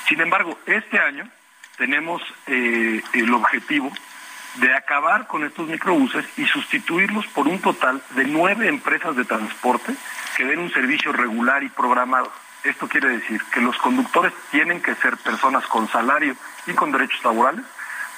Sin 0.10 0.20
embargo, 0.22 0.58
este 0.66 1.00
año 1.00 1.30
tenemos 1.78 2.24
eh, 2.48 3.00
el 3.14 3.32
objetivo 3.32 3.92
de 4.56 4.74
acabar 4.74 5.28
con 5.28 5.46
estos 5.46 5.68
microbuses 5.68 6.26
y 6.36 6.46
sustituirlos 6.48 7.28
por 7.28 7.48
un 7.48 7.60
total 7.60 8.02
de 8.16 8.24
nueve 8.24 8.68
empresas 8.68 9.16
de 9.16 9.24
transporte 9.24 9.94
que 10.36 10.46
den 10.46 10.58
un 10.58 10.74
servicio 10.74 11.14
regular 11.14 11.62
y 11.62 11.70
programado. 11.70 12.32
Esto 12.64 12.88
quiere 12.88 13.10
decir 13.10 13.40
que 13.54 13.62
los 13.62 13.78
conductores 13.78 14.34
tienen 14.50 14.82
que 14.82 14.96
ser 14.96 15.16
personas 15.18 15.68
con 15.68 15.88
salario 15.88 16.36
y 16.66 16.74
con 16.74 16.92
derechos 16.92 17.24
laborales, 17.24 17.64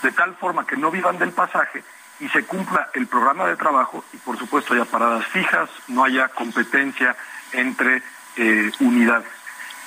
de 0.02 0.14
tal 0.14 0.34
forma 0.36 0.66
que 0.66 0.78
no 0.78 0.92
vivan 0.92 1.20
del 1.20 1.34
pasaje 1.34 1.84
y 2.22 2.30
se 2.30 2.46
cumpla 2.46 2.90
el 2.94 3.08
programa 3.08 3.48
de 3.48 3.58
trabajo 3.58 4.06
y 4.14 4.18
por 4.18 4.38
supuesto 4.38 4.74
haya 4.74 4.86
paradas 4.86 5.26
fijas, 5.26 5.70
no 5.90 6.06
haya 6.06 6.30
competencia 6.30 7.18
entre 7.52 8.02
eh, 8.38 8.72
unidades. 8.80 9.28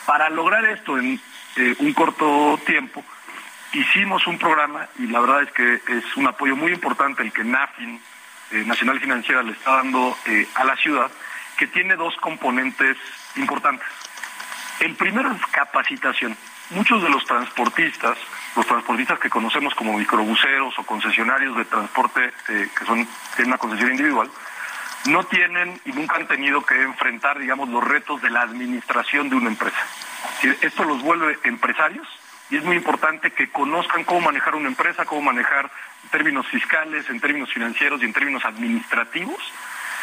Para 0.05 0.29
lograr 0.29 0.67
esto 0.67 0.99
en 0.99 1.19
eh, 1.57 1.77
un 1.79 1.93
corto 1.93 2.59
tiempo, 2.67 3.05
hicimos 3.73 4.27
un 4.27 4.39
programa 4.39 4.89
y 4.99 5.07
la 5.07 5.21
verdad 5.21 5.43
es 5.43 5.53
que 5.53 5.75
es 5.75 6.17
un 6.17 6.27
apoyo 6.27 6.57
muy 6.57 6.73
importante 6.73 7.23
el 7.23 7.33
que 7.33 7.45
NAFIN, 7.45 8.01
eh, 8.51 8.65
Nacional 8.67 9.01
Financiera, 9.01 9.43
le 9.43 9.53
está 9.53 9.77
dando 9.77 10.17
eh, 10.27 10.49
a 10.55 10.65
la 10.65 10.77
ciudad, 10.77 11.11
que 11.57 11.67
tiene 11.69 11.95
dos 11.95 12.17
componentes 12.17 12.97
importantes. 13.37 13.87
El 14.81 14.95
primero 14.97 15.31
es 15.31 15.47
capacitación. 15.47 16.37
Muchos 16.71 17.03
de 17.03 17.09
los 17.09 17.25
transportistas, 17.25 18.19
los 18.57 18.67
transportistas 18.67 19.21
que 19.21 19.31
conocemos 19.31 19.75
como 19.75 19.97
microbuseros 19.97 20.77
o 20.79 20.83
concesionarios 20.85 21.57
de 21.57 21.65
transporte 21.67 22.33
que 22.47 22.85
son 22.87 23.07
tienen 23.37 23.49
una 23.53 23.59
concesión 23.59 23.91
individual, 23.91 24.31
no 25.07 25.25
tienen 25.25 25.81
y 25.85 25.93
nunca 25.93 26.17
han 26.17 26.27
tenido 26.27 26.65
que 26.65 26.81
enfrentar, 26.83 27.39
digamos, 27.39 27.69
los 27.69 27.85
retos 27.85 28.23
de 28.23 28.31
la 28.31 28.43
administración 28.43 29.29
de 29.29 29.37
una 29.37 29.49
empresa. 29.49 29.87
Esto 30.63 30.85
los 30.85 31.03
vuelve 31.03 31.39
empresarios 31.45 32.07
y 32.51 32.57
es 32.57 32.65
muy 32.65 32.77
importante 32.77 33.31
que 33.31 33.51
conozcan 33.51 34.05
cómo 34.05 34.21
manejar 34.21 34.55
una 34.55 34.69
empresa, 34.69 35.05
cómo 35.05 35.23
manejar 35.23 35.71
en 36.05 36.11
términos 36.11 36.47
fiscales, 36.47 37.09
en 37.09 37.21
términos 37.21 37.53
financieros 37.53 38.03
y 38.03 38.05
en 38.05 38.13
términos 38.13 38.45
administrativos 38.45 39.41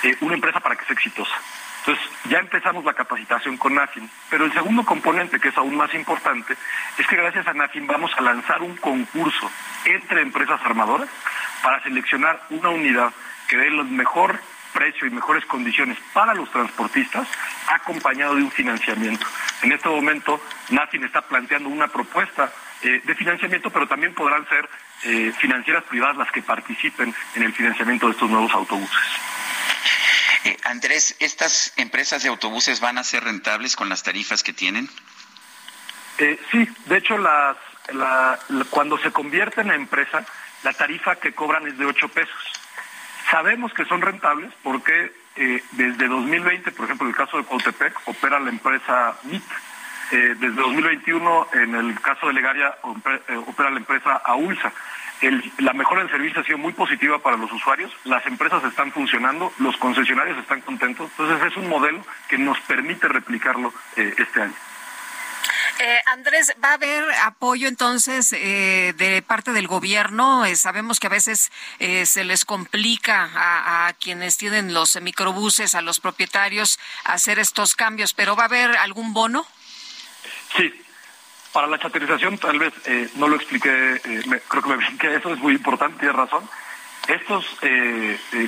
eh, 0.04 0.16
una 0.22 0.36
empresa 0.36 0.60
para 0.60 0.76
que 0.76 0.86
sea 0.86 0.94
exitosa. 0.94 1.36
Entonces, 1.80 2.06
ya 2.30 2.38
empezamos 2.38 2.86
la 2.86 2.94
capacitación 2.94 3.58
con 3.58 3.74
NAFIN, 3.74 4.08
pero 4.30 4.46
el 4.46 4.54
segundo 4.54 4.84
componente, 4.86 5.40
que 5.40 5.48
es 5.48 5.58
aún 5.58 5.76
más 5.76 5.92
importante, 5.96 6.56
es 6.98 7.08
que 7.08 7.16
gracias 7.16 7.48
a 7.48 7.54
NAFIN 7.54 7.88
vamos 7.88 8.12
a 8.16 8.22
lanzar 8.22 8.62
un 8.62 8.76
concurso 8.78 9.50
entre 9.86 10.22
empresas 10.22 10.62
armadoras 10.64 11.10
para 11.64 11.82
seleccionar 11.82 12.40
una 12.52 12.70
unidad 12.70 13.12
que 13.48 13.58
dé 13.58 13.68
el 13.68 13.84
mejor 13.86 14.40
precio 14.74 15.08
y 15.08 15.10
mejores 15.10 15.46
condiciones 15.46 15.98
para 16.14 16.34
los 16.34 16.50
transportistas, 16.52 17.28
acompañado 17.68 18.36
de 18.36 18.44
un 18.44 18.52
financiamiento. 18.52 19.26
En 19.62 19.72
este 19.72 19.90
momento, 19.90 20.42
NAFIN 20.70 21.04
está 21.04 21.22
planteando 21.22 21.70
una 21.70 21.88
propuesta 21.88 22.52
eh, 22.84 23.02
de 23.04 23.16
financiamiento, 23.16 23.70
pero 23.70 23.88
también 23.88 24.14
podrán 24.14 24.48
ser 24.50 24.68
eh, 25.04 25.32
financieras 25.40 25.84
privadas 25.84 26.18
las 26.18 26.32
que 26.32 26.42
participen 26.42 27.14
en 27.36 27.44
el 27.44 27.54
financiamiento 27.54 28.08
de 28.08 28.14
estos 28.14 28.30
nuevos 28.30 28.52
autobuses. 28.54 28.98
Eh, 30.46 30.58
Andrés, 30.64 31.16
¿estas 31.20 31.74
empresas 31.78 32.24
de 32.24 32.30
autobuses 32.30 32.80
van 32.80 32.98
a 32.98 33.04
ser 33.04 33.24
rentables 33.24 33.76
con 33.76 33.90
las 33.90 34.04
tarifas 34.04 34.44
que 34.44 34.54
tienen? 34.54 34.90
sí, 36.52 36.68
de 36.86 36.98
hecho, 36.98 37.18
las, 37.18 37.58
cuando 38.70 38.96
se 39.00 39.12
convierten 39.12 39.70
en 39.70 39.82
empresa, 39.82 40.24
la 40.64 40.74
tarifa 40.74 41.16
que 41.16 41.34
cobran 41.34 41.68
es 41.68 41.78
de 41.78 41.86
8 41.86 42.10
pesos. 42.10 42.61
Sabemos 43.32 43.74
que 43.74 43.86
son 43.86 44.02
rentables 44.02 44.52
porque 44.62 45.14
eh, 45.38 45.64
desde 45.72 46.10
2020, 46.10 46.70
por 46.74 46.86
ejemplo, 46.86 47.08
en 47.08 47.12
el 47.12 47.18
caso 47.18 47.38
de 47.38 47.46
Cautepec, 47.46 47.98
opera 48.06 48.42
la 48.42 48.50
empresa 48.50 49.16
MIT. 49.24 49.44
Eh, 50.12 50.36
desde 50.38 50.56
2021, 50.56 51.48
en 51.54 51.76
el 51.76 52.02
caso 52.02 52.28
de 52.28 52.34
Legaria, 52.34 52.76
eh, 53.30 53.38
opera 53.48 53.70
la 53.70 53.78
empresa 53.78 54.22
AULSA. 54.26 54.74
la 55.60 55.72
mejora 55.72 56.02
del 56.02 56.12
servicio 56.12 56.42
ha 56.42 56.44
sido 56.44 56.58
muy 56.58 56.74
positiva 56.74 57.20
para 57.20 57.38
los 57.38 57.50
usuarios, 57.54 57.96
las 58.04 58.26
empresas 58.26 58.62
están 58.66 58.92
funcionando, 58.92 59.54
los 59.60 59.78
concesionarios 59.78 60.38
están 60.40 60.60
contentos, 60.62 61.10
entonces 61.12 61.52
es 61.52 61.56
un 61.56 61.70
modelo 61.70 62.04
que 62.28 62.38
nos 62.38 62.60
permite 62.62 63.08
replicarlo 63.08 63.72
este 63.96 64.42
año. 64.42 64.54
Eh, 65.80 66.02
Andrés, 66.08 66.54
¿va 66.64 66.70
a 66.70 66.74
haber 66.74 67.04
apoyo 67.24 67.68
entonces 67.68 68.34
eh, 68.34 68.94
de 68.98 69.22
parte 69.22 69.52
del 69.52 69.68
gobierno? 69.68 70.46
Eh, 70.46 70.56
sabemos 70.56 71.00
que 71.00 71.08
a 71.08 71.10
veces 71.10 71.52
se 71.80 72.24
les 72.24 72.46
complica 72.46 73.30
a, 73.34 73.94
quienes 73.94 74.38
tienen 74.38 74.74
los 74.74 75.00
microbuses, 75.02 75.76
a 75.76 75.82
los 75.82 76.00
propietarios, 76.00 76.80
hacer 77.04 77.40
estos 77.40 77.76
cambios, 77.76 78.14
pero 78.14 78.36
¿va 78.36 78.44
a 78.44 78.46
haber 78.46 78.78
algún 78.78 79.14
bono? 79.14 79.46
Sí. 80.56 80.74
Para 81.52 81.68
la 81.68 81.80
chaterización, 81.80 82.38
tal 82.38 82.60
vez 82.60 82.74
no 83.16 83.28
lo 83.28 83.36
expliqué, 83.36 84.00
creo 84.48 84.64
que 84.64 84.70
me 84.70 84.76
expliqué 84.76 85.16
eso, 85.16 85.34
es 85.34 85.40
muy 85.40 85.54
importante, 85.54 86.00
tienes 86.00 86.16
razón. 86.16 86.50
Estos 87.08 87.46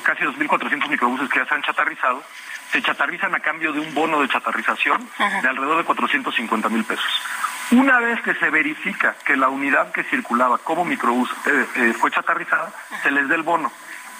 casi 0.03 0.23
2.400 0.23 0.87
microbuses 0.87 1.29
que 1.29 1.39
ya 1.39 1.45
se 1.45 1.53
han 1.53 1.63
chatarrizado, 1.63 2.23
se 2.73 2.81
chatarrizan 2.81 3.33
a 3.35 3.39
cambio 3.39 3.71
de 3.71 3.79
un 3.79 3.93
bono 3.93 4.19
de 4.19 4.27
chatarrización 4.27 5.07
de 5.17 5.47
alrededor 5.47 5.77
de 5.77 5.83
450 5.83 6.69
mil 6.69 6.83
pesos. 6.83 7.05
Una 7.71 7.99
vez 7.99 8.19
que 8.21 8.33
se 8.33 8.49
verifica 8.49 9.15
que 9.23 9.37
la 9.37 9.47
unidad 9.47 9.91
que 9.91 10.03
circulaba 10.03 10.57
como 10.57 10.83
microbús 10.83 11.29
eh, 11.45 11.65
eh, 11.75 11.93
fue 11.97 12.11
chatarrizada, 12.11 12.73
se 13.03 13.11
les 13.11 13.27
da 13.29 13.35
el 13.35 13.43
bono. 13.43 13.71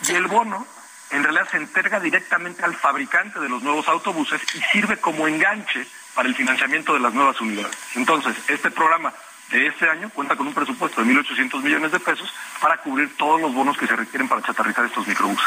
Y 0.08 0.12
el 0.14 0.28
bono 0.28 0.66
en 1.10 1.24
realidad 1.24 1.48
se 1.50 1.58
entrega 1.58 2.00
directamente 2.00 2.64
al 2.64 2.76
fabricante 2.76 3.40
de 3.40 3.50
los 3.50 3.64
nuevos 3.64 3.88
autobuses 3.88 4.42
y 4.56 4.62
sirve 4.72 4.98
como 4.98 5.28
enganche 5.28 5.86
para 6.14 6.28
el 6.28 6.36
financiamiento 6.36 6.94
de 6.94 7.00
las 7.00 7.14
nuevas 7.14 7.40
unidades. 7.42 7.76
Entonces, 7.96 8.36
este 8.48 8.70
programa 8.70 9.14
de 9.50 9.68
este 9.68 9.90
año 9.90 10.10
cuenta 10.10 10.36
con 10.36 10.48
un 10.48 10.54
presupuesto 10.54 11.04
de 11.04 11.12
1.800 11.12 11.62
millones 11.62 11.92
de 11.92 12.00
pesos 12.00 12.34
para 12.62 12.78
cubrir 12.78 13.16
todos 13.18 13.42
los 13.42 13.54
bonos 13.54 13.78
que 13.78 13.88
se 13.88 13.96
requieren 13.96 14.28
para 14.28 14.42
chatarrizar 14.42 14.86
estos 14.86 15.08
microbuses. 15.08 15.46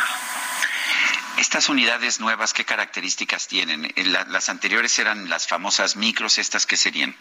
Estas 1.38 1.68
unidades 1.68 2.18
nuevas, 2.18 2.54
¿qué 2.54 2.64
características 2.64 3.46
tienen? 3.46 3.92
las 4.28 4.48
anteriores 4.48 4.98
eran 4.98 5.28
las 5.28 5.46
famosas 5.46 5.96
micros, 5.96 6.38
¿estas 6.38 6.64
qué 6.64 6.76
serían? 6.76 7.14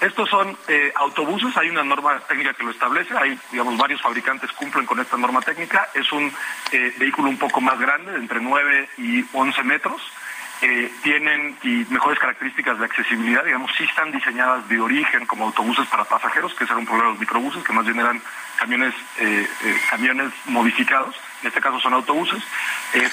Estos 0.00 0.28
son 0.28 0.58
eh, 0.66 0.92
autobuses, 0.96 1.56
hay 1.56 1.70
una 1.70 1.84
norma 1.84 2.18
técnica 2.26 2.52
que 2.54 2.64
lo 2.64 2.72
establece, 2.72 3.16
hay, 3.16 3.38
digamos, 3.52 3.76
varios 3.76 4.02
fabricantes 4.02 4.50
cumplen 4.50 4.84
con 4.84 4.98
esta 4.98 5.16
norma 5.16 5.40
técnica, 5.40 5.88
es 5.94 6.10
un 6.10 6.32
eh, 6.72 6.92
vehículo 6.98 7.28
un 7.28 7.38
poco 7.38 7.60
más 7.60 7.78
grande, 7.78 8.10
de 8.10 8.18
entre 8.18 8.40
9 8.40 8.88
y 8.98 9.24
11 9.32 9.62
metros, 9.62 10.02
eh, 10.60 10.92
tienen 11.04 11.56
y 11.62 11.86
mejores 11.90 12.18
características 12.18 12.80
de 12.80 12.84
accesibilidad, 12.84 13.44
digamos, 13.44 13.70
sí 13.78 13.84
están 13.84 14.10
diseñadas 14.10 14.68
de 14.68 14.80
origen 14.80 15.26
como 15.26 15.46
autobuses 15.46 15.86
para 15.86 16.04
pasajeros, 16.04 16.52
que 16.54 16.64
ese 16.64 16.72
era 16.72 16.80
un 16.80 16.86
problema 16.86 17.06
de 17.06 17.12
los 17.12 17.20
microbuses, 17.20 17.62
que 17.62 17.72
más 17.72 17.84
bien 17.84 18.00
eran 18.00 18.20
camiones, 18.62 18.94
camiones 19.90 20.32
modificados, 20.46 21.14
en 21.42 21.48
este 21.48 21.60
caso 21.60 21.80
son 21.80 21.94
autobuses, 21.94 22.42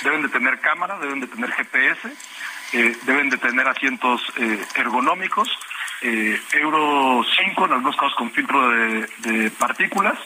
deben 0.04 0.22
de 0.22 0.30
tener 0.30 0.60
cámara, 0.60 1.00
deben 1.00 1.20
de 1.20 1.28
tener 1.28 1.52
GPS, 1.52 2.14
deben 3.06 3.30
de 3.30 3.38
tener 3.38 3.68
asientos 3.68 4.22
ergonómicos, 4.76 5.50
eh, 6.02 6.40
Euro 6.54 7.24
5, 7.24 7.66
en 7.66 7.72
algunos 7.74 7.96
casos 7.98 8.16
con 8.16 8.32
filtro 8.32 8.70
de, 8.70 9.52
partículas, 9.52 10.18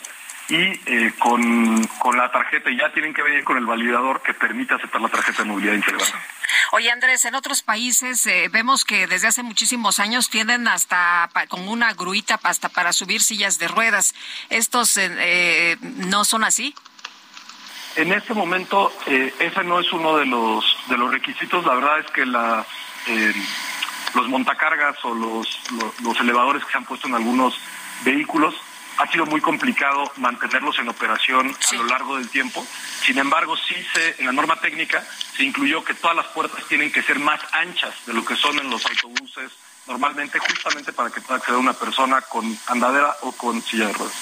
y 0.54 0.80
eh, 0.86 1.12
con, 1.18 1.82
la 2.16 2.32
tarjeta, 2.32 2.70
ya 2.70 2.94
tienen 2.94 3.12
que 3.12 3.24
venir 3.24 3.44
con 3.44 3.58
el 3.58 3.66
validador 3.66 4.22
que 4.22 4.36
permite 4.36 4.76
aceptar 4.76 5.02
la 5.02 5.10
tarjeta 5.10 5.42
de 5.42 5.50
movilidad 5.50 5.74
integrada. 5.74 6.06
Oye 6.74 6.92
Andrés, 6.92 7.26
en 7.26 7.34
otros 7.34 7.64
países 7.64 8.24
eh, 8.28 8.50
vemos 8.52 8.86
que 8.86 9.08
desde 9.08 9.28
hace 9.28 9.42
muchísimos 9.42 10.00
años 10.00 10.30
tienen 10.30 10.68
hasta 10.68 11.28
como 11.50 11.72
una 11.72 11.94
gruita 11.94 12.40
hasta 12.44 12.70
para 12.70 12.94
subir 12.94 13.24
sillas 13.24 13.58
de 13.58 13.68
ruedas. 13.68 14.14
¿Estos 14.50 15.00
no 15.82 16.24
son 16.24 16.44
así? 16.44 16.76
En 17.96 18.12
este 18.12 18.36
momento 18.36 18.92
ese 19.08 19.64
no 19.64 19.80
es 19.80 19.92
uno 19.92 20.18
de 20.18 20.28
los 20.28 20.78
de 20.88 20.98
los 20.98 21.12
requisitos. 21.12 21.66
La 21.66 21.76
verdad 21.76 22.00
es 22.00 22.12
que 22.12 22.26
la 22.26 22.66
los 24.16 24.28
montacargas 24.30 25.04
o 25.04 25.14
los, 25.14 25.48
los, 26.04 26.20
elevadores 26.20 26.64
que 26.64 26.72
se 26.72 26.78
han 26.78 26.86
puesto 26.86 27.08
en 27.08 27.16
algunos 27.16 27.56
vehículos, 28.04 28.54
ha 28.98 29.11
sido 29.11 29.26
muy 29.26 29.41
complicado 29.41 30.11
mantenerlos 30.18 30.78
en 30.80 30.90
operación 30.90 31.56
a 31.72 31.76
lo 31.76 31.84
largo 31.86 32.18
del 32.18 32.30
tiempo. 32.30 32.65
Sin 33.06 33.18
embargo, 33.18 33.56
sí 33.57 33.76
se, 33.94 34.15
en 34.20 34.28
la 34.28 34.32
norma 34.32 34.56
técnica 34.57 35.06
se 35.36 35.44
incluyó 35.44 35.84
que 35.84 35.94
todas 35.94 36.15
las 36.15 36.28
puertas 36.28 36.65
tienen 36.65 36.91
que 36.91 37.02
ser 37.02 37.20
más 37.20 37.41
anchas 37.52 37.94
de 38.06 38.14
lo 38.14 38.24
que 38.24 38.36
son 38.36 38.60
en 38.60 38.70
los 38.70 38.86
autobuses 38.86 39.52
normalmente, 39.88 40.40
justamente 40.40 40.94
para 40.94 41.10
que 41.10 41.22
pueda 41.22 41.38
acceder 41.40 41.60
una 41.60 41.74
persona 41.74 42.22
con 42.22 42.57
andadera 42.68 43.18
o 43.22 43.32
con 43.34 43.61
silla 43.61 43.88
de 43.88 43.94
ruedas. 43.94 44.15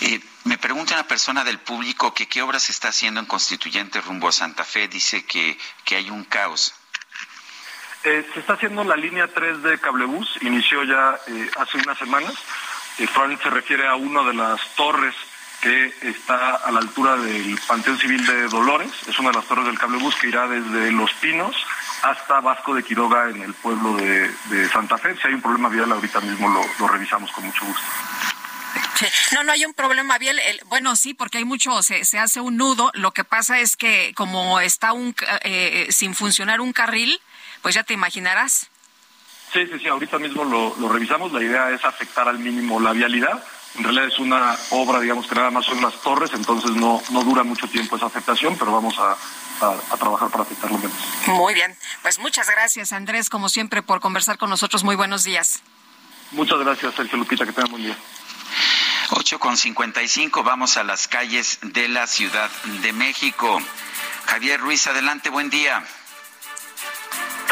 Eh, 0.00 0.20
me 0.44 0.58
pregunta 0.58 0.94
una 0.94 1.08
persona 1.08 1.44
del 1.44 1.58
público 1.58 2.14
que 2.14 2.28
qué 2.28 2.42
obras 2.42 2.70
está 2.70 2.88
haciendo 2.88 3.20
en 3.20 3.26
Constituyente 3.26 4.00
rumbo 4.00 4.28
a 4.28 4.32
Santa 4.32 4.64
Fe. 4.64 4.86
Dice 4.86 5.24
que, 5.24 5.58
que 5.84 5.96
hay 5.96 6.10
un 6.10 6.24
caos. 6.24 6.74
Eh, 8.04 8.24
se 8.32 8.40
está 8.40 8.52
haciendo 8.52 8.84
la 8.84 8.96
línea 8.96 9.26
3 9.26 9.62
de 9.62 9.78
cablebús, 9.80 10.38
inició 10.40 10.84
ya 10.84 11.18
eh, 11.26 11.50
hace 11.58 11.78
unas 11.78 11.98
semanas. 11.98 12.32
Eh, 12.98 13.08
se 13.42 13.50
refiere 13.50 13.86
a 13.86 13.94
una 13.94 14.22
de 14.22 14.34
las 14.34 14.60
torres 14.74 15.14
que 15.60 15.92
está 16.02 16.56
a 16.56 16.70
la 16.70 16.80
altura 16.80 17.16
del 17.16 17.58
Panteón 17.66 17.98
Civil 17.98 18.24
de 18.26 18.48
Dolores. 18.48 18.90
Es 19.08 19.18
una 19.18 19.30
de 19.30 19.36
las 19.36 19.46
torres 19.46 19.66
del 19.66 19.78
cablebús 19.78 20.14
que 20.16 20.28
irá 20.28 20.46
desde 20.46 20.92
Los 20.92 21.12
Pinos 21.14 21.54
hasta 22.02 22.40
Vasco 22.40 22.74
de 22.74 22.84
Quiroga 22.84 23.28
en 23.30 23.42
el 23.42 23.54
pueblo 23.54 23.96
de, 23.96 24.68
Santa 24.72 24.98
Fe. 24.98 25.16
Si 25.20 25.26
hay 25.26 25.34
un 25.34 25.42
problema 25.42 25.68
vial, 25.68 25.90
ahorita 25.90 26.20
mismo 26.20 26.48
lo, 26.48 26.88
revisamos 26.88 27.30
con 27.32 27.44
mucho 27.44 27.64
gusto. 27.64 27.82
No, 29.32 29.44
no 29.44 29.52
hay 29.52 29.64
un 29.64 29.74
problema 29.74 30.18
vial. 30.18 30.40
bueno, 30.66 30.96
sí, 30.96 31.14
porque 31.14 31.38
hay 31.38 31.44
mucho, 31.44 31.82
se, 31.82 32.04
se, 32.04 32.18
hace 32.18 32.40
un 32.40 32.56
nudo. 32.56 32.90
Lo 32.94 33.12
que 33.12 33.24
pasa 33.24 33.58
es 33.60 33.76
que 33.76 34.12
como 34.14 34.60
está 34.60 34.92
un, 34.92 35.14
eh, 35.42 35.86
sin 35.90 36.14
funcionar 36.14 36.60
un 36.60 36.72
carril, 36.72 37.20
pues 37.62 37.74
ya 37.74 37.84
te 37.84 37.94
imaginarás. 37.94 38.70
Sí, 39.52 39.66
sí, 39.66 39.78
sí, 39.78 39.88
ahorita 39.88 40.18
mismo 40.18 40.44
lo, 40.44 40.88
revisamos. 40.88 41.32
La 41.32 41.42
idea 41.42 41.70
es 41.70 41.84
afectar 41.84 42.28
al 42.28 42.38
mínimo 42.38 42.80
la 42.80 42.92
vialidad. 42.92 43.42
En 43.76 43.84
realidad 43.84 44.06
es 44.06 44.18
una 44.18 44.56
obra, 44.70 45.00
digamos 45.00 45.26
que 45.26 45.34
nada 45.34 45.50
más 45.50 45.64
son 45.64 45.80
las 45.80 45.94
torres, 46.02 46.30
entonces 46.34 46.72
no, 46.72 47.02
no 47.10 47.22
dura 47.22 47.44
mucho 47.44 47.68
tiempo 47.68 47.96
esa 47.96 48.06
afectación, 48.06 48.56
pero 48.58 48.72
vamos 48.72 48.98
a, 48.98 49.16
trabajar 49.96 50.30
para 50.30 50.42
afectarlo 50.42 50.78
menos. 50.78 50.96
Muy 51.26 51.52
bien, 51.52 51.76
pues 52.02 52.18
muchas 52.18 52.48
gracias 52.48 52.92
Andrés, 52.92 53.28
como 53.28 53.48
siempre, 53.48 53.82
por 53.82 54.00
conversar 54.00 54.38
con 54.38 54.50
nosotros. 54.50 54.84
Muy 54.84 54.96
buenos 54.96 55.24
días. 55.24 55.62
Muchas 56.32 56.58
gracias, 56.58 56.94
Sergio 56.94 57.18
Lupita, 57.18 57.44
que 57.44 57.52
tengan 57.52 57.70
buen 57.70 57.82
día. 57.82 57.96
8 59.10 59.38
con 59.38 59.56
55, 59.56 60.42
vamos 60.42 60.76
a 60.76 60.84
las 60.84 61.08
calles 61.08 61.58
de 61.62 61.88
la 61.88 62.06
Ciudad 62.06 62.50
de 62.82 62.92
México. 62.92 63.60
Javier 64.26 64.60
Ruiz, 64.60 64.86
adelante, 64.86 65.30
buen 65.30 65.50
día. 65.50 65.84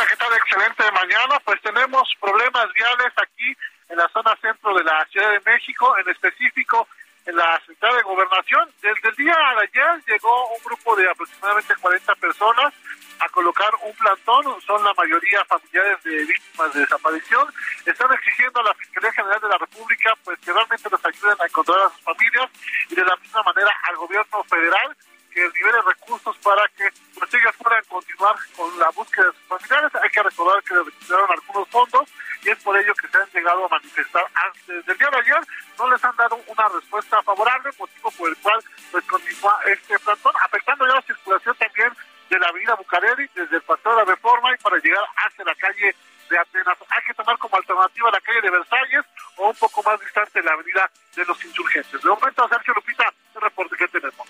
¿Qué 0.04 0.16
tal? 0.16 0.32
Excelente 0.34 0.84
mañana. 0.92 1.40
Pues 1.44 1.60
tenemos 1.62 2.08
problemas 2.20 2.66
viales 2.74 3.12
aquí 3.16 3.56
en 3.88 3.96
la 3.96 4.08
zona 4.08 4.36
centro 4.42 4.74
de 4.74 4.84
la 4.84 5.06
Ciudad 5.10 5.30
de 5.30 5.40
México, 5.40 5.96
en 5.96 6.08
específico 6.10 6.86
en 7.24 7.36
la 7.36 7.60
Central 7.66 7.96
de 7.96 8.02
Gobernación. 8.02 8.68
Desde 8.82 9.08
el 9.08 9.16
día 9.16 9.34
de 9.34 9.62
ayer 9.62 10.04
llegó 10.06 10.48
un 10.52 10.62
grupo 10.64 10.96
de 10.96 11.08
aproximadamente 11.08 11.74
40 11.80 12.14
personas 12.16 12.74
a 13.18 13.28
colocar 13.30 13.70
un 13.82 13.94
plantón, 13.94 14.60
son 14.60 14.84
la 14.84 14.92
mayoría 14.92 15.42
familiares 15.46 16.02
de 16.04 16.24
víctimas 16.24 16.74
de 16.74 16.80
desaparición, 16.80 17.48
están 17.86 18.12
exigiendo 18.12 18.60
a 18.60 18.64
la 18.64 18.74
Fiscalía 18.74 19.12
General 19.12 19.40
de 19.40 19.48
la 19.48 19.58
República 19.58 20.12
pues 20.22 20.38
que 20.40 20.52
realmente 20.52 20.90
los 20.90 21.04
ayuden 21.04 21.36
a 21.40 21.46
encontrar 21.46 21.78
a 21.80 21.90
sus 21.90 22.02
familias 22.02 22.50
y 22.90 22.94
de 22.94 23.04
la 23.04 23.16
misma 23.16 23.42
manera 23.42 23.72
al 23.88 23.96
gobierno 23.96 24.44
federal 24.44 24.96
que 25.36 25.42
libere 25.58 25.82
recursos 25.82 26.34
para 26.38 26.66
que 26.68 26.88
pues 27.12 27.34
ellas 27.34 27.54
puedan 27.62 27.84
continuar 27.84 28.36
con 28.56 28.78
la 28.78 28.88
búsqueda 28.88 29.26
de 29.26 29.32
sus 29.32 29.42
familiares. 29.42 29.94
Hay 30.02 30.08
que 30.08 30.22
recordar 30.22 30.62
que 30.62 30.74
retiraron 30.74 31.30
algunos 31.30 31.68
fondos 31.68 32.08
y 32.42 32.48
es 32.48 32.58
por 32.62 32.74
ello 32.78 32.94
que 32.94 33.06
se 33.06 33.18
han 33.18 33.28
llegado 33.34 33.66
a 33.66 33.68
manifestar 33.68 34.24
antes 34.32 34.86
del 34.86 34.96
día 34.96 35.10
de 35.10 35.18
ayer. 35.18 35.40
No 35.78 35.90
les 35.90 36.02
han 36.02 36.16
dado 36.16 36.40
una 36.46 36.68
respuesta 36.70 37.22
favorable, 37.22 37.70
motivo 37.78 38.10
por 38.12 38.30
el 38.30 38.36
cual 38.38 38.64
pues 38.90 39.04
continúa 39.04 39.60
este 39.66 39.98
plantón, 39.98 40.32
afectando 40.42 40.86
ya 40.86 40.94
la 40.94 41.02
circulación 41.02 41.54
también 41.56 41.92
de 42.30 42.38
la 42.38 42.48
avenida 42.48 42.74
Bucareli 42.74 43.28
desde 43.34 43.56
el 43.56 43.62
Paseo 43.62 43.92
de 43.92 43.98
la 43.98 44.04
Reforma 44.06 44.54
y 44.54 44.56
para 44.62 44.78
llegar 44.78 45.04
hacia 45.16 45.44
la 45.44 45.54
calle 45.56 45.94
de 46.30 46.38
Atenas. 46.38 46.78
Hay 46.88 47.02
que 47.06 47.12
tomar 47.12 47.36
como 47.36 47.56
alternativa 47.56 48.10
la 48.10 48.20
calle 48.22 48.40
de 48.40 48.50
Versalles 48.50 49.04
o 49.36 49.50
un 49.50 49.56
poco 49.56 49.82
más 49.82 50.00
distante 50.00 50.42
la 50.42 50.52
avenida 50.52 50.90
de 51.14 51.24
los 51.24 51.44
insurgentes. 51.44 52.02
De 52.02 52.08
momento, 52.08 52.48
Sergio 52.48 52.74
Lupita, 52.74 53.12
el 53.34 53.40
reporte 53.40 53.76
que 53.76 53.88
tenemos. 53.88 54.26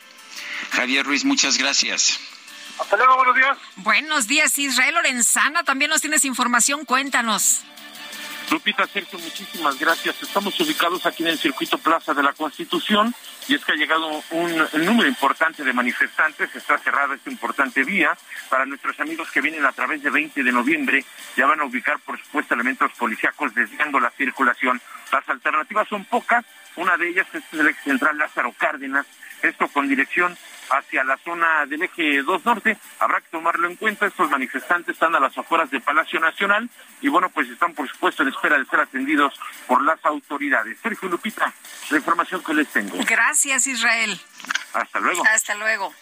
Javier 0.73 1.07
Ruiz, 1.07 1.25
muchas 1.25 1.59
gracias. 1.59 2.21
Hasta 2.79 2.97
luego, 2.97 3.17
buenos 3.17 3.37
días. 3.37 3.59
Buenos 3.77 4.27
días, 4.27 4.59
Israel 4.59 4.95
Lorenzana. 4.95 5.65
También 5.65 5.91
nos 5.91 6.01
tienes 6.01 6.25
información, 6.25 6.85
cuéntanos. 6.85 7.65
Lupita 8.51 8.87
Sergio, 8.87 9.19
muchísimas 9.19 9.79
gracias. 9.79 10.23
Estamos 10.23 10.59
ubicados 10.61 11.05
aquí 11.05 11.25
en 11.25 11.31
el 11.31 11.39
circuito 11.39 11.79
Plaza 11.79 12.15
de 12.15 12.23
la 12.23 12.33
Constitución 12.33 13.13
y 13.49 13.55
es 13.55 13.65
que 13.65 13.73
ha 13.73 13.77
llegado 13.77 14.23
un, 14.31 14.69
número 14.85 15.09
importante 15.09 15.65
de 15.65 15.73
manifestantes. 15.73 16.55
Está 16.55 16.79
cerrada 16.79 17.15
esta 17.15 17.31
importante 17.31 17.83
vía. 17.83 18.17
Para 18.49 18.65
nuestros 18.65 18.99
amigos 19.01 19.31
que 19.33 19.41
vienen 19.41 19.65
a 19.65 19.73
través 19.73 20.03
de 20.03 20.11
20 20.11 20.45
de 20.45 20.53
noviembre, 20.53 21.05
ya 21.37 21.47
van 21.47 21.61
a 21.61 21.65
ubicar, 21.65 21.99
por 22.01 22.19
supuesto, 22.21 22.55
elementos 22.55 22.93
policíacos 22.93 23.53
desviando 23.55 23.99
la 23.99 24.11
circulación. 24.11 24.81
Las 25.11 25.29
alternativas 25.29 25.89
son 25.89 26.05
pocas. 26.05 26.45
Una 26.77 26.97
de 26.97 27.09
ellas 27.09 27.27
es 27.33 27.43
el 27.53 27.67
ex 27.67 27.83
central 27.83 28.17
Lázaro 28.17 28.53
Cárdenas, 28.57 29.07
esto 29.43 29.67
con 29.69 29.89
dirección 29.89 30.37
hacia 30.71 31.05
la 31.05 31.17
zona 31.19 31.67
del 31.67 31.83
eje 31.83 32.23
2 32.23 32.45
norte. 32.45 32.77
Habrá 32.99 33.21
que 33.21 33.29
tomarlo 33.29 33.69
en 33.69 33.77
cuenta. 33.77 34.07
Estos 34.07 34.31
manifestantes 34.31 34.95
están 34.95 35.15
a 35.15 35.21
las 35.21 35.37
afueras 35.37 35.71
del 35.71 35.83
Palacio 35.83 36.21
Nacional 36.21 36.69
y 37.01 37.09
bueno, 37.09 37.31
pues 37.31 37.49
están 37.49 37.75
por 37.75 37.89
supuesto 37.89 38.23
en 38.23 38.31
espera 38.31 38.59
de 38.59 38.65
ser 38.67 38.81
atendidos 38.81 39.35
por 39.67 39.83
las 39.83 40.05
autoridades. 40.05 40.79
Sergio 40.83 41.09
Lupita, 41.09 41.53
la 41.91 41.97
información 41.97 42.43
que 42.43 42.55
les 42.55 42.69
tengo. 42.69 42.97
Gracias, 43.07 43.67
Israel. 43.67 44.19
Hasta 44.73 45.01
luego. 45.01 45.23
Hasta 45.27 45.55
luego. 45.55 45.95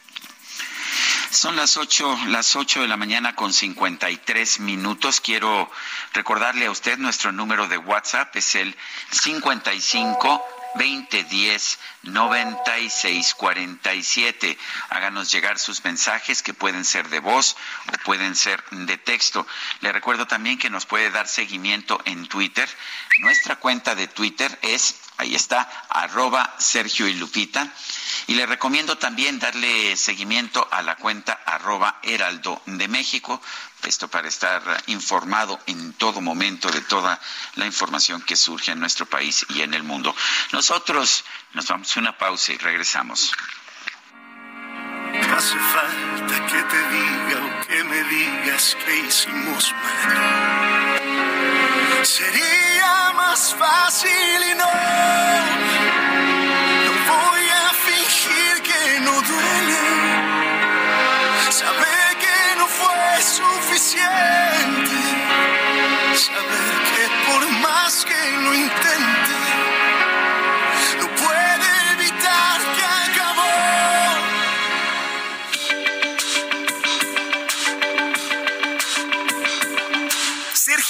Son 1.30 1.56
las 1.56 1.76
ocho, 1.76 2.16
las 2.28 2.54
ocho 2.54 2.82
de 2.82 2.88
la 2.88 2.96
mañana 2.96 3.34
con 3.34 3.52
53 3.52 4.60
minutos. 4.60 5.20
Quiero 5.20 5.68
recordarle 6.12 6.66
a 6.66 6.70
usted 6.70 6.96
nuestro 6.98 7.32
número 7.32 7.66
de 7.66 7.76
WhatsApp 7.76 8.34
es 8.36 8.54
el 8.54 8.76
55 9.10 10.63
2010 10.74 11.78
9647. 12.02 14.58
Háganos 14.90 15.32
llegar 15.32 15.58
sus 15.58 15.82
mensajes 15.84 16.42
que 16.42 16.52
pueden 16.54 16.84
ser 16.84 17.08
de 17.08 17.20
voz 17.20 17.56
o 17.88 17.92
pueden 18.04 18.36
ser 18.36 18.62
de 18.70 18.98
texto. 18.98 19.46
Le 19.80 19.92
recuerdo 19.92 20.26
también 20.26 20.58
que 20.58 20.70
nos 20.70 20.86
puede 20.86 21.10
dar 21.10 21.28
seguimiento 21.28 22.00
en 22.04 22.26
Twitter. 22.26 22.68
Nuestra 23.18 23.56
cuenta 23.56 23.94
de 23.94 24.08
Twitter 24.08 24.58
es 24.62 24.96
Ahí 25.16 25.34
está, 25.34 25.86
arroba 25.88 26.56
Sergio 26.58 27.06
y 27.06 27.14
Lupita. 27.14 27.68
Y 28.26 28.34
le 28.34 28.46
recomiendo 28.46 28.98
también 28.98 29.38
darle 29.38 29.96
seguimiento 29.96 30.66
a 30.70 30.82
la 30.82 30.96
cuenta 30.96 31.40
arroba 31.44 32.00
Heraldo 32.02 32.60
de 32.66 32.88
México, 32.88 33.40
esto 33.82 34.08
para 34.08 34.28
estar 34.28 34.62
informado 34.86 35.60
en 35.66 35.92
todo 35.92 36.20
momento 36.20 36.70
de 36.70 36.80
toda 36.80 37.20
la 37.56 37.66
información 37.66 38.22
que 38.22 38.34
surge 38.34 38.72
en 38.72 38.80
nuestro 38.80 39.06
país 39.06 39.44
y 39.50 39.60
en 39.60 39.74
el 39.74 39.82
mundo. 39.82 40.14
Nosotros 40.52 41.24
nos 41.52 41.66
vamos 41.66 41.96
a 41.96 42.00
una 42.00 42.16
pausa 42.16 42.52
y 42.52 42.58
regresamos. 42.58 43.32
Hace 45.36 45.58
falta 45.58 46.46
que 46.46 46.62
te 46.62 46.88
diga 46.88 47.44
o 47.44 47.66
que 47.66 47.84
me 47.84 48.04
digas 48.04 48.76
que 48.84 48.96
hicimos 49.06 49.72
mal. 49.72 50.83
Sería 52.04 53.12
más 53.16 53.54
fácil 53.54 54.10
y 54.10 54.54
no. 54.56 54.72
No 56.84 56.92
voy 57.10 57.46
a 57.48 57.72
fingir 57.86 58.62
que 58.62 59.00
no 59.00 59.12
duele. 59.22 59.86
Saber 61.50 62.08
que 62.20 62.56
no 62.58 62.66
fue 62.66 63.22
suficiente. 63.22 65.00
Saber 66.14 66.74
que 66.94 67.04
por 67.26 67.42
más 67.62 68.04
que 68.04 68.22
lo 68.42 68.54
intente, 68.54 69.43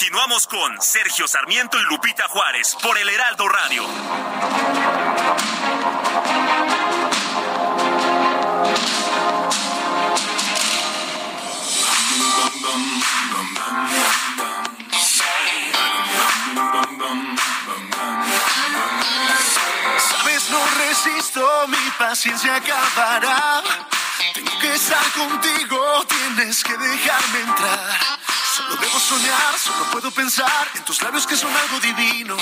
Continuamos 0.00 0.46
con 0.46 0.80
Sergio 0.80 1.28
Sarmiento 1.28 1.78
y 1.78 1.82
Lupita 1.82 2.26
Juárez 2.26 2.74
por 2.82 2.96
el 2.96 3.06
Heraldo 3.06 3.46
Radio. 3.46 3.84
Sabes, 20.08 20.50
no 20.50 20.66
resisto, 20.78 21.68
mi 21.68 21.90
paciencia 21.98 22.56
acabará. 22.56 23.62
Tengo 24.32 24.58
que 24.60 24.74
estar 24.74 25.04
contigo, 25.12 26.06
tienes 26.08 26.64
que 26.64 26.72
dejarme 26.78 27.40
entrar. 27.40 28.19
Solo 28.60 28.76
debo 28.76 29.00
soñar, 29.00 29.58
solo 29.58 29.84
puedo 29.90 30.10
pensar 30.10 30.68
en 30.74 30.84
tus 30.84 31.00
labios 31.00 31.26
que 31.26 31.34
son 31.34 31.50
algo 31.56 31.80
divino. 31.80 32.36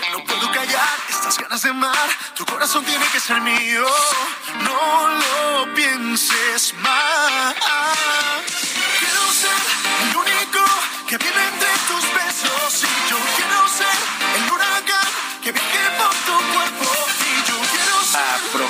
Ya 0.00 0.10
no 0.10 0.24
puedo 0.24 0.50
callar 0.50 0.98
estas 1.08 1.38
ganas 1.38 1.62
de 1.62 1.70
amar, 1.70 2.08
tu 2.34 2.44
corazón 2.44 2.84
tiene 2.84 3.06
que 3.12 3.20
ser 3.20 3.40
mío. 3.40 3.86
No 4.64 5.08
lo 5.08 5.74
pienses 5.74 6.74
más. 6.82 7.54
Quiero 8.98 9.32
ser 9.42 9.60
el 10.02 10.16
único 10.16 10.64
que 11.06 11.18
vive 11.18 11.42
entre 11.52 11.70
tus 11.86 12.04
besos 12.18 12.82
y 12.82 13.10
yo 13.10 13.16
quiero 13.36 13.68
ser 13.68 13.96
el 14.34 14.52
huracán 14.52 15.08
que 15.40 15.52
viaje 15.52 15.79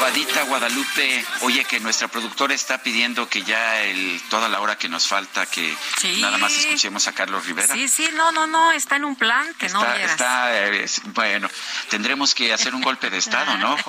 Guadalupe, 0.01 1.25
oye 1.43 1.65
que 1.65 1.79
nuestra 1.79 2.09
productora 2.09 2.55
está 2.55 2.79
pidiendo 2.83 3.29
que 3.29 3.43
ya 3.43 3.81
el, 3.83 4.21
toda 4.31 4.49
la 4.49 4.61
hora 4.61 4.79
que 4.79 4.89
nos 4.89 5.07
falta 5.07 5.45
que 5.47 5.77
Sí. 5.99 6.21
nada 6.23 6.39
más 6.39 6.53
escuchemos 6.57 7.07
a 7.07 7.13
Carlos 7.13 7.45
Rivera. 7.47 7.75
Sí, 7.75 7.87
sí, 7.87 8.09
no, 8.15 8.33
no, 8.33 8.47
no, 8.47 8.73
está 8.73 8.97
en 8.97 9.05
un 9.05 9.15
plan 9.15 9.53
que 9.59 9.69
no 9.69 9.81
Está, 9.81 9.95
vieras. 9.95 10.11
está, 10.13 10.57
eh, 10.67 10.85
es- 10.85 11.03
bueno, 11.13 11.49
tendremos 11.91 12.35
que 12.35 12.53
hacer 12.53 12.75
un 12.75 12.81
golpe 12.81 13.11
de 13.11 13.19
estado, 13.19 13.57
¿no? 13.59 13.77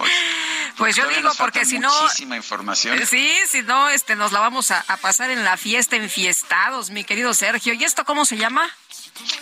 Pues 0.77 0.95
yo 0.95 1.07
digo, 1.09 1.29
porque 1.37 1.65
si 1.65 1.79
no... 1.79 1.91
Muchísima 2.01 2.35
información. 2.37 2.97
Sí, 3.05 3.31
si 3.47 3.61
no, 3.61 3.89
este, 3.89 4.15
nos 4.15 4.31
la 4.31 4.39
vamos 4.39 4.71
a, 4.71 4.83
a 4.87 4.97
pasar 4.97 5.29
en 5.29 5.43
la 5.43 5.57
fiesta, 5.57 5.95
enfiestados, 5.95 6.89
mi 6.89 7.03
querido 7.03 7.33
Sergio. 7.33 7.73
¿Y 7.73 7.83
esto 7.83 8.03
cómo 8.05 8.25
se 8.25 8.37
llama? 8.37 8.67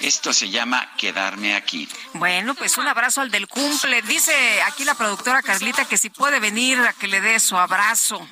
Esto 0.01 0.33
se 0.33 0.49
llama 0.49 0.89
Quedarme 0.97 1.55
aquí. 1.55 1.87
Bueno, 2.13 2.55
pues 2.55 2.77
un 2.77 2.87
abrazo 2.87 3.21
al 3.21 3.31
del 3.31 3.47
cumple. 3.47 4.01
Dice 4.03 4.61
aquí 4.63 4.83
la 4.83 4.95
productora 4.95 5.41
Carlita 5.41 5.85
que 5.85 5.97
si 5.97 6.09
puede 6.09 6.39
venir 6.39 6.79
a 6.79 6.93
que 6.93 7.07
le 7.07 7.21
dé 7.21 7.39
su 7.39 7.57
abrazo. 7.57 8.27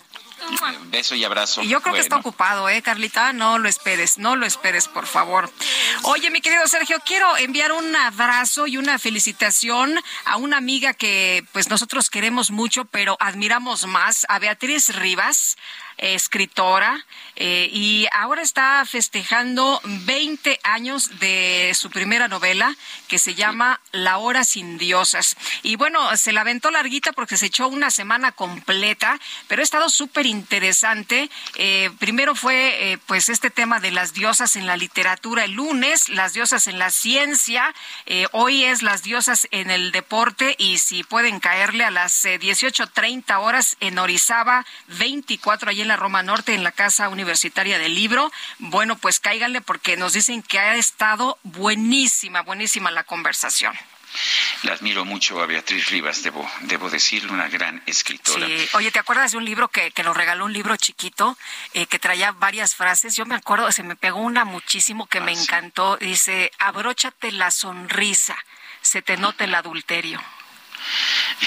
Beso 0.86 1.16
y 1.16 1.24
abrazo. 1.24 1.62
Y 1.62 1.68
yo 1.68 1.82
creo 1.82 1.96
que 1.96 2.00
está 2.00 2.18
ocupado, 2.18 2.70
¿eh, 2.70 2.82
Carlita? 2.82 3.34
No 3.34 3.58
lo 3.58 3.68
esperes, 3.68 4.18
no 4.18 4.36
lo 4.36 4.46
esperes, 4.46 4.88
por 4.88 5.06
favor. 5.06 5.52
Oye, 6.04 6.30
mi 6.30 6.42
querido 6.42 6.66
Sergio, 6.68 7.02
quiero 7.06 7.36
enviar 7.38 7.72
un 7.72 7.96
abrazo 7.96 8.68
y 8.68 8.78
una 8.78 9.00
felicitación 9.00 10.00
a 10.26 10.38
una 10.38 10.58
amiga 10.58 10.94
que 10.94 11.44
pues 11.52 11.70
nosotros 11.70 12.10
queremos 12.10 12.52
mucho, 12.52 12.86
pero 12.86 13.18
admiramos 13.20 13.88
más, 13.88 14.26
a 14.30 14.40
Beatriz 14.40 14.96
Rivas, 14.96 15.58
escritora, 15.98 17.06
eh, 17.36 17.70
y 17.72 18.08
ahora 18.12 18.42
está 18.42 18.84
festejando 18.86 19.80
20 19.84 20.60
años 20.64 21.20
de 21.20 21.72
su 21.76 21.90
primera 21.90 22.28
novela 22.28 22.76
que 23.08 23.20
se 23.20 23.36
llama 23.36 23.80
La 23.92 24.18
Hora 24.18 24.44
sin 24.44 24.78
Diosas. 24.78 25.36
Y 25.64 25.76
bueno, 25.76 26.16
se 26.18 26.32
la 26.32 26.42
aventó 26.42 26.72
larguita 26.72 27.12
porque 27.14 27.38
se 27.38 27.48
echó 27.48 27.68
una 27.68 27.92
semana 27.92 28.32
completa, 28.32 29.20
pero 29.48 29.62
ha 29.62 29.64
estado 29.64 29.90
súper 29.90 30.26
interesante. 30.26 31.30
Eh, 31.56 31.90
primero 32.00 32.36
fue 32.36 32.92
eh, 32.92 32.98
pues 33.06 33.30
este 33.30 33.50
tema 33.50 33.80
de 33.80 33.92
las 33.92 34.14
diosas 34.14 34.56
en 34.56 34.66
la 34.66 34.78
literatura 34.78 35.46
el 35.46 35.52
lunes, 35.52 36.10
las 36.10 36.34
diosas 36.34 36.68
en 36.68 36.80
la 36.80 36.90
ciencia, 36.90 37.74
hoy 38.32 38.64
es 38.64 38.82
las 38.82 39.04
diosas 39.04 39.48
en 39.52 39.72
el 39.72 39.92
deporte 39.92 40.56
y 40.58 40.78
si 40.80 41.04
pueden 41.04 41.40
caerle 41.40 41.84
a 41.84 41.92
las 41.92 42.26
eh, 42.26 42.40
18.30 42.40 43.40
horas 43.40 43.78
en 43.80 44.00
Orizaba 44.00 44.66
24, 44.88 45.70
allí 45.70 45.82
en 45.82 45.87
la 45.88 45.96
Roma 45.96 46.24
Norte, 46.24 46.54
en 46.54 46.64
la 46.64 46.72
Casa 46.72 47.10
Universitaria 47.10 47.80
del 47.80 47.96
Libro, 47.96 48.32
bueno, 48.60 48.98
pues 48.98 49.20
cáiganle 49.20 49.62
porque 49.62 49.98
nos 49.98 50.14
dicen 50.14 50.44
que 50.44 50.60
ha 50.60 50.76
estado 50.76 51.38
buenísima, 51.44 52.42
buenísima 52.42 52.92
la 52.92 53.04
conversación. 53.04 53.78
La 54.64 54.74
admiro 54.74 55.06
mucho 55.06 55.42
a 55.42 55.46
Beatriz 55.46 55.90
Rivas, 55.90 56.24
debo, 56.24 56.50
debo 56.62 56.90
decirle, 56.90 57.32
una 57.32 57.50
gran 57.50 57.84
escritora. 57.86 58.48
Sí. 58.48 58.68
Oye, 58.74 58.92
¿te 58.92 59.00
acuerdas 59.00 59.32
de 59.32 59.38
un 59.38 59.46
libro 59.46 59.68
que, 59.68 59.92
que 59.92 60.04
nos 60.04 60.18
regaló 60.18 60.46
un 60.46 60.54
libro 60.54 60.76
chiquito 60.78 61.38
eh, 61.74 61.86
que 61.86 62.00
traía 62.00 62.32
varias 62.32 62.74
frases? 62.74 63.16
Yo 63.16 63.26
me 63.26 63.36
acuerdo, 63.36 63.72
se 63.72 63.84
me 63.84 63.96
pegó 63.96 64.20
una 64.20 64.46
muchísimo 64.46 65.06
que 65.08 65.22
me 65.22 65.34
encantó. 65.34 65.98
Dice, 65.98 66.52
abróchate 66.58 67.32
la 67.32 67.52
sonrisa, 67.52 68.38
se 68.82 69.02
te 69.02 69.18
nota 69.18 69.44
el 69.44 69.54
adulterio. 69.54 70.22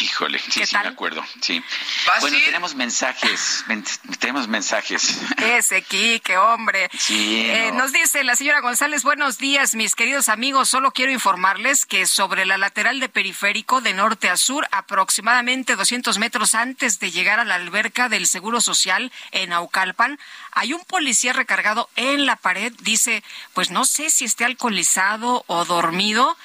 Híjole, 0.00 0.38
sí, 0.38 0.60
¿Qué 0.60 0.66
sí, 0.66 0.72
tal? 0.72 0.84
me 0.84 0.88
acuerdo, 0.92 1.24
sí. 1.40 1.62
¿Vas 2.06 2.20
Bueno, 2.20 2.38
tenemos 2.44 2.74
mensajes, 2.74 3.64
men- 3.66 3.84
tenemos 4.18 4.48
mensajes. 4.48 5.18
Ese 5.38 5.82
Quique, 5.82 6.36
hombre. 6.38 6.88
Sí, 6.98 7.46
Eh, 7.50 7.70
no. 7.72 7.80
Nos 7.80 7.92
dice 7.92 8.22
la 8.24 8.36
señora 8.36 8.60
González, 8.60 9.02
buenos 9.02 9.38
días, 9.38 9.74
mis 9.74 9.94
queridos 9.94 10.28
amigos. 10.28 10.68
Solo 10.68 10.92
quiero 10.92 11.10
informarles 11.12 11.86
que 11.86 12.06
sobre 12.06 12.44
la 12.46 12.56
lateral 12.58 13.00
de 13.00 13.08
periférico 13.08 13.80
de 13.80 13.94
norte 13.94 14.28
a 14.28 14.36
sur, 14.36 14.68
aproximadamente 14.70 15.76
200 15.76 16.18
metros 16.18 16.54
antes 16.54 17.00
de 17.00 17.10
llegar 17.10 17.40
a 17.40 17.44
la 17.44 17.54
alberca 17.56 18.08
del 18.08 18.26
Seguro 18.26 18.60
Social 18.60 19.10
en 19.32 19.52
Aucalpan, 19.52 20.18
hay 20.52 20.72
un 20.72 20.84
policía 20.84 21.32
recargado 21.32 21.88
en 21.96 22.26
la 22.26 22.36
pared. 22.36 22.72
Dice, 22.80 23.22
pues 23.54 23.70
no 23.70 23.84
sé 23.84 24.10
si 24.10 24.24
esté 24.24 24.44
alcoholizado 24.44 25.44
o 25.46 25.64
dormido, 25.64 26.36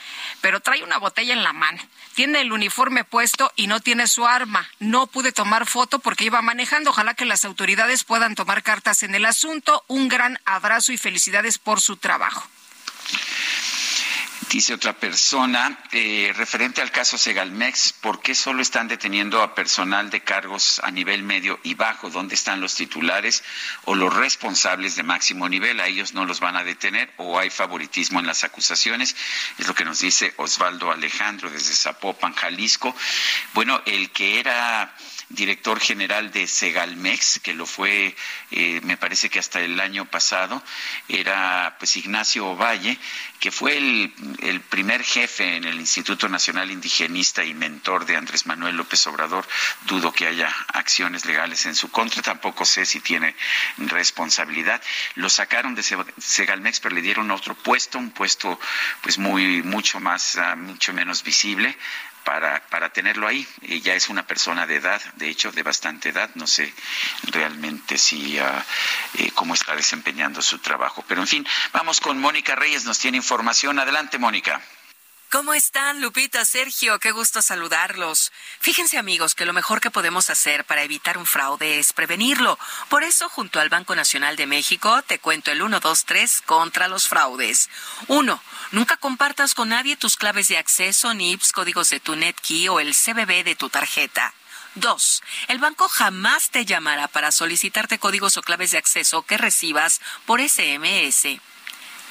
pero 0.45 0.59
trae 0.59 0.83
una 0.83 0.99
botella 0.99 1.33
en 1.33 1.41
la 1.41 1.53
mano. 1.53 1.81
Tiene 2.13 2.39
el 2.39 2.51
uniforme 2.51 3.03
puesto 3.03 3.51
y 3.55 3.65
no 3.65 3.79
tiene 3.79 4.05
su 4.05 4.27
arma. 4.27 4.69
No 4.77 5.07
pude 5.07 5.31
tomar 5.31 5.65
foto 5.65 5.97
porque 5.97 6.25
iba 6.25 6.39
manejando. 6.43 6.91
Ojalá 6.91 7.15
que 7.15 7.25
las 7.25 7.45
autoridades 7.45 8.03
puedan 8.03 8.35
tomar 8.35 8.61
cartas 8.61 9.01
en 9.01 9.15
el 9.15 9.25
asunto. 9.25 9.83
Un 9.87 10.07
gran 10.07 10.39
abrazo 10.45 10.91
y 10.91 10.97
felicidades 10.97 11.57
por 11.57 11.81
su 11.81 11.97
trabajo. 11.97 12.47
Dice 14.49 14.75
otra 14.75 14.93
persona, 14.93 15.79
eh, 15.91 16.31
referente 16.35 16.81
al 16.81 16.91
caso 16.91 17.17
Segalmex, 17.17 17.93
¿por 17.93 18.21
qué 18.21 18.35
solo 18.35 18.61
están 18.61 18.87
deteniendo 18.87 19.41
a 19.41 19.55
personal 19.55 20.09
de 20.09 20.21
cargos 20.21 20.79
a 20.83 20.91
nivel 20.91 21.23
medio 21.23 21.59
y 21.63 21.73
bajo? 21.73 22.09
¿Dónde 22.09 22.35
están 22.35 22.61
los 22.61 22.75
titulares 22.75 23.43
o 23.85 23.95
los 23.95 24.13
responsables 24.13 24.95
de 24.95 25.03
máximo 25.03 25.49
nivel? 25.49 25.79
¿A 25.79 25.87
ellos 25.87 26.13
no 26.13 26.25
los 26.25 26.39
van 26.39 26.55
a 26.55 26.63
detener 26.63 27.11
o 27.17 27.39
hay 27.39 27.49
favoritismo 27.49 28.19
en 28.19 28.27
las 28.27 28.43
acusaciones? 28.43 29.15
Es 29.57 29.67
lo 29.67 29.73
que 29.73 29.83
nos 29.83 29.99
dice 29.99 30.33
Osvaldo 30.37 30.91
Alejandro 30.91 31.49
desde 31.49 31.73
Zapopan, 31.73 32.33
Jalisco. 32.33 32.95
Bueno, 33.53 33.81
el 33.85 34.11
que 34.11 34.39
era 34.39 34.95
director 35.29 35.79
general 35.79 36.31
de 36.31 36.47
Segalmex, 36.47 37.39
que 37.39 37.53
lo 37.53 37.65
fue, 37.65 38.15
eh, 38.51 38.79
me 38.83 38.97
parece 38.97 39.29
que 39.29 39.39
hasta 39.39 39.59
el 39.59 39.79
año 39.79 40.05
pasado, 40.05 40.61
era 41.07 41.75
pues 41.79 41.97
Ignacio 41.97 42.47
Ovalle, 42.47 42.97
que 43.39 43.51
fue 43.51 43.77
el, 43.77 44.13
el, 44.39 44.61
primer 44.61 45.03
jefe 45.03 45.57
en 45.57 45.65
el 45.65 45.79
Instituto 45.79 46.29
Nacional 46.29 46.71
Indigenista 46.71 47.43
y 47.43 47.53
mentor 47.53 48.05
de 48.05 48.15
Andrés 48.15 48.45
Manuel 48.45 48.77
López 48.77 49.05
Obrador. 49.07 49.47
Dudo 49.85 50.13
que 50.13 50.27
haya 50.27 50.53
acciones 50.73 51.25
legales 51.25 51.65
en 51.65 51.75
su 51.75 51.89
contra, 51.91 52.21
tampoco 52.21 52.65
sé 52.65 52.85
si 52.85 52.99
tiene 52.99 53.35
responsabilidad. 53.77 54.81
Lo 55.15 55.29
sacaron 55.29 55.75
de 55.75 55.83
Segalmex, 55.83 56.79
pero 56.79 56.95
le 56.95 57.01
dieron 57.01 57.31
otro 57.31 57.55
puesto, 57.55 57.97
un 57.97 58.11
puesto 58.11 58.59
pues 59.01 59.17
muy 59.17 59.61
mucho 59.63 59.99
más, 59.99 60.35
uh, 60.35 60.57
mucho 60.57 60.93
menos 60.93 61.23
visible 61.23 61.77
para, 62.25 62.59
para 62.67 62.89
tenerlo 62.89 63.27
ahí. 63.27 63.47
Ella 63.61 63.95
es 63.95 64.09
una 64.09 64.27
persona 64.27 64.67
de 64.67 64.75
edad, 64.75 65.01
de 65.15 65.29
hecho, 65.29 65.53
de 65.53 65.63
bastante 65.63 66.09
edad. 66.09 66.29
No 66.35 66.47
sé 66.47 66.73
realmente 67.31 67.97
si 67.97 68.37
uh, 68.37 68.43
eh, 69.19 69.31
cómo 69.33 69.53
está 69.53 69.75
desempeñando 69.75 70.41
su 70.41 70.59
trabajo. 70.59 71.05
Pero 71.07 71.21
en 71.21 71.27
fin, 71.27 71.47
vamos 71.71 72.01
con 72.01 72.19
Mónica 72.19 72.55
Reyes, 72.55 72.83
nos 72.83 72.99
tiene 72.99 73.17
información. 73.17 73.79
Adelante, 73.79 74.17
Mónica. 74.17 74.59
¿Cómo 75.31 75.53
están, 75.53 76.01
Lupita, 76.01 76.45
Sergio? 76.45 76.99
Qué 76.99 77.11
gusto 77.11 77.41
saludarlos. 77.41 78.31
Fíjense, 78.59 78.97
amigos, 78.97 79.35
que 79.35 79.45
lo 79.45 79.53
mejor 79.53 79.81
que 79.81 79.91
podemos 79.91 80.29
hacer 80.29 80.63
para 80.65 80.83
evitar 80.83 81.17
un 81.17 81.25
fraude 81.25 81.79
es 81.79 81.93
prevenirlo. 81.93 82.57
Por 82.89 83.03
eso, 83.03 83.27
junto 83.27 83.59
al 83.59 83.69
Banco 83.69 83.95
Nacional 83.95 84.35
de 84.35 84.45
México, 84.45 85.01
te 85.01 85.19
cuento 85.19 85.51
el 85.51 85.61
1, 85.61 85.79
2, 85.79 86.05
3 86.05 86.41
contra 86.45 86.87
los 86.87 87.07
fraudes. 87.07 87.69
1. 88.07 88.41
Nunca 88.71 88.97
compartas 88.97 89.55
con 89.55 89.69
nadie 89.69 89.97
tus 89.97 90.15
claves 90.15 90.47
de 90.47 90.57
acceso, 90.57 91.13
NIPS, 91.13 91.51
códigos 91.51 91.89
de 91.89 91.99
tu 91.99 92.15
NetKey 92.15 92.69
o 92.69 92.79
el 92.79 92.95
CBB 92.95 93.43
de 93.43 93.55
tu 93.55 93.69
tarjeta. 93.69 94.33
2. 94.75 95.23
El 95.47 95.57
banco 95.57 95.89
jamás 95.89 96.49
te 96.49 96.65
llamará 96.65 97.07
para 97.07 97.31
solicitarte 97.31 97.97
códigos 97.97 98.37
o 98.37 98.41
claves 98.41 98.71
de 98.71 98.77
acceso 98.77 99.23
que 99.23 99.37
recibas 99.37 100.01
por 100.25 100.39
SMS. 100.39 101.39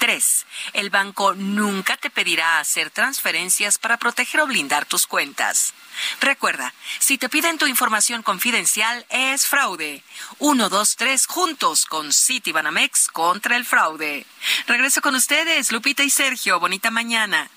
3. 0.04 0.46
El 0.74 0.90
banco 0.90 1.32
nunca 1.34 1.96
te 1.96 2.10
pedirá 2.10 2.58
hacer 2.58 2.90
transferencias 2.90 3.78
para 3.78 3.96
proteger 3.96 4.42
o 4.42 4.46
blindar 4.46 4.84
tus 4.84 5.06
cuentas. 5.06 5.72
Recuerda, 6.20 6.74
si 6.98 7.16
te 7.16 7.30
piden 7.30 7.56
tu 7.56 7.66
información 7.66 8.22
confidencial 8.22 9.06
es 9.08 9.46
fraude. 9.46 10.02
1, 10.40 10.68
2, 10.68 10.96
3 10.96 11.26
juntos 11.26 11.86
con 11.86 12.12
Citibanamex 12.12 13.08
contra 13.08 13.56
el 13.56 13.64
fraude. 13.64 14.26
Regreso 14.66 15.00
con 15.00 15.14
ustedes, 15.14 15.72
Lupita 15.72 16.02
y 16.02 16.10
Sergio. 16.10 16.60
Bonita 16.60 16.90
mañana. 16.90 17.48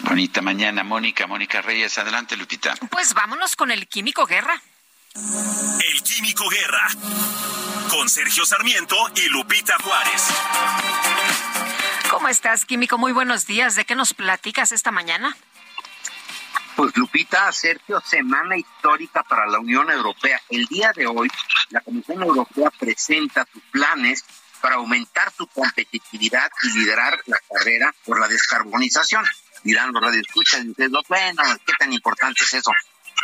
Bonita 0.00 0.40
mañana, 0.40 0.84
Mónica, 0.84 1.26
Mónica 1.26 1.60
Reyes. 1.60 1.98
Adelante, 1.98 2.34
Lupita. 2.38 2.76
Pues 2.88 3.12
vámonos 3.12 3.56
con 3.56 3.70
el 3.70 3.88
Químico 3.88 4.24
Guerra. 4.24 4.58
El 5.14 6.02
Químico 6.02 6.48
Guerra. 6.48 6.88
Con 7.90 8.08
Sergio 8.08 8.46
Sarmiento 8.46 8.96
y 9.16 9.28
Lupita 9.28 9.76
Juárez. 9.82 10.22
¿Cómo 12.14 12.28
estás, 12.28 12.64
Químico? 12.64 12.96
Muy 12.96 13.10
buenos 13.10 13.44
días. 13.44 13.74
¿De 13.74 13.84
qué 13.84 13.96
nos 13.96 14.14
platicas 14.14 14.70
esta 14.70 14.92
mañana? 14.92 15.36
Pues 16.76 16.96
Lupita, 16.96 17.50
Sergio, 17.50 18.00
semana 18.02 18.56
histórica 18.56 19.24
para 19.24 19.48
la 19.48 19.58
Unión 19.58 19.90
Europea. 19.90 20.40
El 20.48 20.64
día 20.66 20.92
de 20.94 21.08
hoy, 21.08 21.28
la 21.70 21.80
Comisión 21.80 22.22
Europea 22.22 22.70
presenta 22.70 23.44
sus 23.52 23.60
planes 23.64 24.24
para 24.60 24.76
aumentar 24.76 25.32
su 25.36 25.48
competitividad 25.48 26.52
y 26.62 26.78
liderar 26.78 27.18
la 27.26 27.38
carrera 27.52 27.92
por 28.04 28.20
la 28.20 28.28
descarbonización. 28.28 29.24
Dirán 29.64 29.92
los 29.92 30.00
radioescuchas 30.00 30.64
ustedes, 30.66 30.92
bueno, 31.08 31.42
¿qué 31.66 31.72
tan 31.80 31.92
importante 31.92 32.44
es 32.44 32.54
eso? 32.54 32.70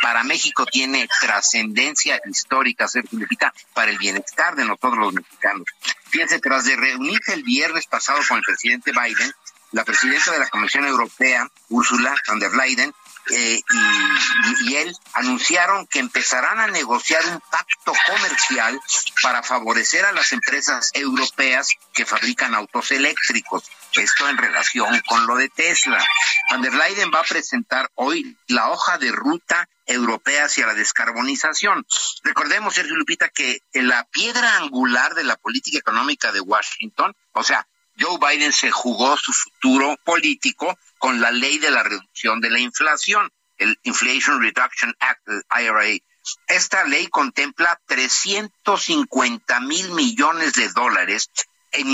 Para 0.01 0.23
México 0.23 0.65
tiene 0.65 1.07
trascendencia 1.19 2.19
histórica, 2.25 2.87
Sergio 2.87 3.19
Lupita, 3.19 3.53
para 3.73 3.91
el 3.91 3.97
bienestar 3.97 4.55
de 4.55 4.65
nosotros 4.65 4.97
los 4.97 5.13
mexicanos. 5.13 5.65
Fíjense, 6.09 6.39
tras 6.39 6.65
de 6.65 6.75
reunirse 6.75 7.33
el 7.33 7.43
viernes 7.43 7.85
pasado 7.87 8.19
con 8.27 8.37
el 8.37 8.43
presidente 8.43 8.91
Biden, 8.91 9.31
la 9.71 9.85
presidenta 9.85 10.31
de 10.31 10.39
la 10.39 10.49
Comisión 10.49 10.85
Europea, 10.85 11.49
Ursula 11.69 12.15
von 12.27 12.39
der 12.39 12.51
Leyen, 12.53 12.93
eh, 13.29 13.61
y, 13.69 14.69
y, 14.69 14.75
él 14.77 14.95
anunciaron 15.13 15.85
que 15.87 15.99
empezarán 15.99 16.59
a 16.59 16.67
negociar 16.67 17.23
un 17.27 17.39
pacto 17.51 17.93
comercial 18.07 18.79
para 19.21 19.43
favorecer 19.43 20.05
a 20.05 20.11
las 20.11 20.31
empresas 20.31 20.89
europeas 20.93 21.69
que 21.93 22.05
fabrican 22.05 22.55
autos 22.55 22.91
eléctricos. 22.91 23.69
Esto 23.93 24.27
en 24.27 24.37
relación 24.37 25.01
con 25.07 25.27
lo 25.27 25.35
de 25.35 25.49
Tesla. 25.49 26.03
Van 26.49 26.61
der 26.61 26.73
Leyen 26.73 27.11
va 27.13 27.19
a 27.19 27.23
presentar 27.23 27.89
hoy 27.95 28.37
la 28.47 28.69
hoja 28.69 28.97
de 28.97 29.11
ruta 29.11 29.67
europea 29.85 30.45
hacia 30.45 30.67
la 30.67 30.73
descarbonización. 30.73 31.85
Recordemos, 32.23 32.73
Sergio 32.73 32.95
Lupita, 32.95 33.29
que 33.29 33.61
la 33.73 34.05
piedra 34.05 34.57
angular 34.57 35.13
de 35.13 35.23
la 35.23 35.35
política 35.35 35.77
económica 35.77 36.31
de 36.31 36.41
Washington, 36.41 37.15
o 37.33 37.43
sea, 37.43 37.67
Joe 38.01 38.17
Biden 38.17 38.51
se 38.51 38.71
jugó 38.71 39.15
su 39.15 39.31
futuro 39.31 39.95
político 40.03 40.75
con 40.97 41.21
la 41.21 41.29
ley 41.29 41.59
de 41.59 41.69
la 41.69 41.83
reducción 41.83 42.41
de 42.41 42.49
la 42.49 42.59
inflación, 42.59 43.29
el 43.57 43.77
Inflation 43.83 44.41
Reduction 44.41 44.95
Act, 44.99 45.27
el 45.27 45.43
IRA. 45.63 45.99
Esta 46.47 46.83
ley 46.85 47.07
contempla 47.07 47.79
350 47.85 49.59
mil 49.61 49.91
millones 49.91 50.53
de 50.53 50.69
dólares 50.69 51.29
en 51.71 51.87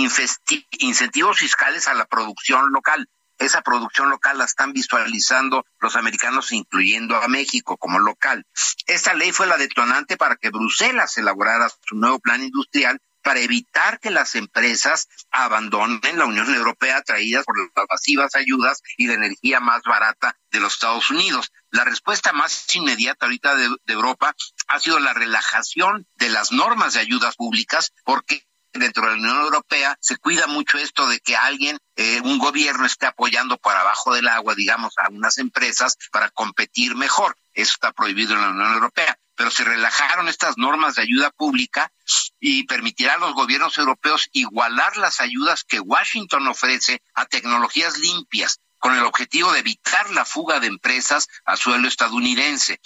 incentivos 0.80 1.40
fiscales 1.40 1.88
a 1.88 1.94
la 1.94 2.06
producción 2.06 2.72
local. 2.72 3.10
Esa 3.38 3.62
producción 3.62 4.10
local 4.10 4.38
la 4.40 4.46
están 4.46 4.74
visualizando 4.74 5.66
los 5.80 5.96
americanos, 5.96 6.52
incluyendo 6.52 7.18
a 7.18 7.28
México 7.28 7.78
como 7.78 8.00
local. 8.00 8.46
Esta 8.88 9.14
ley 9.14 9.32
fue 9.32 9.46
la 9.46 9.58
detonante 9.58 10.18
para 10.18 10.38
que 10.38 10.50
Bruselas 10.50 11.18
elaborara 11.18 11.70
su 11.70 11.96
nuevo 11.96 12.20
plan 12.20 12.44
industrial 12.44 13.00
para 13.28 13.42
evitar 13.42 14.00
que 14.00 14.10
las 14.10 14.36
empresas 14.36 15.10
abandonen 15.32 16.18
la 16.18 16.24
Unión 16.24 16.56
Europea 16.56 17.02
traídas 17.02 17.44
por 17.44 17.58
las 17.60 17.86
masivas 17.90 18.36
ayudas 18.36 18.82
y 18.96 19.08
de 19.08 19.16
energía 19.16 19.60
más 19.60 19.82
barata 19.84 20.38
de 20.50 20.62
los 20.62 20.76
Estados 20.76 21.10
Unidos. 21.10 21.52
La 21.70 21.84
respuesta 21.84 22.32
más 22.32 22.74
inmediata 22.74 23.26
ahorita 23.26 23.58
de, 23.58 23.68
de 23.84 23.94
Europa 23.94 24.34
ha 24.70 24.80
sido 24.80 25.00
la 25.00 25.14
relajación 25.14 26.08
de 26.16 26.30
las 26.30 26.54
normas 26.54 26.94
de 26.94 27.02
ayudas 27.02 27.36
públicas 27.36 27.92
porque 28.06 28.48
dentro 28.72 29.04
de 29.04 29.10
la 29.10 29.18
Unión 29.18 29.42
Europea 29.42 29.98
se 30.00 30.16
cuida 30.16 30.48
mucho 30.48 30.78
esto 30.78 31.06
de 31.10 31.20
que 31.20 31.36
alguien, 31.36 31.78
eh, 31.98 32.22
un 32.24 32.38
gobierno 32.38 32.86
esté 32.86 33.08
apoyando 33.08 33.58
por 33.58 33.76
abajo 33.76 34.14
del 34.14 34.30
agua, 34.30 34.56
digamos, 34.56 34.94
a 34.98 35.10
unas 35.10 35.38
empresas 35.38 35.98
para 36.14 36.30
competir 36.30 36.96
mejor. 36.96 37.36
Eso 37.54 37.74
está 37.74 37.92
prohibido 37.92 38.36
en 38.36 38.42
la 38.42 38.50
Unión 38.52 38.74
Europea. 38.74 39.20
Pero 39.38 39.52
se 39.52 39.64
relajaron 39.64 40.28
estas 40.28 40.58
normas 40.58 40.96
de 40.96 41.04
ayuda 41.04 41.30
pública 41.30 41.92
y 42.40 42.64
permitirá 42.64 43.14
a 43.14 43.20
los 43.20 43.34
gobiernos 43.34 43.78
europeos 43.78 44.30
igualar 44.34 44.98
las 44.98 45.22
ayudas 45.22 45.64
que 45.64 45.80
Washington 45.80 46.48
ofrece 46.48 47.02
a 47.14 47.26
tecnologías 47.26 47.98
limpias 48.00 48.60
con 48.80 48.96
el 48.96 49.04
objetivo 49.04 49.54
de 49.54 49.60
evitar 49.60 50.10
la 50.12 50.26
fuga 50.26 50.60
de 50.60 50.68
empresas 50.68 51.28
a 51.46 51.56
suelo 51.56 51.88
estadounidense. 51.88 52.82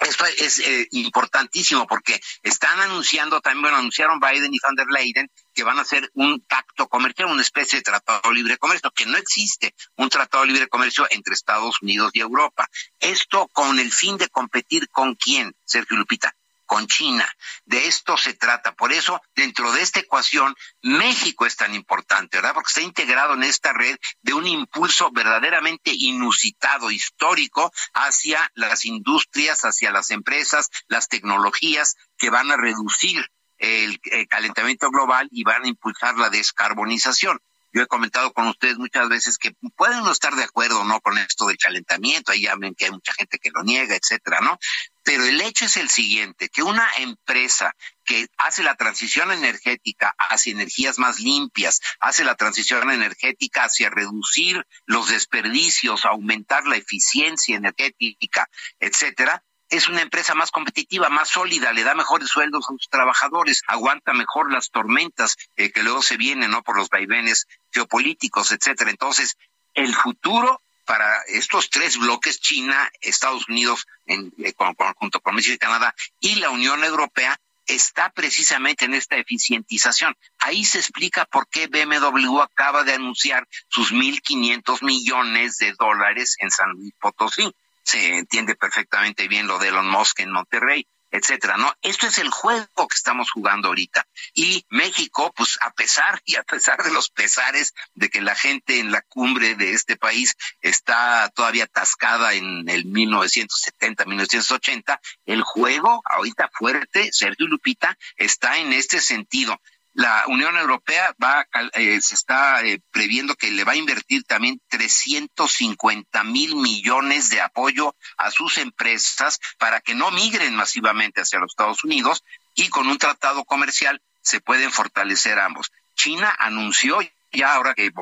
Esto 0.00 0.24
es 0.24 0.60
eh, 0.60 0.88
importantísimo 0.92 1.86
porque 1.86 2.18
están 2.42 2.80
anunciando, 2.80 3.42
también 3.42 3.62
bueno, 3.62 3.76
anunciaron 3.76 4.18
Biden 4.18 4.52
y 4.54 4.58
van 4.62 4.74
der 4.74 4.86
Leyen 4.86 5.30
que 5.52 5.62
van 5.62 5.78
a 5.78 5.82
hacer 5.82 6.10
un 6.14 6.40
pacto 6.40 6.88
comercial, 6.88 7.28
una 7.28 7.42
especie 7.42 7.78
de 7.78 7.82
tratado 7.82 8.32
libre 8.32 8.54
de 8.54 8.58
comercio, 8.58 8.90
que 8.92 9.04
no 9.04 9.18
existe 9.18 9.74
un 9.96 10.08
tratado 10.08 10.46
libre 10.46 10.62
de 10.62 10.68
comercio 10.68 11.06
entre 11.10 11.34
Estados 11.34 11.82
Unidos 11.82 12.12
y 12.14 12.20
Europa. 12.20 12.66
Esto 12.98 13.46
con 13.48 13.78
el 13.78 13.92
fin 13.92 14.16
de 14.16 14.28
competir 14.28 14.88
con 14.88 15.16
quién, 15.16 15.54
Sergio 15.64 15.98
Lupita, 15.98 16.34
con 16.70 16.86
China. 16.86 17.28
De 17.64 17.88
esto 17.88 18.16
se 18.16 18.34
trata. 18.34 18.76
Por 18.76 18.92
eso, 18.92 19.20
dentro 19.34 19.72
de 19.72 19.82
esta 19.82 19.98
ecuación, 19.98 20.54
México 20.82 21.44
es 21.44 21.56
tan 21.56 21.74
importante, 21.74 22.36
¿verdad? 22.36 22.54
Porque 22.54 22.68
está 22.68 22.80
integrado 22.80 23.34
en 23.34 23.42
esta 23.42 23.72
red 23.72 23.96
de 24.22 24.34
un 24.34 24.46
impulso 24.46 25.10
verdaderamente 25.10 25.90
inusitado, 25.92 26.92
histórico, 26.92 27.72
hacia 27.92 28.52
las 28.54 28.84
industrias, 28.84 29.64
hacia 29.64 29.90
las 29.90 30.12
empresas, 30.12 30.70
las 30.86 31.08
tecnologías 31.08 31.96
que 32.16 32.30
van 32.30 32.52
a 32.52 32.56
reducir 32.56 33.32
el, 33.58 33.98
el 34.04 34.28
calentamiento 34.28 34.90
global 34.90 35.26
y 35.32 35.42
van 35.42 35.64
a 35.64 35.68
impulsar 35.68 36.18
la 36.18 36.30
descarbonización. 36.30 37.40
Yo 37.72 37.82
he 37.82 37.86
comentado 37.86 38.32
con 38.32 38.48
ustedes 38.48 38.78
muchas 38.78 39.08
veces 39.08 39.38
que 39.38 39.52
pueden 39.76 40.00
no 40.00 40.10
estar 40.10 40.34
de 40.34 40.44
acuerdo 40.44 40.84
no 40.84 41.00
con 41.00 41.18
esto 41.18 41.46
del 41.46 41.56
calentamiento, 41.56 42.32
ahí 42.32 42.42
llamen 42.42 42.74
que 42.74 42.86
hay 42.86 42.90
mucha 42.90 43.12
gente 43.12 43.38
que 43.38 43.50
lo 43.50 43.62
niega, 43.62 43.94
etcétera, 43.94 44.40
¿no? 44.40 44.58
Pero 45.02 45.24
el 45.24 45.40
hecho 45.40 45.64
es 45.64 45.76
el 45.76 45.88
siguiente, 45.88 46.48
que 46.48 46.62
una 46.62 46.88
empresa 46.98 47.74
que 48.04 48.26
hace 48.38 48.62
la 48.62 48.74
transición 48.74 49.30
energética 49.30 50.14
hacia 50.18 50.52
energías 50.52 50.98
más 50.98 51.20
limpias, 51.20 51.80
hace 52.00 52.24
la 52.24 52.34
transición 52.34 52.90
energética 52.90 53.64
hacia 53.64 53.88
reducir 53.88 54.66
los 54.86 55.08
desperdicios, 55.08 56.04
aumentar 56.04 56.66
la 56.66 56.76
eficiencia 56.76 57.56
energética, 57.56 58.48
etcétera, 58.78 59.44
es 59.70 59.88
una 59.88 60.02
empresa 60.02 60.34
más 60.34 60.50
competitiva, 60.50 61.08
más 61.08 61.28
sólida, 61.28 61.72
le 61.72 61.84
da 61.84 61.94
mejores 61.94 62.28
sueldos 62.28 62.64
a 62.64 62.72
sus 62.72 62.88
trabajadores, 62.88 63.62
aguanta 63.66 64.12
mejor 64.12 64.52
las 64.52 64.70
tormentas 64.70 65.36
eh, 65.56 65.70
que 65.70 65.82
luego 65.82 66.02
se 66.02 66.16
vienen, 66.16 66.50
¿no? 66.50 66.62
Por 66.62 66.76
los 66.76 66.90
vaivenes 66.90 67.46
geopolíticos, 67.72 68.52
etcétera. 68.52 68.90
Entonces, 68.90 69.36
el 69.74 69.94
futuro 69.94 70.60
para 70.84 71.22
estos 71.28 71.70
tres 71.70 71.98
bloques, 71.98 72.40
China, 72.40 72.90
Estados 73.00 73.48
Unidos, 73.48 73.86
en, 74.06 74.32
eh, 74.38 74.52
junto 74.96 75.20
con 75.20 75.36
México 75.36 75.54
y 75.54 75.58
Canadá, 75.58 75.94
y 76.18 76.34
la 76.36 76.50
Unión 76.50 76.82
Europea, 76.82 77.38
está 77.66 78.10
precisamente 78.10 78.86
en 78.86 78.94
esta 78.94 79.16
eficientización. 79.16 80.16
Ahí 80.38 80.64
se 80.64 80.78
explica 80.78 81.26
por 81.26 81.46
qué 81.48 81.68
BMW 81.68 82.40
acaba 82.40 82.82
de 82.82 82.94
anunciar 82.94 83.46
sus 83.68 83.92
1.500 83.92 84.82
millones 84.82 85.58
de 85.58 85.72
dólares 85.78 86.36
en 86.40 86.50
San 86.50 86.70
Luis 86.70 86.92
Potosí. 87.00 87.54
Se 87.90 88.18
entiende 88.18 88.54
perfectamente 88.54 89.26
bien 89.26 89.46
lo 89.48 89.58
de 89.58 89.68
Elon 89.68 89.90
Musk 89.90 90.20
en 90.20 90.30
Monterrey 90.30 90.86
etcétera, 91.10 91.56
¿no? 91.56 91.72
Esto 91.82 92.06
es 92.06 92.18
el 92.18 92.30
juego 92.30 92.66
que 92.88 92.94
estamos 92.94 93.30
jugando 93.30 93.68
ahorita. 93.68 94.06
Y 94.32 94.64
México, 94.68 95.32
pues 95.36 95.58
a 95.60 95.72
pesar 95.72 96.22
y 96.24 96.36
a 96.36 96.42
pesar 96.44 96.82
de 96.84 96.92
los 96.92 97.10
pesares 97.10 97.74
de 97.94 98.08
que 98.08 98.20
la 98.20 98.34
gente 98.34 98.78
en 98.78 98.92
la 98.92 99.02
cumbre 99.02 99.56
de 99.56 99.72
este 99.72 99.96
país 99.96 100.34
está 100.60 101.28
todavía 101.34 101.64
atascada 101.64 102.34
en 102.34 102.68
el 102.68 102.84
1970, 102.84 104.04
1980, 104.04 105.00
el 105.26 105.42
juego 105.42 106.00
ahorita 106.04 106.48
fuerte, 106.52 107.10
Sergio 107.12 107.48
Lupita, 107.48 107.98
está 108.16 108.58
en 108.58 108.72
este 108.72 109.00
sentido 109.00 109.60
la 109.94 110.24
Unión 110.28 110.56
Europea 110.56 111.14
va, 111.22 111.46
eh, 111.74 112.00
se 112.00 112.14
está 112.14 112.62
eh, 112.62 112.80
previendo 112.90 113.34
que 113.34 113.50
le 113.50 113.64
va 113.64 113.72
a 113.72 113.76
invertir 113.76 114.24
también 114.24 114.60
350 114.68 116.24
mil 116.24 116.56
millones 116.56 117.30
de 117.30 117.40
apoyo 117.40 117.94
a 118.16 118.30
sus 118.30 118.58
empresas 118.58 119.40
para 119.58 119.80
que 119.80 119.94
no 119.94 120.10
migren 120.10 120.54
masivamente 120.54 121.20
hacia 121.22 121.40
los 121.40 121.52
Estados 121.52 121.84
Unidos 121.84 122.22
y 122.54 122.68
con 122.68 122.88
un 122.88 122.98
tratado 122.98 123.44
comercial 123.44 124.00
se 124.22 124.40
pueden 124.40 124.70
fortalecer 124.70 125.38
ambos. 125.38 125.72
China 125.94 126.34
anunció 126.38 127.00
ya 127.32 127.54
ahora 127.54 127.74
que 127.74 127.92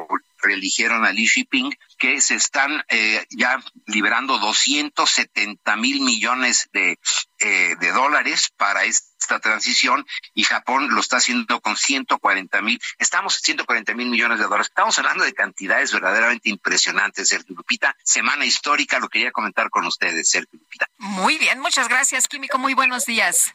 reeligieron 0.43 1.05
a 1.05 1.13
Li 1.13 1.27
Jinping, 1.27 1.77
que 1.99 2.21
se 2.21 2.35
están 2.35 2.83
eh, 2.89 3.27
ya 3.31 3.63
liberando 3.87 4.39
270 4.39 5.77
mil 5.77 6.01
millones 6.01 6.69
de, 6.73 6.99
eh, 7.41 7.77
de 7.79 7.93
dólares 7.93 8.53
para 8.57 8.85
esta 9.29 9.41
transición 9.41 10.07
y 10.33 10.45
Japón 10.45 10.89
lo 10.91 11.01
está 11.01 11.19
haciendo 11.19 11.61
con 11.61 11.77
140 11.77 12.63
mil, 12.63 12.81
estamos 12.99 13.35
140 13.43 13.95
mil 13.95 14.09
millones 14.09 14.39
de 14.39 14.45
dólares. 14.45 14.69
Estamos 14.69 14.99
hablando 14.99 15.25
de 15.25 15.35
cantidades 15.35 15.93
verdaderamente 15.93 16.49
impresionantes, 16.49 17.29
Sergio 17.29 17.55
Lupita. 17.55 17.95
Semana 18.03 18.47
histórica, 18.47 18.99
lo 18.99 19.09
quería 19.09 19.31
comentar 19.31 19.69
con 19.69 19.85
ustedes, 19.85 20.31
Sergio 20.31 20.59
Lupita. 20.59 20.89
Muy 20.97 21.37
bien, 21.37 21.61
muchas 21.61 21.89
gracias, 21.89 22.27
Químico. 22.27 22.59
Muy 22.59 22.73
buenos 22.73 23.05
días. 23.05 23.53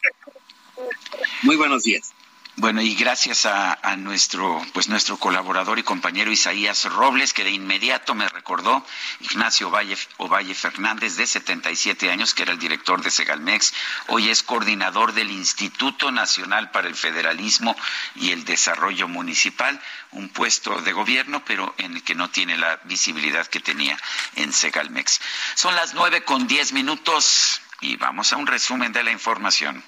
Muy 1.41 1.55
buenos 1.55 1.83
días. 1.83 2.13
Bueno, 2.55 2.84
y 2.84 2.93
gracias 2.93 3.47
a, 3.47 3.95
nuestro, 3.97 4.63
pues 4.73 4.88
nuestro 4.88 5.17
colaborador 5.17 5.80
y 5.80 5.84
compañero 5.84 6.31
Isaías 6.31 6.85
Robles, 6.85 7.34
que 7.34 7.43
de 7.43 7.49
inmediato 7.49 8.13
me 8.13 8.30
recordó 8.30 8.85
Ignacio 9.21 9.69
Ovalle, 9.69 9.97
Ovalle 10.17 10.53
Fernández, 10.53 11.15
de 11.17 11.25
77 11.25 12.11
años, 12.11 12.35
que 12.35 12.43
era 12.43 12.51
el 12.51 12.59
director 12.59 13.01
de 13.01 13.09
Segalmex, 13.09 13.73
hoy 14.07 14.30
es 14.30 14.43
coordinador 14.43 15.13
del 15.13 15.31
Instituto 15.31 16.11
Nacional 16.11 16.69
para 16.69 16.88
el 16.88 16.95
Federalismo 16.95 17.75
y 18.15 18.31
el 18.31 18.45
Desarrollo 18.45 19.07
Municipal, 19.07 19.81
un 20.11 20.30
puesto 20.30 20.80
de 20.81 20.93
gobierno, 20.93 21.43
pero 21.43 21.73
en 21.80 21.95
el 21.95 22.03
que 22.03 22.13
no 22.13 22.30
tiene 22.30 22.55
la 22.55 22.80
visibilidad 22.84 23.47
que 23.47 23.61
tenía 23.61 23.97
en 24.35 24.53
Segalmex. 24.53 25.21
Son 25.55 25.75
las 25.75 25.95
nueve 25.95 26.23
con 26.23 26.45
diez 26.45 26.71
minutos 26.71 27.61
y 27.81 27.95
vamos 27.97 28.31
a 28.31 28.38
un 28.38 28.45
resumen 28.45 28.93
de 28.93 29.03
la 29.03 29.11
información. 29.11 29.84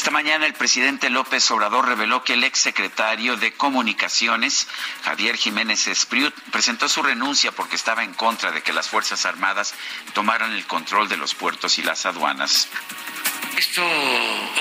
Esta 0.00 0.12
mañana 0.12 0.46
el 0.46 0.54
presidente 0.54 1.10
López 1.10 1.50
Obrador 1.50 1.86
reveló 1.86 2.24
que 2.24 2.32
el 2.32 2.42
exsecretario 2.42 3.36
de 3.36 3.52
Comunicaciones, 3.52 4.66
Javier 5.02 5.36
Jiménez 5.36 5.88
Espriut, 5.88 6.34
presentó 6.50 6.88
su 6.88 7.02
renuncia 7.02 7.52
porque 7.52 7.76
estaba 7.76 8.02
en 8.02 8.14
contra 8.14 8.50
de 8.50 8.62
que 8.62 8.72
las 8.72 8.88
Fuerzas 8.88 9.26
Armadas 9.26 9.74
tomaran 10.14 10.54
el 10.54 10.66
control 10.66 11.06
de 11.10 11.18
los 11.18 11.34
puertos 11.34 11.78
y 11.78 11.82
las 11.82 12.06
aduanas. 12.06 12.66
Esto 13.58 13.82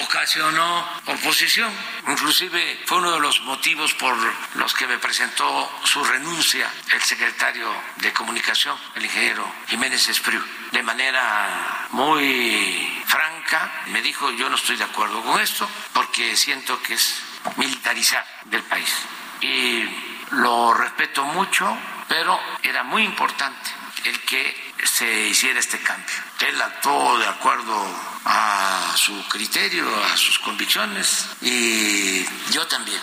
ocasionó 0.04 0.86
oposición, 1.06 1.72
inclusive 2.06 2.82
fue 2.86 2.98
uno 2.98 3.12
de 3.12 3.22
los 3.22 3.40
motivos 3.44 3.94
por 3.94 4.18
los 4.56 4.74
que 4.74 4.88
me 4.88 5.00
presentó 5.00 5.72
su 5.86 6.04
renuncia 6.04 6.70
el 6.92 7.02
secretario 7.02 7.74
de 7.98 8.12
Comunicación, 8.12 8.78
el 8.96 9.06
ingeniero 9.06 9.50
Jiménez 9.68 10.10
Espriu. 10.10 10.42
De 10.72 10.84
manera 10.84 11.88
muy 11.92 13.02
franca 13.06 13.72
me 13.88 14.02
dijo 14.02 14.32
yo 14.32 14.50
no 14.50 14.56
estoy 14.56 14.78
de 14.78 14.84
acuerdo 14.84 15.22
con 15.24 15.42
esto 15.42 15.68
porque 15.94 16.36
siento 16.36 16.82
que 16.82 16.94
es 16.94 17.22
militarizar 17.58 18.26
del 18.46 18.64
país. 18.64 18.94
Y 19.42 19.84
lo 20.32 20.74
respeto 20.74 21.24
mucho, 21.26 21.76
pero 22.08 22.40
era 22.62 22.84
muy 22.84 23.04
importante 23.04 23.70
el 24.06 24.20
que 24.22 24.74
se 24.84 25.28
hiciera 25.28 25.60
este 25.60 25.80
cambio. 25.80 26.16
Él 26.48 26.62
actuó 26.62 27.18
de 27.18 27.28
acuerdo 27.28 27.86
a 28.26 28.94
su 28.96 29.28
criterio, 29.28 29.86
a 30.06 30.18
sus 30.18 30.40
convicciones 30.40 31.28
y 31.42 32.26
yo 32.52 32.66
también. 32.68 33.02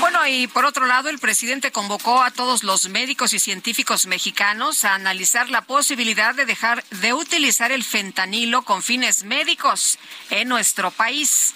Bueno, 0.00 0.26
y 0.26 0.46
por 0.46 0.66
otro 0.66 0.84
lado, 0.86 1.08
el 1.08 1.18
presidente 1.18 1.72
convocó 1.72 2.22
a 2.22 2.30
todos 2.30 2.62
los 2.64 2.88
médicos 2.90 3.32
y 3.32 3.38
científicos 3.38 4.06
mexicanos 4.06 4.84
a 4.84 4.94
analizar 4.94 5.48
la 5.48 5.62
posibilidad 5.62 6.34
de 6.34 6.44
dejar 6.44 6.84
de 6.90 7.14
utilizar 7.14 7.72
el 7.72 7.82
fentanilo 7.82 8.62
con 8.62 8.82
fines 8.82 9.24
médicos 9.24 9.98
en 10.30 10.48
nuestro 10.48 10.90
país. 10.90 11.54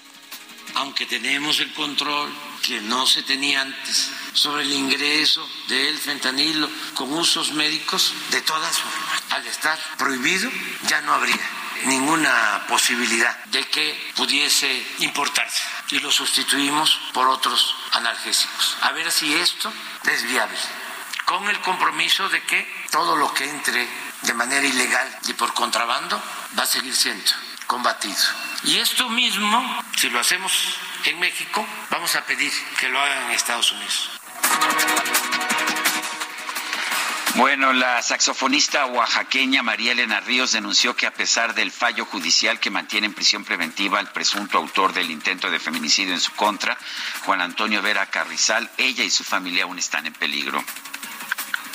Aunque 0.74 1.04
tenemos 1.04 1.60
el 1.60 1.72
control 1.74 2.32
que 2.62 2.80
no 2.80 3.06
se 3.06 3.22
tenía 3.24 3.60
antes 3.60 4.10
sobre 4.32 4.62
el 4.62 4.72
ingreso 4.72 5.46
del 5.68 5.98
fentanilo 5.98 6.68
con 6.94 7.12
usos 7.12 7.52
médicos, 7.52 8.14
de 8.30 8.40
todas 8.40 8.78
formas, 8.78 9.22
al 9.30 9.46
estar 9.46 9.78
prohibido, 9.98 10.50
ya 10.88 11.02
no 11.02 11.12
habría 11.12 11.59
ninguna 11.84 12.64
posibilidad 12.68 13.44
de 13.46 13.66
que 13.68 14.12
pudiese 14.16 14.86
importarse 14.98 15.62
y 15.90 15.98
lo 16.00 16.10
sustituimos 16.10 17.00
por 17.12 17.28
otros 17.28 17.74
analgésicos. 17.92 18.76
A 18.82 18.92
ver 18.92 19.10
si 19.10 19.34
esto 19.34 19.72
es 20.04 20.22
viable, 20.24 20.58
con 21.24 21.48
el 21.48 21.60
compromiso 21.60 22.28
de 22.28 22.42
que 22.42 22.86
todo 22.90 23.16
lo 23.16 23.32
que 23.34 23.48
entre 23.48 23.88
de 24.22 24.34
manera 24.34 24.66
ilegal 24.66 25.18
y 25.26 25.32
por 25.34 25.54
contrabando 25.54 26.22
va 26.58 26.64
a 26.64 26.66
seguir 26.66 26.94
siendo 26.94 27.30
combatido. 27.66 28.18
Y 28.64 28.78
esto 28.78 29.08
mismo, 29.08 29.82
si 29.96 30.10
lo 30.10 30.20
hacemos 30.20 30.52
en 31.04 31.18
México, 31.20 31.66
vamos 31.88 32.14
a 32.16 32.24
pedir 32.24 32.52
que 32.78 32.88
lo 32.88 33.00
hagan 33.00 33.24
en 33.24 33.30
Estados 33.30 33.72
Unidos. 33.72 34.10
Bueno, 37.36 37.72
la 37.72 38.02
saxofonista 38.02 38.86
oaxaqueña 38.86 39.62
María 39.62 39.92
Elena 39.92 40.20
Ríos 40.20 40.52
denunció 40.52 40.96
que 40.96 41.06
a 41.06 41.14
pesar 41.14 41.54
del 41.54 41.70
fallo 41.70 42.04
judicial 42.04 42.58
que 42.58 42.70
mantiene 42.70 43.06
en 43.06 43.14
prisión 43.14 43.44
preventiva 43.44 43.98
al 43.98 44.10
presunto 44.12 44.58
autor 44.58 44.92
del 44.92 45.10
intento 45.10 45.48
de 45.48 45.60
feminicidio 45.60 46.12
en 46.12 46.20
su 46.20 46.32
contra, 46.32 46.76
Juan 47.24 47.40
Antonio 47.40 47.82
Vera 47.82 48.06
Carrizal, 48.06 48.68
ella 48.76 49.04
y 49.04 49.10
su 49.10 49.22
familia 49.22 49.64
aún 49.64 49.78
están 49.78 50.06
en 50.06 50.12
peligro. 50.12 50.62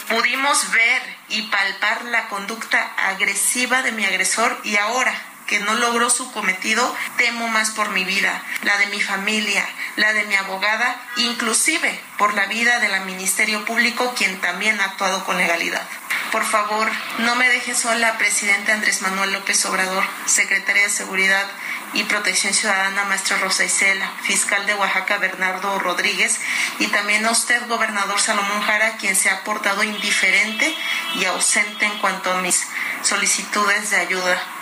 Pudimos 0.09 0.71
ver 0.71 1.01
y 1.29 1.41
palpar 1.43 2.03
la 2.05 2.27
conducta 2.27 2.93
agresiva 2.97 3.81
de 3.81 3.93
mi 3.93 4.05
agresor 4.05 4.59
y 4.63 4.75
ahora 4.75 5.34
que 5.47 5.59
no 5.59 5.75
logró 5.75 6.09
su 6.09 6.31
cometido, 6.31 6.95
temo 7.17 7.47
más 7.47 7.71
por 7.71 7.89
mi 7.89 8.03
vida, 8.03 8.41
la 8.63 8.77
de 8.77 8.87
mi 8.87 9.01
familia, 9.01 9.65
la 9.95 10.13
de 10.13 10.23
mi 10.23 10.35
abogada, 10.35 10.99
inclusive 11.17 11.99
por 12.17 12.33
la 12.33 12.45
vida 12.47 12.79
del 12.79 13.05
Ministerio 13.05 13.65
Público, 13.65 14.13
quien 14.17 14.39
también 14.41 14.79
ha 14.79 14.85
actuado 14.85 15.23
con 15.25 15.37
legalidad. 15.37 15.87
Por 16.31 16.43
favor, 16.43 16.89
no 17.19 17.35
me 17.35 17.47
deje 17.49 17.75
sola, 17.75 18.17
presidente 18.17 18.71
Andrés 18.71 19.01
Manuel 19.01 19.31
López 19.31 19.65
Obrador, 19.65 20.03
secretaria 20.25 20.83
de 20.83 20.89
Seguridad 20.89 21.45
y 21.93 22.03
Protección 22.03 22.53
Ciudadana, 22.53 23.05
maestro 23.05 23.37
Rosa 23.37 23.63
Isela, 23.63 24.11
fiscal 24.23 24.65
de 24.65 24.73
Oaxaca, 24.73 25.17
Bernardo 25.17 25.79
Rodríguez, 25.79 26.39
y 26.79 26.87
también 26.87 27.25
a 27.25 27.31
usted, 27.31 27.65
gobernador 27.67 28.19
Salomón 28.19 28.61
Jara, 28.63 28.97
quien 28.97 29.15
se 29.15 29.29
ha 29.29 29.43
portado 29.43 29.83
indiferente 29.83 30.75
y 31.15 31.25
ausente 31.25 31.85
en 31.85 31.97
cuanto 31.99 32.31
a 32.31 32.41
mis 32.41 32.67
solicitudes 33.01 33.91
de 33.91 33.97
ayuda 33.97 34.54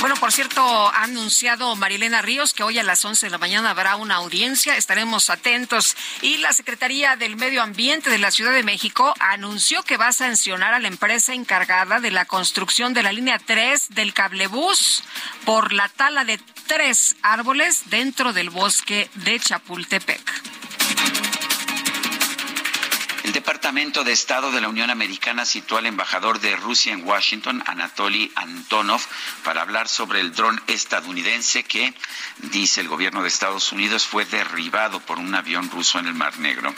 bueno, 0.00 0.14
por 0.16 0.32
cierto, 0.32 0.62
ha 0.62 1.02
anunciado 1.02 1.74
Marilena 1.74 2.22
Ríos 2.22 2.54
que 2.54 2.62
hoy 2.62 2.78
a 2.78 2.82
las 2.82 3.04
11 3.04 3.26
de 3.26 3.30
la 3.30 3.38
mañana 3.38 3.70
habrá 3.70 3.96
una 3.96 4.16
audiencia. 4.16 4.76
Estaremos 4.76 5.28
atentos. 5.28 5.96
Y 6.22 6.36
la 6.38 6.52
Secretaría 6.52 7.16
del 7.16 7.36
Medio 7.36 7.62
Ambiente 7.62 8.08
de 8.08 8.18
la 8.18 8.30
Ciudad 8.30 8.52
de 8.52 8.62
México 8.62 9.12
anunció 9.18 9.82
que 9.82 9.96
va 9.96 10.08
a 10.08 10.12
sancionar 10.12 10.74
a 10.74 10.78
la 10.78 10.88
empresa 10.88 11.34
encargada 11.34 12.00
de 12.00 12.10
la 12.10 12.26
construcción 12.26 12.94
de 12.94 13.02
la 13.02 13.12
línea 13.12 13.38
3 13.38 13.88
del 13.90 14.14
cablebús 14.14 15.02
por 15.44 15.72
la 15.72 15.88
tala 15.88 16.24
de 16.24 16.38
tres 16.66 17.16
árboles 17.22 17.90
dentro 17.90 18.32
del 18.32 18.50
bosque 18.50 19.10
de 19.14 19.40
Chapultepec. 19.40 20.67
Departamento 23.32 24.04
de 24.04 24.12
Estado 24.12 24.50
de 24.50 24.60
la 24.60 24.68
Unión 24.68 24.90
Americana 24.90 25.44
citó 25.44 25.76
al 25.76 25.86
embajador 25.86 26.40
de 26.40 26.56
Rusia 26.56 26.92
en 26.92 27.06
Washington, 27.06 27.62
Anatoly 27.66 28.32
Antonov, 28.34 29.02
para 29.44 29.62
hablar 29.62 29.88
sobre 29.88 30.20
el 30.20 30.32
dron 30.32 30.62
estadounidense 30.66 31.64
que, 31.64 31.92
dice 32.38 32.80
el 32.80 32.88
gobierno 32.88 33.22
de 33.22 33.28
Estados 33.28 33.72
Unidos, 33.72 34.06
fue 34.06 34.24
derribado 34.24 35.00
por 35.00 35.18
un 35.18 35.34
avión 35.34 35.70
ruso 35.70 35.98
en 35.98 36.06
el 36.06 36.14
Mar 36.14 36.38
Negro. 36.38 36.74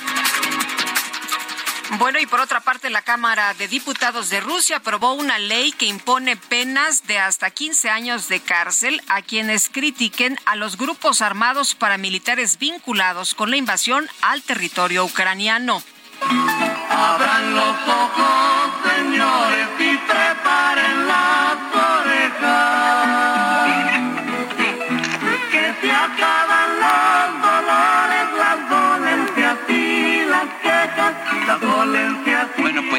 Bueno, 1.99 2.21
y 2.21 2.27
por 2.27 2.41
otra 2.41 2.61
parte, 2.61 2.89
la 2.89 3.03
Cámara 3.03 3.53
de 3.55 3.67
Diputados 3.67 4.31
de 4.31 4.41
Rusia 4.41 4.77
aprobó 4.77 5.13
una 5.15 5.39
ley 5.39 5.73
que 5.73 5.87
impone 5.87 6.37
penas 6.37 7.07
de 7.07 7.19
hasta 7.19 7.51
15 7.51 7.91
años 7.91 8.29
de 8.29 8.41
cárcel 8.41 9.03
a 9.09 9.23
quienes 9.23 9.69
critiquen 9.69 10.39
a 10.47 10.55
los 10.55 10.77
grupos 10.77 11.21
armados 11.21 11.75
paramilitares 11.75 12.59
vinculados 12.59 13.35
con 13.35 13.51
la 13.51 13.57
invasión 13.57 14.09
al 14.23 14.43
territorio 14.43 15.05
ucraniano. 15.05 15.83
Abran 16.23 17.55
los 17.55 17.77
ojos, 17.89 18.73
señores, 18.85 19.69
y 19.79 19.97
preparen 19.97 21.09
las 21.09 21.57
orejas. 21.75 23.00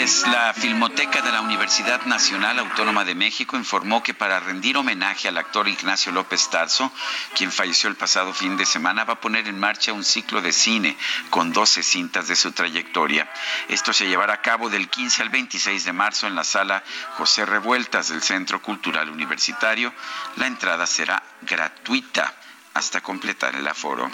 La 0.01 0.51
Filmoteca 0.55 1.21
de 1.21 1.31
la 1.31 1.41
Universidad 1.41 2.05
Nacional 2.05 2.57
Autónoma 2.57 3.05
de 3.05 3.13
México 3.13 3.55
informó 3.55 4.01
que 4.01 4.15
para 4.15 4.39
rendir 4.39 4.75
homenaje 4.75 5.27
al 5.27 5.37
actor 5.37 5.67
Ignacio 5.67 6.11
López 6.11 6.49
Tarso, 6.49 6.91
quien 7.35 7.51
falleció 7.51 7.87
el 7.87 7.95
pasado 7.95 8.33
fin 8.33 8.57
de 8.57 8.65
semana, 8.65 9.03
va 9.03 9.13
a 9.13 9.21
poner 9.21 9.47
en 9.47 9.59
marcha 9.59 9.93
un 9.93 10.03
ciclo 10.03 10.41
de 10.41 10.53
cine 10.53 10.97
con 11.29 11.53
12 11.53 11.83
cintas 11.83 12.27
de 12.27 12.35
su 12.35 12.51
trayectoria. 12.51 13.31
Esto 13.67 13.93
se 13.93 14.07
llevará 14.07 14.33
a 14.33 14.41
cabo 14.41 14.71
del 14.71 14.89
15 14.89 15.21
al 15.21 15.29
26 15.29 15.85
de 15.85 15.93
marzo 15.93 16.25
en 16.25 16.33
la 16.33 16.45
sala 16.45 16.83
José 17.17 17.45
Revueltas 17.45 18.09
del 18.09 18.23
Centro 18.23 18.59
Cultural 18.59 19.07
Universitario. 19.07 19.93
La 20.37 20.47
entrada 20.47 20.87
será 20.87 21.21
gratuita 21.43 22.33
hasta 22.73 23.01
completar 23.01 23.55
el 23.55 23.67
aforo. 23.67 24.09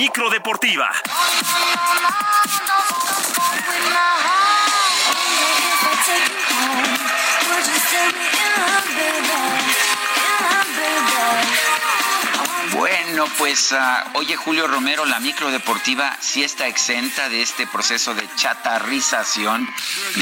La 0.00 0.06
micro 0.06 0.30
deportiva. 0.30 0.90
Bueno, 12.72 13.26
pues 13.36 13.72
ah, 13.72 14.10
oye 14.14 14.36
Julio 14.36 14.66
Romero, 14.66 15.04
la 15.04 15.20
micro 15.20 15.50
deportiva 15.50 16.16
sí 16.18 16.44
está 16.44 16.66
exenta 16.66 17.28
de 17.28 17.42
este 17.42 17.66
proceso 17.66 18.14
de 18.14 18.26
chatarrización 18.36 19.68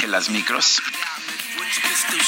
de 0.01 0.09
las 0.09 0.29
micros. 0.29 0.83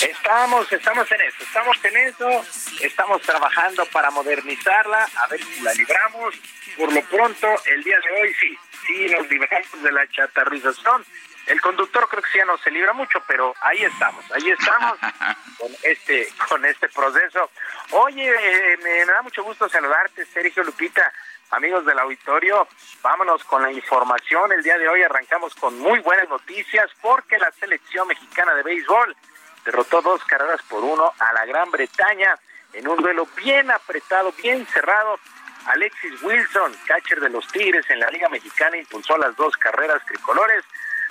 Estamos, 0.02 0.70
estamos 0.70 1.10
en 1.12 1.20
eso, 1.22 1.42
estamos 1.42 1.84
en 1.84 1.96
eso, 1.96 2.44
estamos 2.82 3.22
trabajando 3.22 3.86
para 3.86 4.10
modernizarla, 4.10 5.08
a 5.16 5.26
ver 5.28 5.42
si 5.42 5.60
la 5.62 5.72
libramos. 5.74 6.34
Por 6.76 6.92
lo 6.92 7.02
pronto, 7.02 7.48
el 7.66 7.82
día 7.82 7.98
de 8.00 8.20
hoy 8.20 8.34
sí, 8.34 8.58
sí 8.86 9.06
nos 9.08 9.28
libramos 9.30 9.82
de 9.82 9.92
la 9.92 10.06
chatarrización. 10.08 11.04
El 11.46 11.60
conductor 11.60 12.06
creo 12.08 12.22
que 12.22 12.38
ya 12.38 12.44
no 12.44 12.58
se 12.58 12.70
libra 12.70 12.92
mucho, 12.92 13.22
pero 13.26 13.54
ahí 13.62 13.82
estamos, 13.82 14.24
ahí 14.30 14.50
estamos 14.50 14.98
con 15.58 15.70
este, 15.82 16.28
con 16.48 16.64
este 16.66 16.88
proceso. 16.90 17.50
Oye, 17.92 18.30
eh, 18.30 18.76
me, 18.82 19.06
me 19.06 19.12
da 19.12 19.22
mucho 19.22 19.42
gusto 19.42 19.68
saludarte, 19.68 20.26
Sergio 20.26 20.62
Lupita, 20.64 21.12
amigos 21.50 21.84
del 21.86 21.98
auditorio. 21.98 22.68
Vámonos 23.02 23.42
con 23.44 23.62
la 23.62 23.72
información. 23.72 24.52
El 24.52 24.62
día 24.62 24.76
de 24.78 24.88
hoy 24.88 25.02
arrancamos 25.02 25.54
con 25.54 25.78
muy 25.78 25.98
buenas 26.00 26.28
noticias 26.28 26.90
porque 27.00 27.38
la 27.38 27.50
selección 27.52 28.06
mexicana 28.06 28.54
de 28.54 28.62
béisbol 28.62 29.16
derrotó 29.64 30.00
dos 30.02 30.24
carreras 30.24 30.60
por 30.68 30.82
uno 30.82 31.12
a 31.18 31.32
la 31.32 31.44
Gran 31.46 31.70
Bretaña 31.70 32.38
en 32.72 32.88
un 32.88 32.96
duelo 32.98 33.26
bien 33.36 33.70
apretado, 33.70 34.32
bien 34.32 34.66
cerrado. 34.66 35.18
Alexis 35.66 36.22
Wilson, 36.22 36.74
catcher 36.86 37.20
de 37.20 37.28
los 37.28 37.46
Tigres 37.48 37.88
en 37.90 38.00
la 38.00 38.10
Liga 38.10 38.28
Mexicana, 38.28 38.76
impulsó 38.76 39.16
las 39.18 39.36
dos 39.36 39.56
carreras 39.56 40.04
tricolores, 40.06 40.64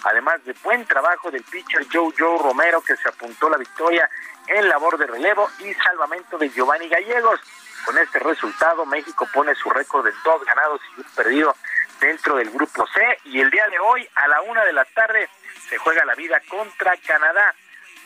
además 0.03 0.43
de 0.45 0.53
buen 0.63 0.85
trabajo 0.85 1.30
del 1.30 1.43
pitcher 1.43 1.85
Joe 1.91 2.13
Joe 2.17 2.39
Romero, 2.39 2.81
que 2.81 2.95
se 2.95 3.09
apuntó 3.09 3.49
la 3.49 3.57
victoria 3.57 4.09
en 4.47 4.67
labor 4.67 4.97
de 4.97 5.05
relevo 5.05 5.49
y 5.59 5.73
salvamento 5.76 6.38
de 6.38 6.49
Giovanni 6.49 6.89
Gallegos. 6.89 7.39
Con 7.85 7.97
este 7.97 8.19
resultado, 8.19 8.85
México 8.85 9.27
pone 9.34 9.55
su 9.55 9.69
récord 9.69 10.05
de 10.05 10.13
dos 10.23 10.43
ganados 10.43 10.81
y 10.97 11.01
un 11.01 11.07
perdido 11.15 11.55
dentro 11.99 12.35
del 12.35 12.49
grupo 12.49 12.85
C. 12.88 13.19
Y 13.26 13.39
el 13.39 13.49
día 13.49 13.67
de 13.67 13.80
hoy, 13.80 14.07
a 14.15 14.27
la 14.27 14.41
una 14.41 14.65
de 14.65 14.73
la 14.73 14.85
tarde, 14.85 15.30
se 15.69 15.77
juega 15.77 16.03
la 16.05 16.15
vida 16.15 16.41
contra 16.49 16.95
Canadá. 16.97 17.53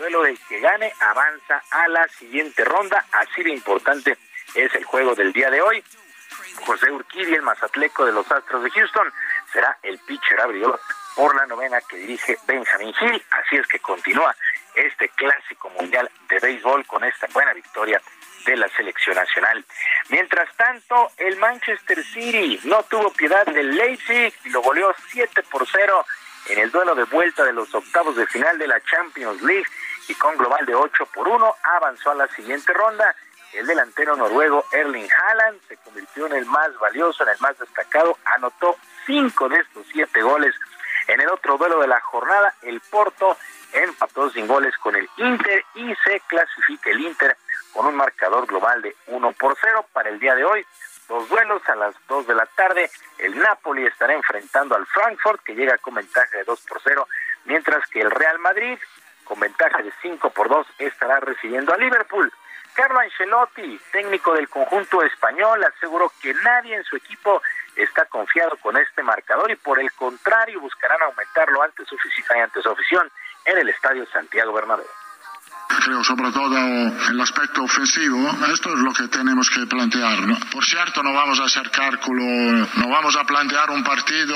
Duelo 0.04 0.24
del 0.24 0.38
que 0.50 0.60
gane 0.60 0.92
avanza 1.00 1.64
a 1.72 1.88
la 1.88 2.06
siguiente 2.10 2.66
ronda. 2.66 3.06
Así 3.14 3.42
de 3.42 3.52
importante 3.52 4.18
es 4.54 4.76
el 4.76 4.84
juego 4.84 5.16
del 5.16 5.32
día 5.32 5.50
de 5.50 5.62
hoy. 5.62 5.82
José 6.66 6.92
Urquidi, 6.92 7.34
el 7.34 7.42
mazatleco 7.42 8.06
de 8.06 8.12
los 8.12 8.30
Astros 8.30 8.66
de 8.66 8.72
Houston, 8.72 9.14
será 9.54 9.78
el 9.82 9.98
pitcher 10.00 10.42
abridor 10.42 10.78
por 11.16 11.34
la 11.38 11.46
novena 11.46 11.80
que 11.88 11.96
dirige 11.96 12.38
Benjamin 12.46 12.94
Hill. 13.00 13.24
Así 13.32 13.56
es 13.56 13.66
que 13.68 13.80
continúa 13.80 14.36
este 14.76 15.08
clásico 15.08 15.70
mundial 15.70 16.12
de 16.28 16.38
béisbol 16.38 16.86
con 16.86 17.06
esta 17.06 17.28
buena 17.28 17.54
victoria 17.54 18.02
de 18.46 18.58
la 18.58 18.68
selección 18.76 19.16
nacional. 19.16 19.64
Mientras 20.10 20.54
tanto, 20.58 21.14
el 21.16 21.38
Manchester 21.38 22.04
City 22.04 22.60
no 22.66 22.84
tuvo 22.84 23.10
piedad 23.14 23.46
del 23.46 23.74
Leipzig 23.74 24.34
y 24.44 24.50
lo 24.50 24.62
goleó 24.64 24.94
7 25.12 25.44
por 25.44 25.66
0 25.66 26.06
en 26.50 26.60
el 26.60 26.72
duelo 26.72 26.94
de 26.94 27.06
vuelta 27.06 27.46
de 27.46 27.54
los 27.54 27.74
octavos 27.74 28.18
de 28.18 28.28
final 28.28 28.58
de 28.58 28.68
la 28.68 28.82
Champions 28.82 29.42
League 29.44 29.66
y 30.08 30.16
con 30.16 30.38
global 30.38 30.66
de 30.66 30.76
8 30.76 31.06
por 31.14 31.28
1 31.28 31.56
avanzó 31.64 32.12
a 32.12 32.16
la 32.16 32.28
siguiente 32.30 32.74
ronda. 32.74 33.16
El 33.54 33.68
delantero 33.68 34.16
noruego 34.16 34.66
Erling 34.72 35.08
Haaland 35.12 35.62
se 35.68 35.78
convirtió 35.78 36.26
en 36.26 36.34
el 36.34 36.46
más 36.46 36.76
valioso, 36.80 37.24
en 37.24 37.30
el 37.30 37.40
más 37.40 37.58
destacado, 37.60 38.18
anotó 38.26 38.76
cinco 39.06 39.48
de 39.48 39.58
estos 39.58 39.86
siete 39.92 40.22
goles. 40.22 40.56
En 41.08 41.22
el 41.22 41.30
otro 41.30 41.58
duelo 41.58 41.80
de 41.80 41.88
la 41.88 42.00
jornada, 42.00 42.54
el 42.64 42.82
Porto 42.82 43.38
empató 43.74 44.30
sin 44.30 44.48
goles 44.48 44.76
con 44.78 44.96
el 44.96 45.08
Inter 45.18 45.64
y 45.76 45.94
se 46.04 46.20
clasifica 46.22 46.90
el 46.90 47.02
Inter 47.02 47.38
con 47.74 47.86
un 47.88 47.96
marcador 47.96 48.46
global 48.46 48.82
de 48.82 48.96
1 49.08 49.32
por 49.34 49.58
0 49.60 49.86
para 49.92 50.10
el 50.10 50.20
día 50.20 50.36
de 50.36 50.46
hoy. 50.46 50.66
Dos 51.08 51.28
duelos 51.28 51.62
a 51.68 51.76
las 51.76 51.96
2 52.08 52.28
de 52.28 52.36
la 52.36 52.46
tarde. 52.46 52.90
El 53.18 53.38
Napoli 53.38 53.86
estará 53.86 54.14
enfrentando 54.14 54.76
al 54.76 54.86
Frankfurt, 54.88 55.44
que 55.44 55.56
llega 55.56 55.78
con 55.80 55.96
ventaja 55.96 56.38
de 56.38 56.44
2 56.44 56.62
por 56.62 56.82
0, 56.82 57.08
mientras 57.46 57.88
que 57.90 58.02
el 58.02 58.12
Real 58.12 58.40
Madrid, 58.40 58.78
con 59.34 59.40
ventaja 59.40 59.82
de 59.82 59.92
5 60.04 60.30
por 60.30 60.48
2, 60.48 60.68
estará 60.78 61.20
recibiendo 61.20 61.74
a 61.74 61.78
Liverpool. 61.78 62.32
Carlo 62.76 63.00
Ancelotti, 63.00 63.82
técnico 63.92 64.36
del 64.36 64.48
conjunto 64.48 65.02
español, 65.02 65.64
aseguró 65.64 66.12
que 66.22 66.36
nadie 66.44 66.76
en 66.76 66.84
su 66.84 66.98
equipo 66.98 67.42
está 67.76 68.06
confiado 68.06 68.56
con 68.58 68.78
este 68.78 69.02
marcador 69.02 69.50
y 69.50 69.56
por 69.56 69.80
el 69.80 69.92
contrario 69.94 70.62
buscarán 70.62 71.02
aumentarlo 71.02 71.64
ante 71.64 71.84
su, 71.86 71.98
ante 72.30 72.62
su 72.62 72.70
afición 72.70 73.10
en 73.46 73.58
el 73.58 73.70
Estadio 73.70 74.06
Santiago 74.06 74.54
Bernabéu. 74.54 74.86
Creo, 75.84 76.04
sobre 76.04 76.32
todo 76.32 76.58
el 76.58 77.22
aspecto 77.22 77.64
ofensivo. 77.64 78.30
Esto 78.54 78.74
es 78.74 78.80
lo 78.80 78.94
que 78.94 79.08
tenemos 79.08 79.50
que 79.50 79.66
plantear. 79.66 80.28
¿no? 80.28 80.38
Por 80.52 80.66
cierto, 80.66 81.04
no 81.04 81.14
vamos 81.14 81.40
a 81.40 81.46
hacer 81.46 81.70
cálculo, 81.72 82.24
no 82.24 82.90
vamos 82.90 83.16
a 83.16 83.24
plantear 83.24 83.70
un 83.72 83.84
partido 83.84 84.36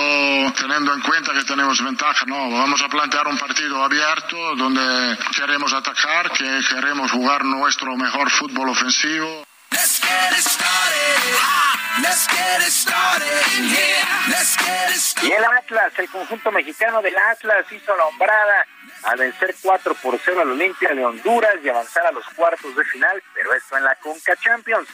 teniendo 0.54 0.94
en 0.94 1.02
cuenta 1.02 1.34
que 1.34 1.44
tenemos 1.44 1.84
ventaja, 1.84 2.26
no, 2.26 2.52
vamos 2.52 2.82
a 2.82 2.90
plantear 2.90 3.28
un 3.28 3.38
partido 3.38 3.84
abierto 3.84 4.56
donde 4.56 5.18
queremos 5.36 5.74
atacar, 5.74 6.32
que 6.32 6.62
queremos 6.70 7.12
jugar 7.12 7.46
nuestro 7.46 7.96
mejor 7.96 8.30
fútbol 8.30 8.70
ofensivo. 8.70 9.46
Let's 9.72 10.00
get 10.00 10.32
it 10.32 10.44
started. 10.44 11.68
Let's 12.02 12.28
get 12.28 12.62
it 12.62 12.72
started 12.72 13.44
in 13.58 13.66
here. 13.66 14.06
Let's 14.30 14.56
get 14.56 14.92
it 14.92 15.24
Y 15.24 15.32
el 15.32 15.44
Atlas, 15.44 15.94
el 15.98 16.10
conjunto 16.10 16.52
mexicano 16.52 17.02
del 17.02 17.18
Atlas 17.18 17.66
hizo 17.72 17.96
la 17.98 18.06
hombrada 18.06 18.66
al 19.04 19.18
vencer 19.18 19.56
4 19.62 19.96
por 19.96 20.20
0 20.24 20.42
al 20.42 20.52
Olimpia 20.52 20.94
de 20.94 21.06
Honduras 21.06 21.56
y 21.64 21.70
avanzar 21.70 22.06
a 22.06 22.12
los 22.12 22.26
cuartos 22.30 22.76
de 22.76 22.84
final, 22.86 23.22
pero 23.34 23.54
esto 23.54 23.78
en 23.78 23.84
la 23.84 23.96
Conca 23.96 24.36
Champions. 24.36 24.88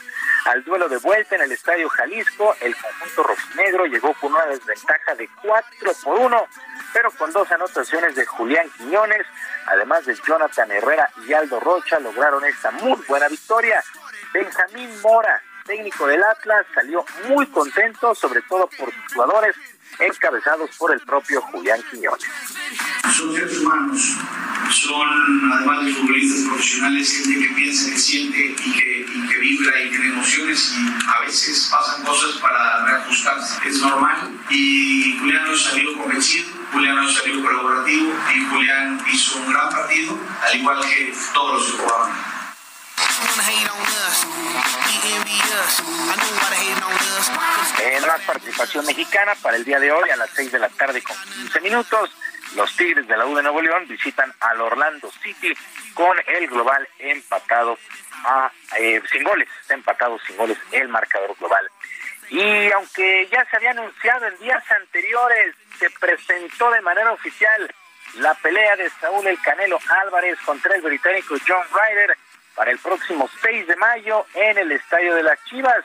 Al 0.46 0.64
duelo 0.64 0.90
de 0.90 0.98
vuelta 0.98 1.36
en 1.36 1.44
el 1.44 1.52
Estadio 1.52 1.88
Jalisco, 1.90 2.56
el 2.60 2.76
conjunto 2.76 3.24
rojinegro 3.24 3.86
llegó 3.86 4.14
con 4.16 4.34
una 4.34 4.46
desventaja 4.46 5.16
de 5.16 5.30
4 5.42 5.94
por 6.04 6.20
1, 6.20 6.48
pero 6.94 7.12
con 7.12 7.32
dos 7.32 7.52
anotaciones 7.52 8.16
de 8.16 8.26
Julián 8.26 8.70
Quiñones, 8.78 9.26
además 9.68 10.06
de 10.06 10.16
Jonathan 10.16 10.72
Herrera 10.72 11.10
y 11.26 11.34
Aldo 11.34 11.60
Rocha, 11.60 12.00
lograron 12.00 12.44
esta 12.46 12.72
muy 12.72 13.00
buena 13.08 13.28
victoria. 13.30 13.82
Benjamín 14.34 15.02
Mora, 15.02 15.42
técnico 15.66 16.08
del 16.08 16.24
Atlas, 16.24 16.66
salió 16.74 17.06
muy 17.30 17.48
contento, 17.48 18.14
sobre 18.14 18.42
todo 18.44 18.68
por 18.78 18.94
sus 18.94 19.14
jugadores, 19.14 19.56
encabezados 20.00 20.70
por 20.78 20.94
el 20.94 21.00
propio 21.02 21.42
Julián 21.42 21.80
Quiñones. 21.90 22.26
Son 23.16 23.34
seres 23.34 23.60
humanos, 23.60 24.18
son 24.72 25.54
además 25.54 25.86
de 25.86 25.94
futbolistas 25.94 26.48
profesionales, 26.48 27.12
gente 27.12 27.48
que 27.48 27.54
piensa, 27.54 27.92
que 27.92 27.98
siente 27.98 28.56
y 28.58 28.72
que, 28.72 29.06
y 29.14 29.28
que 29.28 29.38
vibra 29.38 29.82
y 29.82 29.90
tiene 29.90 30.08
emociones 30.08 30.74
y 30.78 31.08
a 31.08 31.26
veces 31.26 31.70
pasan 31.72 32.04
cosas 32.04 32.40
para 32.42 32.86
reajustarse. 32.86 33.68
Es 33.68 33.82
normal 33.82 34.32
y 34.50 35.18
Julián 35.20 35.46
no 35.46 35.56
salió 35.56 35.98
convencido, 35.98 36.50
Julián 36.72 36.96
no 36.96 37.12
salió 37.12 37.44
colaborativo 37.44 38.14
y 38.36 38.46
Julián 38.46 39.00
hizo 39.12 39.40
un 39.40 39.52
gran 39.52 39.70
partido, 39.70 40.18
al 40.42 40.58
igual 40.58 40.82
que 40.82 41.14
todos 41.34 41.62
los 41.62 41.80
jugaron. 41.80 42.33
En 47.80 48.08
más 48.08 48.22
participación 48.22 48.86
mexicana 48.86 49.34
para 49.42 49.58
el 49.58 49.66
día 49.66 49.80
de 49.80 49.92
hoy 49.92 50.10
a 50.10 50.16
las 50.16 50.30
6 50.32 50.52
de 50.52 50.60
la 50.60 50.70
tarde 50.70 51.02
con 51.02 51.16
15 51.16 51.62
minutos, 51.62 52.10
los 52.56 52.76
Tigres 52.76 53.08
de 53.08 53.18
la 53.18 53.26
U 53.26 53.36
de 53.36 53.44
Nuevo 53.44 53.62
León 53.62 53.88
visitan 53.88 54.32
al 54.40 54.62
Orlando 54.62 55.12
City 55.22 55.54
con 55.94 56.18
el 56.28 56.48
global 56.48 56.88
empatado 57.00 57.78
a 58.26 58.52
eh, 58.78 59.02
sin 59.12 59.24
goles, 59.24 59.48
está 59.62 59.74
empatado 59.74 60.18
sin 60.26 60.38
goles 60.38 60.58
el 60.72 60.88
marcador 60.88 61.36
global. 61.40 61.70
Y 62.30 62.72
aunque 62.72 63.28
ya 63.32 63.46
se 63.46 63.58
había 63.58 63.72
anunciado 63.72 64.28
en 64.28 64.40
días 64.40 64.64
anteriores, 64.72 65.56
se 65.80 65.90
presentó 65.92 66.72
de 66.72 66.82
manera 66.82 67.12
oficial 67.12 67.74
la 68.16 68.34
pelea 68.36 68.76
de 68.76 68.90
Saúl 69.02 69.26
El 69.28 69.40
Canelo 69.42 69.80
Álvarez 70.04 70.38
contra 70.46 70.76
el 70.76 70.82
británico 70.82 71.36
John 71.48 71.66
Ryder 71.72 72.18
para 72.56 72.72
el 72.72 72.80
próximo 72.80 73.30
6 73.42 73.68
de 73.68 73.76
mayo 73.76 74.26
en 74.34 74.58
el 74.58 74.72
Estadio 74.72 75.16
de 75.16 75.24
las 75.24 75.44
Chivas. 75.46 75.84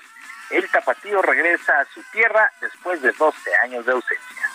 El 0.51 0.69
tapatío 0.71 1.21
regresa 1.23 1.81
a 1.81 1.85
su 1.87 2.03
tierra 2.13 2.51
después 2.61 3.03
de 3.03 3.13
12 3.13 3.57
años 3.65 3.85
de 3.85 3.93
ausencia. 3.93 4.51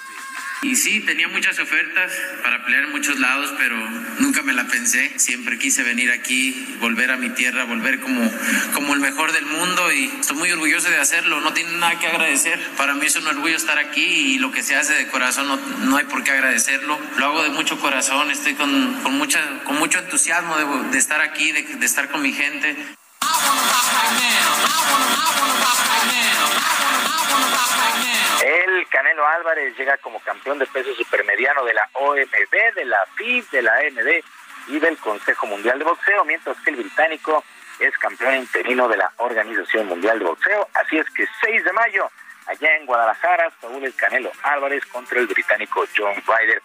Y 0.64 0.78
sí, 0.78 1.02
tenía 1.02 1.28
muchas 1.28 1.60
ofertas 1.60 2.12
para 2.42 2.64
pelear 2.64 2.86
en 2.86 2.92
muchos 2.92 3.20
lados, 3.20 3.54
pero 3.58 3.76
nunca 4.20 4.42
me 4.44 4.54
la 4.54 4.66
pensé. 4.66 5.12
Siempre 5.20 5.58
quise 5.58 5.84
venir 5.84 6.10
aquí, 6.12 6.78
volver 6.80 7.12
a 7.12 7.18
mi 7.18 7.30
tierra, 7.32 7.66
volver 7.66 8.00
como, 8.00 8.32
como 8.74 8.94
el 8.94 9.02
mejor 9.02 9.34
del 9.34 9.46
mundo 9.46 9.92
y 9.92 10.06
estoy 10.20 10.38
muy 10.38 10.52
orgulloso 10.52 10.90
de 10.90 10.98
hacerlo. 10.98 11.42
No 11.42 11.54
tiene 11.54 11.74
nada 11.74 12.00
que 12.00 12.08
agradecer. 12.08 12.60
Para 12.78 12.96
mí 12.96 13.06
es 13.06 13.16
un 13.18 13.28
orgullo 13.28 13.58
estar 13.58 13.78
aquí 13.78 14.36
y 14.36 14.40
lo 14.40 14.52
que 14.52 14.64
se 14.64 14.76
hace 14.76 14.94
de 14.94 15.08
corazón 15.08 15.48
no, 15.50 15.58
no 15.58 15.98
hay 15.98 16.06
por 16.06 16.24
qué 16.24 16.32
agradecerlo. 16.32 16.98
Lo 17.18 17.26
hago 17.26 17.44
de 17.44 17.50
mucho 17.50 17.78
corazón, 17.80 18.32
estoy 18.32 18.54
con, 18.54 19.02
con, 19.04 19.18
mucha, 19.18 19.42
con 19.66 19.78
mucho 19.78 20.00
entusiasmo 20.00 20.58
de, 20.58 20.92
de 20.92 20.98
estar 20.98 21.20
aquí, 21.20 21.52
de, 21.52 21.64
de 21.64 21.86
estar 21.86 22.10
con 22.10 22.22
mi 22.22 22.32
gente. 22.32 22.78
El 28.46 28.88
Canelo 28.88 29.26
Álvarez 29.28 29.78
llega 29.78 29.98
como 29.98 30.20
campeón 30.20 30.60
de 30.60 30.66
peso 30.68 30.94
supermediano 30.96 31.64
de 31.64 31.74
la 31.74 31.90
OMB, 31.94 32.76
de 32.76 32.86
la 32.86 33.06
FIB, 33.16 33.50
de 33.52 33.62
la 33.62 33.74
AMD 33.76 34.24
y 34.68 34.80
del 34.80 34.98
Consejo 34.98 35.48
Mundial 35.48 35.80
de 35.80 35.86
Boxeo, 35.86 36.26
mientras 36.26 36.58
que 36.62 36.72
el 36.72 36.78
británico 36.78 37.44
es 37.80 37.98
campeón 37.98 38.36
interino 38.36 38.88
de 38.88 38.98
la 38.98 39.12
Organización 39.18 39.88
Mundial 39.88 40.20
de 40.20 40.26
Boxeo. 40.26 40.68
Así 40.74 40.98
es 40.98 41.10
que 41.12 41.26
6 41.42 41.64
de 41.64 41.74
mayo, 41.74 42.10
allá 42.48 42.76
en 42.78 42.86
Guadalajara, 42.86 43.52
Saúl 43.62 43.84
el 43.84 43.96
Canelo 43.96 44.32
Álvarez 44.44 44.86
contra 44.86 45.20
el 45.20 45.28
británico 45.28 45.86
John 45.96 46.16
Ryder. 46.16 46.62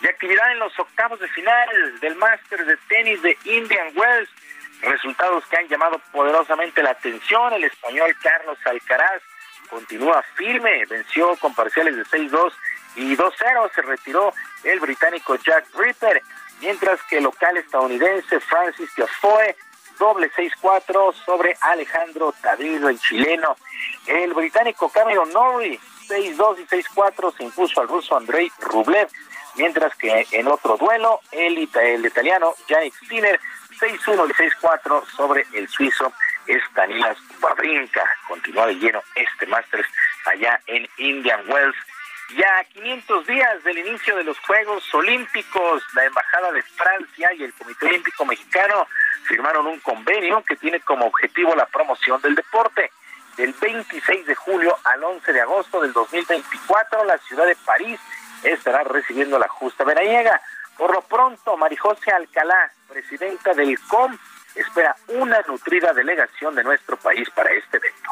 Y 0.00 0.06
actividad 0.06 0.52
en 0.52 0.58
los 0.58 0.78
octavos 0.78 1.18
de 1.20 1.28
final 1.28 2.00
del 2.00 2.16
Masters 2.16 2.66
de 2.66 2.76
tenis 2.88 3.22
de 3.22 3.36
Indian 3.44 3.92
Wells. 3.94 4.28
Resultados 4.82 5.44
que 5.46 5.56
han 5.56 5.68
llamado 5.68 6.00
poderosamente 6.12 6.82
la 6.82 6.90
atención. 6.90 7.52
El 7.52 7.64
español 7.64 8.14
Carlos 8.22 8.58
Alcaraz 8.64 9.22
continúa 9.70 10.22
firme, 10.34 10.84
venció 10.86 11.36
con 11.36 11.54
parciales 11.54 11.96
de 11.96 12.04
6-2 12.04 12.52
y 12.96 13.16
2-0. 13.16 13.74
Se 13.74 13.82
retiró 13.82 14.32
el 14.64 14.80
británico 14.80 15.36
Jack 15.36 15.66
Ripper, 15.74 16.22
mientras 16.60 17.02
que 17.04 17.18
el 17.18 17.24
local 17.24 17.56
estadounidense 17.56 18.40
Francis 18.40 18.92
Tiafoe 18.94 19.56
doble 19.98 20.30
6-4 20.32 21.14
sobre 21.24 21.56
Alejandro 21.60 22.34
Tadillo, 22.40 22.88
el 22.88 22.98
chileno. 23.00 23.56
El 24.06 24.32
británico 24.34 24.88
Cameron 24.88 25.32
Norrie, 25.32 25.80
6-2 26.08 26.60
y 26.60 26.66
6-4, 26.66 27.36
se 27.36 27.44
impuso 27.44 27.80
al 27.80 27.88
ruso 27.88 28.16
Andrei 28.16 28.50
Rublev, 28.60 29.08
mientras 29.56 29.94
que 29.96 30.26
en 30.32 30.48
otro 30.48 30.76
duelo, 30.76 31.20
el, 31.32 31.68
el 31.74 32.06
italiano 32.06 32.54
Yannick 32.68 32.94
Sinner, 33.08 33.40
6-1 33.78 34.28
y 34.28 34.32
6-4 34.62 35.06
sobre 35.16 35.46
el 35.52 35.68
suizo 35.68 36.12
Stanilas 36.48 37.18
Wawrinka. 37.40 38.04
Continúa 38.28 38.66
de 38.66 38.74
lleno 38.76 39.02
este 39.14 39.46
Masters 39.46 39.88
allá 40.26 40.60
en 40.66 40.88
Indian 40.98 41.40
Wells. 41.48 41.76
Ya 42.36 42.58
a 42.58 42.64
500 42.64 43.26
días 43.26 43.62
del 43.62 43.78
inicio 43.78 44.16
de 44.16 44.24
los 44.24 44.38
Juegos 44.40 44.82
Olímpicos, 44.94 45.82
la 45.94 46.04
Embajada 46.04 46.50
de 46.52 46.62
Francia 46.62 47.32
y 47.34 47.44
el 47.44 47.52
Comité 47.54 47.86
Olímpico 47.86 48.24
Mexicano 48.24 48.88
firmaron 49.28 49.66
un 49.66 49.78
convenio 49.80 50.42
que 50.42 50.56
tiene 50.56 50.80
como 50.80 51.06
objetivo 51.06 51.54
la 51.54 51.66
promoción 51.66 52.20
del 52.22 52.34
deporte. 52.34 52.90
Del 53.36 53.52
26 53.52 54.26
de 54.26 54.34
julio 54.34 54.76
al 54.84 55.04
11 55.04 55.32
de 55.32 55.40
agosto 55.42 55.82
del 55.82 55.92
2024, 55.92 57.04
la 57.04 57.18
ciudad 57.18 57.46
de 57.46 57.56
París 57.66 58.00
estará 58.42 58.82
recibiendo 58.82 59.38
la 59.38 59.48
justa 59.48 59.84
veraniega. 59.84 60.40
Por 60.76 60.92
lo 60.92 61.00
pronto, 61.02 61.56
Marijose 61.56 62.10
Alcalá, 62.10 62.70
presidenta 62.88 63.54
del 63.54 63.78
COM, 63.88 64.16
espera 64.54 64.94
una 65.08 65.40
nutrida 65.48 65.92
delegación 65.92 66.54
de 66.54 66.64
nuestro 66.64 66.96
país 66.96 67.28
para 67.30 67.50
este 67.52 67.78
evento. 67.78 68.10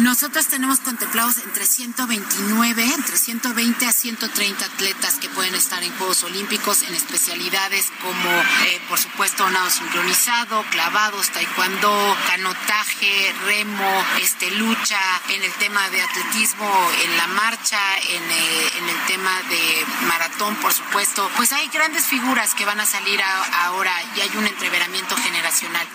Nosotros 0.00 0.46
tenemos 0.46 0.78
contemplados 0.78 1.38
entre 1.38 1.66
129, 1.66 2.84
entre 2.84 3.18
120 3.18 3.84
a 3.84 3.92
130 3.92 4.64
atletas 4.64 5.16
que 5.16 5.28
pueden 5.28 5.56
estar 5.56 5.82
en 5.82 5.92
Juegos 5.98 6.22
Olímpicos 6.22 6.82
en 6.82 6.94
especialidades 6.94 7.90
como, 8.00 8.30
eh, 8.30 8.80
por 8.88 8.98
supuesto, 8.98 9.50
nado 9.50 9.68
sincronizado, 9.70 10.64
clavados, 10.70 11.30
taekwondo, 11.30 12.16
canotaje, 12.28 13.34
remo, 13.44 14.04
este, 14.22 14.52
lucha, 14.52 15.00
en 15.30 15.42
el 15.42 15.52
tema 15.54 15.90
de 15.90 16.00
atletismo, 16.00 16.90
en 17.02 17.16
la 17.16 17.26
marcha, 17.26 17.80
en, 18.08 18.22
eh, 18.22 18.70
en 18.78 18.88
el 18.88 19.06
tema 19.06 19.42
de 19.50 19.84
maratón, 20.06 20.54
por 20.56 20.72
supuesto. 20.72 21.28
Pues 21.36 21.52
hay 21.52 21.66
grandes 21.68 22.06
figuras 22.06 22.54
que 22.54 22.64
van 22.64 22.78
a 22.78 22.86
salir 22.86 23.20
a, 23.20 23.64
ahora 23.66 23.92
y 24.16 24.20
hay 24.20 24.30
un 24.36 24.46
entreveramiento 24.46 25.16
generacional. 25.16 25.88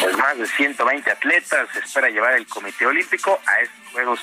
Pues 0.00 0.16
más 0.16 0.38
de 0.38 0.46
120 0.46 1.10
atletas 1.10 1.68
espera 1.76 2.08
llevar 2.08 2.32
el 2.34 2.46
Comité 2.46 2.86
Olímpico 2.86 3.38
a 3.46 3.60
estos 3.60 3.92
Juegos 3.92 4.20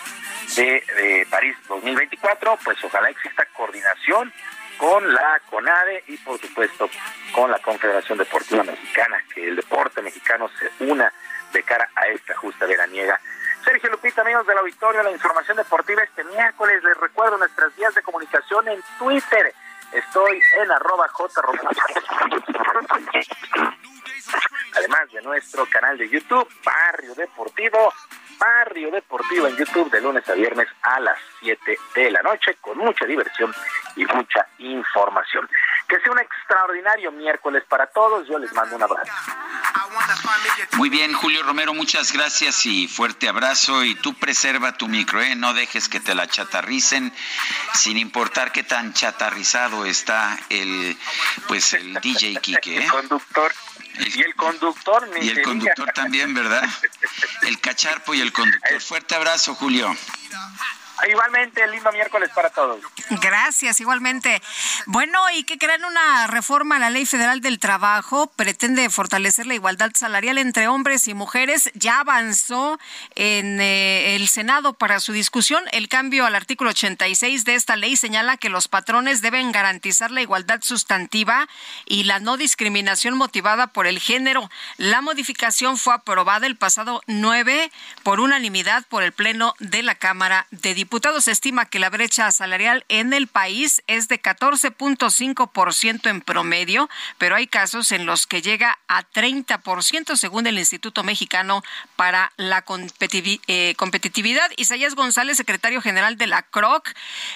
de, 0.55 0.83
de, 0.95 1.27
París 1.29 1.55
2024. 1.67 2.57
Pues 2.63 2.83
ojalá 2.83 3.09
exista 3.11 3.45
coordinación 3.55 4.33
con 4.77 5.13
la 5.13 5.39
CONADE 5.49 6.05
y 6.07 6.17
por 6.17 6.39
supuesto 6.39 6.89
con 7.33 7.51
la 7.51 7.59
Confederación 7.59 8.17
Deportiva 8.17 8.63
Mexicana, 8.63 9.23
que 9.33 9.47
el 9.47 9.57
deporte 9.57 10.01
mexicano 10.01 10.49
se 10.57 10.85
una 10.85 11.13
de 11.53 11.61
cara 11.61 11.87
a 11.95 12.07
esta 12.07 12.35
justa 12.35 12.65
veraniega. 12.65 13.19
Sergio 13.63 13.91
Lupita, 13.91 14.21
amigos 14.21 14.47
del 14.47 14.57
auditorio, 14.57 15.03
la 15.03 15.11
información 15.11 15.57
deportiva 15.57 16.01
este 16.01 16.23
miércoles. 16.23 16.83
Les 16.83 16.97
recuerdo 16.97 17.37
nuestras 17.37 17.75
vías 17.75 17.93
de 17.93 18.01
comunicación 18.01 18.67
en 18.69 18.81
Twitter 18.97 19.53
Estoy 19.91 20.41
en 20.61 20.71
arroba. 20.71 21.07
Además 24.75 25.11
de 25.11 25.21
nuestro 25.21 25.65
canal 25.65 25.97
de 25.97 26.07
YouTube, 26.07 26.47
Barrio 26.63 27.15
Deportivo, 27.15 27.93
Barrio 28.37 28.91
Deportivo 28.91 29.47
en 29.47 29.57
YouTube 29.57 29.89
de 29.91 30.01
lunes 30.01 30.27
a 30.29 30.33
viernes 30.33 30.67
a 30.83 30.99
las 30.99 31.17
7 31.41 31.77
de 31.95 32.11
la 32.11 32.21
noche, 32.21 32.55
con 32.61 32.77
mucha 32.77 33.05
diversión 33.05 33.53
y 33.95 34.05
mucha 34.05 34.47
información. 34.59 35.49
Que 35.87 35.99
sea 35.99 36.11
un 36.11 36.19
extraordinario 36.19 37.11
miércoles 37.11 37.63
para 37.67 37.87
todos. 37.87 38.27
Yo 38.27 38.37
les 38.37 38.53
mando 38.53 38.75
un 38.75 38.83
abrazo. 38.83 39.11
Muy 40.73 40.89
bien, 40.89 41.13
Julio 41.13 41.43
Romero, 41.43 41.73
muchas 41.73 42.11
gracias 42.11 42.65
y 42.65 42.87
fuerte 42.87 43.27
abrazo. 43.27 43.83
Y 43.83 43.95
tú 43.95 44.13
preserva 44.13 44.77
tu 44.77 44.87
micro, 44.87 45.21
¿eh? 45.21 45.35
no 45.35 45.53
dejes 45.53 45.89
que 45.89 45.99
te 45.99 46.15
la 46.15 46.27
chatarricen, 46.27 47.13
sin 47.73 47.97
importar 47.97 48.51
qué 48.51 48.63
tan 48.63 48.93
chatarrizado 48.93 49.85
está 49.85 50.39
el, 50.49 50.97
pues 51.47 51.73
el 51.73 51.93
DJ 51.95 52.35
Kike. 52.41 52.77
¿eh? 52.77 52.83
El 52.83 52.91
conductor. 52.91 53.53
y 53.99 54.21
el 54.21 54.35
conductor, 54.35 55.09
Y 55.21 55.29
el 55.29 55.41
conductor 55.41 55.91
también, 55.93 56.33
¿verdad? 56.33 56.67
El 57.41 57.59
cacharpo 57.59 58.13
y 58.13 58.21
el 58.21 58.31
conductor. 58.31 58.81
Fuerte 58.81 59.15
abrazo, 59.15 59.55
Julio. 59.55 59.95
Igualmente, 61.07 61.65
lindo 61.67 61.91
miércoles 61.91 62.29
para 62.35 62.49
todos. 62.49 62.81
Gracias, 63.21 63.79
igualmente. 63.79 64.41
Bueno, 64.85 65.17
y 65.33 65.43
que 65.43 65.57
crean 65.57 65.85
una 65.85 66.27
reforma 66.27 66.75
a 66.75 66.79
la 66.79 66.89
Ley 66.89 67.05
Federal 67.05 67.39
del 67.39 67.59
Trabajo 67.59 68.27
pretende 68.35 68.89
fortalecer 68.89 69.47
la 69.47 69.53
igualdad 69.53 69.91
salarial 69.93 70.37
entre 70.37 70.67
hombres 70.67 71.07
y 71.07 71.13
mujeres. 71.13 71.71
Ya 71.73 72.01
avanzó 72.01 72.79
en 73.15 73.61
eh, 73.61 74.15
el 74.15 74.27
Senado 74.27 74.73
para 74.73 74.99
su 74.99 75.13
discusión. 75.13 75.63
El 75.71 75.87
cambio 75.87 76.25
al 76.25 76.35
artículo 76.35 76.71
86 76.71 77.45
de 77.45 77.55
esta 77.55 77.77
ley 77.77 77.95
señala 77.95 78.37
que 78.37 78.49
los 78.49 78.67
patrones 78.67 79.21
deben 79.21 79.51
garantizar 79.53 80.11
la 80.11 80.21
igualdad 80.21 80.59
sustantiva 80.61 81.47
y 81.85 82.03
la 82.03 82.19
no 82.19 82.35
discriminación 82.35 83.15
motivada 83.15 83.67
por 83.67 83.87
el 83.87 83.99
género. 83.99 84.49
La 84.77 85.01
modificación 85.01 85.77
fue 85.77 85.93
aprobada 85.93 86.45
el 86.45 86.57
pasado 86.57 87.01
9 87.07 87.71
por 88.03 88.19
unanimidad 88.19 88.85
por 88.87 89.03
el 89.03 89.13
Pleno 89.13 89.55
de 89.59 89.81
la 89.81 89.95
Cámara 89.95 90.45
de 90.51 90.73
Diputados 90.73 90.88
diputados 90.89 91.27
estima 91.27 91.67
que 91.67 91.77
la 91.77 91.91
brecha 91.91 92.31
salarial 92.31 92.83
en 92.89 93.13
el 93.13 93.27
país 93.27 93.83
es 93.85 94.07
de 94.07 94.19
14.5% 94.19 96.09
en 96.09 96.21
promedio, 96.21 96.89
pero 97.19 97.35
hay 97.35 97.45
casos 97.45 97.91
en 97.91 98.07
los 98.07 98.25
que 98.25 98.41
llega 98.41 98.79
a 98.87 99.03
30% 99.07 100.15
según 100.15 100.47
el 100.47 100.57
Instituto 100.57 101.03
Mexicano 101.03 101.61
para 101.95 102.31
la 102.37 102.65
eh, 102.67 103.75
Competitividad. 103.77 104.51
Isaías 104.57 104.95
González, 104.95 105.37
secretario 105.37 105.79
general 105.79 106.17
de 106.17 106.25
la 106.25 106.41
CROC, 106.41 106.89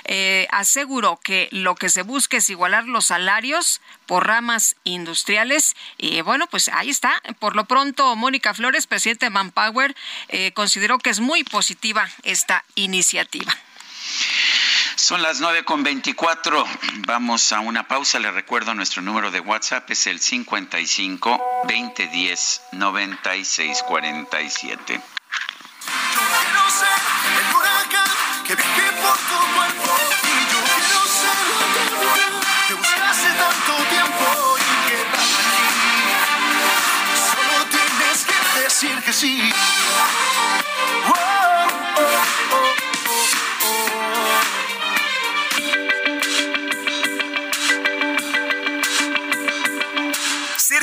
eh, 0.06 0.48
aseguró 0.50 1.20
que 1.24 1.48
lo 1.52 1.76
que 1.76 1.90
se 1.90 2.02
busca 2.02 2.38
es 2.38 2.50
igualar 2.50 2.86
los 2.86 3.06
salarios 3.06 3.82
por 4.08 4.26
ramas 4.26 4.76
industriales. 4.84 5.76
Y 6.00 6.22
bueno, 6.22 6.48
pues 6.48 6.70
ahí 6.70 6.90
está. 6.90 7.22
Por 7.38 7.56
lo 7.56 7.66
pronto, 7.66 8.16
Mónica 8.16 8.56
Flores, 8.56 8.88
presidente 8.88 9.28
de 9.28 9.30
Manpower, 9.30 9.96
eh, 10.30 10.54
consideró 10.54 10.98
que 10.98 11.12
es 11.12 11.20
muy 11.20 11.44
positiva 11.44 12.10
esta 12.24 12.66
iniciativa. 12.74 13.43
Son 14.96 15.22
las 15.22 15.42
nueve 15.42 15.66
con 15.66 15.84
veinticuatro. 15.84 16.66
Vamos 17.06 17.52
a 17.52 17.60
una 17.60 17.88
pausa. 17.88 18.20
Le 18.20 18.32
recuerdo 18.32 18.74
nuestro 18.74 19.02
número 19.02 19.32
de 19.32 19.42
WhatsApp 19.42 19.92
es 19.92 20.08
el 20.08 20.20
55 20.20 21.64
2010 21.68 22.62
9647. 22.72 24.94
Quiero 24.94 25.02
ser 26.70 26.88
el 27.38 27.56
huracán 27.56 28.14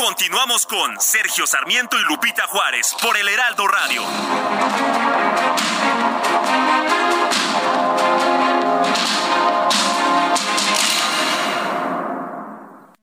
Continuamos 0.00 0.64
con 0.64 0.98
Sergio 0.98 1.46
Sarmiento 1.46 1.98
y 1.98 2.02
Lupita 2.04 2.46
Juárez 2.46 2.96
por 3.02 3.18
el 3.18 3.28
Heraldo 3.28 3.68
Radio. 3.68 4.02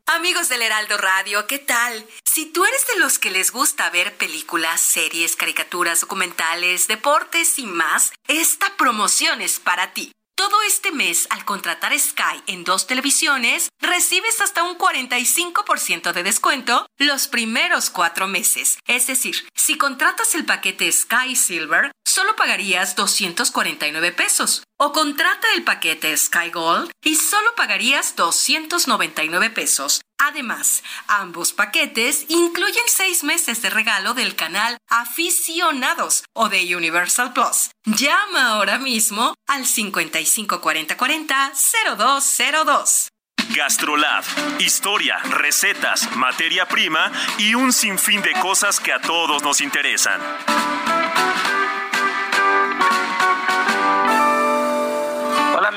Amigos 0.07 0.49
del 0.49 0.64
Heraldo 0.64 0.98
Radio, 0.98 1.45
¿qué 1.45 1.60
tal? 1.60 2.03
Si 2.26 2.48
tú 2.48 2.65
eres 2.65 2.88
de 2.88 2.99
los 2.99 3.19
que 3.19 3.30
les 3.30 3.52
gusta 3.52 3.91
ver 3.91 4.18
películas, 4.18 4.82
series, 4.82 5.36
caricaturas, 5.36 6.02
documentales, 6.02 6.88
deportes 6.88 7.60
y 7.60 7.68
más, 7.68 8.11
esta 8.28 8.76
promoción 8.76 9.41
es 9.41 9.60
para 9.60 9.94
ti. 9.94 10.16
Todo 10.38 10.62
este 10.62 10.92
mes, 10.92 11.28
al 11.32 11.46
contratar 11.46 11.98
Sky 11.98 12.44
en 12.46 12.64
dos 12.64 12.86
televisiones, 12.86 13.70
recibes 13.82 14.40
hasta 14.40 14.62
un 14.62 14.78
45% 14.78 16.14
de 16.14 16.22
descuento 16.22 16.86
los 17.00 17.28
primeros 17.28 17.90
cuatro 17.90 18.28
meses. 18.28 18.78
Es 18.86 19.08
decir, 19.08 19.36
si 19.56 19.80
contratas 19.80 20.36
el 20.36 20.46
paquete 20.46 20.92
Sky 20.92 21.36
Silver, 21.36 21.92
solo 22.06 22.36
pagarías 22.36 22.96
249 22.96 24.12
pesos. 24.12 24.62
O 24.80 24.92
contrata 24.92 25.48
el 25.56 25.64
paquete 25.64 26.16
Sky 26.16 26.52
Gold 26.54 26.92
y 27.04 27.16
solo 27.16 27.56
pagarías 27.56 28.16
299 28.16 29.50
pesos. 29.50 30.02
Además, 30.19 30.84
ambos 31.07 31.53
paquetes 31.53 32.26
incluyen 32.27 32.84
seis 32.88 33.23
meses 33.23 33.61
de 33.61 33.69
regalo 33.69 34.14
del 34.14 34.35
canal 34.35 34.77
Aficionados 34.89 36.23
o 36.34 36.49
de 36.49 36.76
Universal 36.76 37.34
Plus. 37.34 37.69
Llama 37.85 38.53
ahora 38.53 38.80
mismo 38.80 39.35
al 39.48 39.65
554040 39.65 41.52
0202. 41.98 43.10
Gastrolab. 43.56 44.23
Historia, 44.60 45.18
recetas, 45.19 46.15
materia 46.15 46.68
prima 46.68 47.11
y 47.38 47.56
un 47.56 47.72
sinfín 47.72 48.22
de 48.22 48.34
cosas 48.34 48.80
que 48.80 48.91
a 48.91 48.99
todos 48.99 49.41
nos 49.44 49.61
interesan. 49.61 50.19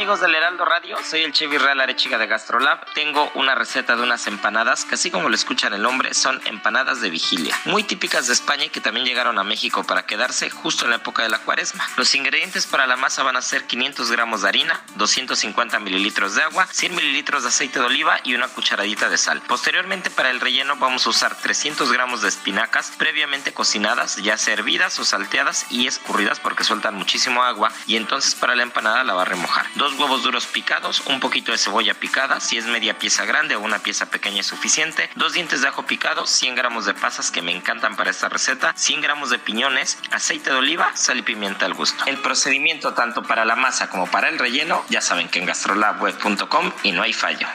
Amigos 0.01 0.20
del 0.20 0.35
Heraldo 0.35 0.64
Radio, 0.64 0.97
soy 1.05 1.24
el 1.24 1.32
Chevy 1.35 1.59
Real 1.59 1.78
Arechiga 1.78 2.16
de 2.16 2.27
Gastrolab. 2.27 2.90
Tengo 2.94 3.31
una 3.35 3.55
receta 3.55 3.97
de 3.97 4.02
unas 4.02 4.27
empanadas 4.28 4.86
que 4.86 4.94
así 4.94 5.10
como 5.10 5.28
lo 5.28 5.35
escuchan 5.35 5.74
el 5.74 5.82
nombre 5.82 6.14
son 6.14 6.40
empanadas 6.47 7.02
de 7.02 7.10
vigilia, 7.10 7.55
muy 7.66 7.82
típicas 7.82 8.27
de 8.27 8.32
España 8.32 8.64
y 8.64 8.68
que 8.70 8.81
también 8.81 9.05
llegaron 9.05 9.39
a 9.39 9.44
México 9.44 9.85
para 9.85 10.06
quedarse 10.06 10.48
justo 10.48 10.86
en 10.86 10.93
la 10.93 10.97
época 10.97 11.22
de 11.22 11.28
la 11.28 11.40
cuaresma. 11.40 11.86
Los 11.98 12.14
ingredientes 12.14 12.66
para 12.66 12.86
la 12.86 12.97
masa 12.97 13.22
van 13.24 13.36
a 13.36 13.43
ser 13.43 13.64
500 13.66 14.10
gramos 14.10 14.40
de 14.40 14.48
harina, 14.48 14.81
250 14.94 15.78
mililitros 15.81 16.35
de 16.35 16.44
agua, 16.44 16.66
100 16.70 16.94
mililitros 16.94 17.43
de 17.43 17.51
aceite 17.51 17.78
de 17.78 17.85
oliva 17.85 18.20
y 18.24 18.35
una 18.35 18.48
cucharadita 18.48 19.10
de 19.10 19.18
sal. 19.18 19.43
Posteriormente 19.47 20.09
para 20.09 20.31
el 20.31 20.40
relleno 20.40 20.77
vamos 20.77 21.06
a 21.06 21.10
usar 21.10 21.36
300 21.36 21.93
gramos 21.93 22.22
de 22.22 22.31
espinacas 22.31 22.90
previamente 22.97 23.52
cocinadas, 23.52 24.16
ya 24.16 24.39
servidas 24.39 24.98
o 24.98 25.05
salteadas 25.05 25.66
y 25.68 25.86
escurridas 25.86 26.40
porque 26.40 26.64
sueltan 26.64 26.94
muchísimo 26.94 27.43
agua 27.43 27.70
y 27.86 27.97
entonces 27.97 28.35
para 28.35 28.56
la 28.56 28.62
empanada 28.62 29.05
la 29.05 29.12
va 29.12 29.22
a 29.22 29.27
remojar 29.27 29.66
huevos 29.98 30.22
duros 30.22 30.46
picados, 30.46 31.00
un 31.06 31.20
poquito 31.20 31.52
de 31.52 31.58
cebolla 31.58 31.94
picada, 31.94 32.40
si 32.40 32.58
es 32.58 32.66
media 32.66 32.98
pieza 32.98 33.24
grande 33.24 33.56
o 33.56 33.60
una 33.60 33.80
pieza 33.80 34.10
pequeña 34.10 34.40
es 34.40 34.46
suficiente, 34.46 35.10
dos 35.16 35.32
dientes 35.32 35.60
de 35.62 35.68
ajo 35.68 35.84
picados, 35.84 36.30
100 36.30 36.54
gramos 36.54 36.86
de 36.86 36.94
pasas 36.94 37.30
que 37.30 37.42
me 37.42 37.52
encantan 37.52 37.96
para 37.96 38.10
esta 38.10 38.28
receta, 38.28 38.72
100 38.76 39.00
gramos 39.00 39.30
de 39.30 39.38
piñones, 39.38 39.98
aceite 40.10 40.50
de 40.50 40.56
oliva, 40.56 40.94
sal 40.96 41.18
y 41.18 41.22
pimienta 41.22 41.66
al 41.66 41.74
gusto. 41.74 42.04
El 42.06 42.18
procedimiento 42.18 42.94
tanto 42.94 43.22
para 43.22 43.44
la 43.44 43.56
masa 43.56 43.88
como 43.88 44.06
para 44.10 44.28
el 44.28 44.38
relleno, 44.38 44.84
ya 44.88 45.00
saben 45.00 45.28
que 45.28 45.38
en 45.38 45.46
gastrolabweb.com 45.46 46.72
y 46.82 46.92
no 46.92 47.02
hay 47.02 47.12
fallo. 47.12 47.46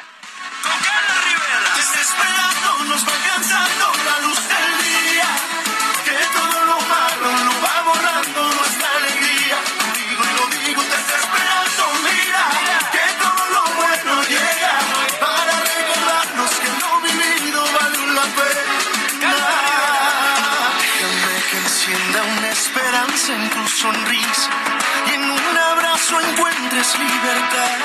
Encuentres 26.29 26.99
libertad. 26.99 27.77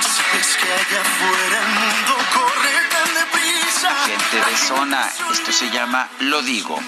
Sabes 0.00 0.56
que 0.56 0.72
allá 0.72 1.00
afuera 1.00 1.58
el 1.58 1.68
mundo 1.80 2.12
corre 2.34 2.74
tan 2.90 3.14
deprisa. 3.14 3.90
Gente 4.06 4.50
de 4.50 4.56
zona, 4.56 5.10
esto 5.32 5.52
se 5.52 5.70
llama 5.70 6.08
Lo 6.20 6.42
Digo. 6.42 6.78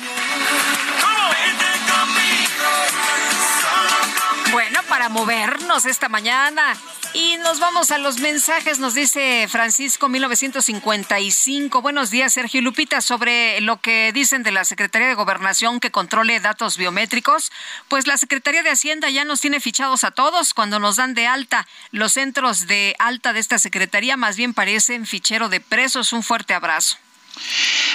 Para 4.92 5.08
movernos 5.08 5.86
esta 5.86 6.10
mañana. 6.10 6.76
Y 7.14 7.38
nos 7.38 7.60
vamos 7.60 7.90
a 7.90 7.96
los 7.96 8.20
mensajes, 8.20 8.78
nos 8.78 8.92
dice 8.92 9.48
Francisco 9.48 10.10
1955. 10.10 11.80
Buenos 11.80 12.10
días, 12.10 12.34
Sergio 12.34 12.60
Lupita, 12.60 13.00
sobre 13.00 13.62
lo 13.62 13.80
que 13.80 14.12
dicen 14.12 14.42
de 14.42 14.50
la 14.50 14.66
Secretaría 14.66 15.08
de 15.08 15.14
Gobernación 15.14 15.80
que 15.80 15.90
controle 15.90 16.40
datos 16.40 16.76
biométricos. 16.76 17.52
Pues 17.88 18.06
la 18.06 18.18
Secretaría 18.18 18.62
de 18.62 18.68
Hacienda 18.68 19.08
ya 19.08 19.24
nos 19.24 19.40
tiene 19.40 19.60
fichados 19.60 20.04
a 20.04 20.10
todos 20.10 20.52
cuando 20.52 20.78
nos 20.78 20.96
dan 20.96 21.14
de 21.14 21.26
alta. 21.26 21.66
Los 21.90 22.12
centros 22.12 22.66
de 22.66 22.94
alta 22.98 23.32
de 23.32 23.40
esta 23.40 23.58
Secretaría 23.58 24.18
más 24.18 24.36
bien 24.36 24.52
parecen 24.52 25.06
fichero 25.06 25.48
de 25.48 25.60
presos. 25.60 26.12
Un 26.12 26.22
fuerte 26.22 26.52
abrazo. 26.52 26.98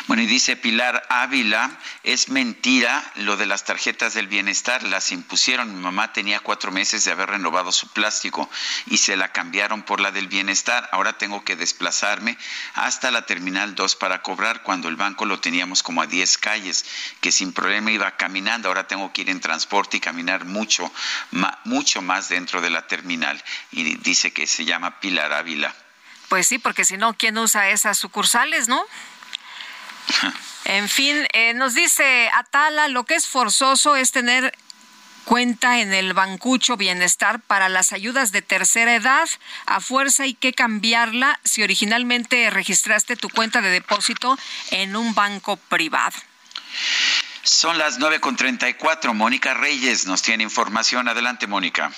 Bueno, 0.08 0.24
y 0.24 0.26
dice 0.26 0.56
Pilar 0.56 1.06
Ávila, 1.10 1.70
es 2.04 2.30
mentira 2.30 3.04
lo 3.16 3.36
de 3.36 3.46
las 3.46 3.66
tarjetas 3.66 4.14
del 4.14 4.28
bienestar, 4.28 4.82
las 4.84 5.12
impusieron. 5.12 5.76
Mi 5.76 5.82
mamá 5.82 6.14
tenía 6.14 6.40
cuatro 6.40 6.72
meses 6.72 7.04
de 7.04 7.12
haber 7.12 7.30
renovado 7.30 7.74
su 7.74 7.90
plástico 7.90 8.50
y 8.86 9.00
se 9.00 9.18
la 9.18 9.34
cambiaron 9.34 9.84
por 9.84 10.00
la 10.00 10.12
del 10.12 10.28
bienestar. 10.28 10.88
Ahora 10.94 11.18
tengo 11.18 11.44
que 11.44 11.58
desplazarme 11.58 12.38
hasta 12.74 13.12
la 13.12 13.26
Terminal 13.26 13.76
2 13.76 13.98
para 13.98 14.22
cobrar 14.22 14.64
cuando 14.64 14.88
el 14.88 14.96
banco 14.96 15.26
lo 15.26 15.42
teníamos 15.42 15.84
como 15.84 16.02
a 16.02 16.08
10 16.08 16.38
calles, 16.38 16.86
que 17.20 17.34
sin 17.34 17.52
problema 17.52 17.92
iba 17.92 18.16
caminando. 18.16 18.70
Ahora 18.70 18.88
tengo 18.88 19.12
que 19.12 19.22
ir 19.22 19.30
en 19.30 19.42
transporte 19.42 19.98
y 19.98 20.00
caminar 20.00 20.46
mucho, 20.46 20.90
mucho 21.66 22.02
más 22.02 22.30
dentro 22.30 22.62
de 22.62 22.70
la 22.70 22.88
terminal. 22.88 23.44
Y 23.72 23.98
dice 23.98 24.32
que 24.32 24.48
se 24.48 24.64
llama 24.64 25.02
Pilar 25.02 25.34
Ávila. 25.34 25.76
Pues 26.30 26.48
sí, 26.48 26.60
porque 26.60 26.86
si 26.86 26.98
no, 26.98 27.14
¿quién 27.14 27.38
usa 27.38 27.70
esas 27.70 27.98
sucursales, 27.98 28.68
no? 28.68 28.86
En 30.66 30.90
fin, 30.90 31.26
eh, 31.32 31.54
nos 31.54 31.76
dice 31.76 32.30
Atala, 32.34 32.90
lo 32.90 33.06
que 33.06 33.16
es 33.16 33.26
forzoso 33.26 33.96
es 33.96 34.12
tener 34.12 34.54
cuenta 35.24 35.80
en 35.80 35.94
el 35.94 36.14
Bancucho 36.14 36.76
Bienestar 36.76 37.40
para 37.40 37.70
las 37.70 37.94
ayudas 37.94 38.34
de 38.34 38.42
tercera 38.42 38.96
edad. 38.96 39.30
A 39.66 39.80
fuerza 39.80 40.24
hay 40.24 40.34
que 40.34 40.52
cambiarla 40.52 41.40
si 41.46 41.64
originalmente 41.64 42.50
registraste 42.50 43.16
tu 43.16 43.30
cuenta 43.30 43.62
de 43.62 43.70
depósito 43.70 44.38
en 44.72 44.98
un 44.98 45.16
banco 45.16 45.56
privado. 45.56 46.18
Son 47.44 47.78
las 47.78 48.00
9.34. 48.00 49.14
Mónica 49.14 49.54
Reyes 49.54 50.06
nos 50.06 50.22
tiene 50.22 50.44
información. 50.44 51.08
Adelante, 51.08 51.48
Mónica. 51.48 51.92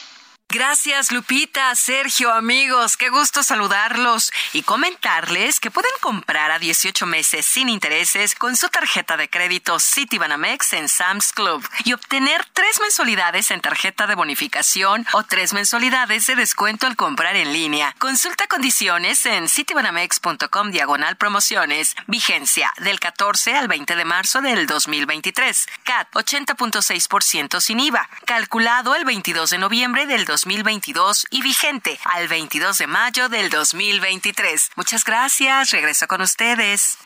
Gracias, 0.52 1.12
Lupita, 1.12 1.76
Sergio, 1.76 2.34
amigos. 2.34 2.98
Qué 2.98 3.10
gusto 3.10 3.44
saludarlos 3.44 4.32
y 4.52 4.64
comentarles 4.64 5.60
que 5.60 5.70
pueden 5.70 5.92
comprar 6.02 6.50
a 6.50 6.58
18 6.58 7.06
meses 7.06 7.46
sin 7.46 7.70
intereses 7.70 8.34
con 8.34 8.58
su 8.58 8.68
tarjeta 8.70 9.16
de 9.16 9.30
crédito 9.30 9.80
Citibanamex 9.80 10.74
en 10.74 10.90
Sam's 10.90 11.34
Club 11.34 11.64
y 11.86 11.94
obtener 11.94 12.44
tres 12.52 12.80
mensualidades 12.82 13.52
en 13.52 13.62
tarjeta 13.62 14.08
de 14.08 14.16
bonificación 14.16 15.06
o 15.14 15.22
tres 15.22 15.54
mensualidades 15.54 16.26
de 16.26 16.36
descuento 16.36 16.88
al 16.88 16.96
comprar 16.96 17.36
en 17.36 17.54
línea. 17.54 17.96
Consulta 18.00 18.48
condiciones 18.48 19.28
en 19.28 19.48
citibanamex.com 19.48 20.72
diagonal 20.72 21.16
promociones. 21.18 21.96
Vigencia 22.08 22.74
del 22.80 23.00
14 23.00 23.56
al 23.56 23.68
20 23.68 23.96
de 23.96 24.06
marzo 24.06 24.42
del 24.42 24.66
2023. 24.66 25.68
CAT 25.84 26.10
80.6% 26.14 27.62
sin 27.62 27.80
IVA. 27.80 28.10
Calculado 28.26 28.96
el 28.96 29.06
22 29.06 29.52
de 29.52 29.58
noviembre 29.60 30.08
del 30.08 30.26
2023 30.26 30.39
2022 30.46 31.28
y 31.32 31.42
vigente 31.42 32.00
al 32.06 32.28
22 32.28 32.78
de 32.78 32.88
mayo 32.88 33.28
del 33.28 33.50
2023. 33.50 34.72
Muchas 34.76 35.04
gracias. 35.04 35.72
Regreso 35.72 36.08
con 36.08 36.22
ustedes. 36.22 36.98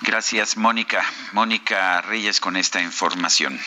Gracias, 0.00 0.56
Mónica. 0.56 1.04
Mónica 1.32 2.00
Reyes 2.02 2.40
con 2.40 2.56
esta 2.56 2.80
información. 2.80 3.60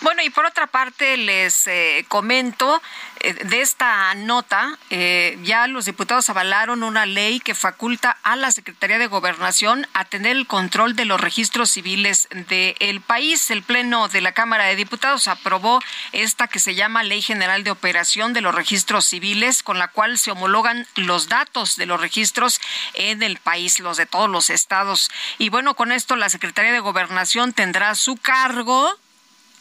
Bueno, 0.00 0.22
y 0.22 0.30
por 0.30 0.46
otra 0.46 0.68
parte 0.68 1.16
les 1.16 1.66
eh, 1.66 2.04
comento 2.06 2.80
eh, 3.18 3.34
de 3.34 3.60
esta 3.60 4.14
nota, 4.14 4.78
eh, 4.90 5.36
ya 5.42 5.66
los 5.66 5.86
diputados 5.86 6.30
avalaron 6.30 6.84
una 6.84 7.04
ley 7.04 7.40
que 7.40 7.56
faculta 7.56 8.16
a 8.22 8.36
la 8.36 8.52
Secretaría 8.52 8.98
de 8.98 9.08
Gobernación 9.08 9.88
a 9.94 10.04
tener 10.04 10.36
el 10.36 10.46
control 10.46 10.94
de 10.94 11.04
los 11.04 11.20
registros 11.20 11.72
civiles 11.72 12.28
del 12.30 13.00
país. 13.00 13.50
El 13.50 13.64
Pleno 13.64 14.06
de 14.06 14.20
la 14.20 14.30
Cámara 14.30 14.66
de 14.66 14.76
Diputados 14.76 15.26
aprobó 15.26 15.80
esta 16.12 16.46
que 16.46 16.60
se 16.60 16.76
llama 16.76 17.02
Ley 17.02 17.20
General 17.20 17.64
de 17.64 17.72
Operación 17.72 18.32
de 18.34 18.40
los 18.40 18.54
Registros 18.54 19.04
Civiles, 19.04 19.64
con 19.64 19.80
la 19.80 19.88
cual 19.88 20.16
se 20.16 20.30
homologan 20.30 20.86
los 20.94 21.28
datos 21.28 21.74
de 21.74 21.86
los 21.86 22.00
registros 22.00 22.60
en 22.94 23.24
el 23.24 23.38
país, 23.38 23.80
los 23.80 23.96
de 23.96 24.06
todos 24.06 24.30
los 24.30 24.48
estados. 24.48 25.10
Y 25.38 25.48
bueno, 25.48 25.74
con 25.74 25.90
esto 25.90 26.14
la 26.14 26.28
Secretaría 26.28 26.70
de 26.70 26.78
Gobernación 26.78 27.52
tendrá 27.52 27.96
su 27.96 28.16
cargo 28.16 28.96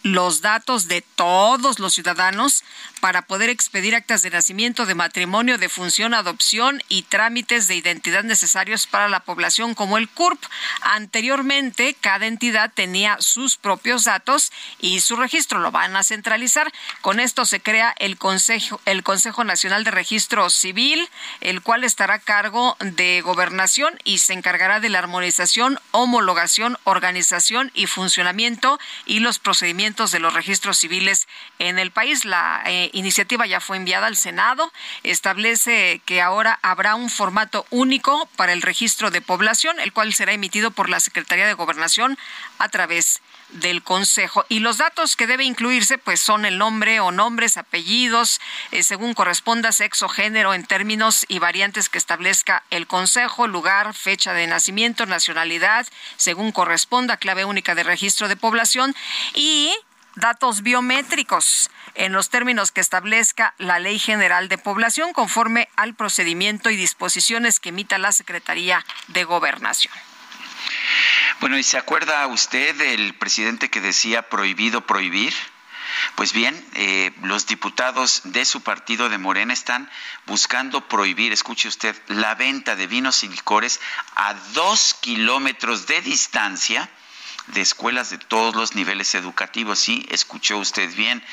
los 0.03 0.41
datos 0.41 0.87
de 0.87 1.01
todos 1.01 1.79
los 1.79 1.93
ciudadanos 1.93 2.63
para 3.01 3.23
poder 3.23 3.49
expedir 3.49 3.95
actas 3.95 4.21
de 4.21 4.29
nacimiento, 4.29 4.85
de 4.85 4.95
matrimonio, 4.95 5.57
de 5.57 5.69
función, 5.69 6.13
adopción 6.13 6.81
y 6.89 7.03
trámites 7.03 7.67
de 7.67 7.75
identidad 7.75 8.23
necesarios 8.23 8.87
para 8.87 9.07
la 9.09 9.21
población 9.21 9.75
como 9.75 9.97
el 9.97 10.09
CURP. 10.09 10.43
Anteriormente, 10.81 11.95
cada 11.99 12.25
entidad 12.25 12.71
tenía 12.73 13.17
sus 13.19 13.57
propios 13.57 14.05
datos 14.05 14.51
y 14.79 15.01
su 15.01 15.15
registro 15.15 15.59
lo 15.59 15.71
van 15.71 15.95
a 15.95 16.03
centralizar. 16.03 16.71
Con 17.01 17.19
esto 17.19 17.45
se 17.45 17.59
crea 17.59 17.93
el 17.99 18.17
Consejo, 18.17 18.81
el 18.85 19.03
Consejo 19.03 19.43
Nacional 19.43 19.83
de 19.83 19.91
Registro 19.91 20.49
Civil, 20.49 21.07
el 21.41 21.61
cual 21.61 21.83
estará 21.83 22.15
a 22.15 22.19
cargo 22.19 22.77
de 22.79 23.21
gobernación 23.21 23.97
y 24.03 24.19
se 24.19 24.33
encargará 24.33 24.79
de 24.79 24.89
la 24.89 24.99
armonización, 24.99 25.79
homologación, 25.91 26.77
organización 26.83 27.71
y 27.73 27.87
funcionamiento 27.87 28.79
y 29.05 29.19
los 29.19 29.39
procedimientos 29.39 29.86
de 29.87 30.19
los 30.19 30.33
registros 30.33 30.77
civiles 30.77 31.27
en 31.59 31.79
el 31.79 31.91
país. 31.91 32.25
La 32.25 32.61
eh, 32.65 32.89
iniciativa 32.91 33.45
ya 33.45 33.61
fue 33.61 33.77
enviada 33.77 34.07
al 34.07 34.17
Senado. 34.17 34.71
Establece 35.03 36.01
que 36.05 36.21
ahora 36.21 36.59
habrá 36.61 36.95
un 36.95 37.09
formato 37.09 37.65
único 37.69 38.27
para 38.35 38.51
el 38.51 38.61
registro 38.61 39.11
de 39.11 39.21
población, 39.21 39.79
el 39.79 39.93
cual 39.93 40.13
será 40.13 40.33
emitido 40.33 40.71
por 40.71 40.89
la 40.89 40.99
Secretaría 40.99 41.47
de 41.47 41.53
Gobernación 41.53 42.17
a 42.59 42.67
través 42.67 43.21
del 43.49 43.83
Consejo. 43.83 44.45
Y 44.49 44.59
los 44.59 44.77
datos 44.77 45.15
que 45.15 45.27
debe 45.27 45.43
incluirse, 45.43 45.97
pues 45.97 46.19
son 46.19 46.45
el 46.45 46.57
nombre 46.57 46.99
o 46.99 47.11
nombres, 47.11 47.57
apellidos, 47.57 48.39
eh, 48.71 48.83
según 48.83 49.13
corresponda, 49.13 49.71
sexo, 49.71 50.09
género, 50.09 50.53
en 50.53 50.65
términos 50.65 51.25
y 51.27 51.39
variantes 51.39 51.89
que 51.89 51.97
establezca 51.97 52.63
el 52.69 52.87
Consejo, 52.87 53.47
lugar, 53.47 53.93
fecha 53.93 54.33
de 54.33 54.47
nacimiento, 54.47 55.05
nacionalidad, 55.05 55.87
según 56.17 56.51
corresponda, 56.51 57.17
clave 57.17 57.45
única 57.45 57.75
de 57.75 57.83
registro 57.83 58.27
de 58.27 58.35
población 58.35 58.95
y 59.33 59.73
datos 60.15 60.63
biométricos 60.63 61.69
en 61.93 62.11
los 62.11 62.29
términos 62.29 62.71
que 62.71 62.81
establezca 62.81 63.53
la 63.57 63.79
Ley 63.79 63.99
General 63.99 64.49
de 64.49 64.57
Población 64.57 65.13
conforme 65.13 65.69
al 65.75 65.93
procedimiento 65.93 66.69
y 66.69 66.75
disposiciones 66.75 67.59
que 67.59 67.69
emita 67.69 67.97
la 67.97 68.11
Secretaría 68.11 68.83
de 69.07 69.23
Gobernación. 69.23 69.93
Bueno, 71.39 71.57
¿y 71.57 71.63
se 71.63 71.77
acuerda 71.77 72.25
usted 72.27 72.75
del 72.75 73.13
presidente 73.15 73.69
que 73.69 73.81
decía 73.81 74.29
prohibido 74.29 74.85
prohibir? 74.85 75.33
Pues 76.15 76.33
bien, 76.33 76.55
eh, 76.73 77.11
los 77.23 77.47
diputados 77.47 78.21
de 78.25 78.45
su 78.45 78.61
partido 78.61 79.09
de 79.09 79.17
Morena 79.17 79.53
están 79.53 79.89
buscando 80.25 80.87
prohibir, 80.87 81.31
escuche 81.31 81.67
usted, 81.67 81.95
la 82.07 82.35
venta 82.35 82.75
de 82.75 82.87
vinos 82.87 83.23
y 83.23 83.29
licores 83.29 83.79
a 84.15 84.33
dos 84.53 84.95
kilómetros 84.99 85.87
de 85.87 86.01
distancia 86.01 86.89
de 87.47 87.61
escuelas 87.61 88.09
de 88.09 88.17
todos 88.17 88.55
los 88.55 88.75
niveles 88.75 89.15
educativos. 89.15 89.79
Sí, 89.79 90.05
escuchó 90.09 90.57
usted 90.57 90.93
bien, 90.95 91.23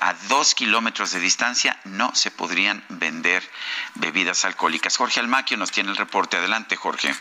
a 0.00 0.14
dos 0.28 0.54
kilómetros 0.54 1.12
de 1.12 1.20
distancia 1.20 1.78
no 1.84 2.14
se 2.14 2.30
podrían 2.30 2.84
vender 2.88 3.48
bebidas 3.94 4.44
alcohólicas. 4.44 4.96
Jorge 4.96 5.20
Almaquio 5.20 5.56
nos 5.56 5.70
tiene 5.70 5.90
el 5.90 5.96
reporte. 5.96 6.36
Adelante, 6.36 6.76
Jorge. 6.76 7.14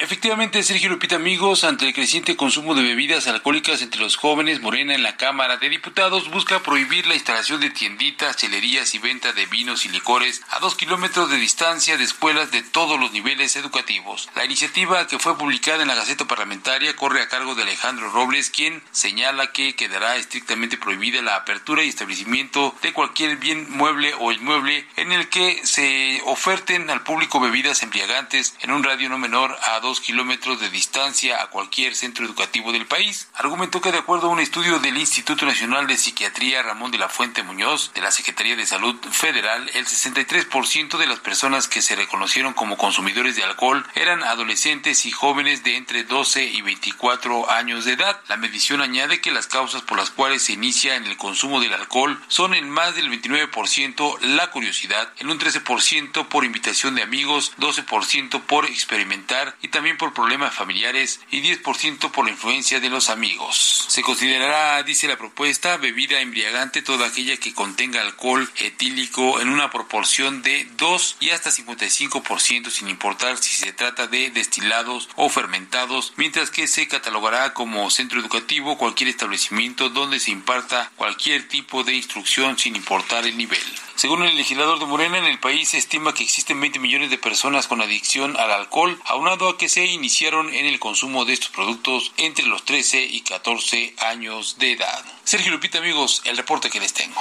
Efectivamente, 0.00 0.60
Sergio 0.64 0.90
Lupita, 0.90 1.14
amigos, 1.14 1.62
ante 1.62 1.86
el 1.86 1.94
creciente 1.94 2.34
consumo 2.34 2.74
de 2.74 2.82
bebidas 2.82 3.28
alcohólicas 3.28 3.80
entre 3.80 4.00
los 4.00 4.16
jóvenes, 4.16 4.60
Morena 4.60 4.92
en 4.92 5.04
la 5.04 5.16
Cámara 5.16 5.56
de 5.56 5.68
Diputados 5.68 6.28
busca 6.32 6.64
prohibir 6.64 7.06
la 7.06 7.14
instalación 7.14 7.60
de 7.60 7.70
tienditas, 7.70 8.36
chelerías 8.36 8.92
y 8.96 8.98
venta 8.98 9.32
de 9.32 9.46
vinos 9.46 9.86
y 9.86 9.90
licores 9.90 10.42
a 10.50 10.58
dos 10.58 10.74
kilómetros 10.74 11.30
de 11.30 11.36
distancia 11.36 11.96
de 11.96 12.02
escuelas 12.02 12.50
de 12.50 12.62
todos 12.62 12.98
los 12.98 13.12
niveles 13.12 13.54
educativos. 13.54 14.28
La 14.34 14.44
iniciativa, 14.44 15.06
que 15.06 15.20
fue 15.20 15.38
publicada 15.38 15.82
en 15.82 15.88
la 15.88 15.94
Gaceta 15.94 16.24
Parlamentaria, 16.24 16.96
corre 16.96 17.22
a 17.22 17.28
cargo 17.28 17.54
de 17.54 17.62
Alejandro 17.62 18.10
Robles, 18.10 18.50
quien 18.50 18.82
señala 18.90 19.52
que 19.52 19.76
quedará 19.76 20.16
estrictamente 20.16 20.76
prohibida 20.76 21.22
la 21.22 21.36
apertura 21.36 21.84
y 21.84 21.88
establecimiento 21.88 22.74
de 22.82 22.92
cualquier 22.92 23.36
bien 23.36 23.70
mueble 23.70 24.12
o 24.18 24.32
inmueble 24.32 24.88
en 24.96 25.12
el 25.12 25.28
que 25.28 25.64
se 25.64 26.20
oferten 26.24 26.90
al 26.90 27.04
público 27.04 27.38
bebidas 27.38 27.84
embriagantes 27.84 28.56
en 28.60 28.72
un 28.72 28.82
radio 28.82 29.08
no 29.08 29.18
menor 29.18 29.56
a 29.62 29.83
dos 29.84 30.00
kilómetros 30.00 30.60
de 30.60 30.70
distancia 30.70 31.42
a 31.42 31.48
cualquier 31.48 31.94
centro 31.94 32.24
educativo 32.24 32.72
del 32.72 32.86
país. 32.86 33.28
Argumentó 33.34 33.82
que 33.82 33.92
de 33.92 33.98
acuerdo 33.98 34.28
a 34.28 34.30
un 34.30 34.40
estudio 34.40 34.78
del 34.78 34.96
Instituto 34.96 35.44
Nacional 35.44 35.86
de 35.86 35.98
Psiquiatría 35.98 36.62
Ramón 36.62 36.90
de 36.90 36.96
la 36.96 37.10
Fuente 37.10 37.42
Muñoz 37.42 37.92
de 37.92 38.00
la 38.00 38.10
Secretaría 38.10 38.56
de 38.56 38.64
Salud 38.64 38.96
Federal, 39.10 39.70
el 39.74 39.84
63% 39.84 40.96
de 40.96 41.06
las 41.06 41.20
personas 41.20 41.68
que 41.68 41.82
se 41.82 41.96
reconocieron 41.96 42.54
como 42.54 42.78
consumidores 42.78 43.36
de 43.36 43.44
alcohol 43.44 43.86
eran 43.94 44.22
adolescentes 44.22 45.04
y 45.04 45.10
jóvenes 45.10 45.64
de 45.64 45.76
entre 45.76 46.04
12 46.04 46.44
y 46.44 46.62
24 46.62 47.50
años 47.50 47.84
de 47.84 47.92
edad. 47.92 48.18
La 48.28 48.38
medición 48.38 48.80
añade 48.80 49.20
que 49.20 49.32
las 49.32 49.48
causas 49.48 49.82
por 49.82 49.98
las 49.98 50.10
cuales 50.10 50.44
se 50.44 50.54
inicia 50.54 50.96
en 50.96 51.04
el 51.04 51.18
consumo 51.18 51.60
del 51.60 51.74
alcohol 51.74 52.18
son 52.28 52.54
en 52.54 52.70
más 52.70 52.96
del 52.96 53.10
29% 53.10 54.18
la 54.22 54.50
curiosidad, 54.50 55.12
en 55.18 55.28
un 55.28 55.38
13% 55.38 56.26
por 56.28 56.46
invitación 56.46 56.94
de 56.94 57.02
amigos, 57.02 57.52
12% 57.58 58.40
por 58.40 58.64
experimentar 58.64 59.56
y 59.60 59.73
también 59.74 59.98
por 59.98 60.14
problemas 60.14 60.54
familiares 60.54 61.20
y 61.32 61.42
10% 61.42 62.12
por 62.12 62.24
la 62.24 62.30
influencia 62.30 62.78
de 62.78 62.88
los 62.88 63.10
amigos. 63.10 63.86
Se 63.88 64.02
considerará, 64.02 64.80
dice 64.84 65.08
la 65.08 65.18
propuesta, 65.18 65.76
bebida 65.78 66.20
embriagante 66.20 66.80
toda 66.80 67.08
aquella 67.08 67.36
que 67.38 67.52
contenga 67.52 68.00
alcohol 68.00 68.48
etílico 68.58 69.40
en 69.40 69.48
una 69.48 69.72
proporción 69.72 70.42
de 70.42 70.68
2 70.76 71.16
y 71.18 71.30
hasta 71.30 71.50
55% 71.50 72.70
sin 72.70 72.88
importar 72.88 73.36
si 73.38 73.56
se 73.56 73.72
trata 73.72 74.06
de 74.06 74.30
destilados 74.30 75.08
o 75.16 75.28
fermentados, 75.28 76.12
mientras 76.16 76.52
que 76.52 76.68
se 76.68 76.86
catalogará 76.86 77.52
como 77.52 77.90
centro 77.90 78.20
educativo 78.20 78.78
cualquier 78.78 79.10
establecimiento 79.10 79.88
donde 79.88 80.20
se 80.20 80.30
imparta 80.30 80.92
cualquier 80.94 81.48
tipo 81.48 81.82
de 81.82 81.94
instrucción 81.94 82.56
sin 82.58 82.76
importar 82.76 83.26
el 83.26 83.36
nivel. 83.36 83.60
Según 83.96 84.24
el 84.24 84.36
legislador 84.36 84.80
de 84.80 84.86
Morena, 84.86 85.18
en 85.18 85.24
el 85.24 85.38
país 85.38 85.68
se 85.68 85.78
estima 85.78 86.14
que 86.14 86.24
existen 86.24 86.60
20 86.60 86.80
millones 86.80 87.10
de 87.10 87.18
personas 87.18 87.68
con 87.68 87.80
adicción 87.80 88.36
al 88.36 88.50
alcohol, 88.50 89.00
aunado 89.06 89.48
a 89.48 89.56
que 89.56 89.63
se 89.68 89.84
iniciaron 89.84 90.52
en 90.52 90.66
el 90.66 90.78
consumo 90.78 91.24
de 91.24 91.32
estos 91.32 91.50
productos 91.50 92.12
entre 92.16 92.46
los 92.46 92.64
13 92.64 93.02
y 93.04 93.20
14 93.20 93.94
años 93.98 94.56
de 94.58 94.72
edad. 94.72 95.04
Sergio 95.24 95.52
Lupita, 95.52 95.78
amigos, 95.78 96.22
el 96.24 96.36
reporte 96.36 96.70
que 96.70 96.80
les 96.80 96.92
tengo. 96.92 97.20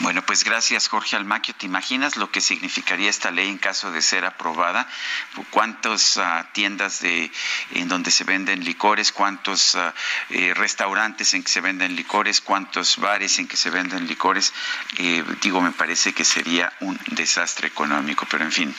Bueno, 0.00 0.24
pues 0.24 0.44
gracias 0.44 0.86
Jorge 0.86 1.16
Almaquio. 1.16 1.54
¿Te 1.54 1.66
imaginas 1.66 2.16
lo 2.16 2.30
que 2.30 2.40
significaría 2.40 3.10
esta 3.10 3.32
ley 3.32 3.48
en 3.48 3.58
caso 3.58 3.90
de 3.90 4.00
ser 4.00 4.24
aprobada? 4.24 4.88
¿Cuántas 5.50 6.18
ah, 6.18 6.48
tiendas 6.52 7.00
de, 7.00 7.32
en 7.72 7.88
donde 7.88 8.12
se 8.12 8.22
venden 8.22 8.64
licores? 8.64 9.10
¿Cuántos 9.10 9.74
ah, 9.74 9.92
eh, 10.30 10.54
restaurantes 10.54 11.34
en 11.34 11.42
que 11.42 11.50
se 11.50 11.60
venden 11.60 11.96
licores? 11.96 12.40
¿Cuántos 12.40 12.98
bares 12.98 13.40
en 13.40 13.48
que 13.48 13.56
se 13.56 13.70
venden 13.70 14.06
licores? 14.06 14.52
Eh, 14.98 15.24
digo, 15.42 15.60
me 15.60 15.72
parece 15.72 16.12
que 16.12 16.24
sería 16.24 16.72
un 16.78 16.98
desastre 17.08 17.66
económico, 17.66 18.24
pero 18.30 18.44
en 18.44 18.52
fin. 18.52 18.74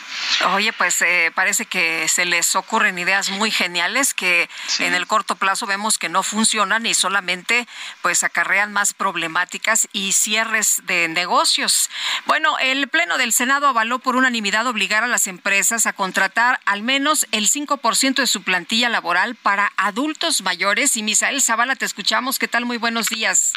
Oye, 0.53 0.71
pues 0.71 1.01
eh, 1.01 1.31
parece 1.35 1.65
que 1.65 2.07
se 2.07 2.23
les 2.23 2.55
ocurren 2.55 2.97
ideas 2.97 3.29
muy 3.31 3.51
geniales 3.51 4.13
que 4.13 4.49
en 4.79 4.93
el 4.93 5.05
corto 5.05 5.35
plazo 5.35 5.65
vemos 5.65 5.97
que 5.97 6.07
no 6.07 6.23
funcionan 6.23 6.85
y 6.85 6.93
solamente 6.93 7.67
pues 8.01 8.23
acarrean 8.23 8.71
más 8.71 8.93
problemáticas 8.93 9.89
y 9.91 10.13
de 10.49 11.07
negocios. 11.09 11.89
Bueno, 12.25 12.57
el 12.59 12.87
Pleno 12.87 13.17
del 13.17 13.31
Senado 13.31 13.67
avaló 13.67 13.99
por 13.99 14.15
unanimidad 14.15 14.65
obligar 14.65 15.03
a 15.03 15.07
las 15.07 15.27
empresas 15.27 15.85
a 15.85 15.93
contratar 15.93 16.59
al 16.65 16.81
menos 16.81 17.27
el 17.31 17.45
5% 17.45 18.15
de 18.15 18.27
su 18.27 18.43
plantilla 18.43 18.89
laboral 18.89 19.35
para 19.35 19.69
adultos 19.77 20.41
mayores. 20.41 20.97
Y 20.97 21.03
Misael 21.03 21.41
Zavala, 21.41 21.75
te 21.75 21.85
escuchamos. 21.85 22.39
¿Qué 22.39 22.47
tal? 22.47 22.65
Muy 22.65 22.77
buenos 22.77 23.09
días. 23.09 23.53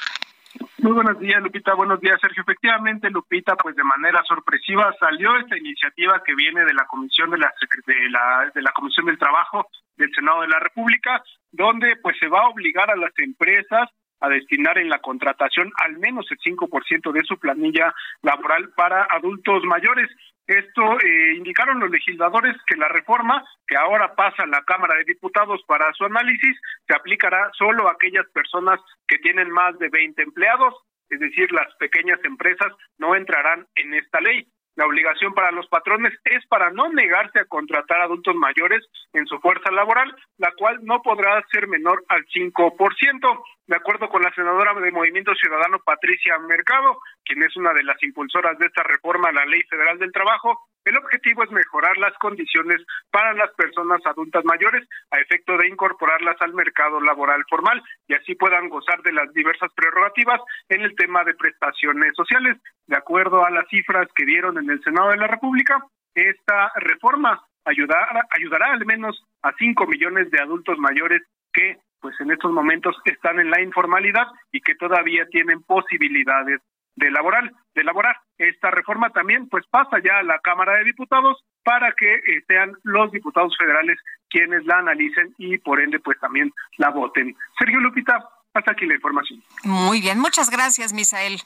Muy 0.78 0.92
buenos 0.92 1.18
días, 1.18 1.40
Lupita. 1.42 1.74
Buenos 1.74 2.00
días, 2.00 2.20
Sergio. 2.20 2.42
Efectivamente, 2.42 3.08
Lupita, 3.08 3.56
pues 3.56 3.74
de 3.74 3.84
manera 3.84 4.22
sorpresiva 4.24 4.94
salió 5.00 5.36
esta 5.38 5.56
iniciativa 5.56 6.22
que 6.24 6.34
viene 6.34 6.64
de 6.64 6.74
la 6.74 6.84
Comisión 6.86 7.30
de 7.30 7.38
la, 7.38 7.54
de 7.86 8.10
la, 8.10 8.50
de 8.54 8.62
la 8.62 8.72
Comisión 8.72 9.06
del 9.06 9.18
Trabajo 9.18 9.66
del 9.96 10.12
Senado 10.14 10.42
de 10.42 10.48
la 10.48 10.58
República, 10.58 11.22
donde 11.52 11.96
pues 12.02 12.18
se 12.18 12.28
va 12.28 12.40
a 12.40 12.48
obligar 12.48 12.90
a 12.90 12.96
las 12.96 13.12
empresas 13.18 13.88
a 14.22 14.28
destinar 14.28 14.78
en 14.78 14.88
la 14.88 15.00
contratación 15.00 15.70
al 15.84 15.98
menos 15.98 16.26
el 16.30 16.38
5% 16.38 17.12
de 17.12 17.24
su 17.24 17.38
planilla 17.38 17.92
laboral 18.22 18.70
para 18.74 19.06
adultos 19.10 19.64
mayores. 19.64 20.08
Esto 20.46 20.98
eh, 21.00 21.34
indicaron 21.36 21.80
los 21.80 21.90
legisladores 21.90 22.56
que 22.66 22.76
la 22.76 22.88
reforma 22.88 23.44
que 23.66 23.76
ahora 23.76 24.14
pasa 24.14 24.44
a 24.44 24.46
la 24.46 24.62
Cámara 24.64 24.96
de 24.96 25.04
Diputados 25.04 25.60
para 25.66 25.92
su 25.92 26.04
análisis 26.04 26.56
se 26.86 26.94
aplicará 26.94 27.50
solo 27.58 27.88
a 27.88 27.92
aquellas 27.92 28.26
personas 28.32 28.80
que 29.06 29.18
tienen 29.18 29.50
más 29.50 29.78
de 29.78 29.88
20 29.88 30.22
empleados, 30.22 30.74
es 31.10 31.20
decir, 31.20 31.50
las 31.52 31.74
pequeñas 31.76 32.18
empresas 32.24 32.72
no 32.98 33.14
entrarán 33.14 33.66
en 33.76 33.94
esta 33.94 34.20
ley. 34.20 34.46
La 34.74 34.86
obligación 34.86 35.34
para 35.34 35.52
los 35.52 35.66
patrones 35.68 36.12
es 36.24 36.46
para 36.46 36.70
no 36.70 36.88
negarse 36.88 37.40
a 37.40 37.44
contratar 37.44 38.00
adultos 38.00 38.34
mayores 38.34 38.84
en 39.12 39.26
su 39.26 39.38
fuerza 39.40 39.70
laboral, 39.70 40.14
la 40.38 40.50
cual 40.52 40.78
no 40.82 41.02
podrá 41.02 41.44
ser 41.50 41.68
menor 41.68 42.02
al 42.08 42.24
5%. 42.26 43.42
De 43.66 43.76
acuerdo 43.76 44.08
con 44.08 44.22
la 44.22 44.32
senadora 44.34 44.72
de 44.74 44.90
Movimiento 44.90 45.34
Ciudadano 45.34 45.78
Patricia 45.84 46.38
Mercado, 46.38 46.98
quien 47.24 47.42
es 47.42 47.54
una 47.56 47.72
de 47.74 47.84
las 47.84 48.02
impulsoras 48.02 48.58
de 48.58 48.66
esta 48.66 48.82
reforma 48.82 49.28
a 49.28 49.32
la 49.32 49.44
Ley 49.44 49.62
Federal 49.68 49.98
del 49.98 50.12
Trabajo, 50.12 50.58
el 50.84 50.96
objetivo 50.96 51.44
es 51.44 51.50
mejorar 51.50 51.96
las 51.98 52.12
condiciones 52.18 52.82
para 53.10 53.32
las 53.34 53.52
personas 53.54 54.00
adultas 54.04 54.44
mayores 54.44 54.88
a 55.10 55.18
efecto 55.18 55.56
de 55.56 55.68
incorporarlas 55.68 56.36
al 56.40 56.54
mercado 56.54 57.00
laboral 57.00 57.44
formal 57.48 57.82
y 58.08 58.14
así 58.14 58.34
puedan 58.34 58.68
gozar 58.68 59.02
de 59.02 59.12
las 59.12 59.32
diversas 59.32 59.72
prerrogativas 59.74 60.40
en 60.68 60.82
el 60.82 60.94
tema 60.96 61.24
de 61.24 61.34
prestaciones 61.34 62.14
sociales. 62.16 62.58
De 62.86 62.96
acuerdo 62.96 63.44
a 63.44 63.50
las 63.50 63.68
cifras 63.68 64.08
que 64.14 64.26
dieron 64.26 64.58
en 64.58 64.70
el 64.70 64.82
Senado 64.82 65.10
de 65.10 65.18
la 65.18 65.28
República, 65.28 65.84
esta 66.14 66.72
reforma 66.76 67.40
ayudará, 67.64 68.72
al 68.72 68.84
menos 68.86 69.24
a 69.42 69.52
5 69.56 69.86
millones 69.86 70.30
de 70.30 70.40
adultos 70.40 70.78
mayores 70.78 71.22
que 71.52 71.78
pues 72.00 72.20
en 72.20 72.32
estos 72.32 72.50
momentos 72.50 72.96
están 73.04 73.38
en 73.38 73.50
la 73.50 73.60
informalidad 73.60 74.26
y 74.50 74.60
que 74.60 74.74
todavía 74.74 75.24
tienen 75.26 75.62
posibilidades 75.62 76.60
de 76.96 77.10
laboral, 77.10 77.52
de 77.74 77.80
elaborar. 77.80 78.16
Esta 78.38 78.70
reforma 78.70 79.10
también 79.10 79.48
pues 79.48 79.64
pasa 79.70 79.98
ya 80.04 80.18
a 80.18 80.22
la 80.22 80.38
Cámara 80.40 80.78
de 80.78 80.84
Diputados 80.84 81.44
para 81.62 81.92
que 81.92 82.14
eh, 82.14 82.44
sean 82.46 82.72
los 82.82 83.12
diputados 83.12 83.56
federales 83.56 83.98
quienes 84.28 84.64
la 84.64 84.78
analicen 84.78 85.34
y 85.38 85.58
por 85.58 85.80
ende 85.80 86.00
pues 86.00 86.18
también 86.20 86.52
la 86.78 86.90
voten. 86.90 87.36
Sergio 87.58 87.80
Lupita, 87.80 88.18
hasta 88.54 88.72
aquí 88.72 88.86
la 88.86 88.94
información. 88.94 89.42
Muy 89.64 90.00
bien, 90.00 90.18
muchas 90.18 90.50
gracias, 90.50 90.92
Misael. 90.92 91.40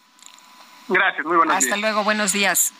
Gracias, 0.89 1.27
muy 1.27 1.36
buenos 1.36 1.59
días. 1.59 1.64
Hasta 1.64 1.77
luego, 1.77 2.05
buenos 2.05 2.32
días. 2.32 2.73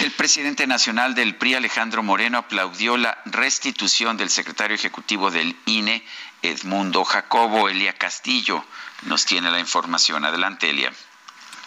El 0.00 0.10
presidente 0.12 0.66
nacional 0.66 1.14
del 1.14 1.36
PRI, 1.36 1.54
Alejandro 1.54 2.02
Moreno, 2.02 2.38
aplaudió 2.38 2.96
la 2.96 3.18
restitución 3.26 4.16
del 4.16 4.30
secretario 4.30 4.74
ejecutivo 4.74 5.30
del 5.30 5.54
INE, 5.66 6.02
Edmundo 6.40 7.04
Jacobo. 7.04 7.68
Elia 7.68 7.92
Castillo 7.92 8.64
nos 9.06 9.26
tiene 9.26 9.50
la 9.50 9.60
información. 9.60 10.24
Adelante, 10.24 10.70
Elia 10.70 10.90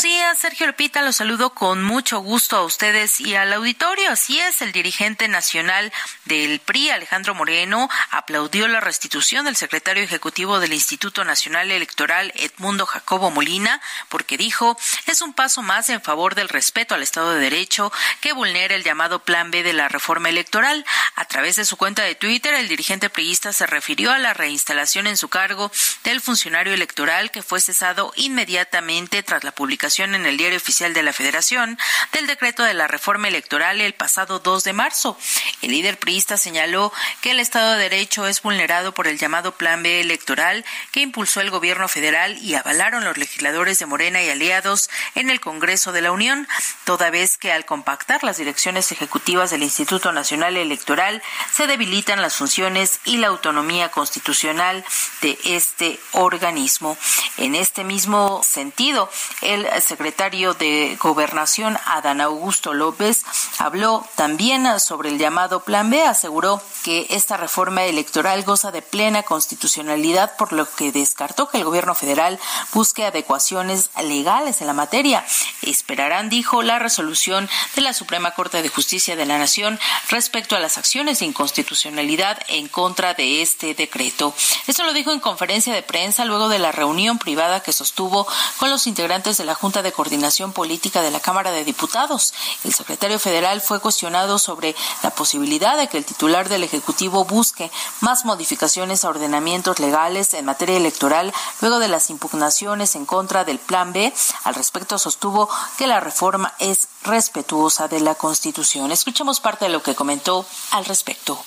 días, 0.01 0.39
Sergio 0.39 0.67
Lupita. 0.67 1.01
Los 1.03 1.17
saludo 1.17 1.51
con 1.51 1.83
mucho 1.83 2.19
gusto 2.19 2.57
a 2.57 2.63
ustedes 2.63 3.19
y 3.19 3.35
al 3.35 3.53
auditorio. 3.53 4.09
Así 4.09 4.39
es, 4.39 4.61
el 4.61 4.71
dirigente 4.71 5.27
nacional 5.27 5.93
del 6.25 6.59
PRI, 6.59 6.89
Alejandro 6.89 7.35
Moreno, 7.35 7.89
aplaudió 8.09 8.67
la 8.67 8.79
restitución 8.79 9.45
del 9.45 9.55
secretario 9.55 10.03
ejecutivo 10.03 10.59
del 10.59 10.73
Instituto 10.73 11.23
Nacional 11.23 11.71
Electoral, 11.71 12.33
Edmundo 12.35 12.85
Jacobo 12.85 13.31
Molina, 13.31 13.79
porque 14.09 14.37
dijo, 14.37 14.77
es 15.05 15.21
un 15.21 15.33
paso 15.33 15.61
más 15.61 15.89
en 15.89 16.01
favor 16.01 16.35
del 16.35 16.49
respeto 16.49 16.95
al 16.95 17.03
Estado 17.03 17.33
de 17.33 17.39
Derecho 17.39 17.91
que 18.21 18.33
vulnera 18.33 18.75
el 18.75 18.83
llamado 18.83 19.19
Plan 19.19 19.51
B 19.51 19.63
de 19.63 19.73
la 19.73 19.87
reforma 19.87 20.29
electoral. 20.29 20.83
A 21.15 21.25
través 21.25 21.55
de 21.57 21.65
su 21.65 21.77
cuenta 21.77 22.03
de 22.03 22.15
Twitter, 22.15 22.55
el 22.55 22.67
dirigente 22.67 23.09
priista 23.09 23.53
se 23.53 23.67
refirió 23.67 24.11
a 24.11 24.19
la 24.19 24.33
reinstalación 24.33 25.07
en 25.07 25.17
su 25.17 25.29
cargo 25.29 25.71
del 26.03 26.21
funcionario 26.21 26.73
electoral 26.73 27.31
que 27.31 27.43
fue 27.43 27.61
cesado 27.61 28.11
inmediatamente 28.15 29.23
tras 29.23 29.43
la 29.43 29.51
publicación 29.51 29.84
en 29.85 30.25
el 30.25 30.37
Diario 30.37 30.57
Oficial 30.57 30.95
de 30.95 31.03
la 31.03 31.13
Federación 31.13 31.77
del 32.11 32.25
decreto 32.25 32.63
de 32.63 32.73
la 32.73 32.87
reforma 32.87 33.27
electoral 33.27 33.79
el 33.81 33.93
pasado 33.93 34.39
2 34.39 34.63
de 34.63 34.73
marzo. 34.73 35.15
El 35.61 35.69
líder 35.69 35.99
priista 35.99 36.37
señaló 36.37 36.91
que 37.21 37.31
el 37.31 37.39
Estado 37.39 37.73
de 37.73 37.83
Derecho 37.83 38.25
es 38.25 38.41
vulnerado 38.41 38.95
por 38.95 39.05
el 39.05 39.19
llamado 39.19 39.51
Plan 39.51 39.83
B 39.83 40.01
electoral 40.01 40.65
que 40.91 41.01
impulsó 41.01 41.39
el 41.39 41.51
gobierno 41.51 41.87
federal 41.87 42.35
y 42.39 42.55
avalaron 42.55 43.03
los 43.03 43.19
legisladores 43.19 43.77
de 43.77 43.85
Morena 43.85 44.23
y 44.23 44.29
aliados 44.29 44.89
en 45.13 45.29
el 45.29 45.39
Congreso 45.39 45.91
de 45.91 46.01
la 46.01 46.11
Unión, 46.11 46.47
toda 46.83 47.11
vez 47.11 47.37
que 47.37 47.51
al 47.51 47.65
compactar 47.65 48.23
las 48.23 48.37
direcciones 48.37 48.91
ejecutivas 48.91 49.51
del 49.51 49.61
Instituto 49.61 50.11
Nacional 50.13 50.57
Electoral 50.57 51.21
se 51.53 51.67
debilitan 51.67 52.23
las 52.23 52.37
funciones 52.37 53.01
y 53.05 53.17
la 53.17 53.27
autonomía 53.27 53.89
constitucional 53.89 54.83
de 55.21 55.37
este 55.45 55.99
organismo. 56.13 56.97
En 57.37 57.53
este 57.53 57.83
mismo 57.83 58.41
sentido, 58.43 59.11
el 59.41 59.67
secretario 59.81 60.53
de 60.53 60.97
Gobernación, 61.01 61.77
Adán 61.85 62.21
Augusto 62.21 62.73
López, 62.73 63.23
habló 63.57 64.05
también 64.15 64.79
sobre 64.79 65.09
el 65.09 65.17
llamado 65.17 65.63
Plan 65.63 65.89
B. 65.89 66.03
Aseguró 66.03 66.61
que 66.83 67.07
esta 67.09 67.37
reforma 67.37 67.83
electoral 67.83 68.43
goza 68.43 68.71
de 68.71 68.81
plena 68.81 69.23
constitucionalidad, 69.23 70.35
por 70.37 70.53
lo 70.53 70.69
que 70.69 70.91
descartó 70.91 71.49
que 71.49 71.57
el 71.57 71.63
gobierno 71.63 71.95
federal 71.95 72.39
busque 72.73 73.05
adecuaciones 73.05 73.89
legales 74.03 74.61
en 74.61 74.67
la 74.67 74.73
materia. 74.73 75.25
Esperarán, 75.61 76.29
dijo, 76.29 76.61
la 76.61 76.79
resolución 76.79 77.49
de 77.75 77.81
la 77.81 77.93
Suprema 77.93 78.31
Corte 78.31 78.61
de 78.61 78.69
Justicia 78.69 79.15
de 79.15 79.25
la 79.25 79.37
Nación 79.37 79.79
respecto 80.09 80.55
a 80.55 80.59
las 80.59 80.77
acciones 80.77 81.19
de 81.19 81.25
inconstitucionalidad 81.25 82.39
en 82.47 82.67
contra 82.67 83.13
de 83.13 83.41
este 83.41 83.73
decreto. 83.73 84.33
Esto 84.67 84.83
lo 84.83 84.93
dijo 84.93 85.11
en 85.11 85.19
conferencia 85.19 85.73
de 85.73 85.83
prensa 85.83 86.25
luego 86.25 86.49
de 86.49 86.59
la 86.59 86.71
reunión 86.71 87.17
privada 87.17 87.61
que 87.61 87.73
sostuvo 87.73 88.27
con 88.57 88.69
los 88.69 88.87
integrantes 88.87 89.37
de 89.37 89.45
la 89.45 89.55
Junta 89.65 89.81
de 89.81 89.93
Coordinación 89.93 90.53
Política 90.53 91.01
de 91.01 91.09
la 91.09 91.19
Cámara 91.19 91.49
de 91.49 91.63
Diputados. 91.63 92.35
El 92.63 92.71
secretario 92.71 93.17
federal 93.17 93.61
fue 93.61 93.79
cuestionado 93.79 94.37
sobre 94.37 94.75
la 95.01 95.09
posibilidad 95.09 95.75
de 95.75 95.87
que 95.87 95.97
el 95.97 96.05
titular 96.05 96.49
del 96.49 96.63
Ejecutivo 96.63 97.25
busque 97.25 97.71
más 97.99 98.25
modificaciones 98.25 99.03
a 99.03 99.09
ordenamientos 99.09 99.79
legales 99.79 100.35
en 100.35 100.45
materia 100.45 100.77
electoral 100.77 101.33
luego 101.61 101.79
de 101.79 101.87
las 101.87 102.11
impugnaciones 102.11 102.93
en 102.93 103.07
contra 103.07 103.43
del 103.43 103.57
Plan 103.57 103.91
B. 103.91 104.13
Al 104.43 104.53
respecto 104.53 104.99
sostuvo 104.99 105.49
que 105.79 105.87
la 105.87 105.99
reforma 105.99 106.53
es 106.59 106.87
respetuosa 107.01 107.87
de 107.87 108.01
la 108.01 108.13
Constitución. 108.13 108.91
Escuchemos 108.91 109.39
parte 109.39 109.65
de 109.65 109.71
lo 109.71 109.81
que 109.81 109.95
comentó 109.95 110.45
al 110.69 110.85
respecto 110.85 111.43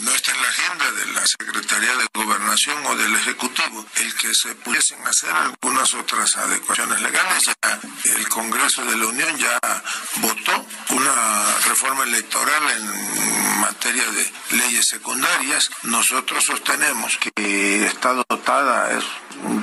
no 0.00 0.10
está 0.10 0.32
en 0.32 0.42
la 0.42 0.48
agenda 0.48 0.90
de 0.92 1.06
la 1.12 1.26
Secretaría 1.26 1.96
de 1.96 2.06
Gobernación 2.14 2.86
o 2.86 2.96
del 2.96 3.14
Ejecutivo 3.14 3.86
el 3.96 4.14
que 4.14 4.34
se 4.34 4.54
pudiesen 4.54 5.06
hacer 5.06 5.30
algunas 5.30 5.92
otras 5.94 6.36
adecuaciones 6.36 7.00
legales. 7.00 7.44
Ya 7.62 7.80
el 8.16 8.28
Congreso 8.28 8.84
de 8.84 8.96
la 8.96 9.06
Unión 9.06 9.36
ya 9.36 9.58
votó 10.16 10.66
una 10.90 11.58
reforma 11.68 12.04
electoral 12.04 12.62
en 12.70 13.60
materia 13.60 14.04
de 14.10 14.32
leyes 14.56 14.86
secundarias. 14.86 15.70
Nosotros 15.82 16.44
sostenemos 16.44 17.18
que 17.18 17.86
está 17.86 18.14
dotada 18.28 18.98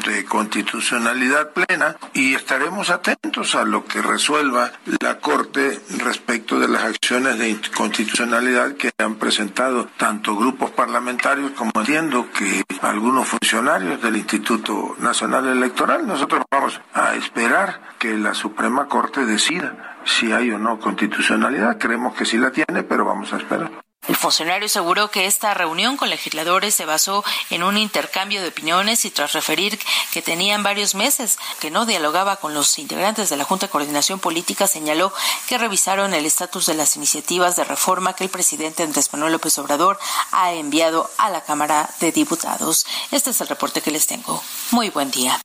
de 0.05 0.25
constitucionalidad 0.25 1.51
plena 1.51 1.95
y 2.13 2.35
estaremos 2.35 2.89
atentos 2.89 3.55
a 3.55 3.63
lo 3.63 3.85
que 3.85 4.01
resuelva 4.01 4.71
la 5.01 5.19
Corte 5.19 5.79
respecto 5.99 6.59
de 6.59 6.67
las 6.67 6.83
acciones 6.83 7.37
de 7.37 7.59
constitucionalidad 7.75 8.73
que 8.73 8.91
han 8.97 9.15
presentado 9.15 9.87
tanto 9.97 10.35
grupos 10.35 10.71
parlamentarios 10.71 11.51
como 11.51 11.71
entiendo 11.75 12.29
que 12.31 12.63
algunos 12.81 13.27
funcionarios 13.27 14.01
del 14.01 14.17
Instituto 14.17 14.95
Nacional 14.99 15.47
Electoral. 15.47 16.05
Nosotros 16.07 16.43
vamos 16.51 16.81
a 16.93 17.15
esperar 17.15 17.81
que 17.99 18.17
la 18.17 18.33
Suprema 18.33 18.87
Corte 18.87 19.25
decida 19.25 19.99
si 20.05 20.31
hay 20.31 20.51
o 20.51 20.59
no 20.59 20.79
constitucionalidad. 20.79 21.77
Creemos 21.77 22.15
que 22.15 22.25
sí 22.25 22.37
la 22.37 22.51
tiene, 22.51 22.83
pero 22.83 23.05
vamos 23.05 23.33
a 23.33 23.37
esperar. 23.37 23.82
El 24.07 24.17
funcionario 24.17 24.65
aseguró 24.65 25.09
que 25.09 25.27
esta 25.27 25.53
reunión 25.53 25.95
con 25.95 26.09
legisladores 26.09 26.75
se 26.75 26.85
basó 26.85 27.23
en 27.49 27.63
un 27.63 27.77
intercambio 27.77 28.41
de 28.41 28.49
opiniones 28.49 29.05
y 29.05 29.11
tras 29.11 29.31
referir 29.31 29.79
que 30.11 30.21
tenían 30.21 30.61
varios 30.61 30.93
meses 30.93 31.37
que 31.61 31.71
no 31.71 31.85
dialogaba 31.85 32.35
con 32.35 32.53
los 32.53 32.77
integrantes 32.79 33.29
de 33.29 33.37
la 33.37 33.45
Junta 33.45 33.67
de 33.67 33.71
Coordinación 33.71 34.19
Política, 34.19 34.67
señaló 34.67 35.13
que 35.47 35.57
revisaron 35.57 36.13
el 36.13 36.25
estatus 36.25 36.65
de 36.65 36.73
las 36.73 36.97
iniciativas 36.97 37.55
de 37.55 37.63
reforma 37.63 38.13
que 38.13 38.25
el 38.25 38.29
presidente 38.29 38.83
Andrés 38.83 39.11
Manuel 39.13 39.31
López 39.31 39.57
Obrador 39.57 39.97
ha 40.31 40.51
enviado 40.51 41.09
a 41.17 41.29
la 41.29 41.41
Cámara 41.41 41.89
de 42.01 42.11
Diputados. 42.11 42.85
Este 43.11 43.29
es 43.29 43.39
el 43.39 43.47
reporte 43.47 43.81
que 43.81 43.91
les 43.91 44.05
tengo. 44.05 44.43
Muy 44.71 44.89
buen 44.89 45.11
día. 45.11 45.39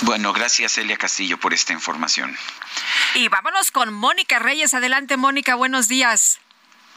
Bueno, 0.00 0.32
gracias 0.32 0.78
Elia 0.78 0.96
Castillo 0.96 1.38
por 1.38 1.52
esta 1.52 1.74
información. 1.74 2.36
Y 3.14 3.28
vámonos 3.28 3.70
con 3.70 3.92
Mónica 3.92 4.38
Reyes. 4.38 4.72
Adelante, 4.72 5.18
Mónica, 5.18 5.54
buenos 5.54 5.88
días. 5.88 6.40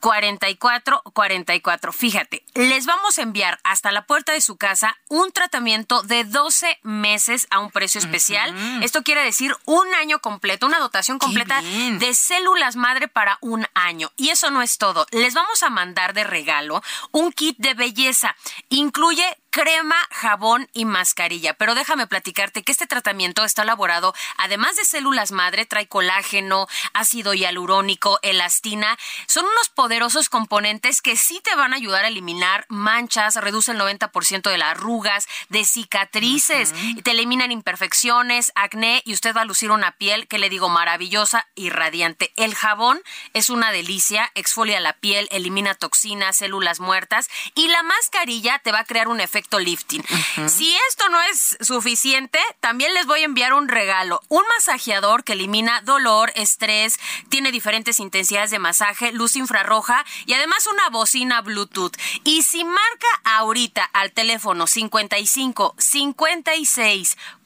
44 0.00 1.02
44. 1.12 1.92
Fíjate, 1.92 2.42
les 2.54 2.86
vamos 2.86 3.18
a 3.18 3.22
enviar 3.22 3.60
hasta 3.64 3.92
la 3.92 4.06
puerta 4.06 4.32
de 4.32 4.40
su 4.40 4.56
casa 4.56 4.96
un 5.08 5.30
tratamiento 5.30 6.02
de 6.02 6.24
12 6.24 6.78
meses 6.82 7.46
a 7.50 7.60
un 7.60 7.70
precio 7.70 7.98
especial. 7.98 8.54
Esto 8.82 9.02
quiere 9.02 9.22
decir 9.22 9.54
un 9.66 9.86
año 9.94 10.20
completo, 10.20 10.66
una 10.66 10.78
dotación 10.78 11.18
completa 11.18 11.60
de 11.62 12.14
células 12.14 12.76
madre 12.76 13.08
para 13.08 13.38
un 13.40 13.66
año. 13.74 14.10
Y 14.16 14.30
eso 14.30 14.50
no 14.50 14.62
es 14.62 14.78
todo. 14.78 15.06
Les 15.10 15.34
vamos 15.34 15.62
a 15.62 15.70
mandar 15.70 16.14
de 16.14 16.24
regalo 16.24 16.82
un 17.12 17.32
kit 17.32 17.56
de 17.58 17.74
belleza. 17.74 18.34
Incluye 18.68 19.24
crema, 19.50 19.96
jabón 20.10 20.68
y 20.72 20.84
mascarilla. 20.84 21.54
Pero 21.54 21.74
déjame 21.74 22.06
platicarte 22.06 22.62
que 22.62 22.72
este 22.72 22.86
tratamiento 22.86 23.44
está 23.44 23.62
elaborado, 23.62 24.14
además 24.38 24.76
de 24.76 24.84
células 24.84 25.32
madre, 25.32 25.66
trae 25.66 25.88
colágeno, 25.88 26.68
ácido 26.92 27.34
hialurónico, 27.34 28.18
elastina. 28.22 28.96
Son 29.26 29.44
unos 29.44 29.68
poderosos 29.68 30.28
componentes 30.28 31.02
que 31.02 31.16
sí 31.16 31.40
te 31.42 31.54
van 31.56 31.72
a 31.72 31.76
ayudar 31.76 32.04
a 32.04 32.08
eliminar 32.08 32.64
manchas, 32.68 33.36
reduce 33.36 33.72
el 33.72 33.80
90% 33.80 34.50
de 34.50 34.58
las 34.58 34.70
arrugas, 34.70 35.26
de 35.48 35.64
cicatrices, 35.64 36.72
te 37.02 37.10
eliminan 37.10 37.52
imperfecciones, 37.52 38.52
acné 38.54 39.02
y 39.04 39.12
usted 39.12 39.34
va 39.34 39.42
a 39.42 39.46
lucir 39.46 39.70
una 39.70 39.92
piel 39.92 40.28
que 40.28 40.38
le 40.38 40.48
digo 40.48 40.68
maravillosa 40.68 41.48
y 41.54 41.70
radiante. 41.70 42.32
El 42.36 42.54
jabón 42.54 43.02
es 43.34 43.50
una 43.50 43.72
delicia, 43.72 44.30
exfolia 44.34 44.80
la 44.80 44.92
piel, 44.92 45.28
elimina 45.32 45.74
toxinas, 45.74 46.36
células 46.36 46.78
muertas 46.78 47.28
y 47.54 47.68
la 47.68 47.82
mascarilla 47.82 48.60
te 48.60 48.72
va 48.72 48.80
a 48.80 48.84
crear 48.84 49.08
un 49.08 49.20
efecto 49.20 49.39
lifting. 49.58 50.02
Si 50.46 50.74
esto 50.88 51.08
no 51.08 51.20
es 51.22 51.56
suficiente, 51.60 52.38
también 52.60 52.94
les 52.94 53.06
voy 53.06 53.20
a 53.20 53.24
enviar 53.24 53.54
un 53.54 53.68
regalo, 53.68 54.22
un 54.28 54.42
masajeador 54.56 55.24
que 55.24 55.34
elimina 55.34 55.80
dolor, 55.82 56.32
estrés, 56.34 56.98
tiene 57.28 57.52
diferentes 57.52 58.00
intensidades 58.00 58.50
de 58.50 58.58
masaje, 58.58 59.12
luz 59.12 59.36
infrarroja 59.36 60.04
y 60.26 60.34
además 60.34 60.66
una 60.66 60.88
bocina 60.90 61.40
Bluetooth. 61.42 61.96
Y 62.24 62.42
si 62.42 62.64
marca 62.64 63.08
ahorita 63.24 63.84
al 63.84 64.12
teléfono 64.12 64.66
55 64.66 65.74
56 65.78 67.16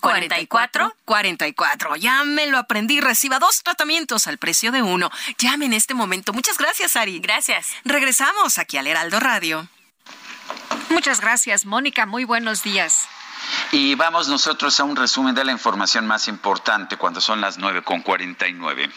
44 0.00 0.94
44. 1.04 1.96
Ya 1.96 2.24
me 2.24 2.46
lo 2.46 2.58
aprendí. 2.58 3.00
Reciba 3.00 3.38
dos 3.38 3.62
tratamientos 3.62 4.26
al 4.26 4.38
precio 4.38 4.72
de 4.72 4.82
uno. 4.82 5.10
Llame 5.38 5.66
en 5.66 5.72
este 5.72 5.94
momento. 5.94 6.32
Muchas 6.32 6.58
gracias, 6.58 6.96
Ari. 6.96 7.20
Gracias. 7.20 7.68
Regresamos 7.84 8.58
aquí 8.58 8.76
al 8.76 8.86
Heraldo 8.86 9.20
Radio. 9.20 9.68
Muchas 10.90 11.20
gracias, 11.20 11.66
Mónica. 11.66 12.06
Muy 12.06 12.24
buenos 12.24 12.62
días. 12.62 13.08
Y 13.72 13.94
vamos 13.94 14.28
nosotros 14.28 14.78
a 14.80 14.84
un 14.84 14.96
resumen 14.96 15.34
de 15.34 15.44
la 15.44 15.52
información 15.52 16.06
más 16.06 16.28
importante 16.28 16.96
cuando 16.96 17.20
son 17.20 17.40
las 17.40 17.58
9 17.58 17.82
con 17.82 18.02
49. 18.02 18.90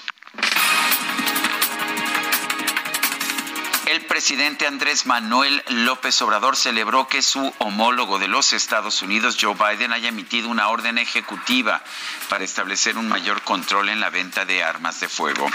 El 3.94 4.02
presidente 4.08 4.66
Andrés 4.66 5.06
Manuel 5.06 5.64
López 5.68 6.20
Obrador 6.24 6.58
celebró 6.58 7.08
que 7.08 7.22
su 7.22 7.54
homólogo 7.60 8.18
de 8.18 8.28
los 8.28 8.52
Estados 8.52 9.04
Unidos, 9.04 9.38
Joe 9.40 9.54
Biden, 9.54 9.94
haya 9.94 10.10
emitido 10.10 10.50
una 10.50 10.70
orden 10.70 10.98
ejecutiva 10.98 11.84
para 12.28 12.44
establecer 12.44 12.98
un 12.98 13.08
mayor 13.08 13.44
control 13.44 13.90
en 13.90 14.00
la 14.00 14.10
venta 14.10 14.46
de 14.46 14.64
armas 14.64 15.00
de 15.00 15.10
fuego. 15.10 15.48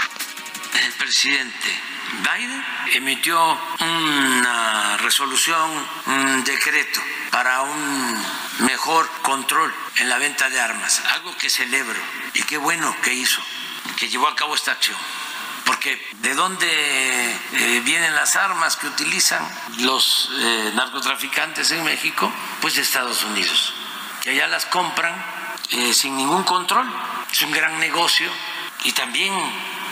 El 0.85 0.93
presidente 0.93 1.81
Biden 2.21 2.65
emitió 2.93 3.59
una 3.81 4.95
resolución, 4.99 5.71
un 6.05 6.41
decreto 6.45 7.01
para 7.31 7.59
un 7.63 8.25
mejor 8.59 9.05
control 9.21 9.73
en 9.97 10.07
la 10.07 10.17
venta 10.17 10.49
de 10.49 10.61
armas, 10.61 11.01
algo 11.13 11.35
que 11.35 11.49
celebro 11.49 11.99
y 12.33 12.43
qué 12.43 12.55
bueno 12.55 12.95
que 13.03 13.13
hizo, 13.13 13.41
que 13.97 14.07
llevó 14.07 14.29
a 14.29 14.35
cabo 14.37 14.55
esta 14.55 14.71
acción 14.71 14.97
porque 15.69 16.01
de 16.23 16.33
dónde 16.33 16.65
eh, 16.65 17.81
vienen 17.85 18.15
las 18.15 18.35
armas 18.35 18.75
que 18.75 18.87
utilizan 18.87 19.47
los 19.81 20.31
eh, 20.39 20.71
narcotraficantes 20.73 21.69
en 21.69 21.83
México, 21.83 22.31
pues 22.59 22.73
de 22.75 22.81
Estados 22.81 23.23
Unidos, 23.23 23.75
que 24.23 24.31
allá 24.31 24.47
las 24.47 24.65
compran 24.65 25.13
eh, 25.69 25.93
sin 25.93 26.17
ningún 26.17 26.41
control. 26.41 26.91
Es 27.31 27.43
un 27.43 27.51
gran 27.51 27.79
negocio 27.79 28.31
y 28.83 28.93
también 28.93 29.31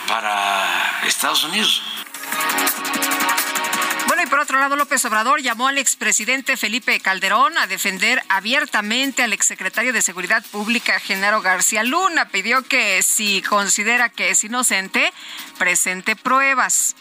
para 0.07 0.99
Estados 1.05 1.43
Unidos. 1.43 1.83
Por 4.29 4.39
otro 4.39 4.59
lado, 4.59 4.75
López 4.75 5.05
Obrador 5.05 5.41
llamó 5.41 5.69
al 5.69 5.77
expresidente 5.77 6.57
Felipe 6.57 6.99
Calderón 6.99 7.57
a 7.57 7.65
defender 7.65 8.21
abiertamente 8.27 9.23
al 9.23 9.31
exsecretario 9.31 9.93
de 9.93 10.01
Seguridad 10.01 10.43
Pública, 10.51 10.99
Genaro 10.99 11.41
García 11.41 11.83
Luna. 11.83 12.27
Pidió 12.27 12.63
que 12.63 13.01
si 13.03 13.41
considera 13.41 14.09
que 14.09 14.29
es 14.31 14.43
inocente, 14.43 15.13
presente 15.57 16.15
pruebas. 16.15 16.95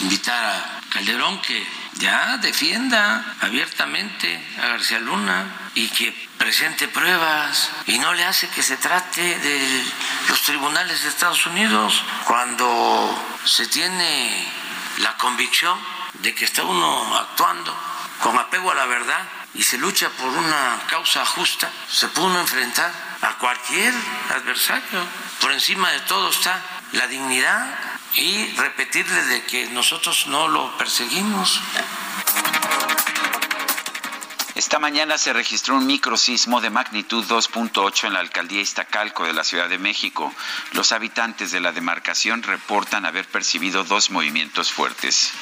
Invitar 0.00 0.44
a 0.44 0.80
Calderón 0.90 1.40
que 1.40 1.66
ya 1.94 2.36
defienda 2.38 3.36
abiertamente 3.40 4.38
a 4.58 4.68
García 4.68 4.98
Luna 4.98 5.70
y 5.74 5.88
que 5.88 6.12
presente 6.36 6.88
pruebas 6.88 7.70
y 7.86 7.98
no 7.98 8.12
le 8.12 8.24
hace 8.24 8.48
que 8.48 8.62
se 8.62 8.76
trate 8.76 9.38
de 9.38 9.84
los 10.28 10.42
tribunales 10.42 11.02
de 11.02 11.08
Estados 11.08 11.46
Unidos 11.46 12.02
cuando 12.26 13.40
se 13.44 13.66
tiene 13.66 14.46
la 14.98 15.16
convicción 15.16 15.78
de 16.22 16.34
que 16.34 16.44
está 16.44 16.62
uno 16.62 17.16
actuando 17.16 17.74
con 18.22 18.38
apego 18.38 18.70
a 18.70 18.74
la 18.74 18.86
verdad 18.86 19.26
y 19.54 19.62
se 19.62 19.78
lucha 19.78 20.08
por 20.10 20.28
una 20.28 20.80
causa 20.88 21.24
justa, 21.24 21.70
se 21.88 22.08
puede 22.08 22.28
uno 22.28 22.40
enfrentar 22.40 22.92
a 23.22 23.34
cualquier 23.38 23.92
adversario. 24.34 25.04
Por 25.40 25.52
encima 25.52 25.90
de 25.90 26.00
todo 26.00 26.30
está 26.30 26.62
la 26.92 27.06
dignidad 27.06 27.66
y 28.14 28.52
repetirle 28.52 29.24
de 29.24 29.44
que 29.44 29.66
nosotros 29.66 30.26
no 30.26 30.48
lo 30.48 30.76
perseguimos. 30.76 31.60
Esta 34.60 34.78
mañana 34.78 35.16
se 35.16 35.32
registró 35.32 35.76
un 35.76 35.86
microsismo 35.86 36.60
de 36.60 36.68
magnitud 36.68 37.24
2.8 37.24 38.08
en 38.08 38.12
la 38.12 38.18
alcaldía 38.18 38.60
Iztacalco 38.60 39.24
de 39.24 39.32
la 39.32 39.42
Ciudad 39.42 39.70
de 39.70 39.78
México. 39.78 40.34
Los 40.72 40.92
habitantes 40.92 41.50
de 41.50 41.60
la 41.60 41.72
demarcación 41.72 42.42
reportan 42.42 43.06
haber 43.06 43.26
percibido 43.26 43.84
dos 43.84 44.10
movimientos 44.10 44.70
fuertes. 44.70 45.32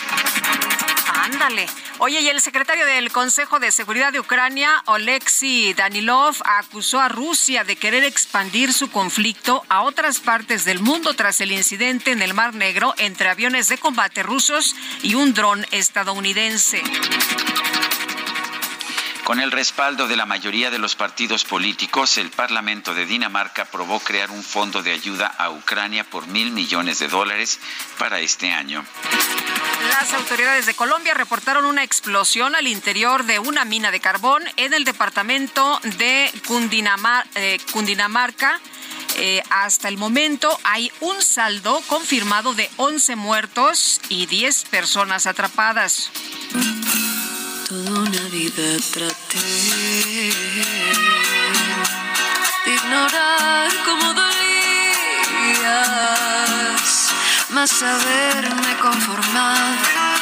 Ándale. 1.25 1.67
Oye, 1.99 2.21
y 2.21 2.29
el 2.29 2.41
secretario 2.41 2.87
del 2.87 3.11
Consejo 3.11 3.59
de 3.59 3.73
Seguridad 3.73 4.13
de 4.13 4.21
Ucrania, 4.21 4.85
Oleksiy 4.87 5.75
Danilov, 5.75 6.37
acusó 6.45 7.01
a 7.01 7.09
Rusia 7.09 7.65
de 7.65 7.75
querer 7.75 8.05
expandir 8.05 8.73
su 8.73 8.89
conflicto 8.89 9.65
a 9.69 9.83
otras 9.83 10.21
partes 10.21 10.65
del 10.65 10.79
mundo 10.79 11.15
tras 11.15 11.41
el 11.41 11.51
incidente 11.51 12.13
en 12.13 12.23
el 12.23 12.35
Mar 12.35 12.55
Negro 12.55 12.95
entre 12.99 13.29
aviones 13.31 13.69
de 13.69 13.79
combate 13.79 14.23
rusos 14.23 14.77
y 15.03 15.17
un 15.17 15.35
dron 15.35 15.67
estadounidense. 15.73 16.85
Con 19.29 19.41
el 19.41 19.53
respaldo 19.53 20.09
de 20.09 20.17
la 20.17 20.25
mayoría 20.25 20.71
de 20.71 20.79
los 20.79 20.97
partidos 20.97 21.45
políticos, 21.45 22.17
el 22.17 22.31
Parlamento 22.31 22.95
de 22.95 23.05
Dinamarca 23.05 23.61
aprobó 23.61 24.01
crear 24.01 24.31
un 24.31 24.43
fondo 24.43 24.83
de 24.83 24.93
ayuda 24.93 25.27
a 25.27 25.51
Ucrania 25.51 26.03
por 26.03 26.27
mil 26.29 26.51
millones 26.51 26.99
de 26.99 27.09
dólares 27.09 27.61
para 27.99 28.21
este 28.21 28.51
año. 28.51 28.83
Las 29.91 30.15
autoridades 30.15 30.65
de 30.65 30.73
Colombia 30.73 31.13
reportaron 31.13 31.67
una 31.67 31.85
explosión 31.85 32.55
al 32.55 32.67
interior 32.67 33.25
de 33.25 33.39
una 33.39 33.67
mina 33.67 33.91
de 33.91 34.01
carbón 34.01 34.45
en 34.57 34.73
el 34.73 34.85
departamento 34.85 35.79
de 35.99 36.33
eh, 37.35 37.61
Cundinamarca. 37.71 38.61
Eh, 39.19 39.43
hasta 39.51 39.89
el 39.89 39.99
momento 39.99 40.59
hay 40.65 40.91
un 41.01 41.21
saldo 41.21 41.83
confirmado 41.87 42.55
de 42.55 42.71
11 42.79 43.17
muertos 43.17 44.01
y 44.09 44.25
10 44.25 44.65
personas 44.71 45.27
atrapadas. 45.27 46.11
Toda 47.69 48.01
una 48.01 48.29
vida 48.31 48.79
traté 48.95 49.39
de 52.65 52.73
ignorar 52.75 53.71
cómo 53.85 54.15
dolías, 54.15 54.33
más 57.51 57.83
haberme 57.83 58.75
conformado 58.81 60.18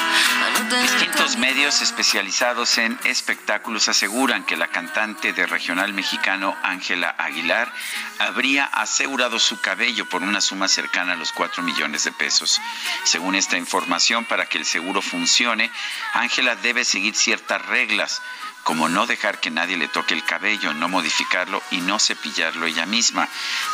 Distintos 0.68 1.36
medios 1.36 1.80
especializados 1.80 2.78
en 2.78 2.98
espectáculos 3.04 3.88
aseguran 3.88 4.44
que 4.44 4.56
la 4.56 4.66
cantante 4.66 5.32
de 5.32 5.46
regional 5.46 5.92
mexicano 5.92 6.56
Ángela 6.64 7.14
Aguilar 7.18 7.72
habría 8.18 8.64
asegurado 8.64 9.38
su 9.38 9.60
cabello 9.60 10.08
por 10.08 10.22
una 10.22 10.40
suma 10.40 10.66
cercana 10.66 11.12
a 11.12 11.16
los 11.16 11.30
4 11.32 11.62
millones 11.62 12.02
de 12.02 12.10
pesos. 12.10 12.60
Según 13.04 13.36
esta 13.36 13.56
información, 13.56 14.24
para 14.24 14.46
que 14.46 14.58
el 14.58 14.64
seguro 14.64 15.02
funcione, 15.02 15.70
Ángela 16.14 16.56
debe 16.56 16.84
seguir 16.84 17.14
ciertas 17.14 17.64
reglas 17.66 18.20
como 18.64 18.88
no 18.88 19.06
dejar 19.06 19.38
que 19.38 19.52
nadie 19.52 19.76
le 19.76 19.86
toque 19.86 20.14
el 20.14 20.24
cabello, 20.24 20.74
no 20.74 20.88
modificarlo 20.88 21.62
y 21.70 21.76
no 21.76 22.00
cepillarlo 22.00 22.66
ella 22.66 22.86
misma, 22.86 23.28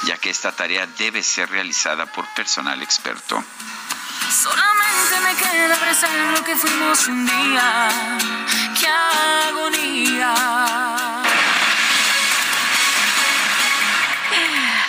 ya 0.05 0.19
que 0.19 0.29
esta 0.29 0.53
tarea 0.53 0.87
debe 0.87 1.23
ser 1.23 1.49
realizada 1.49 2.05
por 2.05 2.27
personal 2.35 2.83
experto. 2.83 3.43
Solamente 4.31 5.20
me 5.25 5.34
queda 5.36 5.75
apreciar 5.75 6.10
lo 6.36 6.44
que 6.44 6.57
fuimos 6.57 7.07
un 7.09 7.26
día. 7.26 7.89
¡Qué 8.78 8.86
agonía! 9.49 10.34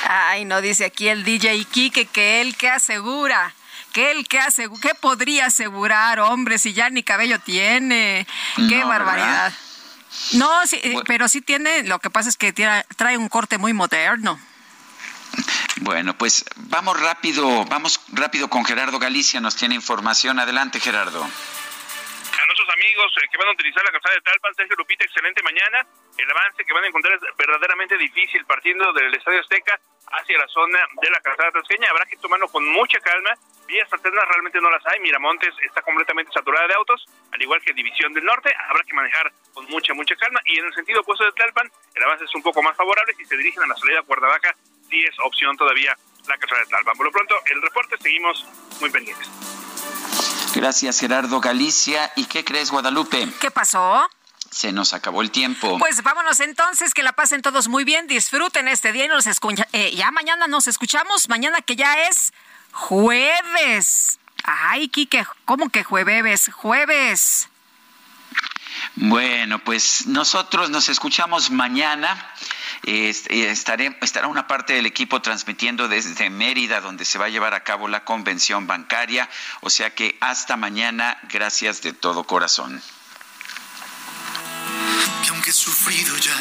Ay, 0.07 0.45
no 0.45 0.61
dice 0.61 0.85
aquí 0.85 1.07
el 1.07 1.23
DJ 1.23 1.65
Kike 1.65 2.05
que 2.05 2.41
él 2.41 2.55
que 2.55 2.69
asegura. 2.69 3.53
Que 3.91 4.11
él 4.11 4.27
que 4.27 4.39
asegura, 4.39 4.81
¿qué 4.81 4.95
podría 4.95 5.45
asegurar, 5.47 6.19
hombre, 6.19 6.57
si 6.57 6.73
ya 6.73 6.89
ni 6.89 7.03
cabello 7.03 7.39
tiene? 7.39 8.25
¡Qué 8.55 8.79
No, 8.79 8.87
barbaridad! 8.87 9.51
¿verdad? 9.51 9.53
No, 10.33 10.65
sí, 10.67 10.79
eh, 10.81 10.95
pero 11.05 11.27
sí 11.27 11.41
tiene, 11.41 11.83
lo 11.83 11.99
que 11.99 12.09
pasa 12.09 12.27
es 12.29 12.35
que 12.37 12.51
tiene- 12.53 12.85
trae 12.97 13.17
un 13.19 13.29
corte 13.29 13.59
muy 13.59 13.71
moderno. 13.73 14.39
Bueno, 15.81 16.13
pues 16.17 16.45
vamos 16.55 16.99
rápido, 17.01 17.65
vamos 17.65 17.99
rápido 18.13 18.49
con 18.49 18.63
Gerardo 18.63 18.99
Galicia, 18.99 19.41
nos 19.41 19.55
tiene 19.55 19.75
información. 19.75 20.39
Adelante, 20.39 20.79
Gerardo. 20.79 21.23
a 21.23 22.45
nuestros 22.45 22.69
amigos 22.73 23.11
eh, 23.17 23.27
que 23.31 23.37
van 23.37 23.47
a 23.47 23.51
utilizar 23.51 23.83
la 23.83 23.91
calzada 23.91 24.15
de 24.15 24.21
Talpan, 24.21 24.55
Sergio 24.55 24.75
Lupita, 24.77 25.03
excelente 25.03 25.41
mañana. 25.43 25.85
El 26.17 26.29
avance 26.29 26.63
que 26.63 26.73
van 26.73 26.83
a 26.83 26.87
encontrar 26.87 27.15
es 27.15 27.21
verdaderamente 27.37 27.97
difícil 27.97 28.45
partiendo 28.45 28.93
del 28.93 29.13
Estadio 29.13 29.41
Azteca 29.41 29.79
hacia 30.11 30.37
la 30.37 30.47
zona 30.47 30.79
de 31.01 31.09
la 31.09 31.19
calzada 31.21 31.51
tasqueña. 31.51 31.89
Habrá 31.89 32.05
que 32.05 32.17
tomarlo 32.17 32.47
con 32.47 32.65
mucha 32.67 32.99
calma. 32.99 33.31
Vías 33.67 33.91
alternas 33.91 34.25
realmente 34.27 34.61
no 34.61 34.69
las 34.69 34.85
hay. 34.85 34.99
Miramontes 34.99 35.53
está 35.65 35.81
completamente 35.81 36.31
saturada 36.31 36.67
de 36.67 36.75
autos, 36.75 37.05
al 37.31 37.41
igual 37.41 37.61
que 37.61 37.73
División 37.73 38.13
del 38.13 38.25
Norte. 38.25 38.53
Habrá 38.69 38.83
que 38.83 38.93
manejar 38.93 39.31
con 39.53 39.65
mucha, 39.65 39.93
mucha 39.93 40.15
calma. 40.15 40.39
Y 40.45 40.59
en 40.59 40.65
el 40.65 40.73
sentido 40.73 41.01
opuesto 41.01 41.25
de 41.25 41.31
Tlalpan, 41.31 41.71
el 41.95 42.03
avance 42.03 42.25
es 42.25 42.35
un 42.35 42.43
poco 42.43 42.61
más 42.61 42.77
favorable. 42.77 43.13
Si 43.15 43.25
se 43.25 43.37
dirigen 43.37 43.63
a 43.63 43.67
la 43.67 43.75
salida 43.75 44.03
Cuernavaca, 44.03 44.55
sí 44.93 45.03
es 45.03 45.15
opción 45.25 45.57
todavía 45.57 45.97
la 46.27 46.37
calzada 46.37 46.61
de 46.61 46.67
Tlalpan. 46.67 46.95
Por 46.95 47.05
lo 47.07 47.11
pronto, 47.11 47.35
el 47.51 47.61
reporte 47.61 47.95
seguimos 48.01 48.45
muy 48.79 48.89
pendientes. 48.91 49.27
Gracias, 50.53 50.99
Gerardo 50.99 51.39
Galicia. 51.41 52.11
¿Y 52.15 52.25
qué 52.25 52.45
crees, 52.45 52.69
Guadalupe? 52.69 53.27
¿Qué 53.41 53.49
pasó? 53.49 54.07
Se 54.51 54.71
nos 54.71 54.93
acabó 54.93 55.23
el 55.23 55.31
tiempo. 55.31 55.79
Pues 55.79 56.03
vámonos 56.03 56.39
entonces, 56.39 56.93
que 56.93 57.01
la 57.01 57.13
pasen 57.13 57.41
todos 57.41 57.67
muy 57.67 57.83
bien, 57.83 58.05
disfruten 58.05 58.67
este 58.67 58.91
día 58.91 59.05
y 59.05 59.07
nos 59.07 59.25
escucha, 59.25 59.67
eh, 59.73 59.91
ya 59.95 60.11
mañana 60.11 60.47
nos 60.47 60.67
escuchamos, 60.67 61.27
mañana 61.27 61.61
que 61.61 61.75
ya 61.75 62.07
es 62.07 62.33
jueves. 62.71 64.19
Ay, 64.43 64.89
Quique, 64.89 65.25
¿cómo 65.45 65.69
que 65.69 65.83
jueves? 65.83 66.51
Jueves. 66.53 67.49
Bueno, 68.95 69.57
pues 69.59 70.05
nosotros 70.05 70.69
nos 70.69 70.87
escuchamos 70.87 71.49
mañana. 71.49 72.31
Estará 72.83 74.27
una 74.27 74.45
parte 74.45 74.73
del 74.73 74.85
equipo 74.85 75.21
transmitiendo 75.21 75.87
desde 75.87 76.29
Mérida, 76.29 76.81
donde 76.81 77.05
se 77.05 77.17
va 77.17 77.25
a 77.25 77.29
llevar 77.29 77.53
a 77.53 77.63
cabo 77.63 77.87
la 77.87 78.03
convención 78.03 78.67
bancaria. 78.67 79.29
O 79.61 79.69
sea 79.69 79.95
que 79.95 80.17
hasta 80.19 80.57
mañana, 80.57 81.17
gracias 81.29 81.81
de 81.81 81.93
todo 81.93 82.25
corazón. 82.25 82.81
que 85.23 85.29
aunque 85.29 85.51
he 85.51 85.53
sufrido 85.53 86.17
ya 86.17 86.35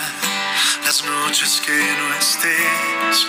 las 0.85 1.05
noches 1.05 1.63
que 1.65 1.73
no 1.73 2.15
estés, 2.15 3.29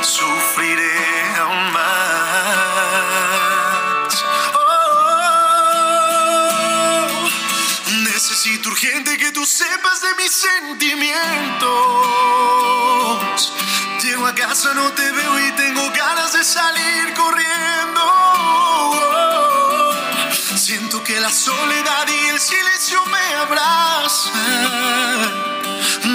sufriré 0.00 1.36
aún 1.38 1.72
más. 1.72 3.61
Necesito 8.44 8.70
urgente 8.70 9.16
que 9.18 9.30
tú 9.30 9.46
sepas 9.46 10.00
de 10.00 10.14
mis 10.16 10.32
sentimientos. 10.32 11.70
Llego 14.02 14.26
a 14.26 14.34
casa, 14.34 14.74
no 14.74 14.90
te 14.90 15.12
veo 15.12 15.38
y 15.38 15.52
tengo 15.52 15.88
ganas 15.92 16.32
de 16.32 16.42
salir 16.42 17.14
corriendo. 17.14 18.00
Siento 20.56 21.04
que 21.04 21.20
la 21.20 21.30
soledad 21.30 22.08
y 22.08 22.26
el 22.30 22.40
silencio 22.40 23.00
me 23.06 23.34
abrazan. 23.34 24.32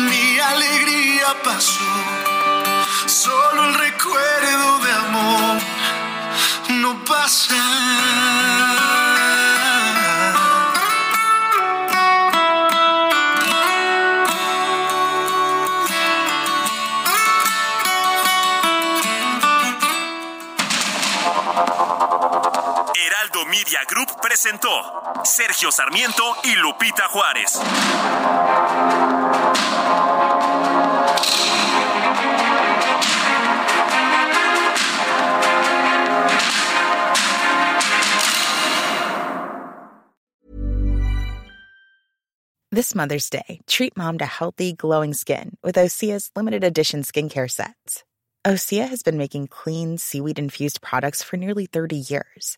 Mi 0.09 0.38
alegría 0.38 1.33
pasó, 1.45 1.80
solo 3.06 3.69
el 3.69 3.73
recuerdo 3.75 4.80
de 4.80 4.91
amor 4.91 5.61
no 6.81 7.06
pasa. 7.06 8.75
Media 23.77 23.85
Group 23.88 24.22
presentó 24.22 24.69
Sergio 25.23 25.72
Sarmiento 25.72 26.23
y 26.43 26.56
Lupita 26.56 27.07
Juárez. 27.09 27.59
This 42.72 42.95
Mother's 42.95 43.30
Day, 43.30 43.61
treat 43.67 43.95
mom 43.97 44.17
to 44.19 44.25
healthy, 44.25 44.73
glowing 44.73 45.14
skin 45.14 45.57
with 45.64 45.75
Osea's 45.75 46.31
limited 46.35 46.64
edition 46.64 47.03
skincare 47.03 47.49
sets. 47.49 48.03
Osea 48.45 48.88
has 48.88 49.03
been 49.03 49.17
making 49.17 49.47
clean, 49.47 49.97
seaweed 49.97 50.39
infused 50.39 50.81
products 50.81 51.22
for 51.22 51.38
nearly 51.38 51.65
30 51.65 51.95
years. 51.97 52.57